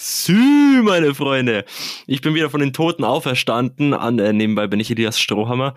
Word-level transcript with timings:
Sü, 0.00 0.80
meine 0.84 1.12
Freunde. 1.12 1.64
Ich 2.06 2.20
bin 2.20 2.32
wieder 2.32 2.50
von 2.50 2.60
den 2.60 2.72
Toten 2.72 3.02
auferstanden. 3.02 3.94
An, 3.94 4.20
äh, 4.20 4.32
nebenbei 4.32 4.68
bin 4.68 4.78
ich 4.78 4.92
Elias 4.92 5.18
Strohhammer. 5.18 5.74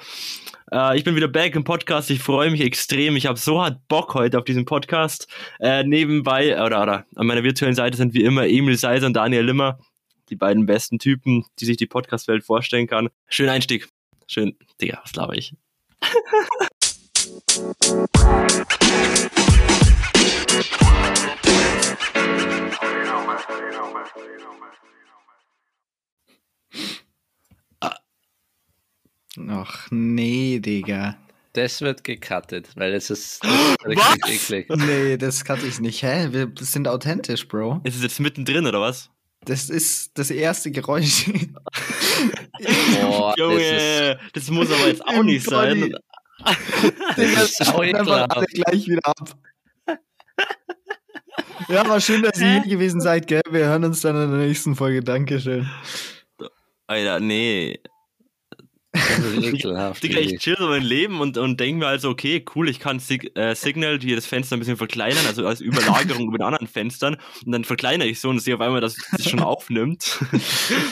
Äh, 0.71 0.95
ich 0.95 1.03
bin 1.03 1.15
wieder 1.15 1.27
back 1.27 1.55
im 1.55 1.63
Podcast. 1.63 2.11
Ich 2.11 2.19
freue 2.19 2.51
mich 2.51 2.61
extrem. 2.61 3.15
Ich 3.15 3.25
habe 3.25 3.39
so 3.39 3.59
hart 3.59 3.79
Bock 3.87 4.13
heute 4.13 4.37
auf 4.37 4.43
diesen 4.43 4.65
Podcast. 4.65 5.27
Äh, 5.59 5.83
nebenbei, 5.85 6.53
oder, 6.63 6.83
oder 6.83 7.05
an 7.15 7.25
meiner 7.25 7.43
virtuellen 7.43 7.73
Seite 7.73 7.97
sind 7.97 8.13
wie 8.13 8.23
immer 8.23 8.45
Emil 8.45 8.77
Seiser 8.77 9.07
und 9.07 9.13
Daniel 9.13 9.43
Limmer. 9.43 9.79
Die 10.29 10.35
beiden 10.35 10.67
besten 10.67 10.99
Typen, 10.99 11.45
die 11.59 11.65
sich 11.65 11.77
die 11.77 11.87
Podcast-Welt 11.87 12.43
vorstellen 12.43 12.85
kann. 12.85 13.09
Schönen 13.27 13.49
Einstieg. 13.49 13.89
Schön. 14.27 14.55
Digga, 14.79 14.99
was 15.01 15.15
laber 15.15 15.35
ich? 15.35 15.55
Ach 29.49 29.87
nee, 29.91 30.59
Digga. 30.59 31.17
Das 31.53 31.81
wird 31.81 32.03
gecuttet, 32.03 32.69
weil 32.75 32.93
es 32.93 33.09
ist, 33.09 33.43
das 33.43 33.51
ist 33.85 33.85
richtig 33.85 34.43
eklig. 34.49 34.69
Nee, 34.69 35.17
das 35.17 35.43
cutte 35.43 35.65
ich 35.65 35.79
nicht. 35.79 36.01
Hä? 36.03 36.29
Wir 36.31 36.51
sind 36.59 36.87
authentisch, 36.87 37.47
Bro. 37.47 37.81
Ist 37.83 37.97
es 37.97 38.03
jetzt 38.03 38.19
mittendrin, 38.19 38.65
oder 38.65 38.79
was? 38.79 39.09
Das 39.43 39.69
ist 39.69 40.17
das 40.17 40.29
erste 40.29 40.71
Geräusch. 40.71 41.25
Boah, 43.01 43.33
das 43.37 43.37
ist, 43.37 43.37
Junge, 43.37 44.19
das, 44.33 44.49
muss 44.49 44.71
aber 44.71 44.87
jetzt 44.87 45.05
auch 45.05 45.23
nicht 45.23 45.45
sein. 45.45 45.79
Body. 45.79 45.95
das 47.15 47.59
ist 47.59 47.61
einfach 47.61 48.07
alle 48.29 48.45
ekelhaft. 48.45 48.53
gleich 48.53 48.87
wieder 48.87 49.05
ab. 49.05 49.35
Ja, 51.67 51.87
war 51.87 52.01
schön, 52.01 52.23
dass 52.23 52.39
ihr 52.39 52.61
hier 52.61 52.71
gewesen 52.71 53.01
seid, 53.01 53.27
gell? 53.27 53.41
Wir 53.49 53.65
hören 53.65 53.83
uns 53.85 54.01
dann 54.01 54.21
in 54.21 54.31
der 54.31 54.47
nächsten 54.47 54.75
Folge. 54.75 55.01
Dankeschön. 55.01 55.69
Alter, 56.87 57.19
nee. 57.19 57.79
Das 58.93 59.19
ist 59.19 59.43
ekelhaft. 59.43 60.03
Digga, 60.03 60.19
ich 60.19 60.39
chill 60.39 60.57
so 60.59 60.67
mein 60.67 60.83
Leben 60.83 61.21
und, 61.21 61.37
und 61.37 61.59
denke 61.59 61.79
mir 61.79 61.87
also, 61.87 62.09
okay, 62.09 62.43
cool, 62.55 62.67
ich 62.67 62.79
kann 62.79 62.99
Sig 62.99 63.31
äh, 63.37 63.55
Signal 63.55 63.99
hier 64.01 64.17
das 64.17 64.25
Fenster 64.25 64.57
ein 64.57 64.59
bisschen 64.59 64.75
verkleinern, 64.75 65.25
also 65.25 65.47
als 65.47 65.61
Überlagerung 65.61 66.23
über 66.27 66.37
den 66.39 66.43
anderen 66.43 66.67
Fenstern. 66.67 67.15
Und 67.45 67.51
dann 67.53 67.63
verkleinere 67.63 68.09
ich 68.09 68.19
so 68.19 68.29
und 68.29 68.39
sehe 68.39 68.55
auf 68.55 68.61
einmal, 68.61 68.81
dass 68.81 68.97
es 69.17 69.29
schon 69.29 69.39
aufnimmt. 69.39 70.19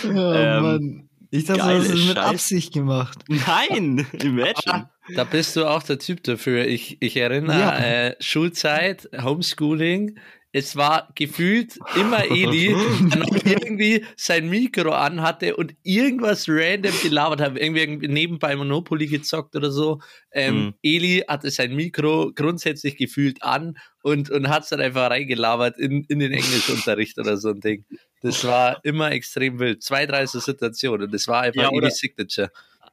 Oh, 0.05 0.07
Ähm, 0.07 0.63
Mann. 0.63 1.08
Ich 1.31 1.45
dachte, 1.45 1.59
geile 1.59 1.77
das 1.79 1.87
ist 1.89 2.07
mit 2.07 2.17
Scheiß. 2.17 2.29
Absicht 2.29 2.73
gemacht. 2.73 3.19
Nein, 3.27 4.07
imagine. 4.23 4.89
Da 5.15 5.23
bist 5.23 5.55
du 5.55 5.65
auch 5.65 5.83
der 5.83 5.99
Typ 5.99 6.23
dafür. 6.23 6.65
Ich, 6.65 6.97
ich 7.01 7.17
erinnere, 7.17 7.59
Ja. 7.59 7.77
äh, 7.79 8.15
Schulzeit, 8.19 9.09
Homeschooling. 9.21 10.17
Es 10.51 10.75
war 10.75 11.09
gefühlt 11.15 11.77
immer 11.95 12.23
Eli, 12.23 12.73
der 13.13 13.19
noch 13.19 13.45
irgendwie 13.45 14.03
sein 14.15 14.49
Mikro 14.49 14.91
anhatte 14.91 15.55
und 15.55 15.75
irgendwas 15.83 16.45
random 16.47 16.93
gelabert 17.03 17.41
hat. 17.41 17.57
Irgendwie 17.57 18.07
nebenbei 18.07 18.55
Monopoly 18.55 19.07
gezockt 19.07 19.55
oder 19.55 19.71
so. 19.71 19.99
Ähm, 20.31 20.59
Mhm. 20.59 20.73
Eli 20.81 21.23
hatte 21.27 21.51
sein 21.51 21.75
Mikro 21.75 22.31
grundsätzlich 22.33 22.97
gefühlt 22.97 23.43
an 23.43 23.77
und, 24.01 24.29
und 24.29 24.49
hat 24.49 24.63
es 24.63 24.69
dann 24.69 24.81
einfach 24.81 25.09
reingelabert 25.09 25.77
in, 25.77 26.03
in 26.05 26.19
den 26.19 26.31
Englischunterricht 26.31 27.19
oder 27.19 27.37
so 27.37 27.49
ein 27.49 27.59
Ding. 27.59 27.85
Das 28.21 28.43
war 28.43 28.83
immer 28.83 29.11
extrem 29.11 29.59
wild. 29.59 29.83
Zwei, 29.83 30.05
drei 30.05 30.25
so 30.25 30.39
Situationen. 30.39 31.03
Und 31.03 31.13
das 31.13 31.27
war 31.27 31.41
einfach 31.41 31.63
Ja, 31.63 31.69
Eli's 31.71 31.97
Signature. 31.97 32.51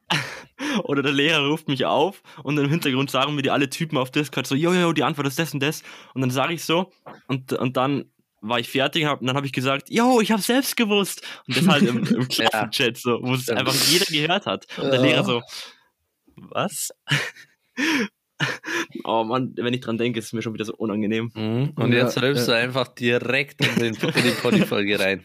Oder 0.83 1.03
der 1.03 1.11
Lehrer 1.11 1.47
ruft 1.47 1.67
mich 1.67 1.85
auf 1.85 2.23
und 2.43 2.57
im 2.57 2.69
Hintergrund 2.69 3.11
sagen 3.11 3.35
mir 3.35 3.41
die 3.41 3.51
alle 3.51 3.69
Typen 3.69 3.97
auf 3.97 4.11
Discord 4.11 4.47
so, 4.47 4.55
jo, 4.55 4.73
jo, 4.73 4.93
die 4.93 5.03
Antwort 5.03 5.27
ist 5.27 5.37
das 5.37 5.53
und 5.53 5.61
das. 5.61 5.83
Und 6.13 6.21
dann 6.21 6.31
sage 6.31 6.53
ich 6.53 6.63
so 6.63 6.91
und, 7.27 7.53
und 7.53 7.77
dann 7.77 8.05
war 8.41 8.59
ich 8.59 8.69
fertig 8.69 9.05
hab, 9.05 9.21
und 9.21 9.27
dann 9.27 9.35
habe 9.35 9.45
ich 9.45 9.53
gesagt, 9.53 9.89
jo, 9.89 10.21
ich 10.21 10.31
habe 10.31 10.41
selbst 10.41 10.77
gewusst. 10.77 11.21
Und 11.47 11.57
das 11.57 11.67
halt 11.67 11.83
im, 11.83 12.05
im 12.05 12.27
Klassenchat 12.29 12.97
so, 12.97 13.19
wo 13.21 13.33
es 13.33 13.49
einfach 13.49 13.73
jeder 13.73 14.05
gehört 14.05 14.45
hat. 14.45 14.65
Und 14.77 14.91
der. 14.91 15.01
Lehrer 15.01 15.23
so, 15.23 15.41
was? 16.35 16.91
oh 19.03 19.23
Mann, 19.23 19.53
wenn 19.55 19.73
ich 19.73 19.81
dran 19.81 19.97
denke, 19.97 20.19
ist 20.19 20.25
es 20.27 20.33
mir 20.33 20.41
schon 20.41 20.53
wieder 20.53 20.65
so 20.65 20.75
unangenehm. 20.75 21.31
Mhm. 21.33 21.71
Und 21.75 21.91
Ja, 21.91 21.99
jetzt 22.05 22.21
rülpst 22.21 22.47
ja. 22.47 22.53
du 22.55 22.59
einfach 22.59 22.87
direkt 22.89 23.65
in, 23.65 23.75
den, 23.75 23.93
in 23.95 24.23
die 24.23 24.31
Poddy-Folge 24.41 24.99
rein. 24.99 25.23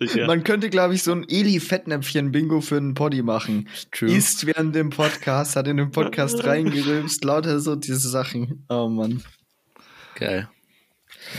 Digga. 0.00 0.26
Man 0.26 0.42
könnte, 0.44 0.68
glaube 0.70 0.94
ich, 0.94 1.02
so 1.02 1.12
ein 1.12 1.24
Eli-Fettnäpfchen-Bingo 1.28 2.60
für 2.60 2.76
einen 2.76 2.94
Poddy 2.94 3.22
machen. 3.22 3.68
True. 3.92 4.10
Ist 4.12 4.46
während 4.46 4.74
dem 4.74 4.90
Podcast, 4.90 5.56
hat 5.56 5.68
in 5.68 5.76
den 5.76 5.90
Podcast 5.90 6.44
reingerülpst, 6.44 7.22
lauter 7.24 7.60
so 7.60 7.76
diese 7.76 8.08
Sachen. 8.08 8.64
Oh 8.68 8.88
Mann. 8.88 9.22
Geil. 10.16 10.48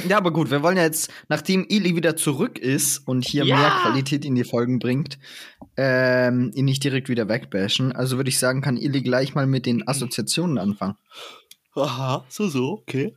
Ja, 0.08 0.18
aber 0.18 0.32
gut, 0.32 0.52
wir 0.52 0.62
wollen 0.62 0.78
ja 0.78 0.84
jetzt, 0.84 1.12
nachdem 1.30 1.66
Eli 1.68 1.96
wieder 1.96 2.16
zurück 2.16 2.60
ist 2.60 3.00
und 3.08 3.26
hier 3.26 3.44
Ja. 3.44 3.58
mehr 3.58 3.72
Qualität 3.82 4.24
in 4.24 4.36
die 4.36 4.44
Folgen 4.44 4.78
bringt, 4.78 5.18
ähm, 5.78 6.52
ihn 6.53 6.66
nicht 6.66 6.84
direkt 6.84 7.09
wieder 7.09 7.28
wegbashen. 7.28 7.91
Also 7.91 8.18
würde 8.18 8.30
ich 8.30 8.40
sagen, 8.40 8.62
kann 8.62 8.78
Eli 8.78 9.02
gleich 9.02 9.35
mal 9.35 9.47
mit 9.47 9.66
den 9.66 9.88
Assoziationen 9.88 10.57
anfangen. 10.57 10.97
Aha, 11.75 12.25
so, 12.30 12.47
so, 12.47 12.74
okay. 12.74 13.16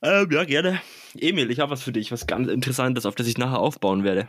Ähm, 0.00 0.30
ja, 0.30 0.44
gerne. 0.44 0.80
Emil, 1.14 1.50
ich 1.50 1.60
habe 1.60 1.72
was 1.72 1.82
für 1.82 1.92
dich, 1.92 2.12
was 2.12 2.26
ganz 2.26 2.48
Interessantes, 2.48 3.04
auf 3.04 3.14
das 3.14 3.26
ich 3.26 3.38
nachher 3.38 3.58
aufbauen 3.58 4.04
werde. 4.04 4.28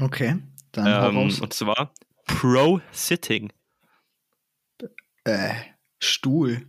Okay, 0.00 0.36
dann 0.72 1.14
Ähm, 1.16 1.18
und 1.40 1.52
zwar 1.52 1.92
Pro-Sitting. 2.26 3.52
Äh, 5.24 5.54
Stuhl. 5.98 6.66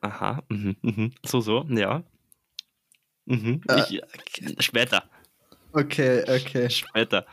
Aha, 0.00 0.42
mhm, 0.48 0.76
mhm. 0.82 1.12
so, 1.24 1.40
so, 1.40 1.64
ja. 1.68 2.02
Mhm. 3.26 3.60
Äh. 3.68 3.82
Ich, 3.90 4.02
später, 4.64 5.08
Okay, 5.72 6.22
okay. 6.22 6.70
später. 6.70 7.26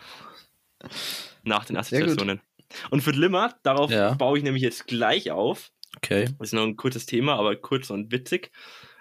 Nach 1.43 1.65
den. 1.65 1.77
Assoziationen. 1.77 2.41
Und 2.89 3.01
für 3.01 3.11
Limmer, 3.11 3.55
darauf 3.63 3.91
Ja. 3.91 4.13
baue 4.15 4.37
ich 4.37 4.43
nämlich 4.43 4.63
jetzt 4.63 4.87
gleich 4.87 5.31
auf. 5.31 5.71
Okay. 5.97 6.25
Das 6.39 6.49
ist 6.49 6.53
noch 6.53 6.63
ein 6.63 6.75
kurzes 6.75 7.05
Thema, 7.05 7.35
aber 7.35 7.55
kurz 7.55 7.89
und 7.89 8.11
witzig. 8.11 8.51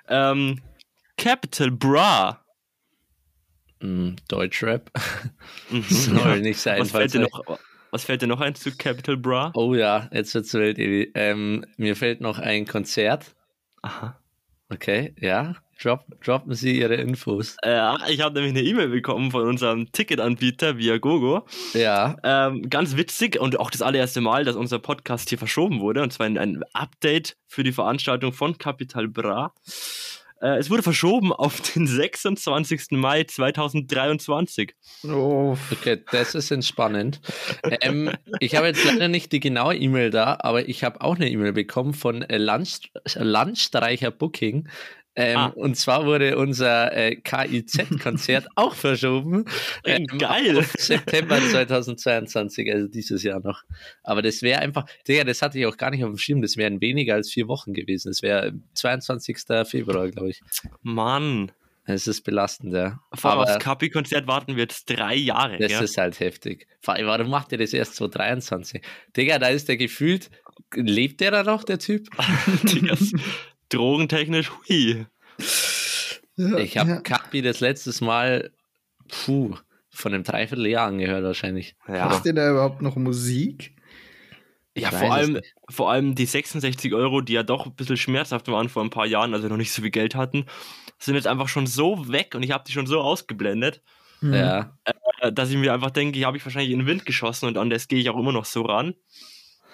Ähm, 0.09 0.61
Capital 1.17 1.71
Bra. 1.71 2.45
Mm, 3.81 4.11
Deutschrap. 4.29 4.91
Mhm. 5.71 5.83
Soll 5.89 6.41
nicht 6.41 6.61
sein. 6.61 6.81
Was 6.81 6.91
fällt, 6.91 7.15
dir 7.15 7.21
noch, 7.21 7.59
was 7.91 8.05
fällt 8.05 8.23
dir 8.23 8.27
noch 8.27 8.41
ein 8.41 8.55
zu 8.55 8.77
Capital 8.77 9.17
Bra? 9.17 9.51
Oh 9.55 9.75
ja, 9.75 10.09
jetzt 10.13 10.35
wird's 10.35 10.53
wild, 10.55 10.79
Evi. 10.79 11.11
Ähm, 11.15 11.65
mir 11.77 11.97
fällt 11.97 12.21
noch 12.21 12.39
ein 12.39 12.67
Konzert. 12.67 13.35
Aha. 13.83 14.21
Okay, 14.71 15.15
ja. 15.19 15.57
Drop, 15.85 16.07
droppen 16.25 16.55
Sie 16.55 16.79
Ihre 16.81 16.95
Infos. 16.95 17.59
Ja, 17.63 17.99
ich 18.09 18.23
habe 18.23 18.41
nämlich 18.41 18.59
eine 18.59 18.67
E-Mail 18.67 18.89
bekommen 18.89 19.31
von 19.31 19.47
unserem 19.47 19.93
Ticketanbieter 19.93 20.79
Viagogo. 20.79 21.47
Ja. 21.75 22.17
Ähm, 22.25 22.71
ganz 22.71 22.97
witzig 22.97 23.39
und 23.39 23.59
auch 23.61 23.71
das 23.71 23.83
allererste 23.83 24.23
Mal, 24.23 24.45
dass 24.45 24.57
unser 24.57 24.79
Podcast 24.79 25.29
hier 25.29 25.37
verschoben 25.37 25.81
wurde, 25.81 26.03
und 26.03 26.11
zwar 26.11 26.25
ein, 26.25 26.39
ein 26.39 26.63
Update 26.73 27.37
für 27.47 27.65
die 27.65 27.73
Veranstaltung 27.73 28.33
von 28.33 28.57
Capital 28.57 29.09
Bra. 29.09 29.53
Äh, 30.41 30.57
es 30.57 30.71
wurde 30.71 30.83
verschoben 30.83 31.33
auf 31.35 31.61
den 31.61 31.87
26. 31.87 32.93
Mai 32.93 33.25
2023. 33.25 34.75
Oh, 35.07 35.55
Okay, 35.71 36.03
das 36.13 36.35
ist 36.35 36.51
entspannend. 36.51 37.21
ähm, 37.83 38.11
ich 38.41 38.57
habe 38.57 38.69
jetzt 38.69 38.85
leider 38.85 39.09
nicht 39.09 39.33
die 39.33 39.41
genaue 39.41 39.77
E-Mail 39.77 40.09
da, 40.11 40.39
aber 40.41 40.67
ich 40.67 40.83
habe 40.83 41.03
auch 41.03 41.17
eine 41.17 41.29
E-Mail 41.29 41.53
bekommen 41.53 41.93
von 41.93 42.23
äh, 42.23 42.39
Land, 42.39 42.91
Landstreicher 43.15 44.11
Booking. 44.11 44.69
Ähm, 45.17 45.37
Ah. 45.37 45.47
Und 45.47 45.77
zwar 45.77 46.07
wurde 46.07 46.37
unser 46.37 46.93
äh, 46.93 47.17
KIZ-Konzert 47.17 48.49
auch 48.57 48.75
verschoben. 48.75 49.45
Ähm, 49.85 50.07
Geil. 50.19 50.65
September 50.77 51.39
2022, 51.39 52.73
also 52.73 52.89
dieses 52.89 53.23
Jahr 53.23 53.41
noch. 53.41 53.63
Aber 54.03 54.23
das 54.23 54.43
wäre 54.43 54.61
einfach, 54.61 54.87
Digga, 55.07 55.25
das 55.25 55.43
hatte 55.43 55.59
ich 55.59 55.67
auch 55.67 55.77
gar 55.77 55.91
nicht 55.91 56.03
auf 56.05 56.11
dem 56.11 56.19
Schirm. 56.19 56.43
Das 56.43 56.57
wären 56.57 56.81
weniger 56.81 57.15
als 57.15 57.31
vier 57.31 57.49
Wochen 57.49 57.73
gewesen. 57.75 58.09
Das 58.11 58.23
wäre 58.23 58.53
22. 58.75 59.39
Februar, 59.67 60.09
glaube 60.09 60.31
ich. 60.31 60.41
Mann. 60.83 61.53
Es 61.87 62.07
ist 62.07 62.23
belastend, 62.23 62.73
ja. 62.73 62.99
Vor 63.13 63.31
allem 63.31 63.41
Aber 63.41 63.51
aufs 63.51 63.63
Capi-Konzert 63.63 64.27
warten 64.27 64.57
wir 64.57 64.63
jetzt 64.63 64.87
drei 64.89 65.15
Jahre. 65.15 65.59
das 65.59 65.71
ja? 65.71 65.81
ist 65.81 65.99
halt 65.99 66.19
heftig. 66.19 66.67
Vor 66.81 66.95
allem, 66.95 67.07
warum 67.07 67.29
macht 67.29 67.53
ihr 67.53 67.59
das 67.59 67.75
erst 67.75 67.97
2023? 67.97 68.81
Digga, 69.15 69.39
da 69.39 69.49
ist 69.49 69.69
der 69.69 69.77
gefühlt, 69.77 70.31
lebt 70.75 71.21
der 71.21 71.31
da 71.31 71.43
noch, 71.43 71.63
der 71.63 71.79
Typ? 71.79 72.09
Diggas. 72.63 73.13
Drogentechnisch, 73.69 74.51
hui. 74.69 75.07
Ja, 76.37 76.57
Ich 76.59 76.77
habe 76.79 76.91
ja. 76.91 77.01
Kapi 77.01 77.43
das 77.43 77.61
letztes 77.61 78.01
Mal, 78.01 78.51
puh, 79.09 79.57
von 79.91 80.13
einem 80.15 80.25
Dreivierteljahr 80.25 80.87
angehört 80.89 81.25
wahrscheinlich. 81.25 81.77
Ja, 81.89 82.07
Macht 82.07 82.27
ihr 82.27 82.35
da 82.35 82.51
überhaupt 82.51 82.83
noch 82.83 82.97
Musik? 82.97 83.73
ja 84.77 84.91
vor, 84.91 85.13
allem, 85.13 85.41
vor 85.71 85.91
allem 85.93 86.17
die 86.17 86.27
66 86.27 86.93
Euro, 86.95 87.21
die 87.21 87.35
ja 87.35 87.45
doch 87.45 87.67
ein 87.67 87.77
bisschen 87.77 87.97
schmerzhaft 87.97 88.49
waren 88.49 88.69
vor 88.69 88.83
ein 88.83 88.91
paar 88.91 89.07
Jahren, 89.07 89.33
als 89.33 89.45
wir 89.45 89.49
noch 89.51 89.57
nicht 89.57 89.73
so 89.73 89.83
viel 89.83 89.93
Geld 89.93 90.17
hatten, 90.17 90.47
sind 90.99 91.15
jetzt 91.15 91.29
einfach 91.29 91.47
schon 91.47 91.69
so 91.69 92.09
weg 92.11 92.35
und 92.35 92.43
ich 92.43 92.51
habe 92.51 92.65
die 92.67 92.73
schon 92.73 92.87
so 92.87 93.01
ausgeblendet, 93.01 93.83
Hm. 94.21 94.33
Ja, 94.33 94.79
äh, 95.21 95.33
dass 95.33 95.51
ich 95.51 95.57
mir 95.57 95.73
einfach 95.75 95.91
denke, 95.91 96.17
hier 96.17 96.27
habe 96.27 96.37
ich 96.37 96.45
wahrscheinlich 96.45 96.71
in 96.73 96.79
den 96.81 96.87
Wind 96.87 97.05
geschossen 97.05 97.47
und 97.47 97.59
an 97.59 97.69
das 97.69 97.89
gehe 97.89 97.99
ich 97.99 98.09
auch 98.11 98.19
immer 98.19 98.33
noch 98.33 98.45
so 98.45 98.63
ran. 98.63 98.95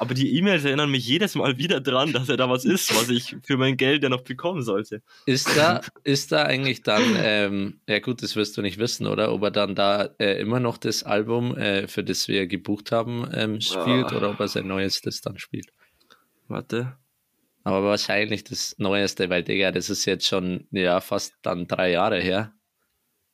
Aber 0.01 0.15
die 0.15 0.35
E-Mails 0.37 0.65
erinnern 0.65 0.91
mich 0.91 1.07
jedes 1.07 1.35
Mal 1.35 1.59
wieder 1.59 1.81
dran, 1.81 2.13
dass 2.15 2.29
er 2.31 2.37
da 2.39 2.49
was 2.49 2.65
ist, 2.65 2.95
was 2.97 3.11
ich 3.11 3.37
für 3.43 3.57
mein 3.59 3.77
Geld 3.77 4.03
ja 4.03 4.09
noch 4.09 4.23
bekommen 4.23 4.63
sollte. 4.63 5.03
Ist 5.27 5.55
da, 5.57 5.83
ist 6.05 6.33
da 6.33 6.45
eigentlich 6.45 6.83
dann, 6.83 7.03
ähm, 7.19 7.81
ja 7.87 7.99
gut, 8.01 8.23
das 8.23 8.35
wirst 8.35 8.57
du 8.57 8.63
nicht 8.63 8.79
wissen, 8.79 9.07
oder? 9.07 9.33
Ob 9.33 9.43
er 9.43 9.51
dann 9.51 9.75
da 9.75 10.09
äh, 10.19 10.41
immer 10.41 10.59
noch 10.59 10.79
das 10.79 11.03
Album, 11.03 11.55
äh, 11.57 11.87
für 11.87 12.03
das 12.03 12.27
wir 12.29 12.47
gebucht 12.47 12.93
haben, 12.93 13.29
ähm, 13.35 13.61
spielt 13.61 14.07
Ah. 14.13 14.17
oder 14.17 14.31
ob 14.31 14.41
er 14.41 14.49
sein 14.49 14.67
neues 14.67 15.03
das 15.03 15.21
dann 15.21 15.39
spielt. 15.39 15.67
Warte. 16.49 16.97
Aber 17.63 17.83
wahrscheinlich 17.85 18.43
das 18.45 18.75
Neueste, 18.79 19.29
weil, 19.29 19.45
Digga, 19.45 19.71
das 19.71 19.91
ist 19.91 20.07
jetzt 20.07 20.27
schon, 20.27 20.67
ja, 20.71 21.01
fast 21.03 21.35
dann 21.43 21.67
drei 21.67 21.91
Jahre 21.91 22.19
her. 22.21 22.55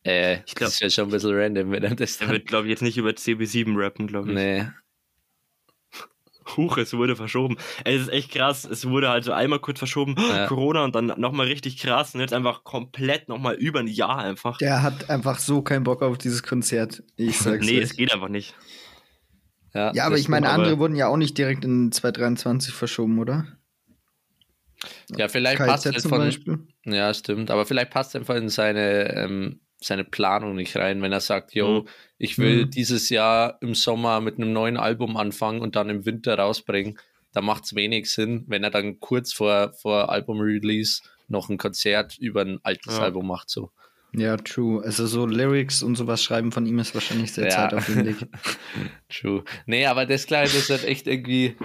Äh, 0.05 0.41
Ich 0.47 0.55
glaub- 0.57 0.67
das 0.67 0.75
ist 0.75 0.81
ja 0.81 0.91
schon 0.91 1.09
ein 1.09 1.11
bisschen 1.13 1.33
random, 1.35 1.71
wenn 1.71 1.85
er 1.85 1.95
das 1.95 2.21
Er 2.21 2.29
wird, 2.31 2.47
glaube 2.47 2.67
ich, 2.67 2.71
jetzt 2.71 2.83
nicht 2.83 2.97
über 2.99 3.11
CB7 3.11 3.75
rappen, 3.77 4.09
glaube 4.09 4.31
ich. 4.31 4.35
Nee. 4.35 4.67
Huch, 6.57 6.77
es 6.79 6.93
wurde 6.95 7.17
verschoben. 7.17 7.57
Es 7.85 8.03
ist 8.03 8.09
echt 8.09 8.31
krass. 8.33 8.65
Es 8.65 8.89
wurde 8.89 9.09
halt 9.09 9.25
so 9.25 9.33
einmal 9.33 9.59
kurz 9.59 9.79
verschoben, 9.79 10.15
Ja. 10.19 10.47
Corona 10.47 10.85
und 10.85 10.95
dann 10.95 11.07
nochmal 11.17 11.47
richtig 11.47 11.79
krass 11.79 12.15
und 12.15 12.21
jetzt 12.21 12.33
einfach 12.33 12.63
komplett 12.65 13.29
nochmal 13.29 13.55
über 13.55 13.81
ein 13.81 13.89
Jahr 13.89 14.19
einfach. 14.19 14.59
Der 14.59 14.83
hat 14.83 15.11
einfach 15.11 15.39
so 15.39 15.63
keinen 15.63 15.85
Bock 15.85 16.03
auf 16.03 16.19
dieses 16.19 16.43
Konzert. 16.43 17.03
Ich 17.17 17.39
sag's 17.39 17.67
nee, 17.67 17.79
euch. 17.79 17.85
es 17.85 17.97
geht 17.97 18.13
einfach 18.13 18.29
nicht. 18.29 18.55
Ja, 19.75 19.93
Ja, 19.93 20.07
aber 20.07 20.17
ich 20.19 20.29
meine, 20.29 20.47
stimmt, 20.47 20.55
aber- 20.55 20.63
andere 20.65 20.79
wurden 20.79 20.97
ja 20.97 21.09
auch 21.09 21.17
nicht 21.17 21.37
direkt 21.37 21.65
in 21.65 21.91
2023 21.93 22.73
verschoben, 22.73 23.19
oder? 23.19 23.47
Ja, 25.17 25.29
vielleicht 25.29 25.59
passt 25.59 25.85
KZ 25.85 25.93
halt 25.95 26.03
zum 26.03 26.09
von, 26.11 26.19
Beispiel. 26.19 26.59
Ja, 26.85 27.13
stimmt. 27.15 27.51
Aber 27.51 27.67
vielleicht 27.67 27.91
passt 27.91 28.15
einfach 28.15 28.37
in 28.37 28.49
seine, 28.49 29.15
ähm, 29.15 29.61
seine 29.81 30.05
Planung 30.05 30.55
nicht 30.57 30.77
rein, 30.77 31.03
wenn 31.03 31.13
er 31.13 31.21
sagt, 31.21 31.55
yo, 31.55 31.83
Mhm. 31.83 31.89
ich 32.19 32.39
will 32.39 32.65
Mhm. 32.67 32.71
dieses 32.71 33.09
Jahr 33.11 33.59
im 33.61 33.75
Sommer 33.75 34.21
mit 34.21 34.37
einem 34.39 34.53
neuen 34.53 34.77
Album 34.77 35.17
anfangen 35.17 35.61
und 35.61 35.77
dann 35.77 35.91
im 35.91 36.07
Winter 36.07 36.39
rausbringen. 36.39 36.99
Da 37.33 37.43
macht 37.43 37.65
es 37.65 37.75
wenig 37.75 38.11
Sinn, 38.11 38.45
wenn 38.47 38.65
er 38.65 38.71
dann 38.71 38.99
kurz 39.01 39.33
vor, 39.33 39.73
vor 39.75 40.09
Album-Release 40.11 41.03
noch 41.29 41.51
ein 41.51 41.59
Konzert 41.59 42.17
über 42.19 42.41
ein 42.43 42.59
altes 42.63 42.97
Ja. 42.97 43.03
Album 43.03 43.27
macht. 43.27 43.51
So. 43.51 43.71
Ja, 44.15 44.37
true. 44.39 44.83
Also 44.83 45.07
so 45.07 45.27
Lyrics 45.27 45.83
und 45.83 45.97
sowas 45.97 46.23
schreiben 46.23 46.53
von 46.53 46.65
ihm 46.65 46.79
ist 46.79 46.95
wahrscheinlich 46.95 47.33
sehr 47.33 47.45
Ja. 47.45 47.51
zeitaufwendig. 47.51 48.17
True. 49.11 49.45
Nee, 49.67 49.85
aber 49.87 50.07
das 50.07 50.27
Kleine 50.27 50.49
ist 50.49 50.71
halt 50.71 50.85
echt 50.85 51.07
irgendwie 51.07 51.57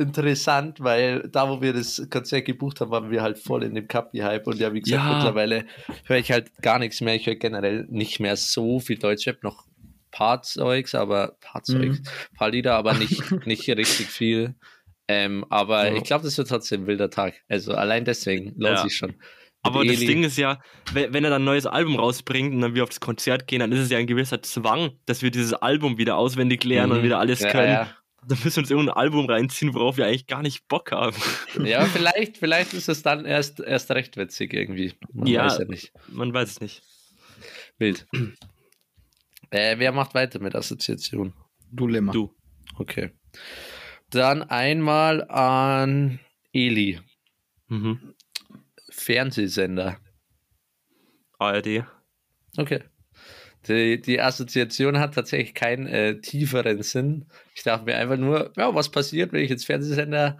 interessant, 0.00 0.80
weil 0.80 1.28
da, 1.30 1.48
wo 1.48 1.60
wir 1.60 1.72
das 1.72 2.04
Konzert 2.10 2.46
gebucht 2.46 2.80
haben, 2.80 2.90
waren 2.90 3.10
wir 3.10 3.22
halt 3.22 3.38
voll 3.38 3.62
in 3.62 3.74
dem 3.74 3.86
Kapi-Hype 3.86 4.46
und 4.46 4.58
ja, 4.58 4.72
wie 4.72 4.80
gesagt, 4.80 5.04
Ja. 5.04 5.14
mittlerweile 5.14 5.64
höre 6.06 6.16
ich 6.18 6.32
halt 6.32 6.50
gar 6.62 6.78
nichts 6.78 7.00
mehr. 7.00 7.14
Ich 7.14 7.26
höre 7.26 7.36
generell 7.36 7.86
nicht 7.90 8.18
mehr 8.18 8.36
so 8.36 8.80
viel 8.80 8.98
Deutschrap, 8.98 9.42
noch 9.42 9.66
paar 10.10 10.42
Zeugs, 10.42 10.94
aber 10.96 11.36
paar 11.40 11.62
Zeugs, 11.62 12.00
paar 12.36 12.50
Lieder, 12.50 12.74
aber 12.74 12.94
nicht, 12.94 13.22
nicht 13.46 13.68
richtig 13.68 14.08
viel. 14.08 14.54
Ähm, 15.06 15.44
aber 15.50 15.88
Ja. 15.88 15.94
ich 15.96 16.04
glaube, 16.04 16.24
das 16.24 16.36
wird 16.38 16.48
trotzdem 16.48 16.82
ein 16.82 16.86
wilder 16.86 17.10
Tag. 17.10 17.34
Also 17.48 17.74
allein 17.74 18.04
deswegen 18.04 18.54
lohnt 18.56 18.76
Ja. 18.78 18.82
sich 18.82 18.96
schon. 18.96 19.14
Aber 19.62 19.80
Mit 19.80 19.90
das 19.90 19.96
Eli. 19.98 20.06
Ding 20.06 20.24
ist 20.24 20.38
ja, 20.38 20.58
wenn, 20.94 21.12
wenn 21.12 21.22
er 21.22 21.28
dann 21.30 21.42
ein 21.42 21.44
neues 21.44 21.66
Album 21.66 21.96
rausbringt 21.96 22.54
und 22.54 22.62
dann 22.62 22.74
wir 22.74 22.82
auf 22.82 22.88
das 22.88 23.00
Konzert 23.00 23.46
gehen, 23.46 23.60
dann 23.60 23.70
ist 23.72 23.80
es 23.80 23.90
ja 23.90 23.98
ein 23.98 24.06
gewisser 24.06 24.40
Zwang, 24.42 24.92
dass 25.04 25.20
wir 25.20 25.30
dieses 25.30 25.52
Album 25.52 25.98
wieder 25.98 26.16
auswendig 26.16 26.64
lernen 26.64 26.92
und 26.92 26.98
Mhm. 27.00 27.04
wieder 27.04 27.18
alles 27.18 27.40
Ja, 27.40 27.50
können. 27.52 27.72
ja. 27.72 27.88
Dann 28.26 28.38
müssen 28.44 28.56
wir 28.56 28.62
uns 28.62 28.70
irgendein 28.70 28.96
Album 28.96 29.26
reinziehen, 29.26 29.72
worauf 29.74 29.96
wir 29.96 30.06
eigentlich 30.06 30.26
gar 30.26 30.42
nicht 30.42 30.68
Bock 30.68 30.92
haben. 30.92 31.16
ja, 31.64 31.84
vielleicht, 31.86 32.36
vielleicht 32.38 32.74
ist 32.74 32.88
es 32.88 33.02
dann 33.02 33.24
erst, 33.24 33.60
erst 33.60 33.90
recht 33.90 34.16
witzig 34.16 34.52
irgendwie. 34.52 34.92
Man 35.12 35.26
Ja. 35.26 35.46
weiß 35.46 35.58
ja 35.58 35.64
nicht. 35.64 35.92
Man 36.08 36.32
weiß 36.32 36.50
es 36.50 36.60
nicht. 36.60 36.82
Wild. 37.78 38.06
Äh, 39.50 39.78
wer 39.78 39.92
macht 39.92 40.14
weiter 40.14 40.38
mit 40.38 40.54
Assoziation? 40.54 41.32
Du 41.72 41.86
Limmer. 41.86 42.12
Du. 42.12 42.34
Okay. 42.76 43.10
Dann 44.10 44.42
einmal 44.42 45.24
an 45.28 46.20
Eli, 46.52 47.00
Mhm. 47.68 48.14
Fernsehsender. 48.90 49.98
ARD. 51.38 51.84
Okay. 52.58 52.82
Die, 53.68 54.00
die 54.00 54.20
Assoziation 54.20 54.98
hat 54.98 55.14
tatsächlich 55.14 55.54
keinen 55.54 55.86
äh, 55.86 56.20
tieferen 56.20 56.82
Sinn. 56.82 57.26
Ich 57.54 57.62
dachte 57.62 57.84
mir 57.84 57.96
einfach 57.96 58.16
nur, 58.16 58.52
ja, 58.56 58.74
was 58.74 58.88
passiert, 58.90 59.32
wenn 59.32 59.44
ich 59.44 59.50
jetzt 59.50 59.66
Fernsehsender 59.66 60.38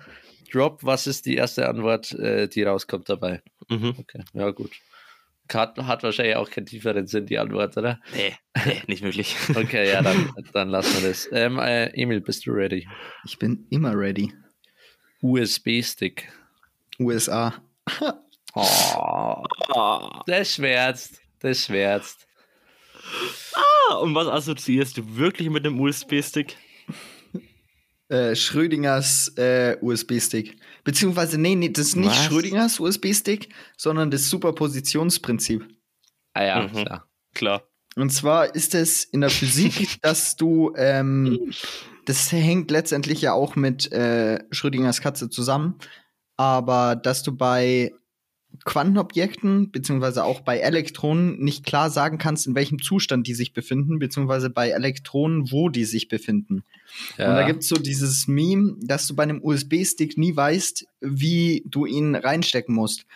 drop? 0.52 0.82
Was 0.82 1.06
ist 1.06 1.26
die 1.26 1.36
erste 1.36 1.68
Antwort, 1.68 2.12
äh, 2.12 2.48
die 2.48 2.62
rauskommt 2.62 3.08
dabei? 3.08 3.42
Mhm. 3.68 3.94
Okay, 3.98 4.22
ja 4.32 4.50
gut. 4.50 4.70
Hat, 5.52 5.76
hat 5.78 6.02
wahrscheinlich 6.04 6.36
auch 6.36 6.48
keinen 6.48 6.66
tieferen 6.66 7.06
Sinn, 7.08 7.26
die 7.26 7.38
Antwort, 7.38 7.76
oder? 7.76 8.00
Nee, 8.14 8.34
nee, 8.64 8.82
nicht 8.86 9.02
wirklich. 9.02 9.36
Okay, 9.56 9.90
ja, 9.90 10.00
dann, 10.00 10.32
dann 10.52 10.68
lassen 10.68 11.02
wir 11.02 11.08
das. 11.10 11.28
Ähm, 11.32 11.58
äh, 11.58 11.86
Emil, 11.88 12.20
bist 12.20 12.46
du 12.46 12.52
ready? 12.52 12.88
Ich 13.24 13.38
bin 13.38 13.66
immer 13.68 13.96
ready. 13.96 14.32
USB-Stick. 15.20 16.32
USA. 17.00 17.52
Oh, 18.54 19.44
Ah, 19.74 20.22
das 20.26 20.54
schwärzt. 20.54 21.20
Das 21.40 21.64
schwärzt. 23.00 24.02
und 24.02 24.14
was 24.14 24.28
assoziierst 24.28 24.96
du 24.96 25.16
wirklich 25.16 25.50
mit 25.50 25.64
dem 25.64 25.80
USB-Stick? 25.80 26.56
Äh, 28.08 28.34
Schrödingers 28.34 29.28
äh, 29.36 29.76
USB-Stick. 29.80 30.56
Beziehungsweise, 30.82 31.38
nee, 31.38 31.54
nee, 31.54 31.68
das 31.68 31.88
ist 31.88 31.96
nicht 31.96 32.10
Was? 32.10 32.24
Schrödingers 32.24 32.80
USB-Stick, 32.80 33.50
sondern 33.76 34.10
das 34.10 34.28
Superpositionsprinzip. 34.28 35.64
Ah 36.34 36.42
ja, 36.44 36.62
Mhm. 36.62 36.72
klar. 36.72 37.08
Klar. 37.34 37.62
Und 37.94 38.10
zwar 38.10 38.52
ist 38.54 38.74
es 38.74 39.04
in 39.04 39.20
der 39.20 39.30
Physik, 39.30 39.98
dass 40.02 40.34
du, 40.34 40.72
ähm, 40.76 41.52
das 42.04 42.32
hängt 42.32 42.70
letztendlich 42.72 43.20
ja 43.22 43.32
auch 43.32 43.54
mit 43.54 43.92
äh, 43.92 44.40
Schrödingers 44.50 45.00
Katze 45.00 45.28
zusammen, 45.30 45.78
aber 46.36 46.96
dass 46.96 47.22
du 47.22 47.30
bei 47.36 47.92
Quantenobjekten, 48.64 49.70
beziehungsweise 49.70 50.24
auch 50.24 50.40
bei 50.40 50.58
Elektronen, 50.58 51.38
nicht 51.38 51.64
klar 51.64 51.90
sagen 51.90 52.18
kannst, 52.18 52.46
in 52.46 52.54
welchem 52.54 52.82
Zustand 52.82 53.26
die 53.26 53.34
sich 53.34 53.52
befinden, 53.52 53.98
beziehungsweise 53.98 54.50
bei 54.50 54.70
Elektronen, 54.70 55.50
wo 55.50 55.68
die 55.68 55.84
sich 55.84 56.08
befinden. 56.08 56.64
Ja. 57.16 57.30
Und 57.30 57.36
da 57.36 57.46
gibt 57.46 57.62
es 57.62 57.68
so 57.68 57.76
dieses 57.76 58.28
Meme, 58.28 58.76
dass 58.80 59.06
du 59.06 59.14
bei 59.14 59.22
einem 59.22 59.40
USB-Stick 59.42 60.18
nie 60.18 60.34
weißt, 60.36 60.86
wie 61.00 61.62
du 61.66 61.86
ihn 61.86 62.14
reinstecken 62.14 62.74
musst. 62.74 63.06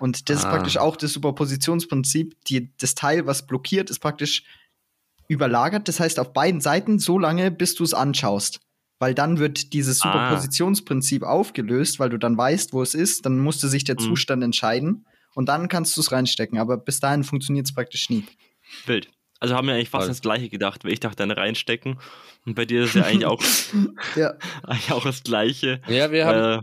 Und 0.00 0.28
das 0.30 0.38
ist 0.38 0.44
Ah. 0.46 0.50
praktisch 0.50 0.78
auch 0.78 0.96
das 0.96 1.12
Superpositionsprinzip. 1.12 2.36
Die, 2.46 2.70
das 2.78 2.94
Teil, 2.94 3.26
was 3.26 3.46
blockiert, 3.46 3.90
ist 3.90 3.98
praktisch 3.98 4.44
überlagert. 5.28 5.88
Das 5.88 6.00
heißt, 6.00 6.18
auf 6.18 6.32
beiden 6.32 6.60
Seiten 6.60 6.98
so 6.98 7.18
lange, 7.18 7.50
bis 7.50 7.74
du 7.74 7.84
es 7.84 7.94
anschaust. 7.94 8.60
Weil 8.98 9.14
dann 9.14 9.38
wird 9.38 9.72
dieses 9.72 10.02
Ah. 10.02 10.12
Superpositionsprinzip 10.12 11.22
aufgelöst, 11.22 11.98
weil 12.00 12.10
du 12.10 12.18
dann 12.18 12.36
weißt, 12.36 12.72
wo 12.72 12.82
es 12.82 12.94
ist. 12.94 13.24
Dann 13.26 13.38
musste 13.38 13.68
sich 13.68 13.84
der 13.84 13.94
Mhm. 13.94 14.04
Zustand 14.04 14.42
entscheiden. 14.42 15.06
Und 15.34 15.48
dann 15.48 15.68
kannst 15.68 15.96
du 15.96 16.00
es 16.00 16.10
reinstecken. 16.10 16.58
Aber 16.58 16.76
bis 16.78 16.98
dahin 17.00 17.22
funktioniert 17.24 17.66
es 17.66 17.74
praktisch 17.74 18.10
nie. 18.10 18.24
Wild. 18.86 19.08
Also 19.40 19.54
haben 19.54 19.68
wir 19.68 19.74
eigentlich 19.74 19.90
fast 19.90 20.02
Voll. 20.04 20.08
das 20.08 20.20
gleiche 20.20 20.48
gedacht, 20.48 20.84
weil 20.84 20.92
ich 20.92 20.98
dachte, 21.00 21.16
dann 21.16 21.30
reinstecken. 21.30 22.00
Und 22.44 22.54
bei 22.54 22.64
dir 22.64 22.82
ist 22.84 22.94
ja 22.96 23.04
eigentlich 23.04 23.24
auch, 23.26 23.40
Ja. 24.16 24.34
eigentlich 24.64 24.90
auch 24.92 25.04
das 25.04 25.22
gleiche. 25.22 25.80
ja, 25.86 26.10
wir 26.10 26.26
haben, 26.26 26.58
Äh, 26.60 26.62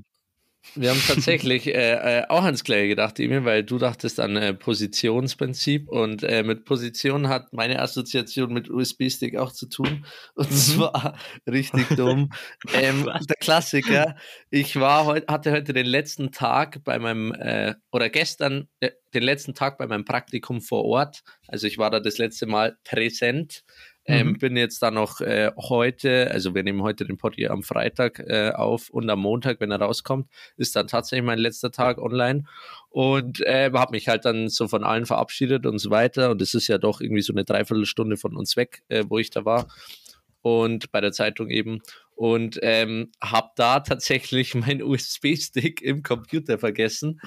wir 0.73 0.89
haben 0.89 1.01
tatsächlich 1.05 1.67
äh, 1.67 2.21
äh, 2.21 2.23
auch 2.27 2.43
ans 2.43 2.63
Gleiche 2.63 2.87
gedacht, 2.87 3.19
Emil, 3.19 3.45
weil 3.45 3.63
du 3.63 3.77
dachtest 3.77 4.19
an 4.19 4.35
äh, 4.35 4.53
Positionsprinzip 4.53 5.87
und 5.87 6.23
äh, 6.23 6.43
mit 6.43 6.65
Position 6.65 7.29
hat 7.29 7.53
meine 7.53 7.81
Assoziation 7.81 8.51
mit 8.51 8.69
USB-Stick 8.69 9.37
auch 9.37 9.51
zu 9.51 9.67
tun. 9.67 10.05
Und 10.35 10.51
zwar 10.51 11.17
richtig 11.47 11.87
dumm. 11.95 12.31
ähm, 12.73 13.05
der 13.05 13.35
Klassiker. 13.39 14.15
Ich 14.49 14.79
war 14.79 15.05
heute, 15.05 15.31
hatte 15.31 15.51
heute 15.51 15.73
den 15.73 15.85
letzten 15.85 16.31
Tag 16.31 16.83
bei 16.83 16.99
meinem, 16.99 17.33
äh, 17.33 17.75
oder 17.91 18.09
gestern 18.09 18.67
den 18.81 19.23
letzten 19.23 19.53
Tag 19.53 19.77
bei 19.77 19.87
meinem 19.87 20.05
Praktikum 20.05 20.61
vor 20.61 20.83
Ort. 20.85 21.23
Also 21.47 21.67
ich 21.67 21.77
war 21.77 21.89
da 21.89 21.99
das 21.99 22.17
letzte 22.17 22.47
Mal 22.47 22.77
präsent. 22.83 23.63
Ähm, 24.07 24.27
Mhm. 24.29 24.37
bin 24.37 24.57
jetzt 24.57 24.81
dann 24.83 24.93
noch 24.93 25.19
äh, 25.21 25.51
heute, 25.57 26.29
also 26.31 26.53
wir 26.53 26.61
nehmen 26.63 26.83
heute 26.83 27.05
den 27.05 27.17
Pod 27.17 27.35
hier 27.35 27.51
am 27.51 27.63
Freitag 27.63 28.19
äh, 28.19 28.51
auf 28.51 28.89
und 28.89 29.09
am 29.09 29.19
Montag, 29.19 29.59
wenn 29.59 29.71
er 29.71 29.81
rauskommt, 29.81 30.29
ist 30.57 30.75
dann 30.75 30.87
tatsächlich 30.87 31.25
mein 31.25 31.39
letzter 31.39 31.71
Tag 31.71 31.97
online 31.97 32.43
und 32.89 33.41
äh, 33.41 33.71
habe 33.73 33.91
mich 33.91 34.07
halt 34.07 34.25
dann 34.25 34.47
so 34.47 34.67
von 34.67 34.83
allen 34.83 35.05
verabschiedet 35.07 35.65
und 35.65 35.79
so 35.79 35.89
weiter 35.89 36.29
und 36.29 36.41
es 36.41 36.53
ist 36.53 36.67
ja 36.67 36.77
doch 36.77 37.01
irgendwie 37.01 37.23
so 37.23 37.33
eine 37.33 37.45
Dreiviertelstunde 37.45 38.17
von 38.17 38.35
uns 38.35 38.55
weg, 38.55 38.83
äh, 38.89 39.03
wo 39.07 39.17
ich 39.17 39.31
da 39.31 39.43
war 39.43 39.67
und 40.41 40.91
bei 40.91 41.01
der 41.01 41.11
Zeitung 41.11 41.49
eben 41.49 41.81
und 42.15 42.59
ähm, 42.61 43.11
habe 43.23 43.49
da 43.55 43.79
tatsächlich 43.81 44.53
meinen 44.53 44.83
USB-Stick 44.83 45.81
im 45.81 46.03
Computer 46.03 46.59
vergessen, 46.59 47.19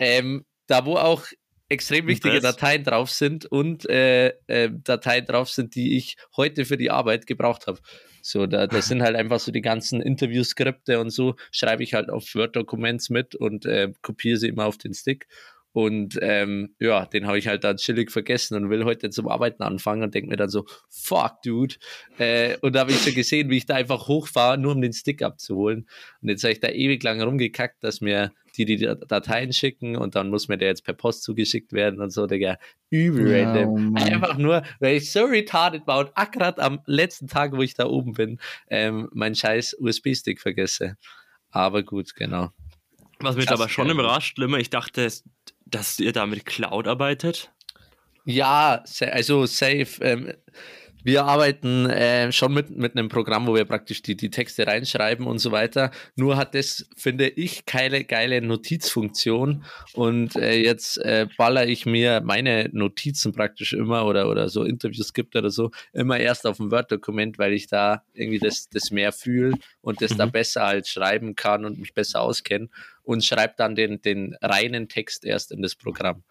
ähm, 0.00 0.44
da 0.66 0.84
wo 0.84 0.96
auch 0.96 1.24
extrem 1.68 2.06
wichtige? 2.06 2.40
Dateien 2.40 2.84
drauf 2.84 3.10
sind 3.10 3.46
und 3.46 3.88
äh, 3.88 4.28
äh, 4.46 4.70
Dateien 4.72 5.26
drauf 5.26 5.50
sind, 5.50 5.74
die 5.74 5.96
ich 5.96 6.16
heute 6.36 6.64
für 6.64 6.76
die 6.76 6.90
Arbeit 6.90 7.26
gebraucht 7.26 7.66
habe. 7.66 7.78
So, 8.22 8.46
da, 8.46 8.66
das 8.66 8.88
sind 8.88 9.02
halt 9.02 9.16
einfach 9.16 9.38
so 9.38 9.52
die 9.52 9.60
ganzen 9.60 10.00
Interviewskripte 10.00 10.98
und 10.98 11.10
so, 11.10 11.36
schreibe 11.52 11.82
ich 11.82 11.92
halt 11.92 12.08
auf 12.08 12.34
Word-Documents 12.34 13.10
mit 13.10 13.34
und 13.34 13.66
äh, 13.66 13.92
kopiere 14.00 14.38
sie 14.38 14.48
immer 14.48 14.64
auf 14.64 14.78
den 14.78 14.94
Stick. 14.94 15.26
Und 15.74 16.18
ähm, 16.22 16.74
ja, 16.78 17.04
den 17.04 17.26
habe 17.26 17.36
ich 17.36 17.48
halt 17.48 17.64
dann 17.64 17.78
chillig 17.78 18.12
vergessen 18.12 18.54
und 18.54 18.70
will 18.70 18.84
heute 18.84 19.10
zum 19.10 19.26
Arbeiten 19.26 19.64
anfangen 19.64 20.04
und 20.04 20.14
denke 20.14 20.30
mir 20.30 20.36
dann 20.36 20.48
so, 20.48 20.64
fuck, 20.88 21.42
dude. 21.44 21.74
Äh, 22.16 22.56
und 22.60 22.76
da 22.76 22.80
habe 22.80 22.92
ich 22.92 22.98
so 22.98 23.12
gesehen, 23.12 23.50
wie 23.50 23.56
ich 23.56 23.66
da 23.66 23.74
einfach 23.74 24.06
hochfahre, 24.06 24.56
nur 24.56 24.72
um 24.72 24.80
den 24.80 24.92
Stick 24.92 25.20
abzuholen. 25.20 25.88
Und 26.22 26.28
jetzt 26.28 26.44
habe 26.44 26.52
ich 26.52 26.60
da 26.60 26.68
ewig 26.68 27.02
lang 27.02 27.20
rumgekackt, 27.20 27.82
dass 27.82 28.00
mir 28.00 28.30
die 28.56 28.64
die 28.64 28.76
Dateien 29.08 29.52
schicken 29.52 29.96
und 29.96 30.14
dann 30.14 30.30
muss 30.30 30.48
mir 30.48 30.56
der 30.56 30.68
jetzt 30.68 30.84
per 30.84 30.94
Post 30.94 31.22
zugeschickt 31.22 31.72
werden 31.72 32.00
und 32.00 32.10
so, 32.10 32.26
Digga. 32.26 32.58
Übel 32.90 33.30
Ja, 33.30 33.52
random. 33.52 33.96
oh. 33.96 34.02
Einfach 34.02 34.38
nur, 34.38 34.62
weil 34.80 34.96
ich 34.96 35.10
so 35.12 35.24
retarded 35.24 35.86
war 35.86 35.98
und 35.98 36.10
akkurat 36.14 36.60
am 36.60 36.80
letzten 36.86 37.26
Tag, 37.26 37.52
wo 37.52 37.62
ich 37.62 37.74
da 37.74 37.86
oben 37.86 38.12
bin, 38.12 38.40
ähm, 38.68 39.08
meinen 39.12 39.34
scheiß 39.34 39.76
USB-Stick 39.78 40.40
vergesse. 40.40 40.96
Aber 41.50 41.82
gut, 41.82 42.14
genau. 42.14 42.50
Was 43.20 43.36
mich 43.36 43.46
Krass, 43.46 43.60
aber 43.60 43.68
schon 43.68 43.90
überrascht, 43.90 44.38
Limmer, 44.38 44.58
ich 44.58 44.70
dachte, 44.70 45.08
dass 45.66 46.00
ihr 46.00 46.12
da 46.12 46.26
mit 46.26 46.44
Cloud 46.44 46.88
arbeitet. 46.88 47.52
Ja, 48.24 48.82
also 49.00 49.46
safe. 49.46 49.86
Ähm, 50.00 50.32
wir 51.04 51.24
arbeiten 51.24 51.88
äh, 51.88 52.32
schon 52.32 52.52
mit, 52.52 52.70
mit 52.70 52.96
einem 52.96 53.08
Programm, 53.08 53.46
wo 53.46 53.54
wir 53.54 53.64
praktisch 53.64 54.02
die, 54.02 54.16
die 54.16 54.30
Texte 54.30 54.66
reinschreiben 54.66 55.26
und 55.26 55.38
so 55.38 55.52
weiter. 55.52 55.90
Nur 56.16 56.36
hat 56.36 56.54
das, 56.54 56.88
finde 56.96 57.28
ich, 57.28 57.66
keine 57.66 58.04
geile 58.04 58.40
Notizfunktion. 58.40 59.64
Und 59.92 60.34
äh, 60.36 60.56
jetzt 60.56 60.98
äh, 60.98 61.28
baller 61.36 61.66
ich 61.68 61.86
mir 61.86 62.22
meine 62.24 62.70
Notizen 62.72 63.32
praktisch 63.32 63.72
immer 63.74 64.06
oder, 64.06 64.28
oder 64.28 64.48
so 64.48 64.64
Interviews 64.64 65.12
gibt 65.12 65.36
oder 65.36 65.50
so, 65.50 65.70
immer 65.92 66.18
erst 66.18 66.46
auf 66.46 66.58
ein 66.58 66.70
Word-Dokument, 66.70 67.38
weil 67.38 67.52
ich 67.52 67.66
da 67.66 68.02
irgendwie 68.14 68.38
das, 68.40 68.68
das 68.70 68.90
mehr 68.90 69.12
fühle 69.12 69.58
und 69.80 70.00
das 70.00 70.16
da 70.16 70.26
Mhm. 70.26 70.32
besser 70.32 70.66
halt 70.66 70.88
schreiben 70.88 71.36
kann 71.36 71.64
und 71.64 71.78
mich 71.78 71.94
besser 71.94 72.20
auskenne 72.22 72.68
und 73.02 73.24
schreibe 73.24 73.54
dann 73.56 73.74
den, 73.76 74.00
den 74.00 74.36
reinen 74.40 74.88
Text 74.88 75.24
erst 75.24 75.52
in 75.52 75.62
das 75.62 75.74
Programm. 75.74 76.24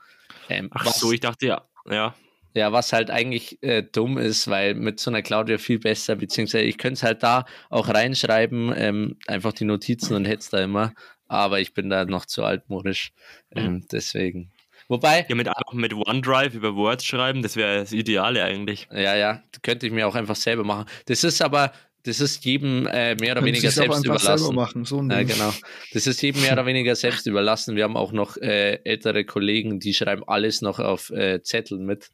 Ähm, 0.50 0.70
Ach 0.72 0.86
so, 0.88 1.12
ich 1.12 1.20
dachte 1.20 1.46
ja, 1.46 1.68
ja. 1.90 2.16
Ja, 2.54 2.72
was 2.72 2.94
halt 2.94 3.10
eigentlich 3.10 3.62
äh, 3.64 3.84
dumm 3.84 4.18
ist, 4.18 4.48
weil 4.48 4.76
mit 4.76 5.00
so 5.00 5.10
einer 5.10 5.22
Cloud 5.22 5.48
wäre 5.48 5.60
viel 5.60 5.80
besser, 5.80 6.16
beziehungsweise 6.16 6.66
ich 6.66 6.78
könnte 6.78 6.96
es 6.96 7.04
halt 7.04 7.24
da 7.24 7.46
auch 7.70 7.90
reinschreiben, 7.90 8.74
ähm, 8.76 9.18
einfach 9.28 9.54
die 9.54 9.66
Notizen 9.66 10.16
und 10.16 10.26
hätte 10.26 10.40
es 10.40 10.50
da 10.50 10.64
immer, 10.64 10.94
aber 11.28 11.60
ich 11.60 11.74
bin 11.74 11.90
da 11.90 12.06
noch 12.06 12.26
zu 12.26 12.44
altmodisch, 12.44 13.12
ähm, 13.56 13.86
deswegen. 13.92 14.52
Wobei, 14.88 15.26
Ja, 15.30 15.36
mit, 15.36 15.50
mit 15.74 15.94
OneDrive 15.94 16.54
über 16.54 16.76
Words 16.76 17.06
schreiben, 17.06 17.42
das 17.42 17.56
wäre 17.56 17.80
das 17.80 17.92
Ideale 17.92 18.44
eigentlich. 18.44 18.88
ja, 18.92 19.16
ja, 19.16 19.42
könnte 19.62 19.88
ich 19.88 19.94
mir 19.94 20.08
auch 20.08 20.16
einfach 20.16 20.36
selber 20.36 20.64
machen. 20.64 20.86
Das 21.08 21.24
ist 21.24 21.42
aber, 21.42 21.72
das 22.04 22.20
ist 22.20 22.44
jedem 22.44 22.86
äh, 22.86 23.16
mehr 23.16 23.32
oder 23.32 23.36
Können 23.36 23.48
weniger 23.48 23.72
selbst 23.72 24.06
überlassen. 24.06 24.54
machen. 24.54 24.86
So 24.86 25.02
Ja, 25.02 25.24
genau. 25.24 25.54
Das 25.94 26.06
ist 26.06 26.22
jedem 26.22 26.42
mehr 26.42 26.54
oder 26.54 26.66
weniger 26.66 26.96
selbst 26.96 27.26
überlassen. 27.28 27.76
Wir 27.76 27.86
haben 27.86 27.96
auch 27.96 28.12
noch 28.12 28.36
äh, 28.38 28.82
ältere 28.84 29.24
Kollegen, 29.24 29.80
die 29.80 29.94
schreiben 29.94 30.24
alles 30.28 30.62
noch 30.62 30.80
auf 30.80 31.10
äh, 31.12 31.42
Zetteln 31.42 31.86
mit. 31.86 32.10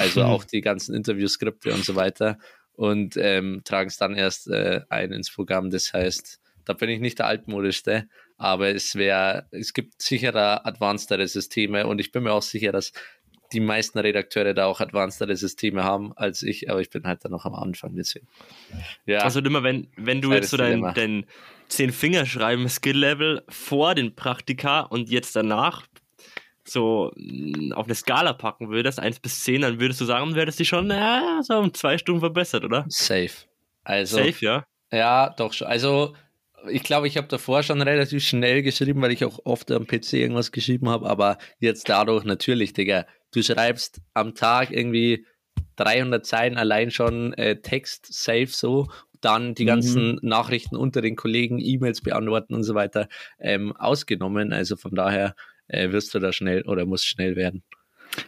Also 0.00 0.24
auch 0.24 0.44
die 0.44 0.60
ganzen 0.60 0.94
Interviewskripte 0.94 1.72
und 1.72 1.84
so 1.84 1.94
weiter. 1.94 2.38
Und 2.72 3.16
ähm, 3.16 3.62
tragen 3.64 3.88
es 3.88 3.98
dann 3.98 4.14
erst 4.14 4.48
äh, 4.48 4.80
ein 4.88 5.12
ins 5.12 5.30
Programm. 5.30 5.70
Das 5.70 5.92
heißt, 5.92 6.40
da 6.64 6.72
bin 6.72 6.88
ich 6.88 7.00
nicht 7.00 7.18
der 7.18 7.26
altmodischste, 7.26 8.08
aber 8.36 8.68
es 8.68 8.94
wäre, 8.94 9.46
es 9.50 9.74
gibt 9.74 10.00
sicherer 10.00 10.66
advancedere 10.66 11.26
Systeme 11.26 11.86
und 11.86 11.98
ich 11.98 12.12
bin 12.12 12.22
mir 12.22 12.32
auch 12.32 12.42
sicher, 12.42 12.72
dass 12.72 12.92
die 13.52 13.60
meisten 13.60 13.98
Redakteure 13.98 14.54
da 14.54 14.66
auch 14.66 14.80
advancedere 14.80 15.36
Systeme 15.36 15.82
haben 15.82 16.12
als 16.16 16.42
ich, 16.42 16.70
aber 16.70 16.80
ich 16.80 16.90
bin 16.90 17.04
halt 17.04 17.24
da 17.24 17.28
noch 17.28 17.44
am 17.44 17.54
Anfang, 17.54 17.96
deswegen. 17.96 18.28
Ja, 19.06 19.20
Also 19.20 19.40
immer, 19.40 19.62
wenn, 19.62 19.88
wenn 19.96 20.20
du 20.20 20.32
jetzt 20.32 20.50
so 20.50 20.56
dein, 20.56 20.68
Dilemma. 20.68 20.92
dein 20.92 21.26
zehn 21.68 21.92
Finger 21.92 22.26
schreiben 22.26 22.68
Skill-Level 22.68 23.42
vor 23.48 23.94
den 23.94 24.14
Praktika 24.14 24.80
und 24.80 25.10
jetzt 25.10 25.34
danach 25.34 25.86
so 26.70 27.12
mh, 27.16 27.74
auf 27.76 27.86
eine 27.86 27.94
Skala 27.94 28.32
packen 28.32 28.70
würdest, 28.70 28.98
1 29.00 29.20
bis 29.20 29.44
10, 29.44 29.62
dann 29.62 29.80
würdest 29.80 30.00
du 30.00 30.04
sagen, 30.04 30.34
wäre 30.34 30.46
das 30.46 30.56
die 30.56 30.64
schon 30.64 30.90
äh, 30.90 31.42
so 31.42 31.54
um 31.58 31.74
zwei 31.74 31.98
Stunden 31.98 32.20
verbessert, 32.20 32.64
oder? 32.64 32.84
safe. 32.88 33.46
Also, 33.84 34.16
Safe, 34.18 34.44
ja. 34.44 34.66
Ja, 34.92 35.30
doch 35.30 35.52
schon. 35.52 35.66
Also, 35.68 36.14
ich 36.68 36.82
glaube, 36.82 37.06
ich 37.08 37.16
habe 37.16 37.28
davor 37.28 37.62
schon 37.62 37.80
relativ 37.80 38.22
schnell 38.22 38.62
geschrieben, 38.62 39.00
weil 39.00 39.12
ich 39.12 39.24
auch 39.24 39.38
oft 39.44 39.70
am 39.70 39.86
PC 39.86 40.14
irgendwas 40.14 40.52
geschrieben 40.52 40.88
habe, 40.90 41.08
aber 41.08 41.38
jetzt 41.58 41.88
dadurch 41.88 42.24
natürlich, 42.24 42.72
Digga. 42.74 43.06
Du 43.32 43.42
schreibst 43.42 44.00
am 44.12 44.34
Tag 44.34 44.70
irgendwie 44.70 45.24
300 45.76 46.26
Zeilen 46.26 46.56
allein 46.58 46.90
schon 46.90 47.32
äh, 47.34 47.60
Text 47.62 48.12
safe 48.12 48.48
so, 48.48 48.88
dann 49.22 49.54
die 49.54 49.62
Mhm. 49.64 49.68
ganzen 49.68 50.18
Nachrichten 50.22 50.76
unter 50.76 51.00
den 51.00 51.16
Kollegen, 51.16 51.58
E-Mails 51.58 52.02
beantworten 52.02 52.54
und 52.54 52.64
so 52.64 52.74
weiter 52.74 53.08
ähm, 53.38 53.74
ausgenommen. 53.76 54.52
Also 54.52 54.76
von 54.76 54.94
daher 54.94 55.34
äh, 55.70 55.92
wirst 55.92 56.14
du 56.14 56.18
da 56.18 56.32
schnell 56.32 56.62
oder 56.62 56.86
musst 56.86 57.06
schnell 57.06 57.36
werden. 57.36 57.62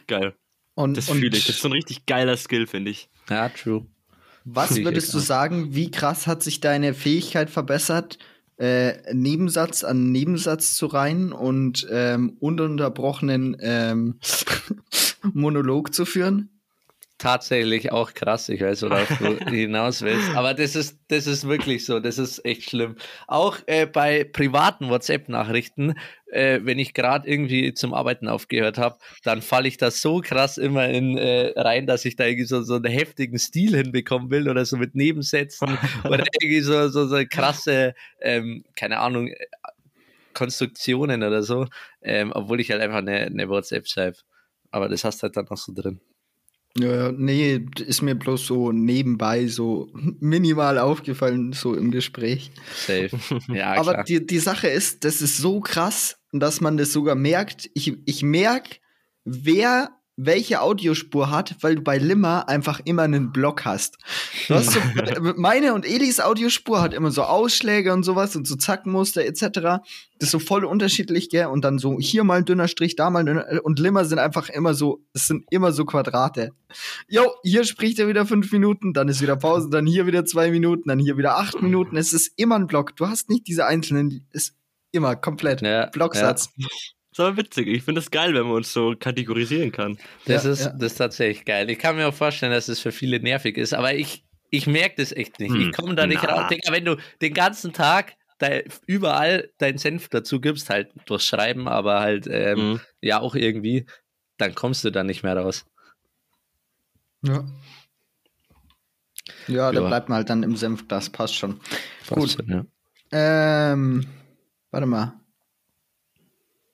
Geil. 0.07 0.33
Und, 0.75 0.97
Das 0.97 1.09
und 1.09 1.19
fühle 1.19 1.37
ich. 1.37 1.45
Das 1.45 1.55
ist 1.55 1.61
so 1.61 1.69
ein 1.69 1.73
richtig 1.73 2.05
geiler 2.05 2.37
Skill, 2.37 2.67
finde 2.67 2.91
ich. 2.91 3.09
Ja, 3.29 3.49
true. 3.49 3.85
was 4.43 4.75
würdest 4.75 5.13
du 5.13 5.19
auch. 5.19 5.23
sagen, 5.23 5.75
wie 5.75 5.91
krass 5.91 6.27
hat 6.27 6.43
sich 6.43 6.59
deine 6.59 6.93
Fähigkeit 6.93 7.49
verbessert, 7.49 8.17
äh, 8.57 9.13
Nebensatz 9.13 9.83
an 9.83 10.11
Nebensatz 10.11 10.73
zu 10.75 10.87
reihen 10.87 11.31
und 11.31 11.87
ähm, 11.89 12.37
ununterbrochenen 12.39 13.57
ähm, 13.59 14.19
Monolog 15.33 15.93
zu 15.93 16.05
führen? 16.05 16.52
Tatsächlich 17.23 17.93
auch 17.93 18.13
krass. 18.13 18.49
Ich 18.49 18.59
weiß, 18.59 18.81
worauf 18.81 19.07
du 19.17 19.37
hinaus 19.49 20.01
willst. 20.01 20.35
Aber 20.35 20.53
das 20.53 20.75
ist, 20.75 20.99
das 21.07 21.25
ist 21.25 21.47
wirklich 21.47 21.85
so. 21.85 22.01
Das 22.01 22.17
ist 22.17 22.43
echt 22.43 22.69
schlimm. 22.69 22.97
Auch 23.27 23.59
äh, 23.65 23.85
bei 23.85 24.25
privaten 24.25 24.89
WhatsApp-Nachrichten, 24.89 25.95
äh, 26.31 26.59
wenn 26.63 26.79
ich 26.79 26.93
gerade 26.93 27.29
irgendwie 27.29 27.73
zum 27.73 27.93
Arbeiten 27.93 28.27
aufgehört 28.27 28.77
habe, 28.77 28.97
dann 29.23 29.41
falle 29.41 29.69
ich 29.69 29.77
da 29.77 29.89
so 29.89 30.19
krass 30.19 30.57
immer 30.57 30.89
in 30.89 31.17
äh, 31.17 31.53
rein, 31.55 31.87
dass 31.87 32.03
ich 32.03 32.17
da 32.17 32.25
irgendwie 32.25 32.45
so, 32.45 32.61
so 32.61 32.75
einen 32.75 32.91
heftigen 32.91 33.39
Stil 33.39 33.73
hinbekommen 33.73 34.29
will 34.29 34.49
oder 34.49 34.65
so 34.65 34.75
mit 34.75 34.93
Nebensätzen 34.93 35.77
oder 36.03 36.25
irgendwie 36.41 36.59
so, 36.59 36.89
so, 36.89 37.07
so 37.07 37.23
krasse, 37.29 37.95
ähm, 38.19 38.65
keine 38.75 38.99
Ahnung, 38.99 39.29
äh, 39.29 39.45
Konstruktionen 40.33 41.23
oder 41.23 41.41
so, 41.41 41.67
ähm, 42.01 42.33
obwohl 42.35 42.59
ich 42.59 42.69
halt 42.69 42.81
einfach 42.81 42.97
eine, 42.97 43.21
eine 43.21 43.47
WhatsApp 43.47 43.87
schreibe. 43.87 44.17
Aber 44.71 44.89
das 44.89 45.05
hast 45.05 45.23
halt 45.23 45.37
dann 45.37 45.45
noch 45.49 45.57
so 45.57 45.71
drin. 45.73 46.01
Ja, 46.77 47.11
nee, 47.11 47.63
ist 47.85 48.01
mir 48.01 48.15
bloß 48.15 48.47
so 48.47 48.71
nebenbei 48.71 49.47
so 49.47 49.89
minimal 50.19 50.79
aufgefallen, 50.79 51.53
so 51.53 51.75
im 51.75 51.91
Gespräch. 51.91 52.51
Safe. 52.75 53.09
Ja, 53.53 53.73
Aber 53.73 53.93
klar. 53.93 54.03
die, 54.05 54.25
die 54.25 54.39
Sache 54.39 54.67
ist, 54.67 55.03
das 55.03 55.21
ist 55.21 55.37
so 55.37 55.59
krass, 55.59 56.17
dass 56.31 56.61
man 56.61 56.77
das 56.77 56.91
sogar 56.91 57.15
merkt. 57.15 57.69
Ich, 57.75 57.95
ich 58.05 58.23
merke, 58.23 58.77
wer 59.23 59.91
welche 60.15 60.61
Audiospur 60.61 61.31
hat, 61.31 61.55
weil 61.61 61.75
du 61.75 61.81
bei 61.81 61.97
Limmer 61.97 62.47
einfach 62.47 62.79
immer 62.85 63.03
einen 63.03 63.31
Block 63.31 63.65
hast. 63.65 63.97
Du 64.47 64.55
hast 64.55 64.71
so, 64.71 64.79
meine 65.37 65.73
und 65.73 65.85
Elis 65.85 66.19
Audiospur 66.19 66.81
hat 66.81 66.93
immer 66.93 67.11
so 67.11 67.23
Ausschläge 67.23 67.91
und 67.93 68.03
sowas 68.03 68.35
und 68.35 68.47
so 68.47 68.55
Zackenmuster 68.55 69.25
etc. 69.25 69.41
Das 69.41 69.81
ist 70.19 70.31
so 70.31 70.39
voll 70.39 70.65
unterschiedlich, 70.65 71.29
gell? 71.29 71.47
Und 71.47 71.65
dann 71.65 71.79
so 71.79 71.97
hier 71.99 72.23
mal 72.23 72.39
ein 72.39 72.45
dünner 72.45 72.67
Strich, 72.67 72.95
da 72.95 73.09
mal 73.09 73.21
ein 73.21 73.25
dünner 73.25 73.61
und 73.63 73.79
Limmer 73.79 74.05
sind 74.05 74.19
einfach 74.19 74.49
immer 74.49 74.75
so, 74.75 75.03
es 75.13 75.27
sind 75.27 75.45
immer 75.49 75.71
so 75.71 75.83
Quadrate. 75.85 76.51
Jo, 77.07 77.31
hier 77.43 77.63
spricht 77.63 77.97
er 77.97 78.07
wieder 78.07 78.27
fünf 78.27 78.51
Minuten, 78.51 78.93
dann 78.93 79.07
ist 79.07 79.21
wieder 79.21 79.35
Pause, 79.35 79.69
dann 79.71 79.87
hier 79.87 80.05
wieder 80.05 80.25
zwei 80.25 80.51
Minuten, 80.51 80.89
dann 80.89 80.99
hier 80.99 81.17
wieder 81.17 81.37
acht 81.37 81.59
Minuten. 81.61 81.97
Es 81.97 82.13
ist 82.13 82.33
immer 82.35 82.55
ein 82.55 82.67
Block. 82.67 82.95
Du 82.95 83.07
hast 83.07 83.29
nicht 83.29 83.47
diese 83.47 83.65
einzelnen, 83.65 84.27
ist 84.31 84.53
immer 84.91 85.15
komplett 85.15 85.61
Ja, 85.61 85.87
Blocksatz. 85.87 86.49
Ist 87.13 87.19
aber 87.19 87.37
witzig. 87.37 87.67
Ich 87.67 87.83
finde 87.83 87.99
es 88.01 88.11
geil, 88.11 88.33
wenn 88.33 88.43
man 88.43 88.53
uns 88.57 88.73
so 88.73 88.95
kategorisieren 88.99 89.71
kann. 89.71 89.97
Das, 90.25 90.43
Ja, 90.43 90.51
ist, 90.51 90.65
ja. 90.65 90.69
das 90.71 90.91
ist 90.93 90.97
tatsächlich 90.97 91.45
geil. 91.45 91.69
Ich 91.69 91.79
kann 91.79 91.95
mir 91.95 92.07
auch 92.07 92.13
vorstellen, 92.13 92.51
dass 92.51 92.67
es 92.67 92.79
für 92.79 92.91
viele 92.91 93.19
nervig 93.19 93.57
ist, 93.57 93.73
aber 93.73 93.93
ich, 93.93 94.25
ich 94.49 94.67
merke 94.67 94.95
das 94.97 95.11
echt 95.11 95.39
nicht. 95.39 95.53
Hm, 95.53 95.61
Ich 95.61 95.71
komme 95.75 95.95
da 95.95 96.05
nicht 96.07 96.23
na. 96.23 96.33
raus. 96.33 96.49
Digga, 96.49 96.71
wenn 96.71 96.85
du 96.85 96.97
den 97.21 97.33
ganzen 97.33 97.71
Tag 97.73 98.13
de, 98.41 98.65
überall 98.87 99.49
deinen 99.59 99.77
Senf 99.77 100.09
dazu 100.09 100.41
gibst, 100.41 100.69
halt 100.69 100.91
durchs 101.05 101.25
Schreiben, 101.27 101.67
aber 101.67 101.99
halt 102.01 102.27
ähm, 102.29 102.73
Mhm. 102.73 102.79
ja 103.01 103.19
auch 103.21 103.35
irgendwie, 103.35 103.85
dann 104.37 104.53
kommst 104.55 104.83
du 104.83 104.89
da 104.91 105.03
nicht 105.03 105.23
mehr 105.23 105.37
raus. 105.37 105.65
Ja. 107.23 107.45
Ja, 109.47 109.71
da 109.71 109.81
Ja. 109.81 109.87
bleibt 109.87 110.09
man 110.09 110.17
halt 110.17 110.29
dann 110.29 110.43
im 110.43 110.55
Senf, 110.57 110.87
das 110.87 111.09
passt 111.09 111.35
schon. 111.35 111.59
Passt 112.07 112.09
Gut. 112.19 112.31
schon, 112.31 112.49
ja. 112.49 112.65
Ähm, 113.71 114.05
warte 114.71 114.87
mal. 114.87 115.13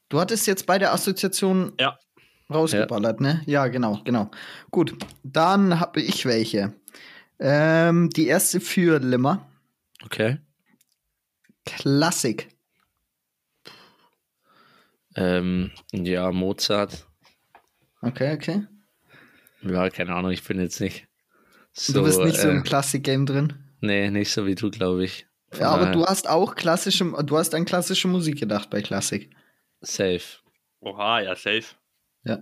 Du 0.09 0.19
hattest 0.19 0.47
jetzt 0.47 0.65
bei 0.65 0.79
der 0.79 0.91
Assoziation 0.93 1.73
Ja. 1.79 1.97
rausgeballert, 2.51 3.21
ne? 3.21 3.41
Ja, 3.45 3.67
genau, 3.67 4.01
genau. 4.03 4.31
Gut, 4.71 4.95
dann 5.23 5.79
habe 5.79 6.01
ich 6.01 6.25
welche. 6.25 6.73
Ähm, 7.39 8.09
die 8.09 8.27
erste 8.27 8.59
für 8.59 8.99
Limmer. 8.99 9.47
Okay. 10.03 10.39
Klassik. 11.65 12.49
Ähm, 15.15 15.71
ja, 15.91 16.31
Mozart. 16.31 17.05
Okay, 18.01 18.33
okay. 18.33 18.65
Ja, 19.61 19.89
keine 19.89 20.15
Ahnung, 20.15 20.31
ich 20.31 20.43
bin 20.43 20.59
jetzt 20.59 20.79
nicht 20.79 21.07
so. 21.73 21.93
du 21.93 22.03
bist 22.03 22.19
nicht 22.21 22.39
so 22.39 22.47
äh, 22.47 22.51
im 22.51 22.63
Klassik-Game 22.63 23.25
drin. 23.25 23.53
Nee, 23.81 24.09
nicht 24.09 24.31
so 24.31 24.45
wie 24.45 24.55
du, 24.55 24.71
glaube 24.71 25.03
ich. 25.03 25.27
Ja, 25.59 25.69
aber 25.69 25.91
du 25.91 26.05
hast 26.05 26.29
auch 26.29 26.55
klassische, 26.55 27.05
du 27.23 27.37
hast 27.37 27.55
an 27.55 27.65
klassische 27.65 28.07
Musik 28.07 28.39
gedacht 28.39 28.69
bei 28.69 28.81
Klassik. 28.81 29.31
Safe. 29.81 30.39
Oha, 30.81 31.21
ja, 31.21 31.35
safe. 31.35 31.75
Ja. 32.23 32.39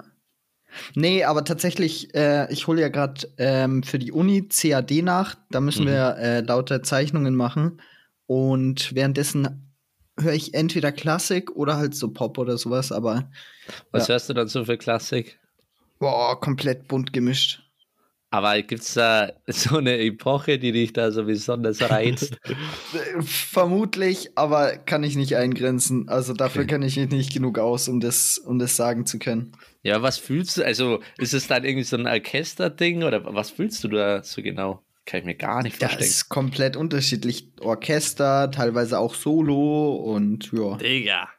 Nee, 0.95 1.23
aber 1.23 1.43
tatsächlich, 1.45 2.13
äh, 2.13 2.51
ich 2.51 2.67
hole 2.67 2.81
ja 2.81 2.89
gerade 2.89 3.27
ähm, 3.37 3.83
für 3.83 3.99
die 3.99 4.11
Uni 4.11 4.47
CAD 4.49 5.01
nach. 5.01 5.35
Da 5.49 5.61
müssen 5.61 5.83
Mhm. 5.85 5.89
wir 5.89 6.17
äh, 6.17 6.41
lauter 6.41 6.83
Zeichnungen 6.83 7.35
machen. 7.35 7.81
Und 8.25 8.93
währenddessen 8.93 9.73
höre 10.19 10.33
ich 10.33 10.53
entweder 10.53 10.91
Klassik 10.91 11.51
oder 11.55 11.77
halt 11.77 11.95
so 11.95 12.11
Pop 12.11 12.37
oder 12.37 12.57
sowas, 12.57 12.91
aber 12.91 13.31
Was 13.91 14.07
Ja. 14.07 14.13
hörst 14.15 14.29
du 14.29 14.33
dann 14.33 14.47
so 14.47 14.65
für 14.65 14.77
Klassik? 14.77 15.39
boah, 15.99 16.39
komplett 16.39 16.87
bunt 16.87 17.11
gemischt. 17.13 17.63
Aber 18.29 18.61
gibt's 18.61 18.93
da 18.93 19.31
so 19.47 19.77
eine 19.77 19.97
Epoche, 19.99 20.59
die 20.59 20.71
dich 20.73 20.91
da 20.93 21.11
so 21.11 21.23
besonders 21.25 21.81
reizt? 21.81 22.37
Vermutlich, 23.21 24.31
aber 24.35 24.77
kann 24.77 25.03
ich 25.03 25.15
nicht 25.15 25.35
eingrenzen. 25.37 26.09
Also 26.09 26.33
dafür 26.33 26.63
Okay. 26.63 26.71
kenne 26.73 26.85
ich 26.87 26.97
mich 26.97 27.09
nicht 27.09 27.33
genug 27.33 27.57
aus, 27.59 27.87
um 27.87 27.99
das, 27.99 28.37
um 28.37 28.59
das 28.59 28.75
sagen 28.75 29.05
zu 29.05 29.19
können. 29.19 29.53
ja, 29.83 30.01
was 30.01 30.17
fühlst 30.17 30.57
du? 30.57 30.63
Also, 30.65 31.01
ist 31.17 31.33
es 31.33 31.47
dann 31.47 31.63
irgendwie 31.63 31.83
so 31.85 31.95
ein 31.97 32.07
Orchester-Ding 32.07 33.03
oder 33.03 33.23
was 33.33 33.51
fühlst 33.51 33.83
du 33.83 33.87
da 33.87 34.21
so 34.23 34.41
genau? 34.41 34.83
Kann 35.05 35.21
ich 35.21 35.25
mir 35.25 35.35
gar 35.35 35.63
nicht 35.63 35.81
Das 35.81 35.91
vorstellen. 35.91 36.09
ist 36.09 36.29
komplett 36.29 36.75
unterschiedlich. 36.75 37.51
Orchester, 37.61 38.51
teilweise 38.51 38.99
auch 38.99 39.15
Solo 39.15 39.95
und 39.95 40.51
ja. 40.51 40.75
Digga. 40.75 41.29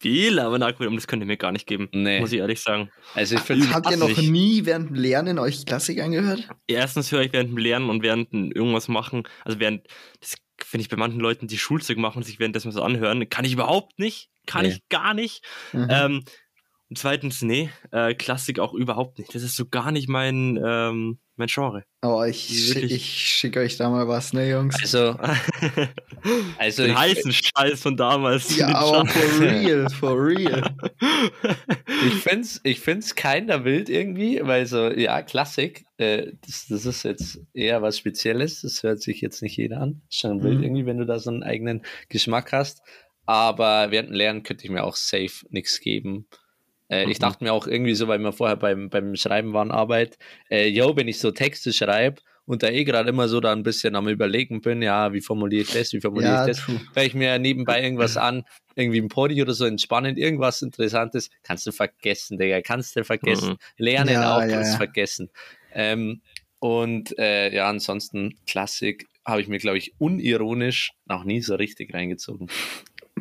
Stabil, 0.00 0.38
aber 0.38 0.58
na 0.58 0.70
gut, 0.70 0.88
das 0.96 1.06
könnt 1.06 1.22
ihr 1.22 1.26
mir 1.26 1.36
gar 1.36 1.52
nicht 1.52 1.66
geben. 1.66 1.88
Nee. 1.92 2.20
Muss 2.20 2.32
ich 2.32 2.38
ehrlich 2.38 2.60
sagen. 2.60 2.90
Also, 3.14 3.34
ich 3.36 3.42
finde 3.42 3.70
Habt 3.70 3.90
ihr 3.90 3.98
noch 3.98 4.08
nicht. 4.08 4.30
nie 4.30 4.64
während 4.64 4.88
dem 4.90 4.96
Lernen 4.96 5.38
euch 5.38 5.66
Klassik 5.66 6.00
angehört? 6.00 6.48
Erstens 6.66 7.12
höre 7.12 7.20
ich 7.22 7.32
während 7.32 7.50
dem 7.50 7.58
Lernen 7.58 7.90
und 7.90 8.02
während 8.02 8.32
dem 8.32 8.50
irgendwas 8.50 8.88
machen, 8.88 9.24
also 9.44 9.60
während, 9.60 9.86
das 10.20 10.36
finde 10.64 10.82
ich 10.82 10.88
bei 10.88 10.96
manchen 10.96 11.20
Leuten, 11.20 11.48
die 11.48 11.58
Schulzeug 11.58 11.98
machen 11.98 12.18
und 12.18 12.22
sich 12.24 12.38
währenddessen 12.38 12.72
so 12.72 12.82
anhören, 12.82 13.28
kann 13.28 13.44
ich 13.44 13.52
überhaupt 13.52 13.98
nicht. 13.98 14.30
Kann 14.46 14.62
Nee. 14.64 14.72
ich 14.72 14.88
gar 14.88 15.12
nicht. 15.14 15.44
Mhm. 15.72 15.88
Ähm, 15.90 16.24
und 16.88 16.98
zweitens, 16.98 17.42
nee, 17.42 17.70
äh, 17.92 18.14
Klassik 18.14 18.58
auch 18.58 18.72
überhaupt 18.72 19.18
nicht. 19.18 19.34
Das 19.34 19.42
ist 19.42 19.54
so 19.54 19.66
gar 19.68 19.92
nicht 19.92 20.08
mein, 20.08 20.58
ähm, 20.64 21.18
mein 21.40 21.48
Genre. 21.48 21.82
oh, 22.02 22.22
ich, 22.22 22.74
wirklich- 22.74 22.92
ich 22.92 23.06
schicke 23.26 23.58
euch 23.60 23.76
da 23.76 23.90
mal 23.90 24.06
was, 24.06 24.32
ne, 24.32 24.48
Jungs? 24.48 24.76
also, 24.80 25.18
also 26.58 26.82
Den 26.84 26.92
ich, 26.92 26.96
heißen 26.98 27.32
Scheiß 27.32 27.80
von 27.82 27.96
damals. 27.96 28.56
ja, 28.56 28.68
aber 28.68 29.06
Scheiß. 29.08 29.16
for 29.16 29.40
real, 29.40 29.90
for 29.90 30.16
real. 30.26 30.74
ich 32.06 32.14
finde 32.22 32.40
es 32.42 32.60
ich 32.64 32.80
find's 32.80 33.14
keiner 33.14 33.64
wild 33.64 33.88
irgendwie, 33.88 34.40
weil 34.42 34.66
so, 34.66 34.90
ja, 34.90 35.22
Klassik, 35.22 35.84
äh, 35.98 36.32
das, 36.46 36.66
das 36.68 36.86
ist 36.86 37.02
jetzt 37.04 37.40
eher 37.54 37.82
was 37.82 37.98
Spezielles. 37.98 38.62
Das 38.62 38.82
hört 38.82 39.00
sich 39.02 39.20
jetzt 39.20 39.42
nicht 39.42 39.56
jeder 39.56 39.80
an. 39.80 40.02
Ist 40.08 40.20
Schon 40.20 40.42
wild 40.42 40.58
Mhm. 40.58 40.62
irgendwie, 40.64 40.86
wenn 40.86 40.98
du 40.98 41.06
da 41.06 41.18
so 41.18 41.30
einen 41.30 41.42
eigenen 41.42 41.82
Geschmack 42.08 42.52
hast. 42.52 42.82
Aber 43.26 43.90
während 43.90 44.08
dem 44.10 44.14
Lernen 44.16 44.42
könnte 44.42 44.64
ich 44.64 44.70
mir 44.70 44.82
auch 44.84 44.96
safe 44.96 45.46
nichts 45.50 45.80
geben. 45.80 46.26
Äh, 46.90 47.10
Ich 47.10 47.18
dachte 47.18 47.44
mir 47.44 47.52
auch 47.52 47.66
irgendwie 47.66 47.94
so, 47.94 48.08
weil 48.08 48.18
wir 48.18 48.32
vorher 48.32 48.56
beim, 48.56 48.90
beim 48.90 49.16
Schreiben 49.16 49.52
waren, 49.52 49.70
Arbeit, 49.70 50.18
äh, 50.50 50.68
yo, 50.68 50.96
wenn 50.96 51.08
ich 51.08 51.18
so 51.18 51.30
Texte 51.30 51.72
schreibe 51.72 52.20
und 52.46 52.62
da 52.62 52.68
eh 52.68 52.84
gerade 52.84 53.08
immer 53.08 53.28
so 53.28 53.40
da 53.40 53.52
ein 53.52 53.62
bisschen 53.62 53.94
am 53.94 54.08
Überlegen 54.08 54.60
bin, 54.60 54.82
ja, 54.82 55.12
wie 55.12 55.20
formuliere 55.20 55.62
ich 55.62 55.72
das, 55.72 55.92
wie 55.92 56.00
formuliere 56.00 56.32
Ja, 56.32 56.46
ich 56.46 56.56
das, 56.56 56.68
höre 56.68 57.04
ich 57.04 57.14
mir 57.14 57.38
nebenbei 57.38 57.82
irgendwas 57.82 58.16
an, 58.16 58.44
irgendwie 58.74 59.00
ein 59.00 59.08
Podi 59.08 59.40
oder 59.40 59.54
so 59.54 59.64
entspannend, 59.66 60.18
irgendwas 60.18 60.62
Interessantes, 60.62 61.30
kannst 61.42 61.66
du 61.66 61.72
vergessen, 61.72 62.38
Digga, 62.38 62.60
kannst 62.60 62.96
du 62.96 63.04
vergessen. 63.04 63.50
Mhm. 63.50 63.56
Lernen 63.84 64.14
Ja, 64.14 64.36
auch, 64.36 64.40
ja, 64.40 64.48
kannst 64.48 64.70
du 64.70 64.72
ja. 64.72 64.78
vergessen. 64.78 65.30
Ähm, 65.72 66.22
und 66.58 67.16
äh, 67.18 67.54
ja, 67.54 67.68
ansonsten 67.68 68.36
Klassik 68.46 69.06
habe 69.24 69.40
ich 69.40 69.48
mir, 69.48 69.58
glaube 69.58 69.78
ich, 69.78 69.94
unironisch 69.98 70.92
noch 71.06 71.24
nie 71.24 71.40
so 71.42 71.54
richtig 71.54 71.94
reingezogen. 71.94 72.48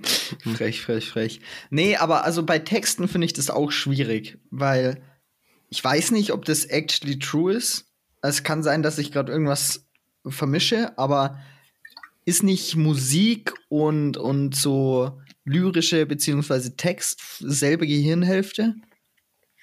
Frech, 0.56 0.82
frech, 0.82 1.10
frech. 1.10 1.41
Nee, 1.70 1.96
aber 1.96 2.24
also 2.24 2.44
bei 2.44 2.60
Texten 2.60 3.08
finde 3.08 3.25
ich 3.25 3.34
das 3.34 3.50
auch 3.50 3.72
schwierig, 3.72 4.38
weil 4.51 5.01
ich 5.70 5.84
weiß 5.84 6.12
nicht, 6.12 6.32
ob 6.32 6.46
das 6.46 6.65
actually 6.65 7.20
true 7.20 7.53
ist. 7.53 7.86
Es 8.22 8.44
kann 8.44 8.63
sein, 8.63 8.84
dass 8.84 8.98
ich 8.98 9.12
gerade 9.12 9.32
irgendwas 9.32 9.86
vermische, 10.25 10.98
aber 10.98 11.39
ist 12.25 12.44
nicht 12.44 12.75
Musik 12.75 13.53
und, 13.70 14.18
und 14.18 14.56
so 14.56 15.20
lyrische 15.46 16.06
beziehungsweise 16.06 16.75
Text 16.75 17.22
selbe 17.39 17.88
Gehirnhälfte? 17.88 18.75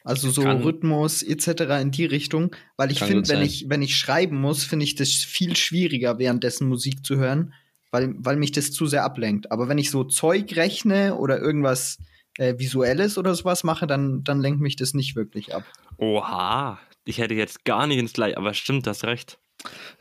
Also 0.04 0.30
so 0.30 0.42
Kann- 0.42 0.62
Rhythmus 0.62 1.22
etc. 1.22 1.80
in 1.80 1.90
die 1.90 2.04
Richtung, 2.04 2.54
weil 2.76 2.92
ich 2.92 3.00
finde, 3.00 3.28
wenn 3.28 3.42
ich 3.42 3.68
wenn 3.68 3.82
ich 3.82 3.96
schreiben 3.96 4.40
muss, 4.40 4.64
finde 4.64 4.84
ich 4.84 4.94
das 4.94 5.10
viel 5.10 5.56
schwieriger 5.56 6.18
währenddessen 6.18 6.68
Musik 6.68 7.04
zu 7.04 7.16
hören, 7.16 7.52
weil 7.96 8.14
weil 8.18 8.36
mich 8.36 8.52
das 8.52 8.70
zu 8.72 8.86
sehr 8.86 9.04
ablenkt. 9.04 9.50
Aber 9.50 9.68
wenn 9.68 9.78
ich 9.78 9.90
so 9.90 10.04
Zeug 10.04 10.54
rechne 10.56 11.14
oder 11.16 11.40
irgendwas 11.40 11.98
äh, 12.38 12.54
visuelles 12.58 13.16
oder 13.18 13.34
sowas 13.34 13.64
mache, 13.64 13.86
dann 13.86 14.22
dann 14.22 14.40
lenkt 14.40 14.60
mich 14.60 14.76
das 14.76 14.92
nicht 14.94 15.16
wirklich 15.16 15.54
ab. 15.54 15.64
Oha, 15.98 16.78
ich 17.04 17.18
hätte 17.18 17.34
jetzt 17.34 17.64
gar 17.64 17.86
nicht 17.86 17.98
ins 17.98 18.12
Gleich, 18.12 18.36
aber 18.36 18.52
stimmt, 18.54 18.86
das 18.86 19.04
recht. 19.04 19.38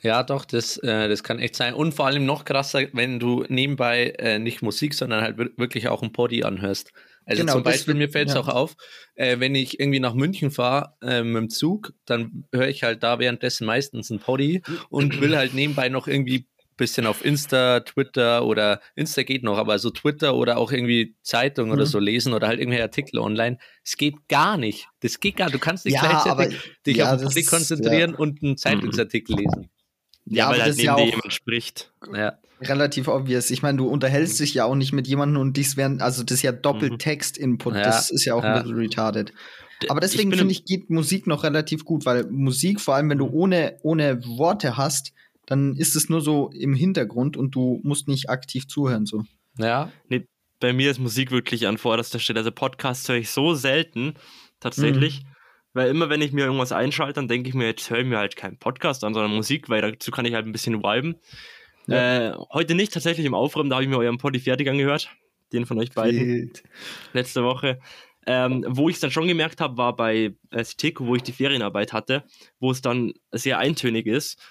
Ja, 0.02 0.22
doch, 0.22 0.46
das, 0.46 0.78
äh, 0.80 1.08
das 1.08 1.24
kann 1.24 1.40
echt 1.40 1.56
sein. 1.56 1.74
Und 1.74 1.94
vor 1.94 2.06
allem 2.06 2.26
noch 2.26 2.44
krasser, 2.46 2.82
wenn 2.94 3.20
du 3.20 3.46
nebenbei 3.48 4.10
äh, 4.20 4.38
nicht 4.38 4.62
Musik, 4.62 4.94
sondern 4.94 5.22
halt 5.24 5.38
wir- 5.38 5.52
wirklich 5.58 5.88
auch 5.88 6.04
ein 6.04 6.12
Podi 6.12 6.44
anhörst. 6.44 6.92
Also 7.26 7.42
Genau, 7.42 7.54
zum 7.54 7.64
Beispiel, 7.64 7.96
mir 7.96 8.10
fällt 8.10 8.28
es 8.30 8.36
ja. 8.36 8.42
auch 8.42 8.50
auf, 8.50 8.76
äh, 9.16 9.40
wenn 9.40 9.56
ich 9.56 9.80
irgendwie 9.80 10.00
nach 10.02 10.14
München 10.14 10.52
fahre 10.52 10.94
äh, 11.02 11.24
mit 11.24 11.36
dem 11.44 11.50
Zug, 11.50 11.94
dann 12.06 12.44
höre 12.54 12.68
ich 12.68 12.84
halt 12.84 13.02
da 13.02 13.18
währenddessen 13.18 13.66
meistens 13.66 14.12
ein 14.12 14.20
Podi 14.20 14.62
und 14.90 15.20
will 15.22 15.36
halt 15.36 15.54
nebenbei 15.56 15.90
noch 15.90 16.08
irgendwie 16.08 16.46
bisschen 16.78 17.06
auf 17.06 17.24
Insta, 17.24 17.80
Twitter 17.82 18.46
oder 18.46 18.82
Insta 18.96 19.24
geht 19.24 19.44
noch, 19.44 19.58
aber 19.58 19.80
so 19.80 19.90
Twitter 19.92 20.36
oder 20.36 20.58
auch 20.58 20.72
irgendwie 20.72 21.16
Zeitung 21.22 21.72
oder 21.72 21.84
Mhm. 21.84 21.90
so 21.90 22.00
lesen 22.00 22.34
oder 22.34 22.48
halt 22.48 22.60
irgendwelche 22.60 22.84
Artikel 22.84 23.20
online. 23.20 23.58
Es 23.84 23.98
geht 23.98 24.16
gar 24.28 24.58
nicht. 24.58 24.88
Das 25.02 25.20
geht 25.20 25.38
gar 25.38 25.46
nicht. 25.46 25.56
Du 25.56 25.60
kannst 25.60 25.86
nicht 25.86 25.96
Ja, 25.96 26.02
gleichzeitig 26.02 26.32
aber- 26.32 26.48
dich 26.86 26.98
ja, 26.98 27.06
auf 27.06 27.12
das 27.14 27.24
Musik 27.24 27.48
konzentrieren 27.48 28.14
und 28.16 28.44
einen 28.44 28.58
Zeitungsartikel 28.58 29.36
lesen. 29.38 29.70
Ja, 30.26 30.50
weil 30.50 30.62
halt 30.62 30.76
neben 30.76 30.86
ja 30.88 30.96
dir 30.96 31.06
jemand 31.06 31.34
spricht. 31.34 31.92
Ja. 32.14 32.40
relativ 32.62 33.10
obvious. 33.10 33.52
Ich 33.52 33.62
meine, 33.62 33.78
du 33.78 33.88
unterhältst 33.88 34.40
dich 34.40 34.54
ja 34.54 34.64
auch 34.64 34.76
nicht 34.76 34.94
mit 34.94 35.08
jemandem 35.08 35.42
und 35.42 35.58
dies 35.58 35.76
werden, 35.76 36.02
also 36.02 36.24
das 36.24 36.38
ist 36.38 36.42
ja 36.42 36.54
doppelt 36.54 36.94
Mhm. 36.94 36.98
Text-Input. 37.00 37.76
Ja, 37.76 37.84
das 37.84 38.10
ist 38.10 38.24
ja 38.26 38.34
auch 38.34 38.44
ja. 38.44 38.56
ein 38.56 38.64
bisschen 38.64 38.78
retarded. 38.78 39.34
Aber 39.90 40.00
deswegen 40.00 40.32
finde 40.32 40.54
ich, 40.54 40.64
geht 40.64 40.90
Musik 40.90 41.28
noch 41.28 41.44
relativ 41.44 41.84
gut, 41.84 42.06
weil 42.06 42.26
Musik, 42.32 42.80
vor 42.80 42.96
allem 42.96 43.10
wenn 43.10 43.18
Mhm. 43.18 43.24
du 43.24 43.30
ohne, 43.30 43.78
ohne 43.84 44.24
Worte 44.26 44.78
hast, 44.78 45.12
dann 45.46 45.76
ist 45.76 45.96
es 45.96 46.10
nur 46.10 46.22
so 46.22 46.50
im 46.50 46.74
Hintergrund 46.74 47.38
und 47.38 47.56
du 47.56 47.80
musst 47.84 48.08
nicht 48.08 48.30
aktiv 48.30 48.68
zuhören. 48.68 49.06
So. 49.06 49.24
Ja, 49.58 49.92
Nee, 50.10 50.28
bei 50.60 50.74
mir 50.74 50.92
ist 50.92 51.00
Musik 51.00 51.32
wirklich 51.32 51.68
an 51.68 51.78
vorderster 51.78 52.20
Stelle. 52.20 52.40
Also 52.40 52.52
Podcasts 52.52 53.08
höre 53.08 53.18
ich 53.18 53.30
so 53.30 53.54
selten, 53.54 54.16
tatsächlich. 54.60 55.24
Mhm. 55.24 55.28
Weil 55.74 55.90
immer, 55.90 56.10
wenn 56.10 56.22
ich 56.22 56.32
mir 56.32 56.46
irgendwas 56.46 56.72
einschalte, 56.72 57.16
dann 57.16 57.28
denke 57.28 57.50
ich 57.50 57.56
mir, 57.56 57.66
jetzt 57.66 57.90
höre 57.90 58.00
ich 58.00 58.06
mir 58.06 58.18
halt 58.18 58.38
keinen 58.38 58.58
Podcast 58.58 59.04
an, 59.04 59.14
sondern 59.14 59.36
Musik, 59.36 59.68
weil 59.70 59.82
dazu 59.82 60.10
kann 60.10 60.26
ich 60.26 60.34
halt 60.34 60.46
ein 60.46 60.54
bisschen 60.54 60.82
viben. 60.82 61.16
Äh, 61.88 62.32
heute 62.52 62.76
nicht, 62.76 62.94
tatsächlich 62.94 63.26
im 63.26 63.36
Aufräumen, 63.36 63.70
da 63.70 63.76
habe 63.76 63.84
ich 63.84 63.90
mir 63.90 63.98
euren 63.98 64.18
Poddy 64.18 64.40
fertig 64.40 64.70
angehört. 64.70 65.10
Den 65.54 65.66
von 65.66 65.78
euch 65.78 65.92
beiden 65.92 66.20
Wild. 66.20 66.64
letzte 67.14 67.44
Woche. 67.44 67.80
Ähm, 68.26 68.66
wo 68.68 68.90
ich 68.90 68.96
es 68.96 69.02
dann 69.02 69.12
schon 69.12 69.28
gemerkt 69.28 69.62
habe, 69.62 69.78
war 69.78 69.96
bei 69.96 70.34
äh, 70.50 70.64
Citeco, 70.64 71.06
wo 71.06 71.16
ich 71.16 71.22
die 71.22 71.32
Ferienarbeit 71.32 71.94
hatte, 71.94 72.24
wo 72.60 72.72
es 72.72 72.82
dann 72.82 73.14
sehr 73.32 73.60
eintönig 73.60 74.08
ist. 74.08 74.42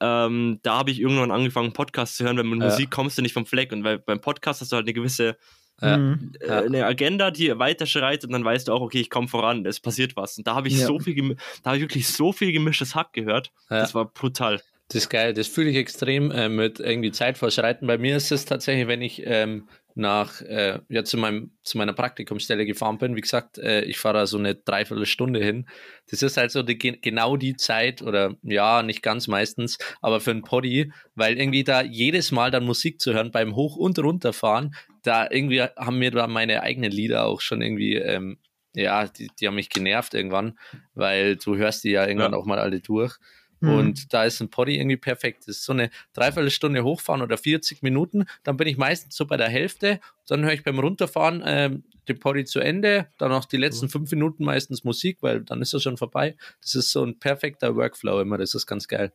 Ähm, 0.00 0.58
da 0.62 0.78
habe 0.78 0.90
ich 0.90 1.00
irgendwann 1.00 1.30
angefangen, 1.30 1.72
Podcasts 1.72 2.16
zu 2.16 2.24
hören, 2.24 2.36
weil 2.36 2.44
mit 2.44 2.60
Ja. 2.60 2.66
Musik 2.68 2.90
kommst 2.90 3.16
du 3.18 3.22
nicht 3.22 3.32
vom 3.32 3.46
Fleck. 3.46 3.72
Und 3.72 3.84
weil 3.84 3.98
beim 3.98 4.20
Podcast 4.20 4.60
hast 4.60 4.72
du 4.72 4.76
halt 4.76 4.86
eine 4.86 4.92
gewisse 4.94 5.36
Ja. 5.80 5.96
Mhm. 5.96 6.32
äh, 6.40 6.50
eine 6.50 6.86
Agenda, 6.86 7.30
die 7.32 7.58
weiterschreitet 7.58 8.24
und 8.24 8.32
dann 8.32 8.44
weißt 8.44 8.68
du 8.68 8.72
auch, 8.72 8.80
okay, 8.80 9.00
ich 9.00 9.10
komme 9.10 9.26
voran, 9.28 9.64
es 9.66 9.80
passiert 9.80 10.14
was. 10.16 10.38
Und 10.38 10.46
da 10.46 10.54
habe 10.54 10.68
ich 10.68 10.78
Ja. 10.78 10.86
so 10.86 10.98
viel, 11.00 11.36
da 11.62 11.70
habe 11.70 11.76
ich 11.78 11.82
wirklich 11.82 12.06
so 12.08 12.32
viel 12.32 12.52
gemischtes 12.52 12.94
Hack 12.94 13.12
gehört. 13.12 13.50
Ja. 13.70 13.80
Das 13.80 13.94
war 13.94 14.04
brutal. 14.06 14.60
das 14.88 14.96
ist 15.04 15.08
geil. 15.08 15.32
Das 15.34 15.48
fühle 15.48 15.70
ich 15.70 15.76
extrem 15.76 16.30
äh, 16.30 16.48
mit 16.48 16.78
irgendwie 16.78 17.10
Zeit 17.10 17.38
vorschreiten. 17.38 17.86
Bei 17.86 17.96
mir 17.98 18.16
ist 18.16 18.30
es 18.30 18.44
tatsächlich, 18.44 18.86
wenn 18.86 19.00
ich 19.02 19.22
ähm, 19.24 19.66
nach, 19.96 20.40
äh, 20.42 20.80
ja, 20.88 21.04
zu, 21.04 21.16
meinem, 21.16 21.52
zu 21.62 21.78
meiner 21.78 21.92
Praktikumsstelle 21.92 22.66
gefahren 22.66 22.98
bin, 22.98 23.14
wie 23.14 23.20
gesagt, 23.20 23.58
äh, 23.58 23.82
ich 23.82 23.98
fahre 23.98 24.18
da 24.18 24.26
so 24.26 24.38
eine 24.38 24.54
Dreiviertelstunde 24.56 25.42
hin. 25.42 25.68
Das 26.10 26.22
ist 26.22 26.36
halt 26.36 26.50
so 26.50 26.62
die, 26.62 26.76
ge- 26.78 26.98
genau 27.00 27.36
die 27.36 27.56
Zeit 27.56 28.02
oder 28.02 28.34
ja, 28.42 28.82
nicht 28.82 29.02
ganz 29.02 29.28
meistens, 29.28 29.78
aber 30.02 30.20
für 30.20 30.32
ein 30.32 30.42
Poddy, 30.42 30.92
weil 31.14 31.38
irgendwie 31.38 31.62
da 31.64 31.82
jedes 31.82 32.32
Mal 32.32 32.50
dann 32.50 32.64
Musik 32.64 33.00
zu 33.00 33.14
hören 33.14 33.30
beim 33.30 33.54
Hoch- 33.54 33.76
und 33.76 33.98
Runterfahren, 33.98 34.74
da 35.02 35.28
irgendwie 35.30 35.62
haben 35.62 35.98
mir 35.98 36.10
da 36.10 36.26
meine 36.26 36.62
eigenen 36.62 36.90
Lieder 36.90 37.26
auch 37.26 37.40
schon 37.40 37.62
irgendwie, 37.62 37.94
ähm, 37.94 38.38
ja, 38.74 39.06
die, 39.06 39.28
die 39.38 39.46
haben 39.46 39.54
mich 39.54 39.68
genervt 39.70 40.14
irgendwann, 40.14 40.58
weil 40.94 41.36
du 41.36 41.56
hörst 41.56 41.84
die 41.84 41.90
ja 41.90 42.04
irgendwann 42.06 42.32
Ja. 42.32 42.38
auch 42.38 42.46
mal 42.46 42.58
alle 42.58 42.80
durch. 42.80 43.16
Mhm. 43.64 43.74
Und 43.74 44.12
da 44.12 44.24
ist 44.24 44.40
ein 44.40 44.50
Poddy 44.50 44.78
irgendwie 44.78 44.96
perfekt. 44.96 45.42
Das 45.42 45.56
ist 45.56 45.64
so 45.64 45.72
eine 45.72 45.90
Dreiviertelstunde 46.12 46.84
hochfahren 46.84 47.22
oder 47.22 47.36
40 47.36 47.82
Minuten. 47.82 48.24
Dann 48.42 48.56
bin 48.56 48.68
ich 48.68 48.76
meistens 48.76 49.16
so 49.16 49.26
bei 49.26 49.36
der 49.36 49.48
Hälfte. 49.48 50.00
Dann 50.26 50.44
höre 50.44 50.52
ich 50.52 50.62
beim 50.62 50.78
Runterfahren 50.78 51.42
ähm, 51.44 51.84
den 52.08 52.18
Poddy 52.18 52.44
zu 52.44 52.60
Ende. 52.60 53.08
Dann 53.18 53.30
noch 53.30 53.44
die 53.44 53.56
letzten 53.56 53.88
fünf 53.88 54.10
Minuten 54.10 54.44
meistens 54.44 54.84
Musik, 54.84 55.18
weil 55.20 55.40
dann 55.40 55.62
ist 55.62 55.72
er 55.72 55.80
schon 55.80 55.96
vorbei. 55.96 56.36
Das 56.60 56.74
ist 56.74 56.90
so 56.90 57.04
ein 57.04 57.18
perfekter 57.18 57.76
Workflow 57.76 58.20
immer. 58.20 58.38
Das 58.38 58.54
ist 58.54 58.66
ganz 58.66 58.88
geil. 58.88 59.12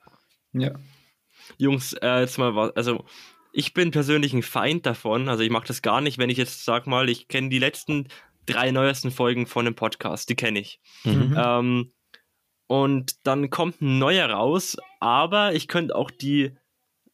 Ja. 0.53 0.71
Jungs, 1.57 1.93
äh, 1.93 2.21
jetzt 2.21 2.37
mal 2.37 2.55
was, 2.55 2.75
also 2.75 3.05
ich 3.51 3.73
bin 3.73 3.91
persönlich 3.91 4.33
ein 4.33 4.43
Feind 4.43 4.85
davon, 4.85 5.27
also 5.27 5.43
ich 5.43 5.49
mache 5.49 5.67
das 5.67 5.81
gar 5.81 6.01
nicht, 6.01 6.17
wenn 6.17 6.29
ich 6.29 6.37
jetzt 6.37 6.65
sag 6.65 6.85
mal, 6.85 7.09
ich 7.09 7.27
kenne 7.27 7.49
die 7.49 7.59
letzten 7.59 8.07
drei 8.45 8.71
neuesten 8.71 9.11
Folgen 9.11 9.47
von 9.47 9.65
dem 9.65 9.75
Podcast, 9.75 10.29
die 10.29 10.35
kenne 10.35 10.59
ich. 10.59 10.79
Mhm. 11.03 11.35
Ähm, 11.37 11.91
und 12.69 13.15
dann 13.23 13.49
kommt 13.49 13.81
ein 13.81 13.97
neuer 13.97 14.29
raus, 14.29 14.77
aber 14.99 15.53
ich 15.55 15.67
könnte 15.67 15.95
auch 15.95 16.11
die. 16.11 16.55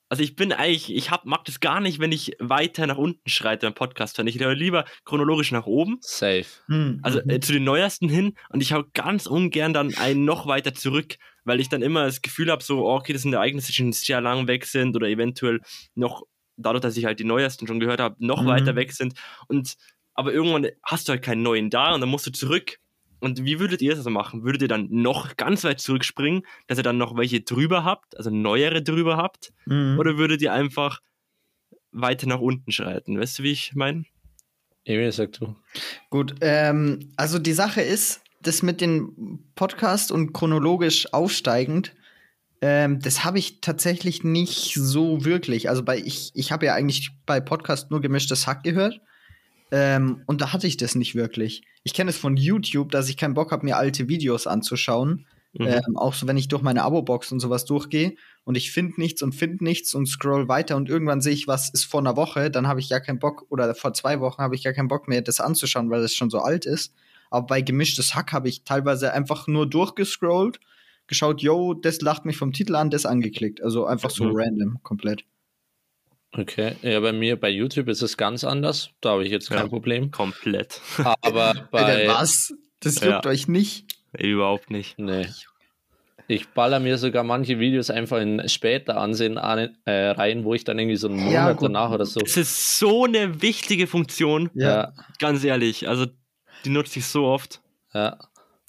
Also 0.09 0.21
ich 0.21 0.35
bin 0.35 0.51
eigentlich, 0.51 0.93
ich 0.93 1.09
hab, 1.09 1.25
mag 1.25 1.45
das 1.45 1.59
gar 1.61 1.79
nicht, 1.79 1.99
wenn 1.99 2.11
ich 2.11 2.35
weiter 2.39 2.85
nach 2.85 2.97
unten 2.97 3.27
schreite 3.27 3.65
beim 3.65 3.73
Podcast 3.73 4.17
hören. 4.17 4.27
Ich 4.27 4.37
höre 4.39 4.53
lieber 4.53 4.83
chronologisch 5.05 5.51
nach 5.51 5.65
oben, 5.65 5.97
Safe. 6.01 6.45
Mhm. 6.67 6.99
also 7.03 7.19
äh, 7.21 7.39
zu 7.39 7.53
den 7.53 7.63
neuesten 7.63 8.09
hin 8.09 8.33
und 8.49 8.61
ich 8.61 8.73
hau 8.73 8.83
ganz 8.93 9.25
ungern 9.25 9.73
dann 9.73 9.95
einen 9.95 10.25
noch 10.25 10.45
weiter 10.45 10.73
zurück, 10.75 11.15
weil 11.45 11.59
ich 11.61 11.69
dann 11.69 11.81
immer 11.81 12.03
das 12.05 12.21
Gefühl 12.21 12.51
habe, 12.51 12.63
so, 12.63 12.85
oh, 12.85 12.95
okay, 12.97 13.13
das 13.13 13.23
sind 13.23 13.33
Ereignisse, 13.33 13.67
die 13.67 13.73
schon 13.73 13.93
sehr 13.93 14.19
lang 14.21 14.47
weg 14.47 14.65
sind 14.65 14.95
oder 14.95 15.07
eventuell 15.07 15.61
noch, 15.95 16.23
dadurch, 16.57 16.81
dass 16.81 16.97
ich 16.97 17.05
halt 17.05 17.19
die 17.19 17.23
neuesten 17.23 17.65
schon 17.65 17.79
gehört 17.79 17.99
habe, 18.01 18.15
noch 18.19 18.43
Mhm. 18.43 18.47
weiter 18.47 18.75
weg 18.75 18.91
sind. 18.91 19.13
Und 19.47 19.75
aber 20.13 20.31
irgendwann 20.33 20.67
hast 20.83 21.07
du 21.07 21.13
halt 21.13 21.23
keinen 21.23 21.41
neuen 21.41 21.69
da 21.69 21.93
und 21.95 22.01
dann 22.01 22.09
musst 22.09 22.27
du 22.27 22.31
zurück. 22.31 22.77
Und 23.25 23.43
wie 23.43 23.59
würdet 23.59 23.81
ihr 23.81 23.95
das 23.95 24.05
machen? 24.05 24.43
Würdet 24.43 24.61
ihr 24.61 24.67
dann 24.67 24.87
noch 24.91 25.35
ganz 25.35 25.63
weit 25.63 25.79
zurückspringen, 25.79 26.43
dass 26.67 26.77
ihr 26.77 26.83
dann 26.83 26.99
noch 26.99 27.17
welche 27.17 27.41
drüber 27.41 27.83
habt, 27.83 28.15
also 28.15 28.29
neuere 28.29 28.83
drüber 28.83 29.17
habt? 29.17 29.51
Mhm. 29.65 29.97
Oder 29.97 30.19
würdet 30.19 30.43
ihr 30.43 30.53
einfach 30.53 31.01
weiter 31.91 32.27
nach 32.27 32.39
unten 32.39 32.71
schreiten? 32.71 33.19
Weißt 33.19 33.39
du, 33.39 33.43
wie 33.43 33.51
ich 33.51 33.73
meine? 33.73 34.05
Emil, 34.83 35.11
sag 35.11 35.31
du. 35.33 35.55
Gut, 36.11 36.35
ähm, 36.41 37.11
also 37.15 37.39
die 37.39 37.53
Sache 37.53 37.81
ist, 37.81 38.21
das 38.43 38.61
mit 38.61 38.79
dem 38.79 39.39
Podcast 39.55 40.11
und 40.11 40.31
chronologisch 40.31 41.11
aufsteigend, 41.11 41.95
ähm, 42.61 42.99
das 42.99 43.23
habe 43.23 43.39
ich 43.39 43.59
tatsächlich 43.59 44.23
nicht 44.23 44.75
so 44.75 45.25
wirklich. 45.25 45.67
Also 45.67 45.81
bei 45.81 45.97
ich, 45.97 46.29
ich 46.35 46.51
habe 46.51 46.67
ja 46.67 46.75
eigentlich 46.75 47.09
bei 47.25 47.39
Podcast 47.39 47.89
nur 47.89 48.01
gemischtes 48.01 48.45
Hack 48.45 48.61
gehört. 48.61 49.01
Ähm, 49.77 50.21
und 50.25 50.39
da 50.39 50.53
hatte 50.53 50.67
ich 50.67 50.77
das 50.77 50.95
nicht 50.95 51.15
wirklich. 51.15 51.63
Ich 51.83 51.93
kenne 51.93 52.09
es 52.09 52.17
von 52.17 52.37
YouTube, 52.37 52.91
dass 52.91 53.09
ich 53.09 53.17
keinen 53.17 53.33
Bock 53.33 53.51
habe, 53.51 53.65
mir 53.65 53.75
alte 53.75 54.07
Videos 54.07 54.47
anzuschauen. 54.47 55.25
Mhm. 55.51 55.67
Ähm, 55.67 55.97
auch 55.97 56.13
so, 56.13 56.27
wenn 56.27 56.37
ich 56.37 56.47
durch 56.47 56.61
meine 56.61 56.83
Abo-Box 56.83 57.33
und 57.33 57.41
sowas 57.41 57.65
durchgehe 57.65 58.15
und 58.45 58.55
ich 58.55 58.71
finde 58.71 59.01
nichts 59.01 59.21
und 59.21 59.33
finde 59.33 59.65
nichts 59.65 59.93
und 59.93 60.05
scroll 60.07 60.47
weiter 60.47 60.77
und 60.77 60.87
irgendwann 60.87 61.19
sehe 61.19 61.33
ich, 61.33 61.45
was 61.47 61.69
ist 61.69 61.83
vor 61.83 61.99
einer 61.99 62.15
Woche, 62.15 62.49
dann 62.49 62.67
habe 62.67 62.79
ich 62.79 62.87
ja 62.87 63.01
keinen 63.01 63.19
Bock 63.19 63.45
oder 63.49 63.75
vor 63.75 63.93
zwei 63.93 64.21
Wochen 64.21 64.41
habe 64.41 64.55
ich 64.55 64.63
ja 64.63 64.71
keinen 64.71 64.87
Bock 64.87 65.09
mehr, 65.09 65.21
das 65.21 65.41
anzuschauen, 65.41 65.89
weil 65.89 66.01
das 66.01 66.13
schon 66.13 66.29
so 66.29 66.39
alt 66.39 66.65
ist. 66.65 66.93
Aber 67.29 67.45
bei 67.47 67.61
gemischtes 67.61 68.15
Hack 68.15 68.31
habe 68.31 68.47
ich 68.47 68.63
teilweise 68.63 69.11
einfach 69.11 69.47
nur 69.47 69.69
durchgescrollt, 69.69 70.61
geschaut, 71.07 71.41
yo, 71.41 71.73
das 71.73 71.99
lacht 71.99 72.23
mich 72.23 72.37
vom 72.37 72.53
Titel 72.53 72.75
an, 72.75 72.89
das 72.91 73.05
angeklickt. 73.05 73.61
Also 73.61 73.85
einfach 73.85 74.09
so 74.09 74.23
Mhm. 74.25 74.31
random, 74.35 74.79
komplett. 74.83 75.25
Okay. 76.37 76.75
Ja, 76.81 76.99
bei 76.99 77.13
mir 77.13 77.39
bei 77.39 77.49
YouTube 77.49 77.87
ist 77.87 78.01
es 78.01 78.17
ganz 78.17 78.43
anders. 78.43 78.89
Da 79.01 79.11
habe 79.11 79.23
ich 79.25 79.31
jetzt 79.31 79.49
kein 79.49 79.59
Ja. 79.59 79.67
Problem. 79.67 80.11
Komplett. 80.11 80.81
Aber 81.21 81.53
bei. 81.71 81.83
Alter, 81.83 82.13
was? 82.13 82.53
Das 82.81 82.99
Ja. 82.99 83.13
juckt 83.13 83.25
euch 83.27 83.47
nicht. 83.47 83.95
Überhaupt 84.17 84.69
nicht. 84.71 84.99
Nee. 84.99 85.27
Ich 86.27 86.47
baller 86.49 86.79
mir 86.79 86.97
sogar 86.97 87.23
manche 87.23 87.59
Videos 87.59 87.89
einfach 87.91 88.19
in 88.19 88.47
später 88.49 88.97
ansehen 88.97 89.37
an, 89.37 89.75
äh, 89.85 90.07
rein, 90.09 90.43
wo 90.43 90.55
ich 90.55 90.63
dann 90.63 90.79
irgendwie 90.79 90.95
so 90.97 91.07
einen 91.07 91.17
Monat 91.17 91.33
Ja, 91.33 91.53
danach 91.53 91.91
oder 91.91 92.05
so. 92.05 92.19
Es 92.21 92.35
ist 92.35 92.79
so 92.79 93.03
eine 93.05 93.41
wichtige 93.43 93.85
Funktion, 93.85 94.49
Ja, 94.55 94.93
ganz 95.19 95.43
ehrlich. 95.43 95.87
Also, 95.87 96.07
die 96.65 96.69
nutze 96.69 96.97
ich 96.99 97.05
so 97.05 97.25
oft. 97.25 97.61
ja. 97.93 98.17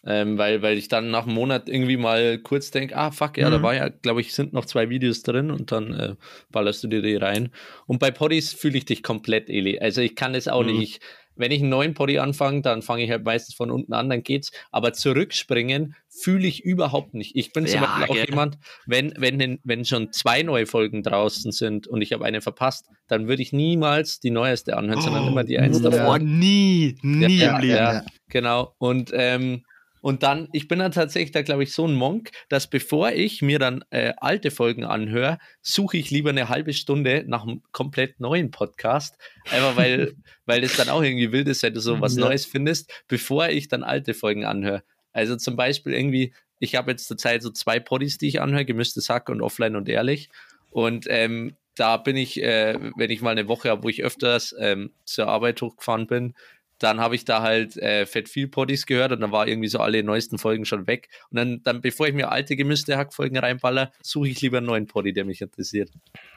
Ähm, 0.06 0.38
weil, 0.38 0.62
weil 0.62 0.78
ich 0.78 0.86
dann 0.88 1.10
nach 1.10 1.24
einem 1.26 1.34
Monat 1.34 1.68
irgendwie 1.68 1.96
mal 1.96 2.38
kurz 2.38 2.70
denke, 2.70 2.96
ah 2.96 3.10
fuck, 3.10 3.36
ja, 3.38 3.50
da 3.50 3.58
Mhm. 3.58 3.62
war 3.62 3.74
ja, 3.74 3.88
glaube 3.88 4.20
ich, 4.20 4.32
sind 4.34 4.52
noch 4.52 4.64
zwei 4.64 4.88
Videos 4.88 5.22
drin 5.22 5.50
und 5.50 5.72
dann 5.72 5.92
äh, 5.94 6.14
ballerst 6.52 6.84
du 6.84 6.88
dir 6.88 7.02
die 7.02 7.16
rein. 7.16 7.50
Und 7.86 7.98
bei 7.98 8.10
Poddies 8.12 8.52
fühle 8.52 8.78
ich 8.78 8.84
dich 8.84 9.02
komplett, 9.02 9.48
Eli. 9.50 9.80
Also 9.80 10.00
ich 10.02 10.14
kann 10.14 10.34
es 10.36 10.46
auch 10.46 10.60
Mhm. 10.62 10.66
nicht. 10.68 10.82
Ich, 10.96 11.00
wenn 11.38 11.50
ich 11.52 11.60
einen 11.60 11.68
neuen 11.70 11.92
Poddy 11.92 12.18
anfange, 12.18 12.62
dann 12.62 12.80
fange 12.82 13.02
ich 13.04 13.10
halt 13.10 13.24
meistens 13.24 13.56
von 13.56 13.70
unten 13.70 13.92
an, 13.92 14.08
dann 14.08 14.22
geht's. 14.22 14.52
Aber 14.70 14.92
zurückspringen 14.92 15.94
fühle 16.08 16.46
ich 16.46 16.64
überhaupt 16.64 17.12
nicht. 17.12 17.34
Ich 17.36 17.52
bin 17.52 17.66
zum 17.66 17.80
Ja, 17.82 17.86
Beispiel 17.86 18.04
auch 18.04 18.14
gell. 18.14 18.26
jemand, 18.30 18.58
wenn, 18.86 19.12
wenn, 19.18 19.58
wenn 19.64 19.84
schon 19.84 20.12
zwei 20.12 20.42
neue 20.44 20.66
Folgen 20.66 21.02
draußen 21.02 21.52
sind 21.52 21.88
und 21.88 22.00
ich 22.00 22.12
habe 22.12 22.24
eine 22.24 22.40
verpasst, 22.40 22.86
dann 23.08 23.28
würde 23.28 23.42
ich 23.42 23.52
niemals 23.52 24.20
die 24.20 24.30
neueste 24.30 24.76
anhören, 24.76 25.00
sondern 25.00 25.26
immer 25.26 25.44
die 25.44 25.58
eins 25.58 25.82
ja. 25.82 25.90
davor. 25.90 26.14
Oh, 26.14 26.24
nie, 26.24 26.96
nie 27.02 27.38
Ja, 27.38 27.56
im 27.56 27.60
Leben. 27.60 27.76
ja. 27.76 28.02
Genau. 28.28 28.74
Und, 28.78 29.10
ähm, 29.12 29.64
und 30.06 30.22
dann, 30.22 30.48
ich 30.52 30.68
bin 30.68 30.78
dann 30.78 30.92
tatsächlich 30.92 31.32
da, 31.32 31.42
glaube 31.42 31.64
ich, 31.64 31.72
so 31.72 31.84
ein 31.84 31.96
Monk, 31.96 32.30
dass 32.48 32.70
bevor 32.70 33.10
ich 33.10 33.42
mir 33.42 33.58
dann 33.58 33.84
äh, 33.90 34.12
alte 34.18 34.52
Folgen 34.52 34.84
anhöre, 34.84 35.38
suche 35.62 35.96
ich 35.96 36.12
lieber 36.12 36.30
eine 36.30 36.48
halbe 36.48 36.74
Stunde 36.74 37.24
nach 37.26 37.42
einem 37.42 37.64
komplett 37.72 38.20
neuen 38.20 38.52
Podcast. 38.52 39.18
Einfach 39.50 39.76
weil, 39.76 40.14
weil 40.46 40.62
es 40.62 40.76
dann 40.76 40.90
auch 40.90 41.02
irgendwie 41.02 41.32
wild 41.32 41.48
ist, 41.48 41.64
wenn 41.64 41.74
du 41.74 41.80
so 41.80 42.00
was 42.00 42.14
Ja. 42.14 42.20
Neues 42.20 42.46
findest, 42.46 42.92
bevor 43.08 43.48
ich 43.48 43.66
dann 43.66 43.82
alte 43.82 44.14
Folgen 44.14 44.44
anhöre. 44.44 44.84
Also 45.12 45.34
zum 45.34 45.56
Beispiel 45.56 45.92
irgendwie, 45.92 46.32
ich 46.60 46.76
habe 46.76 46.92
jetzt 46.92 47.08
zurzeit 47.08 47.42
so 47.42 47.50
zwei 47.50 47.80
Poddies, 47.80 48.16
die 48.16 48.28
ich 48.28 48.40
anhöre, 48.40 48.64
gemischtes 48.64 49.08
Hack 49.08 49.28
und 49.28 49.42
offline 49.42 49.74
und 49.74 49.88
ehrlich. 49.88 50.28
Und 50.70 51.06
ähm, 51.08 51.56
da 51.74 51.96
bin 51.96 52.16
ich, 52.16 52.40
äh, 52.40 52.78
wenn 52.96 53.10
ich 53.10 53.22
mal 53.22 53.30
eine 53.30 53.48
Woche 53.48 53.70
habe, 53.70 53.82
wo 53.82 53.88
ich 53.88 54.04
öfters 54.04 54.54
ähm, 54.60 54.92
zur 55.04 55.26
Arbeit 55.26 55.60
hochgefahren 55.60 56.06
bin, 56.06 56.34
dann 56.78 57.00
habe 57.00 57.14
ich 57.14 57.24
da 57.24 57.42
halt 57.42 57.76
äh, 57.78 58.06
fett 58.06 58.28
viel 58.28 58.48
Poddies 58.48 58.86
gehört 58.86 59.12
und 59.12 59.20
dann 59.20 59.32
war 59.32 59.48
irgendwie 59.48 59.68
so 59.68 59.78
alle 59.78 60.02
neuesten 60.02 60.38
Folgen 60.38 60.64
schon 60.64 60.86
weg. 60.86 61.08
Und 61.30 61.38
dann, 61.38 61.62
dann 61.62 61.80
bevor 61.80 62.08
ich 62.08 62.14
mir 62.14 62.30
alte 62.30 62.56
gemischte 62.56 62.96
Hackfolgen 62.96 63.38
reinballer, 63.38 63.92
suche 64.02 64.28
ich 64.28 64.40
lieber 64.40 64.58
einen 64.58 64.66
neuen 64.66 64.86
Poddy, 64.86 65.12
der 65.12 65.24
mich 65.24 65.40
interessiert. 65.40 65.90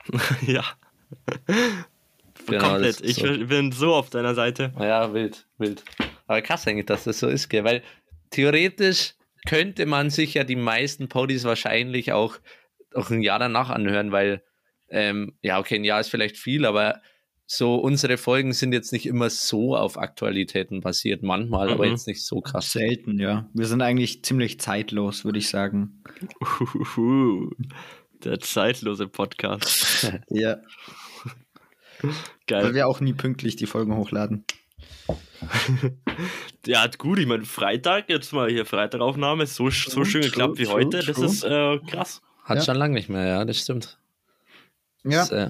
Ja. 0.45 0.63
Genau, 2.47 2.69
Komplett. 2.69 3.01
Ich 3.01 3.15
so. 3.15 3.45
bin 3.45 3.71
so 3.71 3.93
auf 3.93 4.09
deiner 4.09 4.33
Seite. 4.35 4.71
Ja, 4.79 5.13
wild, 5.13 5.45
wild. 5.57 5.83
Aber 6.27 6.41
krass 6.41 6.67
eigentlich, 6.67 6.85
dass 6.85 7.03
das 7.03 7.19
so 7.19 7.27
ist, 7.27 7.49
gell? 7.49 7.63
Weil 7.63 7.83
theoretisch 8.29 9.15
könnte 9.47 9.85
man 9.85 10.09
sich 10.09 10.35
ja 10.35 10.43
die 10.43 10.55
meisten 10.55 11.09
Poddies 11.09 11.43
wahrscheinlich 11.43 12.11
auch, 12.11 12.37
auch 12.93 13.09
ein 13.09 13.21
Jahr 13.21 13.39
danach 13.39 13.69
anhören, 13.69 14.11
weil, 14.11 14.43
ähm, 14.89 15.33
ja, 15.41 15.59
okay, 15.59 15.75
ein 15.75 15.83
Jahr 15.83 15.99
ist 15.99 16.09
vielleicht 16.09 16.37
viel, 16.37 16.65
aber 16.65 17.01
so 17.51 17.75
unsere 17.77 18.17
Folgen 18.17 18.53
sind 18.53 18.73
jetzt 18.73 18.93
nicht 18.93 19.07
immer 19.07 19.31
so 19.31 19.75
auf 19.75 19.97
Aktualitäten 19.97 20.81
basiert, 20.81 21.23
manchmal, 21.23 21.71
aber 21.71 21.85
Mhm. 21.85 21.91
jetzt 21.93 22.05
nicht 22.05 22.23
so 22.23 22.41
krass. 22.41 22.71
Selten, 22.71 23.17
ja. 23.19 23.49
Wir 23.55 23.65
sind 23.65 23.81
eigentlich 23.81 24.23
ziemlich 24.23 24.59
zeitlos, 24.59 25.25
würde 25.25 25.39
ich 25.39 25.49
sagen. 25.49 26.03
Uhuhu. 26.39 27.49
Der 28.23 28.39
zeitlose 28.39 29.07
Podcast. 29.07 30.11
Ja. 30.29 30.57
Weil 32.01 32.11
Geil. 32.47 32.73
wir 32.75 32.87
auch 32.87 32.99
nie 33.01 33.13
pünktlich 33.13 33.55
die 33.55 33.65
Folgen 33.65 33.95
hochladen. 33.95 34.45
Ja, 36.65 36.85
gut, 36.97 37.17
ich 37.19 37.25
meine, 37.25 37.45
Freitag, 37.45 38.09
jetzt 38.09 38.31
mal 38.33 38.49
hier 38.49 38.65
Freitagaufnahme, 38.65 39.47
so, 39.47 39.69
so 39.69 39.91
True, 39.91 40.05
schön 40.05 40.21
geklappt 40.21 40.57
true, 40.57 40.59
wie 40.59 40.65
true, 40.65 40.73
heute. 40.75 40.99
Das 41.05 41.17
ist 41.17 41.43
äh, 41.43 41.79
krass. 41.87 42.21
Hat 42.43 42.57
Ja. 42.57 42.63
schon 42.63 42.75
lange 42.75 42.93
nicht 42.93 43.09
mehr, 43.09 43.25
ja, 43.25 43.45
das 43.45 43.59
stimmt. 43.59 43.97
Ja. 45.03 45.19
Das, 45.25 45.31
äh, 45.31 45.49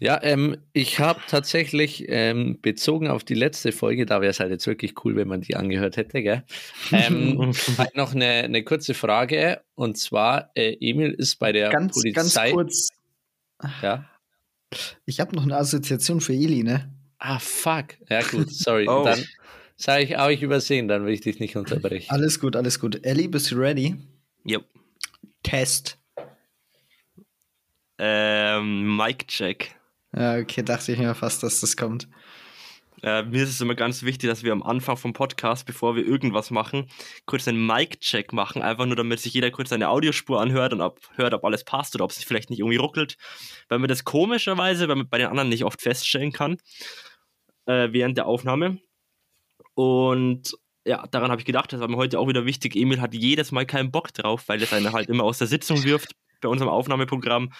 ja, 0.00 0.22
ähm, 0.22 0.56
ich 0.72 1.00
habe 1.00 1.20
tatsächlich 1.28 2.04
ähm, 2.08 2.58
bezogen 2.60 3.08
auf 3.08 3.24
die 3.24 3.34
letzte 3.34 3.72
Folge, 3.72 4.06
da 4.06 4.20
wäre 4.20 4.30
es 4.30 4.38
halt 4.38 4.50
jetzt 4.50 4.66
wirklich 4.66 5.04
cool, 5.04 5.16
wenn 5.16 5.26
man 5.26 5.40
die 5.40 5.56
angehört 5.56 5.96
hätte, 5.96 6.22
gell? 6.22 6.44
Ähm, 6.92 7.52
halt 7.78 7.96
noch 7.96 8.14
eine, 8.14 8.44
eine 8.44 8.62
kurze 8.62 8.94
Frage 8.94 9.60
und 9.74 9.98
zwar, 9.98 10.50
äh, 10.54 10.76
Emil 10.80 11.12
ist 11.12 11.36
bei 11.36 11.52
der 11.52 11.70
ganz, 11.70 11.94
ganz 11.94 12.34
Polizei. 12.34 12.52
kurz. 12.52 12.88
Ja. 13.82 14.08
Ich 15.04 15.18
habe 15.18 15.34
noch 15.34 15.42
eine 15.42 15.56
Assoziation 15.56 16.20
für 16.20 16.34
Eli, 16.34 16.62
ne? 16.62 16.92
Ah, 17.18 17.38
fuck. 17.40 17.94
Ja, 18.08 18.22
gut, 18.22 18.50
sorry. 18.50 18.86
Oh. 18.88 19.02
Dann 19.02 19.24
sage 19.76 20.04
ich, 20.04 20.14
habe 20.14 20.32
ich 20.32 20.42
übersehen, 20.42 20.86
dann 20.86 21.04
will 21.06 21.14
ich 21.14 21.22
dich 21.22 21.40
nicht 21.40 21.56
unterbrechen. 21.56 22.10
Alles 22.10 22.38
gut, 22.38 22.54
alles 22.54 22.78
gut. 22.78 23.04
Ellie, 23.04 23.28
bist 23.28 23.50
du 23.50 23.56
ready? 23.56 23.96
Yep. 24.48 24.64
Test. 25.42 25.98
Ähm, 27.98 28.96
Mic 28.96 29.26
Check. 29.26 29.77
Ja, 30.14 30.38
okay, 30.38 30.62
dachte 30.62 30.92
ich 30.92 30.98
mir 30.98 31.14
fast, 31.14 31.42
dass 31.42 31.60
das 31.60 31.76
kommt. 31.76 32.08
Äh, 33.02 33.22
mir 33.24 33.42
ist 33.44 33.50
es 33.50 33.60
immer 33.60 33.74
ganz 33.74 34.02
wichtig, 34.02 34.28
dass 34.28 34.42
wir 34.42 34.52
am 34.52 34.62
Anfang 34.62 34.96
vom 34.96 35.12
Podcast, 35.12 35.66
bevor 35.66 35.94
wir 35.94 36.04
irgendwas 36.04 36.50
machen, 36.50 36.86
kurz 37.26 37.46
einen 37.46 37.64
Mic-Check 37.64 38.32
machen, 38.32 38.62
einfach 38.62 38.86
nur 38.86 38.96
damit 38.96 39.20
sich 39.20 39.34
jeder 39.34 39.50
kurz 39.50 39.68
seine 39.68 39.88
Audiospur 39.88 40.40
anhört 40.40 40.72
und 40.72 40.80
ob, 40.80 40.98
hört, 41.14 41.34
ob 41.34 41.44
alles 41.44 41.62
passt 41.62 41.94
oder 41.94 42.04
ob 42.04 42.10
es 42.10 42.24
vielleicht 42.24 42.50
nicht 42.50 42.58
irgendwie 42.58 42.78
ruckelt. 42.78 43.16
Weil 43.68 43.78
man 43.78 43.88
das 43.88 44.04
komischerweise 44.04 44.88
weil 44.88 44.96
man 44.96 45.08
bei 45.08 45.18
den 45.18 45.28
anderen 45.28 45.48
nicht 45.48 45.64
oft 45.64 45.80
feststellen 45.80 46.32
kann 46.32 46.56
äh, 47.66 47.88
während 47.92 48.16
der 48.16 48.26
Aufnahme. 48.26 48.78
Und 49.74 50.54
ja, 50.84 51.06
daran 51.06 51.30
habe 51.30 51.40
ich 51.40 51.46
gedacht, 51.46 51.72
das 51.72 51.80
war 51.80 51.88
mir 51.88 51.96
heute 51.96 52.18
auch 52.18 52.28
wieder 52.28 52.46
wichtig. 52.46 52.74
Emil 52.74 53.00
hat 53.00 53.14
jedes 53.14 53.52
Mal 53.52 53.66
keinen 53.66 53.92
Bock 53.92 54.12
drauf, 54.12 54.48
weil 54.48 54.60
es 54.62 54.72
einen 54.72 54.92
halt 54.92 55.08
immer 55.08 55.22
aus 55.24 55.38
der 55.38 55.46
Sitzung 55.46 55.84
wirft 55.84 56.14
bei 56.40 56.48
unserem 56.48 56.70
Aufnahmeprogramm, 56.70 57.52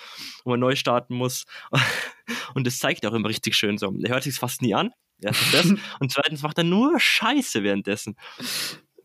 wo 0.45 0.51
man 0.51 0.61
neu 0.61 0.77
starten 0.77 1.15
muss. 1.15 1.45
Und 2.55 2.67
das 2.67 2.79
zeigt 2.79 3.05
auch 3.07 3.13
immer 3.15 3.29
richtig 3.29 3.55
schön 3.57 3.79
so. 3.79 3.95
Er 4.03 4.11
hört 4.11 4.23
sich 4.23 4.35
fast 4.35 4.63
nie 4.63 4.75
an. 4.75 4.91
Erstens 5.21 5.51
das. 5.53 5.67
Und 6.01 6.13
zweitens 6.13 6.43
macht 6.43 6.59
er 6.59 6.65
nur 6.65 6.99
Scheiße 6.99 7.63
währenddessen. 7.63 8.17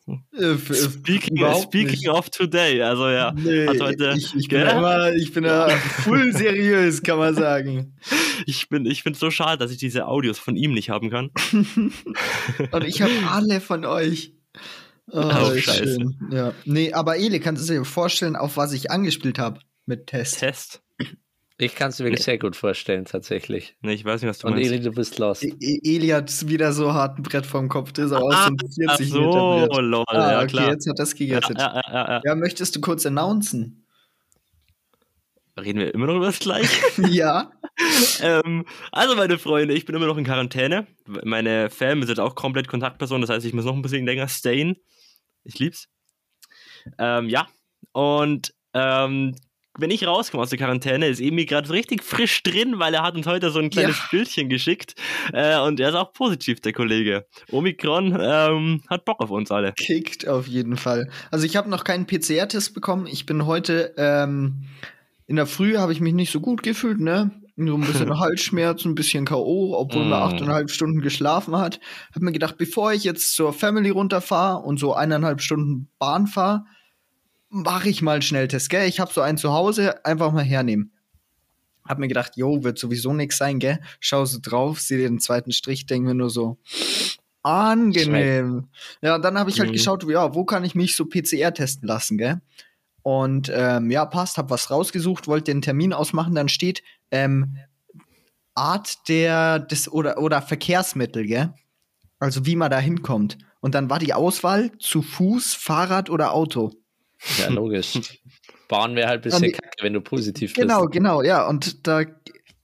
Äh, 0.05 0.51
f- 0.51 0.69
f- 0.69 0.93
Speaking, 0.95 1.37
speaking 1.61 2.09
of 2.09 2.29
today, 2.29 2.81
also 2.81 3.07
ja. 3.09 3.31
Nee, 3.31 3.67
Hat 3.67 3.79
heute, 3.79 4.13
ich, 4.17 4.35
ich 4.35 4.49
bin 4.49 4.61
immer, 4.61 5.13
ich 5.13 5.31
bin 5.31 5.45
da 5.45 5.69
full 5.69 6.33
seriös, 6.33 7.01
kann 7.03 7.17
man 7.19 7.33
sagen. 7.33 7.95
ich 8.45 8.67
bin, 8.67 8.85
ich 8.85 9.03
so 9.13 9.31
schade, 9.31 9.59
dass 9.59 9.71
ich 9.71 9.77
diese 9.77 10.05
Audios 10.07 10.39
von 10.39 10.57
ihm 10.57 10.73
nicht 10.73 10.89
haben 10.89 11.09
kann. 11.09 11.31
Und 12.71 12.83
ich 12.85 13.01
habe 13.01 13.13
alle 13.29 13.61
von 13.61 13.85
euch. 13.85 14.33
Oh, 15.11 15.19
Oh, 15.21 15.57
scheiße. 15.57 15.85
schön. 15.85 16.29
Ja. 16.31 16.53
Nee, 16.65 16.93
aber 16.93 17.17
Eli, 17.17 17.39
kannst 17.39 17.67
du 17.69 17.73
dir 17.73 17.85
vorstellen, 17.85 18.35
auf 18.35 18.57
was 18.57 18.71
ich 18.73 18.89
angespielt 18.91 19.37
habe 19.39 19.59
mit 19.85 20.07
Test? 20.07 20.39
Test. 20.39 20.81
Ich 21.59 21.75
kann 21.75 21.89
es 21.89 21.99
mir 21.99 22.17
sehr 22.17 22.39
gut 22.39 22.55
vorstellen, 22.55 23.05
tatsächlich. 23.05 23.77
Nee, 23.81 23.93
ich 23.93 24.03
weiß 24.03 24.21
nicht, 24.21 24.29
was 24.29 24.39
du 24.39 24.47
Und 24.47 24.55
meinst. 24.55 24.71
Eli, 24.71 24.81
du 24.81 24.91
bist 24.91 25.19
lost. 25.19 25.43
E- 25.43 25.53
E- 25.59 25.79
Eli 25.95 26.07
hat 26.07 26.47
wieder 26.47 26.73
so 26.73 26.93
hart 26.93 27.19
ein 27.19 27.23
Brett 27.23 27.45
vorm 27.45 27.69
Kopf, 27.69 27.91
das 27.91 28.07
ist 28.07 28.11
auch 28.13 28.21
aus 28.23 28.45
dem 28.45 28.57
Ach 28.87 28.95
40 28.97 29.09
so, 29.09 29.21
Meter 29.21 29.67
Brett. 29.67 29.85
lol, 29.85 30.03
Ah, 30.07 30.31
ja 30.31 30.37
okay, 30.39 30.47
klar. 30.47 30.71
jetzt 30.71 30.89
hat 30.89 30.97
das 30.99 31.11
Ja, 31.11 31.17
gegettet. 31.17 31.57
Ja, 31.59 31.73
ja, 31.75 31.81
ja, 31.93 32.07
ja, 32.15 32.21
ja. 32.25 32.35
möchtest 32.35 32.75
du 32.75 32.81
kurz 32.81 33.05
announcen? 33.05 33.85
Reden 35.59 35.79
wir 35.79 35.93
immer 35.93 36.07
noch 36.07 36.15
über 36.15 36.25
das 36.25 36.39
Gleiche? 36.39 36.67
ja. 37.11 37.51
ähm, 38.21 38.65
also, 38.91 39.15
meine 39.15 39.37
Freunde, 39.37 39.75
ich 39.75 39.85
bin 39.85 39.95
immer 39.95 40.07
noch 40.07 40.17
in 40.17 40.23
Quarantäne. 40.23 40.87
Meine 41.23 41.69
Fam 41.69 42.01
ist 42.01 42.09
jetzt 42.09 42.19
auch 42.19 42.33
komplett 42.33 42.67
Kontaktperson, 42.67 43.21
das 43.21 43.29
heißt, 43.29 43.45
ich 43.45 43.53
muss 43.53 43.65
noch 43.65 43.75
ein 43.75 43.83
bisschen 43.83 44.05
länger 44.05 44.27
stayen. 44.27 44.75
Ich 45.43 45.59
lieb's. 45.59 45.87
Ähm, 46.97 47.29
ja, 47.29 47.47
und 47.91 48.53
ähm, 48.73 49.35
wenn 49.79 49.89
ich 49.89 50.05
rauskomme 50.05 50.43
aus 50.43 50.49
der 50.49 50.59
Quarantäne, 50.59 51.07
ist 51.07 51.19
Emi 51.19 51.45
gerade 51.45 51.69
richtig 51.71 52.03
frisch 52.03 52.43
drin, 52.43 52.77
weil 52.77 52.93
er 52.93 53.01
hat 53.01 53.15
uns 53.15 53.25
heute 53.25 53.49
so 53.49 53.59
ein 53.59 53.71
kleines 53.71 53.97
Ja. 53.97 54.03
Bildchen 54.11 54.49
geschickt. 54.49 54.93
Äh, 55.31 55.59
und 55.59 55.79
er 55.79 55.89
ist 55.89 55.95
auch 55.95 56.13
positiv, 56.13 56.61
der 56.61 56.73
Kollege. 56.73 57.25
Omikron 57.51 58.15
ähm, 58.19 58.83
hat 58.87 59.05
Bock 59.05 59.19
auf 59.21 59.31
uns 59.31 59.49
alle. 59.49 59.73
Kickt 59.73 60.27
auf 60.27 60.47
jeden 60.47 60.77
Fall. 60.77 61.09
Also 61.31 61.45
ich 61.45 61.55
habe 61.55 61.69
noch 61.69 61.83
keinen 61.83 62.05
PCR-Test 62.05 62.73
bekommen. 62.75 63.07
Ich 63.07 63.25
bin 63.25 63.45
heute 63.47 63.93
ähm, 63.97 64.65
in 65.25 65.37
der 65.37 65.47
Früh 65.47 65.77
habe 65.77 65.91
ich 65.91 66.01
mich 66.01 66.13
nicht 66.13 66.31
so 66.31 66.39
gut 66.39 66.61
gefühlt, 66.61 66.99
ne? 66.99 67.31
So 67.55 67.75
ein 67.75 67.81
bisschen 67.81 68.09
Halsschmerz, 68.19 68.83
ein 68.85 68.95
bisschen 68.95 69.25
K.O., 69.25 69.75
obwohl 69.77 70.05
man 70.05 70.19
Mm. 70.19 70.23
achteinhalb 70.23 70.71
Stunden 70.71 71.01
geschlafen 71.01 71.55
hat. 71.57 71.79
Hab 72.13 72.21
mir 72.21 72.31
gedacht, 72.31 72.57
bevor 72.57 72.93
ich 72.93 73.03
jetzt 73.03 73.35
zur 73.35 73.53
Family 73.53 73.89
runterfahre 73.91 74.63
und 74.63 74.79
so 74.79 74.93
eineinhalb 74.93 75.41
Stunden 75.41 75.89
Bahn 75.99 76.27
fahre, 76.27 76.65
mache 77.49 77.89
ich 77.89 78.01
mal 78.01 78.13
einen 78.13 78.21
Schnelltest, 78.23 78.69
gell? 78.69 78.87
Ich 78.87 78.99
habe 78.99 79.13
so 79.13 79.21
einen 79.21 79.37
zu 79.37 79.53
Hause, 79.53 80.03
einfach 80.05 80.31
mal 80.31 80.43
hernehmen. 80.43 80.93
Hab 81.85 81.99
mir 81.99 82.07
gedacht, 82.07 82.37
jo, 82.37 82.63
wird 82.63 82.79
sowieso 82.79 83.13
nix 83.13 83.37
sein, 83.37 83.59
gell? 83.59 83.79
Schau 83.99 84.25
so 84.25 84.39
drauf, 84.41 84.79
sehe 84.81 84.97
den 84.97 85.19
zweiten 85.19 85.51
Strich, 85.51 85.85
denke 85.85 86.07
mir 86.09 86.15
nur 86.15 86.29
so, 86.29 86.57
angenehm. 87.43 88.69
Ja, 89.01 89.19
dann 89.19 89.37
habe 89.37 89.49
ich 89.49 89.59
halt 89.59 89.69
Mhm. 89.69 89.73
geschaut, 89.73 90.09
ja, 90.09 90.33
wo 90.33 90.45
kann 90.45 90.63
ich 90.63 90.75
mich 90.75 90.95
so 90.95 91.05
PCR 91.05 91.53
testen 91.53 91.87
lassen, 91.87 92.17
gell? 92.17 92.41
Und 93.03 93.51
ähm, 93.53 93.91
ja, 93.91 94.05
passt, 94.05 94.37
hab 94.37 94.49
was 94.49 94.71
rausgesucht, 94.71 95.27
wollte 95.27 95.51
den 95.51 95.61
Termin 95.61 95.93
ausmachen, 95.93 96.35
dann 96.35 96.47
steht 96.49 96.81
ähm, 97.11 97.57
Art 98.55 99.07
der 99.09 99.59
des 99.59 99.91
oder 99.91 100.17
oder 100.19 100.41
Verkehrsmittel, 100.41 101.25
gell? 101.25 101.53
Also 102.19 102.45
wie 102.45 102.55
man 102.55 102.71
da 102.71 102.79
hinkommt. 102.79 103.37
Und 103.59 103.75
dann 103.75 103.89
war 103.89 103.99
die 103.99 104.13
Auswahl 104.13 104.71
zu 104.79 105.01
Fuß, 105.01 105.53
Fahrrad 105.55 106.09
oder 106.09 106.33
Auto. 106.33 106.71
Ja, 107.39 107.49
logisch. 107.49 107.93
Bahn 108.69 108.95
wäre 108.95 109.07
halt 109.09 109.19
ein 109.19 109.23
bisschen 109.23 109.43
die- 109.43 109.51
kacke, 109.51 109.77
wenn 109.81 109.93
du 109.93 110.01
positiv 110.01 110.53
Genau, 110.53 110.81
bist. 110.81 110.91
genau, 110.93 111.21
ja. 111.21 111.47
Und 111.47 111.85
da 111.87 112.03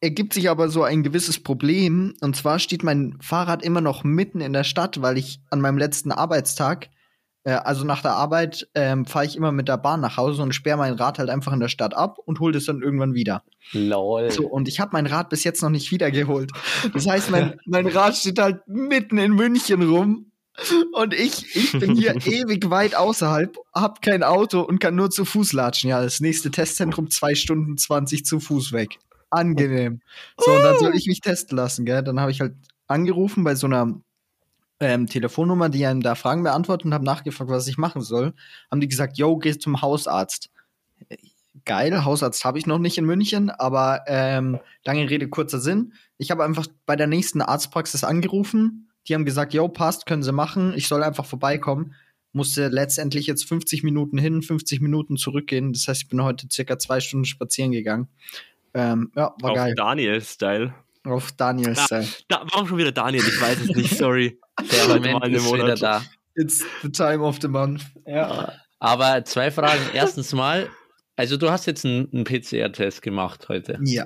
ergibt 0.02 0.34
sich 0.34 0.50
aber 0.50 0.70
so 0.70 0.84
ein 0.84 1.04
gewisses 1.04 1.42
Problem. 1.42 2.16
Und 2.22 2.36
zwar 2.36 2.60
steht 2.60 2.84
mein 2.84 3.18
Fahrrad 3.22 3.64
immer 3.64 3.82
noch 3.82 4.04
mitten 4.04 4.42
in 4.42 4.54
der 4.54 4.64
Stadt, 4.64 5.02
weil 5.02 5.18
ich 5.18 5.42
an 5.50 5.60
meinem 5.62 5.78
letzten 5.78 6.12
Arbeitstag, 6.12 6.90
äh, 7.50 7.62
also 7.64 7.84
nach 7.84 8.02
der 8.02 8.14
Arbeit, 8.14 8.68
ähm, 8.76 9.06
fahre 9.06 9.26
ich 9.26 9.36
immer 9.36 9.52
mit 9.52 9.68
der 9.68 9.78
Bahn 9.78 10.02
nach 10.02 10.18
Hause 10.18 10.44
und 10.44 10.54
sperre 10.54 10.78
mein 10.78 10.94
Rad 10.94 11.18
halt 11.18 11.30
einfach 11.30 11.52
in 11.52 11.60
der 11.60 11.68
Stadt 11.68 11.96
ab 11.96 12.18
und 12.24 12.40
hole 12.40 12.54
das 12.54 12.66
dann 12.66 12.82
irgendwann 12.82 13.14
wieder. 13.14 13.44
Lol. 13.72 14.30
So, 14.32 14.48
und 14.48 14.68
ich 14.68 14.80
habe 14.80 14.92
mein 14.94 15.08
Rad 15.08 15.30
bis 15.30 15.44
jetzt 15.44 15.64
noch 15.64 15.70
nicht 15.70 15.92
wiedergeholt. 15.92 16.52
Das 16.94 17.08
heißt, 17.08 17.32
mein, 17.32 17.60
mein 17.66 17.88
Rad 17.88 18.16
steht 18.16 18.40
halt 18.40 18.68
mitten 18.68 19.18
in 19.18 19.34
München 19.34 19.82
rum. 19.82 20.26
Und 20.92 21.14
ich, 21.14 21.56
ich 21.56 21.72
bin 21.72 21.96
hier 21.96 22.16
ewig 22.26 22.70
weit 22.70 22.94
außerhalb, 22.94 23.58
hab 23.74 24.02
kein 24.02 24.24
Auto 24.24 24.62
und 24.62 24.80
kann 24.80 24.94
nur 24.94 25.10
zu 25.10 25.24
Fuß 25.24 25.54
latschen. 25.54 25.90
Ja, 25.90 26.02
das 26.02 26.20
nächste 26.20 26.52
Testzentrum 26.52 27.10
zwei 27.10 27.34
Stunden 27.34 27.78
20 27.78 28.26
zu 28.26 28.40
Fuß 28.40 28.74
weg. 28.74 28.98
Angenehm. 29.30 30.02
So, 30.38 30.52
und 30.52 30.62
dann 30.62 30.78
soll 30.78 30.96
ich 30.96 31.08
mich 31.08 31.22
testen 31.22 31.56
lassen, 31.56 31.86
gell? 31.86 32.04
Dann 32.04 32.20
habe 32.20 32.32
ich 32.32 32.42
halt 32.42 32.56
angerufen 32.88 33.44
bei 33.44 33.56
so 33.56 33.68
einer 33.68 34.02
ähm, 34.80 35.08
Telefonnummer, 35.08 35.70
die 35.70 35.86
einem 35.86 36.02
da 36.02 36.16
Fragen 36.16 36.44
beantwortet 36.44 36.86
und 36.86 36.94
habe 36.94 37.06
nachgefragt, 37.06 37.50
was 37.50 37.68
ich 37.68 37.78
machen 37.78 38.02
soll. 38.02 38.34
Haben 38.72 38.82
die 38.82 38.88
gesagt, 38.88 39.18
yo, 39.18 39.38
geh 39.38 39.58
zum 39.58 39.82
Hausarzt. 39.82 40.50
Geil, 41.66 42.06
Hausarzt 42.06 42.46
habe 42.46 42.58
ich 42.58 42.66
noch 42.66 42.80
nicht 42.80 42.98
in 42.98 43.06
München, 43.06 43.50
aber 43.50 44.02
ähm, 44.08 44.60
lange 44.86 45.10
Rede, 45.10 45.28
kurzer 45.28 45.60
Sinn. 45.60 45.94
Ich 46.18 46.32
habe 46.32 46.44
einfach 46.44 46.68
bei 46.86 46.96
der 46.96 47.08
nächsten 47.08 47.42
Arztpraxis 47.42 48.04
angerufen. 48.04 48.90
Die 49.08 49.14
haben 49.16 49.26
gesagt, 49.26 49.54
yo, 49.54 49.68
passt, 49.68 50.06
können 50.06 50.24
sie 50.24 50.32
machen. 50.32 50.74
Ich 50.76 50.88
soll 50.88 51.04
einfach 51.04 51.26
vorbeikommen. 51.26 51.94
Musste 52.32 52.68
letztendlich 52.68 53.28
jetzt 53.28 53.46
50 53.46 53.84
Minuten 53.84 54.18
hin, 54.18 54.42
50 54.42 54.82
Minuten 54.82 55.18
zurückgehen. 55.18 55.74
Das 55.74 55.88
heißt, 55.88 56.04
ich 56.04 56.08
bin 56.08 56.24
heute 56.24 56.48
circa 56.52 56.78
zwei 56.78 57.00
Stunden 57.00 57.26
spazieren 57.26 57.72
gegangen. 57.72 58.08
Ähm, 58.74 59.12
ja, 59.16 59.34
war 59.42 59.52
auf 59.52 59.56
geil. 59.58 59.74
Daniel-Style. 59.76 60.74
Auf 61.04 61.32
Daniels 61.32 61.80
Ah. 61.80 61.86
Style. 61.86 62.08
Da, 62.28 62.46
warum 62.52 62.68
schon 62.68 62.78
wieder 62.78 62.92
Daniel? 62.92 63.24
Ich 63.28 63.42
weiß 63.42 63.62
es 63.62 63.70
nicht, 63.70 63.98
sorry. 63.98 64.40
Der 64.72 64.88
Heute 64.88 65.12
Moment 65.12 65.36
ist 65.36 65.46
wieder 65.46 65.58
Monat. 65.58 65.82
da. 65.82 66.04
It's 66.36 66.64
the 66.82 66.90
time 66.92 67.20
of 67.20 67.38
the 67.42 67.48
month. 67.48 67.84
Ja. 68.06 68.54
Aber 68.80 69.24
zwei 69.26 69.52
Fragen. 69.52 69.82
Erstens 69.94 70.34
mal, 70.34 70.70
also 71.16 71.38
du 71.38 71.52
hast 71.52 71.66
jetzt 71.66 71.86
einen, 71.86 72.08
einen 72.14 72.24
PCR-Test 72.24 73.02
gemacht 73.02 73.50
heute. 73.50 73.78
Ja. 73.84 74.06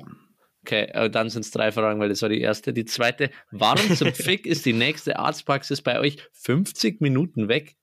Okay, 0.66 1.10
dann 1.12 1.30
sind 1.30 1.44
es 1.44 1.52
drei 1.52 1.72
Fragen, 1.72 2.00
weil 2.00 2.10
das 2.10 2.22
war 2.22 2.30
die 2.30 2.40
erste. 2.40 2.72
Die 2.74 2.86
zweite, 2.86 3.30
warum 3.52 3.96
zum 3.96 4.14
Fick 4.14 4.46
ist 4.46 4.66
die 4.66 4.74
nächste 4.74 5.20
Arztpraxis 5.20 5.82
bei 5.82 6.00
euch 6.00 6.18
50 6.34 7.02
Minuten 7.02 7.48
weg? 7.50 7.76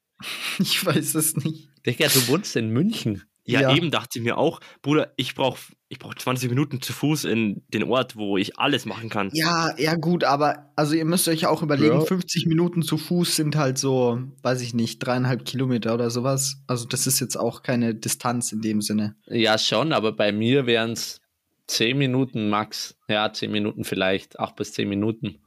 Ich 0.59 0.85
weiß 0.85 1.15
es 1.15 1.37
nicht. 1.37 1.69
Digga, 1.87 2.09
du 2.09 2.29
wohnst 2.29 2.57
in 2.57 2.71
München. 2.71 3.23
Ja, 3.45 3.63
Ja. 3.63 3.75
eben 3.75 3.91
dachte 3.91 4.19
ich 4.19 4.25
mir 4.25 4.37
auch, 4.39 4.61
Bruder, 4.83 5.13
ich 5.17 5.35
brauche 5.35 5.59
ich 5.89 5.99
brauch 5.99 6.15
20 6.15 6.49
Minuten 6.51 6.81
zu 6.81 6.93
Fuß 6.93 7.25
in 7.25 7.65
den 7.75 7.83
Ort, 7.83 8.15
wo 8.15 8.37
ich 8.37 8.59
alles 8.61 8.87
machen 8.87 9.09
kann. 9.09 9.31
Ja, 9.33 9.75
ja, 9.77 9.97
gut, 9.97 10.23
aber 10.23 10.71
also 10.77 10.95
ihr 10.95 11.05
müsst 11.05 11.27
euch 11.27 11.47
auch 11.47 11.63
überlegen, 11.65 11.95
Ja. 11.95 12.01
50 12.01 12.47
Minuten 12.47 12.83
zu 12.83 12.97
Fuß 12.97 13.35
sind 13.35 13.57
halt 13.57 13.77
so, 13.77 14.21
weiß 14.43 14.61
ich 14.61 14.73
nicht, 14.73 15.01
dreieinhalb 15.01 15.45
Kilometer 15.45 15.93
oder 15.95 16.11
sowas. 16.11 16.63
Also 16.69 16.87
das 16.87 17.09
ist 17.09 17.19
jetzt 17.19 17.37
auch 17.37 17.63
keine 17.65 17.95
Distanz 17.97 18.53
in 18.53 18.61
dem 18.61 18.81
Sinne. 18.83 19.17
Ja, 19.27 19.59
schon, 19.59 19.93
aber 19.93 20.13
bei 20.13 20.31
mir 20.31 20.67
wären 20.67 20.93
es 20.93 21.21
10 21.67 21.99
Minuten 21.99 22.51
max. 22.51 22.97
Ja, 23.09 23.33
10 23.33 23.51
Minuten 23.51 23.83
vielleicht, 23.83 24.39
8 24.39 24.55
bis 24.55 24.73
10 24.75 24.89
Minuten. 24.89 25.41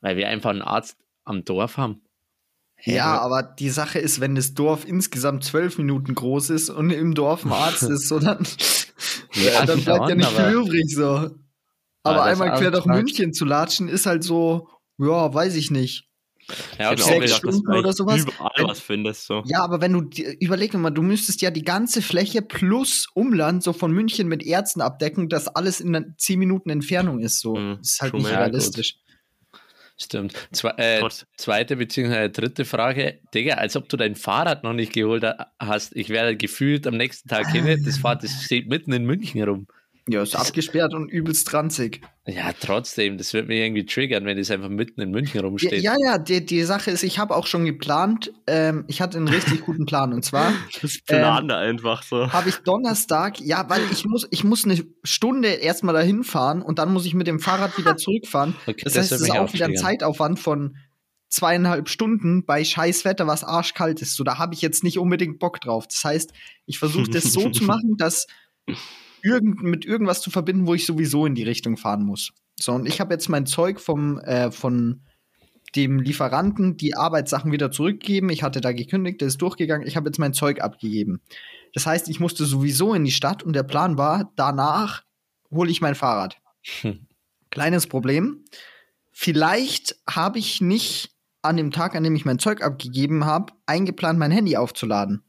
Weil 0.00 0.16
wir 0.16 0.28
einfach 0.28 0.50
einen 0.50 0.62
Arzt 0.62 0.96
am 1.24 1.44
Dorf 1.44 1.76
haben. 1.76 2.00
Ja, 2.84 3.18
aber 3.20 3.42
die 3.42 3.70
Sache 3.70 3.98
ist, 3.98 4.20
wenn 4.20 4.34
das 4.34 4.54
Dorf 4.54 4.86
insgesamt 4.86 5.44
zwölf 5.44 5.78
Minuten 5.78 6.14
groß 6.14 6.50
ist 6.50 6.70
und 6.70 6.90
im 6.90 7.14
Dorf 7.14 7.44
ein 7.44 7.52
Arzt 7.52 7.82
ist, 7.90 8.08
so 8.08 8.18
dann, 8.18 8.46
Ja, 9.34 9.64
dann 9.64 9.82
bleibt 9.82 10.08
ja 10.10 10.14
nicht 10.14 10.30
viel 10.30 10.50
übrig 10.50 10.94
so. 10.94 11.30
Aber 12.02 12.16
das 12.16 12.40
einmal 12.40 12.58
quer 12.58 12.70
durch 12.70 12.84
München 12.84 13.32
zu 13.32 13.44
latschen, 13.46 13.88
ist 13.88 14.04
halt 14.06 14.22
so, 14.22 14.68
ja, 14.98 15.32
weiß 15.32 15.54
ich 15.54 15.70
nicht. 15.70 16.08
Ja, 16.78 16.92
Ich 16.92 16.98
gedacht, 17.02 17.22
dass 17.22 17.36
Stunden 17.38 17.70
du 17.72 17.78
oder 17.78 17.92
sowas. 17.94 18.20
überall 18.20 18.64
was 18.64 18.80
findest. 18.80 19.24
So. 19.26 19.42
Ja, 19.46 19.62
aber 19.62 19.80
wenn 19.80 19.94
du, 19.94 20.22
überleg 20.40 20.74
mal, 20.74 20.90
du 20.90 21.00
müsstest 21.00 21.40
ja 21.40 21.50
die 21.50 21.62
ganze 21.64 22.02
Fläche 22.02 22.42
plus 22.42 23.06
Umland 23.14 23.62
so 23.62 23.72
von 23.72 23.92
München 23.92 24.28
mit 24.28 24.42
Ärzten 24.42 24.82
abdecken, 24.82 25.30
dass 25.30 25.48
alles 25.48 25.80
in 25.80 25.96
einer 25.96 26.06
10 26.18 26.38
Minuten 26.38 26.68
Entfernung 26.68 27.20
ist. 27.20 27.40
So, 27.40 27.56
Mhm, 27.56 27.78
ist 27.80 28.00
halt 28.02 28.12
nicht 28.12 28.28
realistisch. 28.28 28.96
Stimmt. 29.96 30.48
Zwe 30.50 30.74
äh, 30.76 31.08
zweite 31.36 31.76
bzw. 31.76 32.28
dritte 32.28 32.64
Frage. 32.64 33.20
Digga, 33.32 33.54
als 33.54 33.76
ob 33.76 33.88
du 33.88 33.96
dein 33.96 34.16
Fahrrad 34.16 34.64
noch 34.64 34.72
nicht 34.72 34.92
geholt 34.92 35.22
ha- 35.22 35.52
hast. 35.60 35.94
Ich 35.94 36.08
wäre 36.08 36.36
gefühlt 36.36 36.86
am 36.86 36.96
nächsten 36.96 37.28
Tag 37.28 37.50
hin. 37.52 37.64
Das 37.84 37.98
Fahrrad 37.98 38.24
das 38.24 38.42
steht 38.42 38.68
mitten 38.68 38.92
in 38.92 39.04
München 39.04 39.42
rum. 39.44 39.66
Ja, 40.06 40.22
ist 40.22 40.36
abgesperrt 40.36 40.92
und 40.92 41.08
übelst 41.08 41.50
ranzig. 41.54 42.02
Ja, 42.26 42.52
trotzdem, 42.58 43.16
das 43.16 43.32
wird 43.32 43.48
mich 43.48 43.58
irgendwie 43.58 43.86
triggern, 43.86 44.26
wenn 44.26 44.36
das 44.36 44.50
einfach 44.50 44.68
mitten 44.68 45.00
in 45.00 45.10
München 45.10 45.40
rumsteht. 45.40 45.82
ja, 45.82 45.94
ja, 45.98 46.18
die, 46.18 46.44
die 46.44 46.62
Sache 46.64 46.90
ist, 46.90 47.02
ich 47.02 47.18
habe 47.18 47.34
auch 47.34 47.46
schon 47.46 47.64
geplant, 47.64 48.30
ähm, 48.46 48.84
ich 48.86 49.00
hatte 49.00 49.16
einen 49.16 49.28
richtig 49.28 49.62
guten 49.62 49.86
Plan. 49.86 50.12
Und 50.12 50.22
zwar 50.22 50.52
Das 50.82 50.98
Plan 51.06 51.48
da 51.48 51.58
einfach 51.58 52.02
so. 52.02 52.30
habe 52.32 52.50
ich 52.50 52.56
Donnerstag, 52.58 53.40
ja, 53.40 53.68
weil 53.70 53.80
ich 53.92 54.04
muss, 54.04 54.26
ich 54.30 54.44
muss 54.44 54.66
eine 54.66 54.78
Stunde 55.04 55.48
erstmal 55.48 55.94
dahin 55.94 56.22
fahren 56.22 56.60
und 56.60 56.78
dann 56.78 56.92
muss 56.92 57.06
ich 57.06 57.14
mit 57.14 57.26
dem 57.26 57.40
Fahrrad 57.40 57.78
wieder 57.78 57.96
zurückfahren. 57.96 58.54
Okay, 58.66 58.82
Das, 58.84 58.92
das 58.92 59.02
heißt, 59.04 59.12
es 59.12 59.20
ist 59.22 59.30
auch 59.30 59.52
wieder 59.54 59.66
ein. 59.66 59.76
Zeitaufwand 59.76 60.38
von 60.38 60.76
zweieinhalb 61.28 61.88
Stunden 61.88 62.44
bei 62.44 62.62
Scheißwetter, 62.62 63.26
was 63.26 63.42
arschkalt 63.42 64.02
ist. 64.02 64.16
So, 64.16 64.22
da 64.24 64.38
habe 64.38 64.54
ich 64.54 64.60
jetzt 64.62 64.84
nicht 64.84 64.98
unbedingt 64.98 65.38
Bock 65.38 65.60
drauf. 65.60 65.86
Das 65.88 66.04
heißt, 66.04 66.32
ich 66.66 66.78
versuche 66.78 67.10
das 67.10 67.24
so 67.32 67.48
zu 67.50 67.64
machen, 67.64 67.96
dass 67.96 68.26
irgend, 69.24 69.62
mit 69.62 69.84
irgendwas 69.84 70.20
zu 70.20 70.30
verbinden, 70.30 70.66
wo 70.66 70.74
ich 70.74 70.86
sowieso 70.86 71.26
in 71.26 71.34
die 71.34 71.42
Richtung 71.42 71.76
fahren 71.76 72.04
muss. 72.04 72.32
So, 72.60 72.72
und 72.72 72.86
ich 72.86 73.00
habe 73.00 73.12
jetzt 73.14 73.28
mein 73.28 73.46
Zeug 73.46 73.80
vom, 73.80 74.18
äh, 74.20 74.50
von 74.50 75.00
dem 75.74 75.98
Lieferanten 75.98 76.76
die 76.76 76.96
Arbeitssachen 76.96 77.50
wieder 77.50 77.70
zurückgegeben. 77.70 78.30
Ich 78.30 78.42
hatte 78.42 78.60
da 78.60 78.72
gekündigt, 78.72 79.20
der 79.20 79.28
ist 79.28 79.42
durchgegangen. 79.42 79.86
Ich 79.86 79.96
habe 79.96 80.08
jetzt 80.08 80.18
mein 80.18 80.34
Zeug 80.34 80.60
abgegeben. 80.60 81.20
Das 81.72 81.86
heißt, 81.86 82.08
ich 82.08 82.20
musste 82.20 82.44
sowieso 82.44 82.94
in 82.94 83.04
die 83.04 83.10
Stadt 83.10 83.42
und 83.42 83.54
der 83.54 83.64
Plan 83.64 83.98
war, 83.98 84.30
danach 84.36 85.02
hole 85.50 85.70
ich 85.70 85.80
mein 85.80 85.96
Fahrrad. 85.96 86.36
Hm. 86.82 87.06
Kleines 87.50 87.86
Problem. 87.88 88.44
Vielleicht 89.10 89.96
habe 90.08 90.38
ich 90.38 90.60
nicht 90.60 91.10
an 91.42 91.56
dem 91.56 91.72
Tag, 91.72 91.96
an 91.96 92.04
dem 92.04 92.14
ich 92.14 92.24
mein 92.24 92.38
Zeug 92.38 92.62
abgegeben 92.62 93.24
habe, 93.24 93.52
eingeplant, 93.66 94.18
mein 94.18 94.30
Handy 94.30 94.56
aufzuladen. 94.56 95.22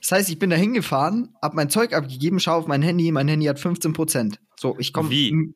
Das 0.00 0.12
heißt, 0.12 0.30
ich 0.30 0.38
bin 0.38 0.50
da 0.50 0.56
hingefahren, 0.56 1.34
habe 1.42 1.56
mein 1.56 1.70
Zeug 1.70 1.92
abgegeben, 1.92 2.38
schaue 2.38 2.56
auf 2.56 2.66
mein 2.66 2.82
Handy, 2.82 3.10
mein 3.10 3.28
Handy 3.28 3.46
hat 3.46 3.58
15 3.58 3.92
Prozent. 3.92 4.40
So, 4.56 4.76
ich 4.78 4.92
komme 4.92 5.10
Wie? 5.10 5.54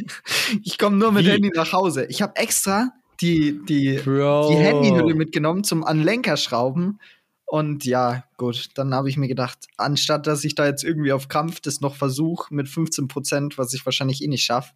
ich, 0.64 0.78
komme 0.78 0.96
nur 0.96 1.12
mit 1.12 1.24
Wie? 1.24 1.30
Handy 1.30 1.50
nach 1.54 1.72
Hause. 1.72 2.06
Ich 2.06 2.22
habe 2.22 2.36
extra 2.36 2.92
die, 3.20 3.60
die, 3.64 3.98
Bro. 3.98 4.50
die 4.50 4.56
Handyhülle 4.56 5.14
mitgenommen 5.14 5.64
zum 5.64 5.84
an 5.84 6.02
Lenker 6.02 6.36
schrauben. 6.36 6.98
Und 7.44 7.84
ja, 7.84 8.24
gut, 8.38 8.70
dann 8.74 8.92
habe 8.92 9.08
ich 9.08 9.16
mir 9.16 9.28
gedacht, 9.28 9.58
anstatt 9.76 10.26
dass 10.26 10.42
ich 10.42 10.56
da 10.56 10.66
jetzt 10.66 10.82
irgendwie 10.82 11.12
auf 11.12 11.28
Krampf 11.28 11.60
das 11.60 11.80
noch 11.80 11.94
versuche 11.94 12.52
mit 12.52 12.68
15 12.68 13.06
Prozent, 13.06 13.56
was 13.56 13.72
ich 13.72 13.86
wahrscheinlich 13.86 14.22
eh 14.22 14.26
nicht 14.26 14.44
schaffe, 14.44 14.72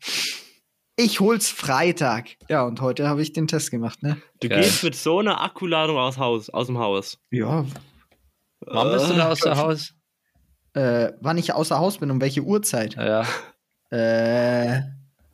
ich 0.96 1.18
hol's 1.18 1.48
Freitag. 1.48 2.36
Ja, 2.48 2.62
und 2.64 2.80
heute 2.80 3.08
habe 3.08 3.22
ich 3.22 3.32
den 3.32 3.48
Test 3.48 3.70
gemacht, 3.70 4.02
ne? 4.02 4.20
Du 4.40 4.48
Geil. 4.48 4.60
gehst 4.60 4.84
mit 4.84 4.94
so 4.94 5.18
einer 5.18 5.40
Akkuladung 5.40 5.96
aus, 5.96 6.18
Haus, 6.18 6.50
aus 6.50 6.66
dem 6.66 6.78
Haus. 6.78 7.18
Ja. 7.30 7.64
Wann 8.60 8.92
bist 8.92 9.08
du 9.10 9.14
da 9.14 9.30
außer 9.30 9.56
Haus? 9.56 9.94
Äh, 10.74 11.12
wann 11.20 11.38
ich 11.38 11.52
außer 11.52 11.78
Haus 11.78 11.98
bin, 11.98 12.10
um 12.10 12.20
welche 12.20 12.42
Uhrzeit? 12.42 12.94
Ja. 12.94 13.26
Äh, 13.90 14.82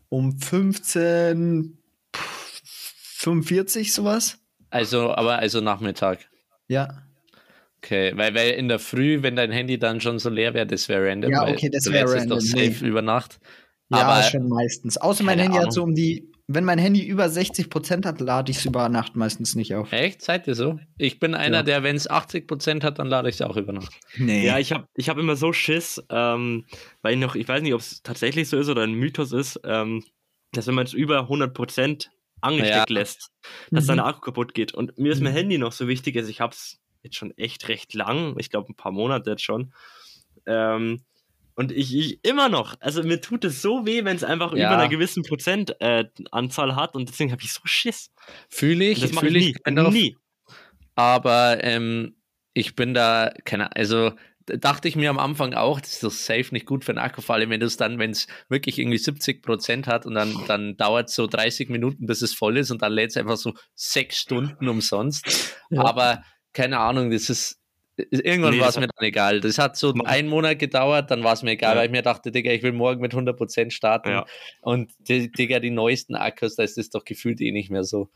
um 0.09 0.39
15, 0.39 1.79
pff, 2.15 2.63
45 3.19 3.93
sowas? 3.93 4.39
Also, 4.71 5.13
aber 5.15 5.39
also 5.39 5.61
Nachmittag. 5.61 6.29
Ja. 6.69 7.03
Okay, 7.79 8.13
weil, 8.17 8.35
weil 8.35 8.51
in 8.53 8.69
der 8.69 8.79
Früh, 8.79 9.23
wenn 9.23 9.37
dein 9.37 9.53
Handy 9.53 9.79
dann 9.79 10.01
schon 10.01 10.19
so 10.19 10.31
leer 10.31 10.55
wäre, 10.55 10.67
das 10.67 10.89
wäre 10.89 11.07
random. 11.09 11.31
Ja, 11.31 11.47
okay, 11.47 11.69
das 11.71 11.85
du 11.85 11.93
wär 11.93 12.01
lädst 12.01 12.15
es 12.15 12.21
random, 12.23 12.39
doch 12.39 12.45
safe 12.45 12.85
nee. 12.85 12.89
über 12.89 13.03
Nacht. 13.03 13.39
Ja, 13.91 13.99
Aber- 14.09 14.23
schon 14.23 14.49
meistens. 14.49 14.97
Außer 14.97 15.23
mein 15.23 15.39
Handy 15.39 15.57
Ahnung. 15.57 15.67
hat 15.67 15.73
so 15.73 15.83
um 15.83 15.95
die, 15.95 16.33
wenn 16.49 16.65
mein 16.65 16.79
Handy 16.79 17.05
über 17.05 17.29
60 17.29 17.71
Prozent 17.71 18.07
hat, 18.07 18.21
lade 18.21 18.51
ich 18.53 18.59
es 18.59 18.65
über 18.67 18.89
Nacht 18.89 19.17
meistens 19.17 19.55
nicht 19.57 19.75
auf. 19.75 19.91
Echt? 19.93 20.23
Seid 20.23 20.47
ihr 20.47 20.55
so? 20.55 20.79
Ich 20.97 21.19
bin 21.19 21.35
einer, 21.35 21.59
Ja. 21.59 21.63
der, 21.65 21.83
wenn 21.83 21.97
es 21.97 22.09
80% 22.09 22.85
hat, 22.85 22.99
dann 22.99 23.09
lade 23.09 23.29
ich 23.29 23.35
es 23.37 23.43
auch 23.43 23.57
über 23.57 23.73
Nacht. 23.73 23.93
Nee. 24.17 24.47
Ja, 24.47 24.59
ich 24.59 24.73
habe 24.73 24.87
ich 24.95 25.09
hab 25.09 25.19
immer 25.19 25.35
so 25.37 25.53
Schiss, 25.53 26.03
ähm, 26.09 26.65
weil 27.03 27.15
ich 27.15 27.21
noch, 27.21 27.35
ich 27.35 27.49
weiß 27.49 27.63
nicht, 27.63 27.75
ob 27.75 27.81
es 27.81 28.03
tatsächlich 28.03 28.49
so 28.49 28.57
ist 28.59 28.69
oder 28.69 28.83
ein 28.83 28.95
Mythos 28.95 29.33
ist, 29.33 29.61
ähm, 29.65 30.05
dass 30.53 30.67
wenn 30.69 30.75
man 30.77 30.87
es 30.87 30.93
über 30.93 31.29
100% 31.29 32.11
angesteckt 32.41 32.91
Ja. 32.91 32.95
lässt, 32.95 33.31
dass 33.73 33.85
Mhm. 33.85 33.89
dein 33.89 34.01
Akku 34.01 34.21
kaputt 34.21 34.55
geht. 34.55 34.73
Und 34.73 34.99
mir 34.99 35.13
ist 35.13 35.21
mein 35.23 35.33
Mhm. 35.33 35.37
Handy 35.39 35.59
noch 35.59 35.73
so 35.73 35.89
wichtig, 35.89 36.17
also 36.17 36.31
ich 36.31 36.41
habe 36.41 36.53
es 36.55 36.79
jetzt 37.03 37.17
schon 37.17 37.37
echt 37.37 37.69
recht 37.69 37.93
lang, 37.95 38.37
ich 38.39 38.51
glaube 38.51 38.71
ein 38.71 38.77
paar 38.77 38.93
Monate 38.93 39.31
jetzt 39.31 39.43
schon. 39.43 39.73
Ähm, 40.47 41.03
und 41.57 41.73
ich, 41.73 41.95
ich 41.97 42.21
immer 42.25 42.49
noch, 42.49 42.77
also 42.81 43.03
mir 43.03 43.21
tut 43.21 43.45
es 43.45 43.61
so 43.63 43.85
weh, 43.87 44.05
wenn 44.05 44.17
es 44.17 44.23
einfach 44.25 44.55
Ja. 44.55 44.69
über 44.69 44.79
einer 44.79 44.89
gewissen 44.89 45.23
Prozentanzahl 45.25 46.71
äh, 46.71 46.75
hat 46.75 46.95
und 46.95 47.09
deswegen 47.09 47.33
habe 47.33 47.43
ich 47.43 47.53
so 47.53 47.61
Schiss. 47.65 48.13
Fühle 48.49 48.85
ich, 48.85 49.01
das 49.01 49.13
mache 49.13 49.27
fühle 49.27 49.39
ich 49.41 49.57
nie. 49.67 49.75
Drauf, 49.75 49.93
nie. 49.93 50.17
aber 50.95 51.63
ähm, 51.65 52.17
ich 52.55 52.75
bin 52.77 52.95
da, 52.95 53.33
keine 53.45 53.75
also 53.77 54.11
d- 54.49 54.59
dachte 54.59 54.89
ich 54.89 54.97
mir 54.97 55.11
am 55.11 55.19
Anfang 55.19 55.55
auch, 55.55 55.81
das 55.81 55.93
ist 55.95 56.03
doch 56.05 56.11
safe 56.11 56.49
nicht 56.53 56.67
gut 56.67 56.85
für 56.85 56.93
einen 56.93 56.99
Akku, 56.99 57.21
vor 57.21 57.35
allem 57.35 57.51
wenn 57.51 57.61
es 57.63 57.77
dann, 57.77 57.99
wenn 57.99 58.11
es 58.13 58.27
wirklich 58.49 58.79
irgendwie 58.79 58.99
70% 58.99 59.87
hat 59.87 60.07
und 60.07 60.15
dann, 60.15 60.35
dann 60.47 60.77
dauert 60.77 61.09
es 61.09 61.15
so 61.15 61.27
30 61.27 61.69
Minuten, 61.69 62.07
bis 62.07 62.23
es 62.23 62.33
voll 62.35 62.57
ist 62.57 62.71
und 62.71 62.83
dann 62.83 62.93
lädt 62.93 63.11
es 63.11 63.17
einfach 63.17 63.37
so 63.37 63.55
sechs 63.75 64.19
Stunden 64.19 64.69
umsonst. 64.69 65.57
Ja. 65.71 65.85
Aber 65.85 66.23
keine 66.53 66.79
Ahnung, 66.79 67.11
das 67.11 67.29
ist, 67.29 67.59
irgendwann 67.97 68.55
Nee, 68.55 68.61
war 68.61 68.69
es 68.69 68.77
mir 68.79 68.89
dann 68.89 69.05
egal. 69.07 69.41
Das 69.41 69.59
hat 69.59 69.77
so 69.77 69.93
einen 70.05 70.29
Monat 70.29 70.59
gedauert, 70.59 71.11
dann 71.11 71.25
war 71.25 71.33
es 71.33 71.43
mir 71.43 71.53
egal, 71.53 71.73
Ja. 71.75 71.79
weil 71.81 71.87
ich 71.87 71.93
mir 71.93 72.03
dachte, 72.03 72.31
Digga, 72.31 72.51
ich 72.53 72.63
will 72.63 72.73
morgen 72.73 73.01
mit 73.01 73.15
100% 73.15 73.71
starten. 73.73 74.11
Ja. 74.11 74.27
Und 74.61 74.91
die, 75.09 75.31
Digga, 75.31 75.61
die 75.61 75.71
neuesten 75.71 76.15
Akkus, 76.15 76.57
da 76.57 76.63
ist 76.63 76.77
das 76.77 76.91
doch 76.91 77.05
gefühlt 77.05 77.41
eh 77.41 77.53
nicht 77.53 77.71
mehr 77.71 77.85
so. 77.85 78.09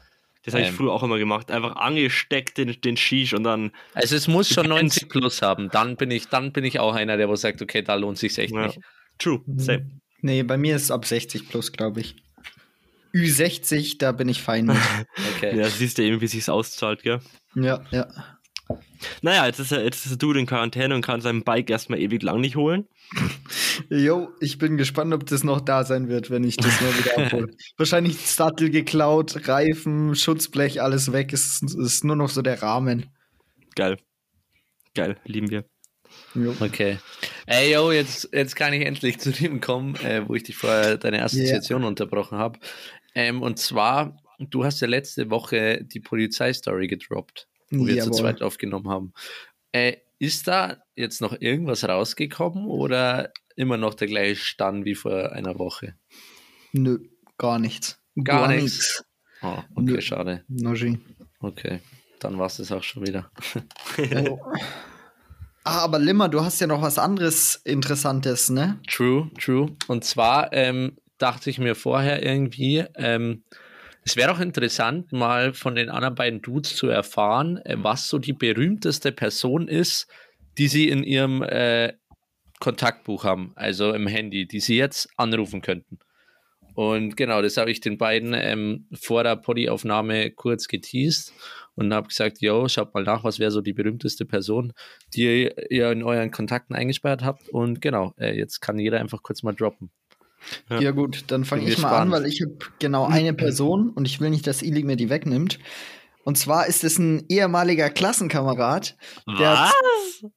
Das 0.45 0.55
habe 0.55 0.63
ich 0.63 0.71
Ähm. 0.71 0.75
früher 0.75 0.93
auch 0.93 1.03
immer 1.03 1.19
gemacht. 1.19 1.51
Einfach 1.51 1.77
angesteckt 1.77 2.57
den, 2.59 2.81
den 2.81 2.97
Shish 2.97 3.35
und 3.35 3.45
dann 3.45 3.73
Also 3.95 4.17
es 4.17 4.27
muss 4.29 4.49
schon 4.49 4.65
Depends. 4.65 4.97
90 4.97 5.09
plus 5.11 5.43
haben. 5.43 5.69
Dann 5.71 5.97
bin 5.97 6.11
ich, 6.11 6.29
dann 6.29 6.53
bin 6.53 6.65
ich 6.65 6.79
auch 6.81 6.95
einer, 6.95 7.17
der 7.19 7.29
wo 7.29 7.37
sagt, 7.37 7.61
okay, 7.61 7.83
da 7.83 7.95
lohnt 7.95 8.17
sich 8.19 8.37
echt 8.39 8.55
Ja. 8.55 8.67
nicht. 8.67 8.79
True, 9.19 9.41
Mhm. 9.47 9.59
same. 9.59 9.91
Nee, 10.23 10.43
bei 10.43 10.57
mir 10.57 10.77
ist 10.77 10.83
es 10.85 10.91
ab 10.91 11.05
60 11.07 11.49
plus, 11.49 11.73
glaube 11.73 12.01
ich. 12.01 12.17
Ü60, 13.15 13.99
da 13.99 14.13
bin 14.13 14.29
ich 14.29 14.41
fein 14.43 14.67
mit. 14.67 14.77
Okay. 15.37 15.57
Ja, 15.59 15.69
siehst 15.69 15.99
du 15.99 16.03
eben, 16.03 16.21
wie 16.21 16.27
sich's 16.27 16.49
auszahlt, 16.49 17.03
gell? 17.03 17.21
ja, 17.55 17.83
ja. 17.91 18.07
Naja, 19.23 19.47
jetzt 19.47 19.59
ist 19.59 19.73
er, 19.73 19.85
jetzt 19.85 20.07
ist 20.07 20.21
du 20.21 20.33
in 20.33 20.47
Quarantäne 20.47 20.95
und 20.95 21.03
kann 21.03 21.21
sein 21.21 21.43
Bike 21.43 21.71
erstmal 21.71 22.01
ewig 22.01 22.23
lang 22.23 22.41
nicht 22.41 22.57
holen. 22.57 22.87
Jo, 23.89 24.29
ich 24.41 24.59
bin 24.59 24.77
gespannt, 24.77 25.15
ob 25.15 25.27
das 25.27 25.43
noch 25.43 25.61
da 25.61 25.85
sein 25.85 26.09
wird, 26.09 26.31
wenn 26.31 26.45
ich 26.45 26.57
das 26.57 26.81
mal 26.81 26.99
wieder 26.99 27.19
abhole. 27.19 27.49
Wahrscheinlich 27.79 28.19
Sattel 28.19 28.71
geklaut, 28.71 29.49
Reifen, 29.49 30.15
Schutzblech, 30.15 30.83
alles 30.83 31.11
weg. 31.13 31.33
Es 31.33 31.63
ist, 31.63 31.75
ist 31.75 32.05
nur 32.05 32.15
noch 32.15 32.29
so 32.29 32.43
der 32.43 32.63
Rahmen. 32.63 33.07
Geil. 33.75 33.97
Geil, 34.95 35.17
lieben 35.25 35.51
wir. 35.51 35.65
Jo. 36.35 36.55
Okay. 36.61 36.99
Ey, 37.47 37.73
yo, 37.73 37.91
jetzt, 37.91 38.29
jetzt 38.33 38.55
kann 38.55 38.73
ich 38.73 38.85
endlich 38.85 39.19
zu 39.19 39.33
dem 39.33 39.61
kommen, 39.61 39.97
äh, 39.97 40.29
wo 40.29 40.35
ich 40.35 40.43
dich 40.43 40.57
vorher 40.57 40.99
deine 40.99 41.23
Assoziation 41.23 41.85
unterbrochen 41.85 42.39
habe. 42.39 42.59
Ähm, 43.15 43.43
und 43.43 43.59
zwar, 43.59 44.17
du 44.39 44.65
hast 44.65 44.81
ja 44.81 44.87
letzte 44.87 45.31
Woche 45.31 45.83
die 45.83 46.01
Polizeistory 46.01 46.87
gedroppt, 46.87 47.49
wo 47.71 47.87
wir 47.87 47.95
zu 47.95 48.11
Jawohl. 48.11 48.15
zweit 48.15 48.43
aufgenommen 48.43 48.89
haben. 48.89 49.13
Äh, 49.73 49.97
ist 50.19 50.49
da 50.49 50.83
jetzt 50.97 51.21
noch 51.21 51.41
irgendwas 51.41 51.85
rausgekommen 51.85 52.67
oder 52.67 53.33
immer 53.57 53.77
noch 53.77 53.95
der 53.95 54.09
gleiche 54.09 54.37
Stand 54.37 54.85
wie 54.85 54.95
vor 54.95 55.33
einer 55.33 55.59
Woche? 55.59 55.95
Nö, 56.73 56.99
gar 57.39 57.59
nichts. 57.59 57.99
Gar 58.23 58.49
nichts. 58.49 59.05
Oh, 59.43 59.59
okay, 59.75 59.93
Nö. 59.93 60.01
schade. 60.01 60.45
Noji. 60.49 60.99
Okay, 61.41 61.81
dann 62.19 62.39
war 62.39 62.47
es 62.47 62.59
das 62.59 62.71
auch 62.73 62.83
schon 62.83 63.07
wieder. 63.07 63.31
Jo. 63.97 64.41
Ah, 65.63 65.81
aber 65.81 65.99
Limmer, 65.99 66.31
du 66.31 66.41
hast 66.41 66.59
ja 66.63 66.67
noch 66.67 66.81
was 66.81 66.99
anderes 66.99 67.57
Interessantes, 67.65 68.49
ne? 68.49 68.81
True, 68.89 69.31
true. 69.39 69.77
Und 69.89 70.05
zwar 70.05 70.55
ähm, 70.55 70.97
dachte 71.19 71.51
ich 71.51 71.59
mir 71.59 71.75
vorher 71.75 72.25
irgendwie, 72.25 72.85
ähm, 72.97 73.45
es 74.05 74.17
wäre 74.17 74.33
auch 74.33 74.41
interessant, 74.41 75.13
mal 75.13 75.53
von 75.53 75.75
den 75.75 75.91
anderen 75.91 76.15
beiden 76.15 76.43
Dudes 76.43 76.75
zu 76.77 76.89
erfahren, 76.89 77.59
äh, 77.59 77.77
was 77.79 78.09
so 78.09 78.19
die 78.19 78.33
berühmteste 78.33 79.13
Person 79.13 79.69
ist, 79.69 80.07
die 80.59 80.69
sie 80.69 80.89
in 80.89 81.05
ihrem 81.05 81.43
äh, 81.43 81.95
Kontaktbuch 82.61 83.25
haben, 83.25 83.53
also 83.57 83.93
im 83.93 84.07
Handy, 84.07 84.47
die 84.47 84.61
sie 84.61 84.77
jetzt 84.77 85.09
anrufen 85.17 85.63
könnten. 85.63 85.99
Und 86.75 87.17
genau, 87.17 87.43
das 87.43 87.57
habe 87.57 87.71
ich 87.71 87.81
den 87.81 87.99
beiden 87.99 88.33
ähm, 88.35 88.87
vor 88.95 89.25
der 89.25 89.37
Poddy-Aufnahme 89.37 90.31
kurz 90.31 90.69
geteased 90.69 91.33
und 91.75 91.93
habe 91.93 92.09
gesagt, 92.09 92.41
yo, 92.41 92.69
schaut 92.69 92.95
mal 92.95 93.03
nach, 93.03 93.25
was 93.25 93.39
wäre 93.39 93.51
so 93.51 93.61
die 93.61 93.73
berühmteste 93.73 94.25
Person, 94.25 94.73
die 95.15 95.51
ihr 95.71 95.91
in 95.91 96.03
euren 96.03 96.31
Kontakten 96.31 96.75
eingesperrt 96.75 97.25
habt. 97.25 97.49
Und 97.49 97.81
genau, 97.81 98.15
äh, 98.19 98.37
jetzt 98.37 98.61
kann 98.61 98.79
jeder 98.79 99.01
einfach 99.01 99.23
kurz 99.23 99.43
mal 99.43 99.55
droppen. 99.55 99.91
Ja. 100.69 100.81
Ja, 100.81 100.91
gut, 100.93 101.25
dann 101.29 101.45
fange 101.45 101.69
ich 101.69 101.79
mal 101.79 101.89
an, 101.89 102.09
gespannt. 102.09 102.13
weil 102.13 102.27
ich 102.27 102.41
habe 102.43 102.57
genau 102.79 103.07
eine 103.07 103.35
Person 103.35 103.91
und 103.91 104.07
ich 104.07 104.21
will 104.21 104.31
nicht, 104.31 104.47
dass 104.47 104.63
Ili 104.63 104.83
mir 104.85 104.97
die 104.97 105.11
wegnimmt. 105.11 105.59
Und 106.25 106.37
zwar 106.39 106.67
ist 106.67 106.85
es 106.85 106.99
ein 106.99 107.25
ehemaliger 107.29 107.91
Klassenkamerad. 107.91 108.97
Der 109.39 109.65
hat- 109.65 109.73
Was? 110.23 110.31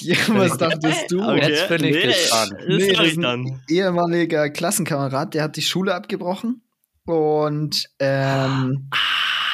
Ja, 0.00 0.16
was 0.28 0.56
dachtest 0.58 1.10
du? 1.10 1.20
Okay. 1.22 1.50
Jetzt 1.50 1.68
bin 1.68 1.84
ich 1.84 1.94
nee, 1.96 2.02
gespannt. 2.06 2.52
Das 2.52 2.66
Nee, 2.68 2.92
das 2.92 3.06
ist 3.08 3.16
ein 3.16 3.22
dann. 3.22 3.62
ehemaliger 3.68 4.48
Klassenkamerad, 4.50 5.34
der 5.34 5.42
hat 5.42 5.56
die 5.56 5.62
Schule 5.62 5.92
abgebrochen 5.94 6.62
und 7.04 7.84
ähm, 7.98 8.90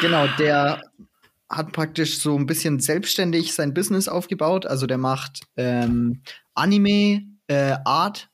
genau, 0.01 0.27
der 0.39 0.83
hat 1.49 1.73
praktisch 1.73 2.19
so 2.19 2.37
ein 2.37 2.45
bisschen 2.47 2.79
selbstständig 2.81 3.55
sein 3.55 3.73
Business 3.73 4.07
aufgebaut. 4.09 4.67
Also 4.67 4.87
der 4.87 4.99
macht 4.99 5.41
ähm, 5.57 6.23
Anime, 6.55 7.23
äh, 7.47 7.77
Art 7.85 8.29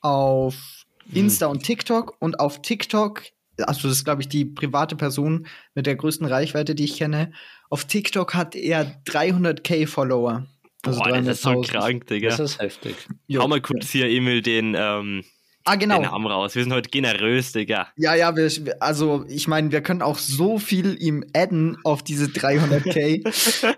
auf 0.00 0.77
Insta 1.12 1.46
und 1.46 1.62
TikTok 1.62 2.16
und 2.20 2.40
auf 2.40 2.62
TikTok, 2.62 3.22
also 3.58 3.88
das 3.88 3.98
ist 3.98 4.04
glaube 4.04 4.22
ich 4.22 4.28
die 4.28 4.44
private 4.44 4.96
Person 4.96 5.46
mit 5.74 5.86
der 5.86 5.96
größten 5.96 6.26
Reichweite, 6.26 6.74
die 6.74 6.84
ich 6.84 6.96
kenne. 6.96 7.32
Auf 7.70 7.84
TikTok 7.84 8.34
hat 8.34 8.54
er 8.54 9.02
300k 9.06 9.86
Follower. 9.86 10.46
Also 10.84 11.00
Boah, 11.00 11.10
das 11.10 11.26
ist 11.26 11.42
so 11.42 11.50
300.000. 11.50 11.68
krank, 11.68 12.06
Digga. 12.06 12.28
Das 12.28 12.38
ist 12.40 12.60
heftig. 12.60 12.96
Jo. 13.26 13.42
Hau 13.42 13.48
mal 13.48 13.60
kurz 13.60 13.90
hier, 13.90 14.08
Emil, 14.08 14.42
den, 14.42 14.74
ähm, 14.78 15.24
Ah, 15.64 15.74
genau. 15.74 15.96
den 15.96 16.10
Namen 16.10 16.26
raus. 16.26 16.54
Wir 16.54 16.62
sind 16.62 16.72
heute 16.72 16.88
generös, 16.88 17.52
Digga. 17.52 17.88
Ja, 17.96 18.14
ja, 18.14 18.34
wir, 18.34 18.50
also 18.80 19.26
ich 19.28 19.48
meine, 19.48 19.70
wir 19.70 19.82
können 19.82 20.00
auch 20.00 20.16
so 20.16 20.58
viel 20.58 20.96
ihm 20.98 21.24
adden 21.34 21.76
auf 21.84 22.02
diese 22.02 22.26
300k. 22.26 23.76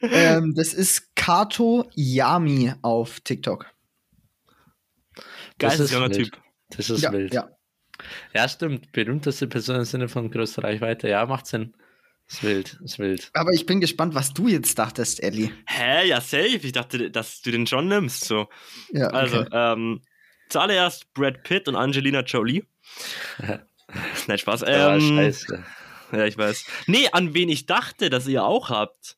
ähm, 0.02 0.52
das 0.54 0.74
ist 0.74 1.14
Kato 1.16 1.88
Yami 1.94 2.74
auf 2.82 3.20
TikTok. 3.20 3.66
Geisteskranker. 5.58 6.10
Typ. 6.10 6.36
Das 6.76 6.90
ist 6.90 7.02
ja, 7.02 7.12
wild. 7.12 7.34
ja. 7.34 7.50
Ja, 8.32 8.48
stimmt. 8.48 8.92
Berühmteste 8.92 9.46
Person 9.46 9.76
im 9.76 9.84
Sinne 9.84 10.08
von 10.08 10.30
größter 10.30 10.64
Reichweite. 10.64 11.08
Ja, 11.08 11.26
macht 11.26 11.46
Sinn. 11.46 11.74
Ist 12.28 12.42
wild, 12.42 12.78
ist 12.84 12.98
wild. 12.98 13.28
Aber 13.34 13.50
ich 13.52 13.66
bin 13.66 13.80
gespannt, 13.80 14.14
was 14.14 14.32
du 14.32 14.48
jetzt 14.48 14.78
dachtest, 14.78 15.22
Ellie. 15.22 15.50
Hä, 15.66 16.06
ja, 16.08 16.20
safe. 16.20 16.60
Ich 16.62 16.72
dachte, 16.72 17.10
dass 17.10 17.42
du 17.42 17.50
den 17.50 17.66
schon 17.66 17.88
nimmst. 17.88 18.24
So. 18.24 18.48
Ja, 18.92 19.08
Also, 19.08 19.40
okay. 19.40 19.48
ähm, 19.52 20.00
zuallererst 20.48 21.12
Brad 21.12 21.42
Pitt 21.42 21.66
und 21.68 21.74
Angelina 21.76 22.20
Jolie. 22.22 22.64
Nein, 24.28 24.38
Spaß. 24.38 24.60
Ja, 24.62 24.94
Ähm, 24.96 25.16
scheiße. 25.16 25.64
Ja, 26.12 26.24
ich 26.24 26.38
weiß. 26.38 26.64
Nee, 26.86 27.08
an 27.12 27.34
wen 27.34 27.48
ich 27.48 27.66
dachte, 27.66 28.10
dass 28.10 28.26
ihr 28.26 28.44
auch 28.44 28.70
habt. 28.70 29.16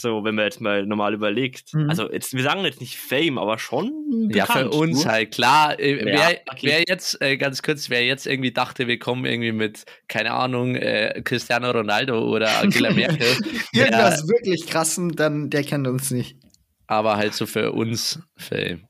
So, 0.00 0.24
wenn 0.24 0.34
man 0.34 0.44
jetzt 0.44 0.60
mal 0.60 0.86
normal 0.86 1.14
überlegt. 1.14 1.74
Mhm. 1.74 1.88
Also, 1.90 2.10
jetzt, 2.10 2.34
wir 2.34 2.42
sagen 2.42 2.64
jetzt 2.64 2.80
nicht 2.80 2.96
Fame, 2.98 3.38
aber 3.38 3.58
schon. 3.58 3.92
Ja, 4.32 4.46
für 4.46 4.64
bekannt, 4.64 4.74
uns 4.74 5.02
du? 5.02 5.08
halt, 5.08 5.32
klar. 5.34 5.78
Äh, 5.78 5.98
Ja, 5.98 6.04
wer, 6.04 6.40
okay. 6.50 6.58
wer 6.62 6.84
jetzt, 6.86 7.20
äh, 7.20 7.36
ganz 7.36 7.62
kurz, 7.62 7.90
wer 7.90 8.04
jetzt 8.04 8.26
irgendwie 8.26 8.52
dachte, 8.52 8.86
wir 8.86 8.98
kommen 8.98 9.24
irgendwie 9.24 9.52
mit, 9.52 9.84
keine 10.08 10.32
Ahnung, 10.32 10.74
äh, 10.76 11.20
Cristiano 11.24 11.70
Ronaldo 11.70 12.18
oder 12.28 12.58
Angela 12.60 12.90
Merkel, 12.94 13.36
Irgendwas 13.72 14.26
wirklich 14.28 14.66
krassen, 14.66 15.14
dann 15.16 15.50
der 15.50 15.62
kennt 15.64 15.86
uns 15.86 16.10
nicht. 16.10 16.36
aber 16.86 17.16
halt 17.16 17.34
so 17.34 17.46
für 17.46 17.72
uns 17.72 18.20
Fame. 18.36 18.84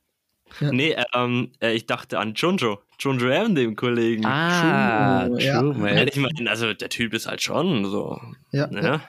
Nee, 0.60 0.96
ähm, 1.14 1.52
äh, 1.60 1.72
ich 1.74 1.86
dachte 1.86 2.18
an 2.18 2.32
Junjo. 2.34 2.78
Junjo 3.00 3.28
M, 3.28 3.54
dem 3.54 3.76
Kollegen. 3.76 4.24
Ah, 4.24 5.26
True, 5.26 5.38
true, 5.38 5.44
ja. 5.46 5.62
man. 5.62 6.08
Ich 6.08 6.16
meine, 6.16 6.48
also 6.50 6.72
der 6.72 6.88
Typ 6.88 7.12
ist 7.14 7.26
halt 7.28 7.42
schon 7.42 7.84
so. 7.84 8.18
Ja. 8.52 8.66
Ne? 8.68 9.00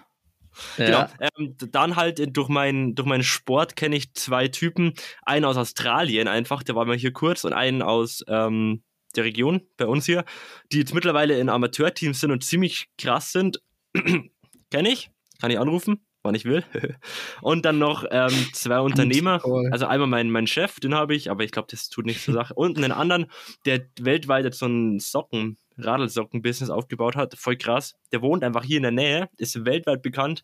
Ja. 0.78 0.86
Genau. 0.86 1.30
Ähm, 1.38 1.56
dann 1.72 1.96
halt 1.96 2.20
äh, 2.20 2.28
durch, 2.28 2.50
mein, 2.50 2.96
durch 2.96 3.08
meinen 3.08 3.24
Sport 3.24 3.76
kenne 3.76 3.96
ich 3.96 4.14
zwei 4.14 4.48
Typen. 4.48 4.94
Einen 5.24 5.46
aus 5.46 5.58
Australien 5.58 6.28
einfach, 6.28 6.64
der 6.64 6.76
war 6.76 6.86
mal 6.86 6.98
hier 6.98 7.14
kurz, 7.14 7.44
und 7.44 7.54
einen 7.54 7.82
aus 7.82 8.24
ähm, 8.28 8.84
der 9.16 9.24
Region 9.24 9.62
bei 9.78 9.86
uns 9.86 10.06
hier, 10.06 10.26
die 10.72 10.80
jetzt 10.80 10.94
mittlerweile 10.94 11.40
in 11.40 11.50
Amateurteams 11.50 12.20
sind 12.20 12.32
und 12.32 12.44
ziemlich 12.44 12.88
krass 12.98 13.32
sind. 13.32 13.62
kenne 14.72 14.90
ich, 14.90 15.10
kann 15.42 15.52
ich 15.52 15.60
anrufen, 15.60 16.06
wann 16.24 16.36
ich 16.36 16.46
will. 16.46 16.64
und 17.42 17.66
dann 17.66 17.80
noch 17.80 18.06
ähm, 18.12 18.34
zwei 18.54 18.80
Unternehmer. 18.80 19.42
Also 19.72 19.88
einmal 19.88 20.08
mein, 20.08 20.30
mein 20.30 20.48
Chef, 20.48 20.80
den 20.80 20.94
habe 20.94 21.16
ich, 21.16 21.32
aber 21.32 21.44
ich 21.44 21.52
glaube, 21.52 21.68
das 21.72 21.90
tut 21.90 22.06
nichts 22.06 22.26
zur 22.26 22.34
Sache. 22.34 22.54
Und 22.54 22.78
einen 22.78 22.92
anderen, 22.92 23.28
der 23.66 23.88
weltweit 24.00 24.46
jetzt 24.46 24.60
so 24.60 24.68
ein 24.68 25.00
Socken, 25.00 25.58
Radelsocken-Business 25.84 26.70
aufgebaut 26.70 27.16
hat. 27.16 27.36
Voll 27.38 27.58
krass. 27.58 27.96
Der 28.12 28.22
wohnt 28.22 28.44
einfach 28.44 28.64
hier 28.64 28.78
in 28.78 28.84
der 28.84 28.92
Nähe, 28.92 29.30
ist 29.38 29.66
weltweit 29.66 30.02
bekannt. 30.02 30.44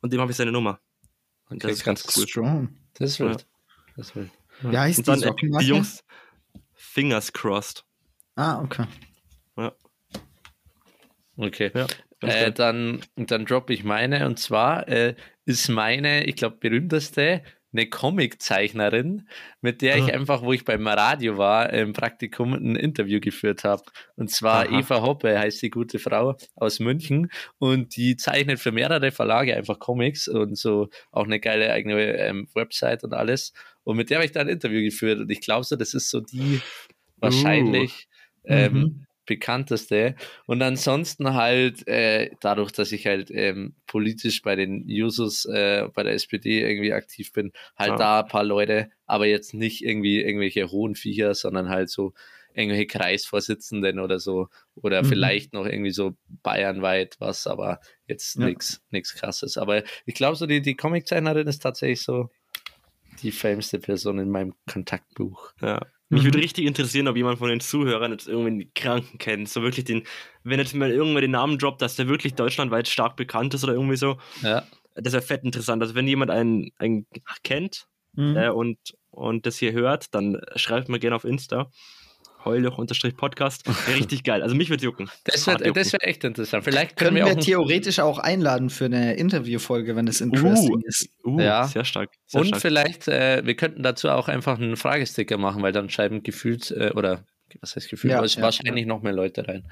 Und 0.00 0.12
dem 0.12 0.20
habe 0.20 0.30
ich 0.30 0.36
seine 0.36 0.52
Nummer. 0.52 0.80
Und 1.48 1.62
das 1.62 1.68
Okay, 1.68 1.72
ist 1.78 1.84
ganz 1.84 2.16
cool. 2.16 2.26
Strong. 2.28 2.68
Das 2.94 3.10
ist 3.10 3.20
wild. 3.20 3.46
Das 3.96 4.08
ist 4.08 4.16
wild. 4.16 4.30
Wie 4.62 4.78
heißt 4.78 4.98
Und 5.00 5.08
dann 5.08 5.20
die 5.20 5.46
äh, 5.46 5.58
die 5.58 5.66
Jungs, 5.66 6.04
Fingers 6.74 7.32
crossed. 7.32 7.84
Ah, 8.36 8.60
okay. 8.62 8.86
Okay. 11.36 11.70
Ja, 11.74 11.86
Äh, 12.20 12.52
dann 12.52 13.04
dann 13.16 13.44
droppe 13.44 13.74
ich 13.74 13.84
meine 13.84 14.26
und 14.26 14.38
zwar 14.38 14.88
äh, 14.88 15.14
ist 15.44 15.68
meine, 15.68 16.24
ich 16.24 16.36
glaube, 16.36 16.56
berühmteste 16.56 17.42
eine 17.74 17.86
Comiczeichnerin, 17.88 19.28
mit 19.60 19.82
der 19.82 19.96
ich 19.96 20.04
Ah. 20.04 20.14
einfach, 20.14 20.42
wo 20.42 20.52
ich 20.52 20.64
beim 20.64 20.86
Radio 20.86 21.36
war, 21.36 21.70
im 21.72 21.92
Praktikum 21.92 22.54
ein 22.54 22.76
Interview 22.76 23.20
geführt 23.20 23.64
habe. 23.64 23.82
Und 24.16 24.30
zwar 24.30 24.68
Aha. 24.68 24.78
Eva 24.78 25.02
Hoppe 25.02 25.38
heißt 25.38 25.60
die 25.60 25.70
gute 25.70 25.98
Frau 25.98 26.36
aus 26.54 26.80
München 26.80 27.30
und 27.58 27.96
die 27.96 28.16
zeichnet 28.16 28.60
für 28.60 28.72
mehrere 28.72 29.10
Verlage 29.10 29.56
einfach 29.56 29.78
Comics 29.78 30.28
und 30.28 30.56
so 30.56 30.88
auch 31.10 31.24
eine 31.24 31.40
geile 31.40 31.72
eigene 31.72 32.00
ähm, 32.18 32.48
Website 32.54 33.04
und 33.04 33.12
alles. 33.12 33.52
Und 33.82 33.96
mit 33.96 34.08
der 34.08 34.16
habe 34.18 34.24
ich 34.24 34.32
da 34.32 34.40
ein 34.40 34.48
Interview 34.48 34.80
geführt 34.82 35.18
und 35.20 35.30
ich 35.30 35.40
glaube 35.40 35.64
so, 35.64 35.76
das 35.76 35.92
ist 35.92 36.08
so 36.08 36.20
die 36.20 36.60
wahrscheinlich 37.18 38.08
ähm, 38.44 38.72
Mhm. 38.72 39.06
Bekannteste. 39.26 40.14
Und 40.46 40.62
ansonsten 40.62 41.34
halt, 41.34 41.86
äh, 41.88 42.30
dadurch, 42.40 42.72
dass 42.72 42.92
ich 42.92 43.06
halt 43.06 43.30
ähm, 43.30 43.74
politisch 43.86 44.42
bei 44.42 44.56
den 44.56 44.88
Jusos, 44.88 45.44
äh, 45.46 45.88
bei 45.94 46.02
der 46.02 46.12
SPD 46.14 46.60
irgendwie 46.62 46.92
aktiv 46.92 47.32
bin, 47.32 47.52
halt 47.76 47.90
Ja. 47.92 47.96
da 47.96 48.20
ein 48.20 48.28
paar 48.28 48.44
Leute, 48.44 48.90
aber 49.06 49.26
jetzt 49.26 49.54
nicht 49.54 49.84
irgendwie 49.84 50.20
irgendwelche 50.20 50.70
hohen 50.70 50.94
Viecher, 50.94 51.34
sondern 51.34 51.68
halt 51.68 51.88
so 51.90 52.12
irgendwelche 52.56 52.86
Kreisvorsitzenden 52.86 53.98
oder 53.98 54.20
so. 54.20 54.48
Oder 54.76 55.02
Mhm. 55.02 55.06
vielleicht 55.06 55.52
noch 55.54 55.66
irgendwie 55.66 55.90
so 55.90 56.14
bayernweit 56.42 57.16
was, 57.18 57.46
aber 57.46 57.80
jetzt 58.06 58.36
Ja. 58.36 58.46
nichts 58.46 58.80
nichts 58.90 59.14
krasses. 59.14 59.58
Aber 59.58 59.82
ich 60.06 60.14
glaube, 60.14 60.36
so 60.36 60.46
die, 60.46 60.62
die 60.62 60.76
Comiczeichnerin 60.76 61.48
ist 61.48 61.62
tatsächlich 61.62 62.02
so 62.02 62.30
die 63.22 63.32
fameste 63.32 63.78
Person 63.78 64.18
in 64.18 64.30
meinem 64.30 64.54
Kontaktbuch. 64.70 65.52
Ja. 65.60 65.84
Mich 66.14 66.22
Mhm. 66.22 66.26
würde 66.28 66.38
richtig 66.38 66.64
interessieren, 66.66 67.08
ob 67.08 67.16
jemand 67.16 67.38
von 67.38 67.48
den 67.48 67.60
Zuhörern 67.60 68.12
jetzt 68.12 68.28
irgendwie 68.28 68.48
einen 68.48 68.74
Kranken 68.74 69.18
kennt. 69.18 69.48
So 69.48 69.62
wirklich 69.62 69.84
den, 69.84 70.04
wenn 70.42 70.58
jetzt 70.58 70.74
mal 70.74 70.90
irgendwer 70.90 71.20
den 71.20 71.32
Namen 71.32 71.58
droppt, 71.58 71.82
dass 71.82 71.96
der 71.96 72.08
wirklich 72.08 72.34
deutschlandweit 72.34 72.88
stark 72.88 73.16
bekannt 73.16 73.54
ist 73.54 73.64
oder 73.64 73.74
irgendwie 73.74 73.96
so. 73.96 74.18
Ja. 74.42 74.64
Das 74.94 75.12
wäre 75.12 75.22
fett 75.22 75.42
interessant. 75.44 75.82
Also 75.82 75.94
wenn 75.94 76.06
jemand 76.06 76.30
einen, 76.30 76.70
einen 76.78 77.06
kennt 77.42 77.86
Mhm. 78.16 78.36
äh, 78.36 78.48
und, 78.48 78.78
und 79.10 79.44
das 79.44 79.58
hier 79.58 79.72
hört, 79.72 80.14
dann 80.14 80.40
schreibt 80.54 80.88
mir 80.88 81.00
gerne 81.00 81.16
auf 81.16 81.24
Insta. 81.24 81.68
Heuloch-Podcast. 82.44 83.66
Wäre 83.86 83.98
richtig 83.98 84.24
geil. 84.24 84.42
Also 84.42 84.54
mich 84.54 84.70
würde 84.70 84.84
jucken. 84.84 85.10
Das 85.24 85.46
wäre 85.46 85.58
jucken. 85.58 85.74
das 85.74 85.92
wär 85.92 86.06
echt 86.06 86.24
interessant. 86.24 86.64
Vielleicht 86.64 86.96
können, 86.96 87.14
Können 87.16 87.26
wir 87.26 87.36
wir 87.36 87.42
theoretisch 87.42 88.00
auch 88.00 88.18
einladen 88.18 88.70
für 88.70 88.86
eine 88.86 89.14
Interviewfolge, 89.14 89.96
wenn 89.96 90.08
es 90.08 90.20
interesting 90.20 90.80
ist. 90.84 91.08
Uh, 91.24 91.40
Ja. 91.40 91.66
sehr 91.66 91.84
stark. 91.84 92.10
Sehr 92.26 92.40
Und 92.40 92.48
stark. 92.48 92.62
vielleicht, 92.62 93.08
äh, 93.08 93.44
wir 93.44 93.54
könnten 93.54 93.82
dazu 93.82 94.08
auch 94.10 94.28
einfach 94.28 94.58
einen 94.58 94.76
Fragesticker 94.76 95.38
machen, 95.38 95.62
weil 95.62 95.72
dann 95.72 95.90
schreiben 95.90 96.22
gefühlt, 96.22 96.70
äh, 96.70 96.92
oder 96.94 97.24
was 97.60 97.76
heißt 97.76 97.88
gefühlt, 97.90 98.12
Ja, 98.12 98.24
ja, 98.24 98.42
wahrscheinlich 98.42 98.86
noch 98.86 99.02
mehr 99.02 99.12
Leute 99.12 99.46
rein. 99.46 99.64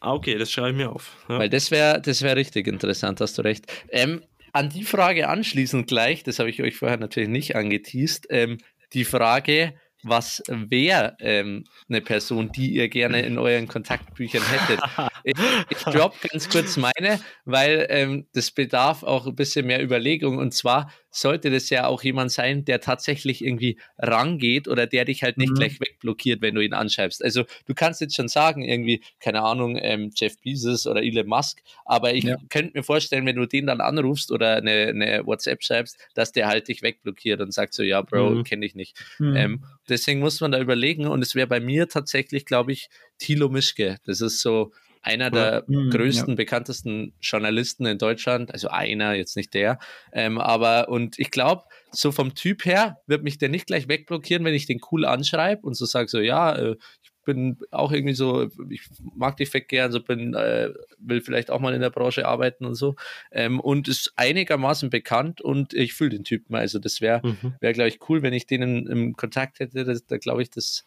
Ah, 0.00 0.12
okay, 0.12 0.36
das 0.36 0.50
schreibe 0.50 0.70
ich 0.70 0.76
mir 0.76 0.90
auf. 0.90 1.24
Ja. 1.28 1.38
Weil 1.38 1.48
das 1.48 1.70
wäre 1.70 2.00
das 2.02 2.22
wär 2.22 2.36
richtig 2.36 2.66
interessant, 2.66 3.20
hast 3.20 3.38
du 3.38 3.42
recht. 3.42 3.66
Ähm, 3.90 4.22
an 4.52 4.68
die 4.68 4.84
Frage 4.84 5.28
anschließend 5.28 5.86
gleich, 5.86 6.22
das 6.22 6.38
habe 6.38 6.50
ich 6.50 6.62
euch 6.62 6.76
vorher 6.76 6.98
natürlich 6.98 7.28
nicht 7.28 7.56
angeteased, 7.56 8.26
ähm, 8.30 8.58
die 8.92 9.04
Frage, 9.04 9.74
was 10.04 10.42
wäre 10.48 11.16
ähm, 11.20 11.64
eine 11.88 12.00
Person, 12.00 12.52
die 12.52 12.72
ihr 12.72 12.88
gerne 12.88 13.22
in 13.22 13.38
euren 13.38 13.68
Kontaktbüchern 13.68 14.42
hättet? 14.42 14.80
Ich, 15.26 15.38
ich 15.70 15.78
drop 15.78 16.20
ganz 16.20 16.50
kurz 16.50 16.76
meine, 16.76 17.18
weil 17.46 17.86
ähm, 17.88 18.26
das 18.34 18.50
bedarf 18.50 19.02
auch 19.02 19.26
ein 19.26 19.34
bisschen 19.34 19.66
mehr 19.66 19.82
Überlegung. 19.82 20.36
Und 20.36 20.52
zwar 20.52 20.92
sollte 21.14 21.50
das 21.50 21.70
ja 21.70 21.86
auch 21.86 22.02
jemand 22.02 22.32
sein, 22.32 22.64
der 22.64 22.80
tatsächlich 22.80 23.44
irgendwie 23.44 23.78
rangeht 23.98 24.68
oder 24.68 24.86
der 24.86 25.04
dich 25.04 25.22
halt 25.22 25.38
nicht 25.38 25.50
Mhm. 25.50 25.54
gleich 25.54 25.80
wegblockiert, 25.80 26.42
wenn 26.42 26.54
du 26.54 26.60
ihn 26.60 26.74
anschreibst. 26.74 27.24
Also 27.24 27.44
du 27.66 27.74
kannst 27.74 28.00
jetzt 28.00 28.16
schon 28.16 28.28
sagen, 28.28 28.62
irgendwie, 28.62 29.02
keine 29.20 29.42
Ahnung, 29.42 29.78
ähm, 29.80 30.10
Jeff 30.14 30.38
Bezos 30.40 30.86
oder 30.86 31.02
Elon 31.02 31.26
Musk, 31.26 31.62
aber 31.84 32.14
ich 32.14 32.24
Ja. 32.24 32.36
könnte 32.50 32.72
mir 32.74 32.82
vorstellen, 32.82 33.26
wenn 33.26 33.36
du 33.36 33.46
den 33.46 33.66
dann 33.66 33.80
anrufst 33.80 34.32
oder 34.32 34.56
eine, 34.56 34.88
eine 34.88 35.26
WhatsApp 35.26 35.62
schreibst, 35.62 35.98
dass 36.14 36.32
der 36.32 36.48
halt 36.48 36.68
dich 36.68 36.82
wegblockiert 36.82 37.40
und 37.40 37.52
sagt 37.54 37.74
so, 37.74 37.82
ja, 37.82 38.02
Bro, 38.02 38.38
Mhm. 38.38 38.44
kenne 38.44 38.66
ich 38.66 38.74
nicht. 38.74 38.96
Mhm. 39.18 39.36
Ähm, 39.36 39.64
deswegen 39.88 40.20
muss 40.20 40.40
man 40.40 40.50
da 40.52 40.60
überlegen 40.60 41.06
und 41.06 41.22
es 41.22 41.34
wäre 41.34 41.46
bei 41.46 41.60
mir 41.60 41.88
tatsächlich, 41.88 42.44
glaube 42.44 42.72
ich, 42.72 42.88
Thilo 43.18 43.48
Mischke. 43.48 43.98
Das 44.04 44.20
ist 44.20 44.40
so 44.40 44.72
einer 45.04 45.30
der 45.30 45.64
Mhm, 45.68 45.90
größten, 45.90 46.34
bekanntesten 46.36 47.12
Journalisten 47.20 47.86
in 47.86 47.98
Deutschland. 47.98 48.52
Also 48.52 48.68
einer, 48.68 49.14
jetzt 49.14 49.36
nicht 49.36 49.54
der. 49.54 49.78
Ähm, 50.12 50.38
aber 50.38 50.88
und 50.88 51.18
ich 51.18 51.30
glaube, 51.30 51.64
so 51.90 52.10
vom 52.12 52.34
Typ 52.34 52.64
her 52.64 52.98
wird 53.06 53.22
mich 53.22 53.38
der 53.38 53.48
nicht 53.48 53.66
gleich 53.66 53.88
wegblockieren, 53.88 54.44
wenn 54.44 54.54
ich 54.54 54.66
den 54.66 54.80
cool 54.90 55.04
anschreibe 55.04 55.62
und 55.62 55.74
so 55.74 55.84
sage 55.84 56.08
so, 56.08 56.20
ja, 56.20 56.54
äh, 56.56 56.76
ich 57.02 57.10
bin 57.24 57.58
auch 57.70 57.92
irgendwie 57.92 58.14
so, 58.14 58.50
ich 58.68 58.82
mag 59.14 59.36
dich 59.36 59.48
fett 59.48 59.68
gern, 59.68 59.92
so 59.92 60.02
bin, 60.02 60.34
äh, 60.34 60.70
will 60.98 61.20
vielleicht 61.22 61.50
auch 61.50 61.60
mal 61.60 61.74
in 61.74 61.80
der 61.80 61.90
Branche 61.90 62.26
arbeiten 62.26 62.66
und 62.66 62.74
so. 62.74 62.96
Ähm, 63.30 63.60
und 63.60 63.88
ist 63.88 64.12
einigermaßen 64.16 64.90
bekannt 64.90 65.40
und 65.40 65.72
ich 65.74 65.94
fühle 65.94 66.10
den 66.10 66.24
Typen. 66.24 66.54
Also 66.54 66.78
das 66.78 67.00
wäre 67.00 67.22
Mhm. 67.22 67.54
wäre, 67.60 67.72
glaube 67.72 67.88
ich, 67.88 67.98
cool, 68.08 68.22
wenn 68.22 68.34
ich 68.34 68.46
den 68.46 68.86
im 68.86 69.14
Kontakt 69.16 69.60
hätte. 69.60 69.84
Das, 69.84 70.04
da 70.06 70.18
glaube 70.18 70.42
ich, 70.42 70.50
das, 70.50 70.84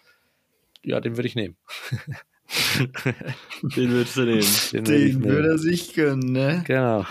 ja, 0.84 0.99
den 0.99 1.18
würde 1.18 1.28
ich 1.28 1.36
nehmen. 1.36 1.57
Den 3.62 3.91
würdest 3.91 4.16
du 4.18 4.22
nehmen. 4.26 4.45
Den, 4.74 4.84
Den 4.84 5.06
nehmen. 5.20 5.24
würde 5.26 5.48
er 5.50 5.58
sich 5.58 5.93
gönnen, 5.93 6.32
ne? 6.32 6.64
Genau. 6.66 7.06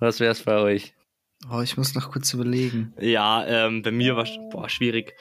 Was 0.00 0.20
wäre 0.20 0.32
es 0.32 0.42
bei 0.42 0.56
euch? 0.58 0.94
Oh, 1.50 1.60
ich 1.60 1.76
muss 1.76 1.94
noch 1.94 2.10
kurz 2.10 2.32
überlegen. 2.32 2.94
Ja, 2.98 3.44
ähm, 3.46 3.82
bei 3.82 3.90
mir 3.90 4.16
war 4.16 4.26
boah, 4.50 4.68
schwierig. 4.68 5.14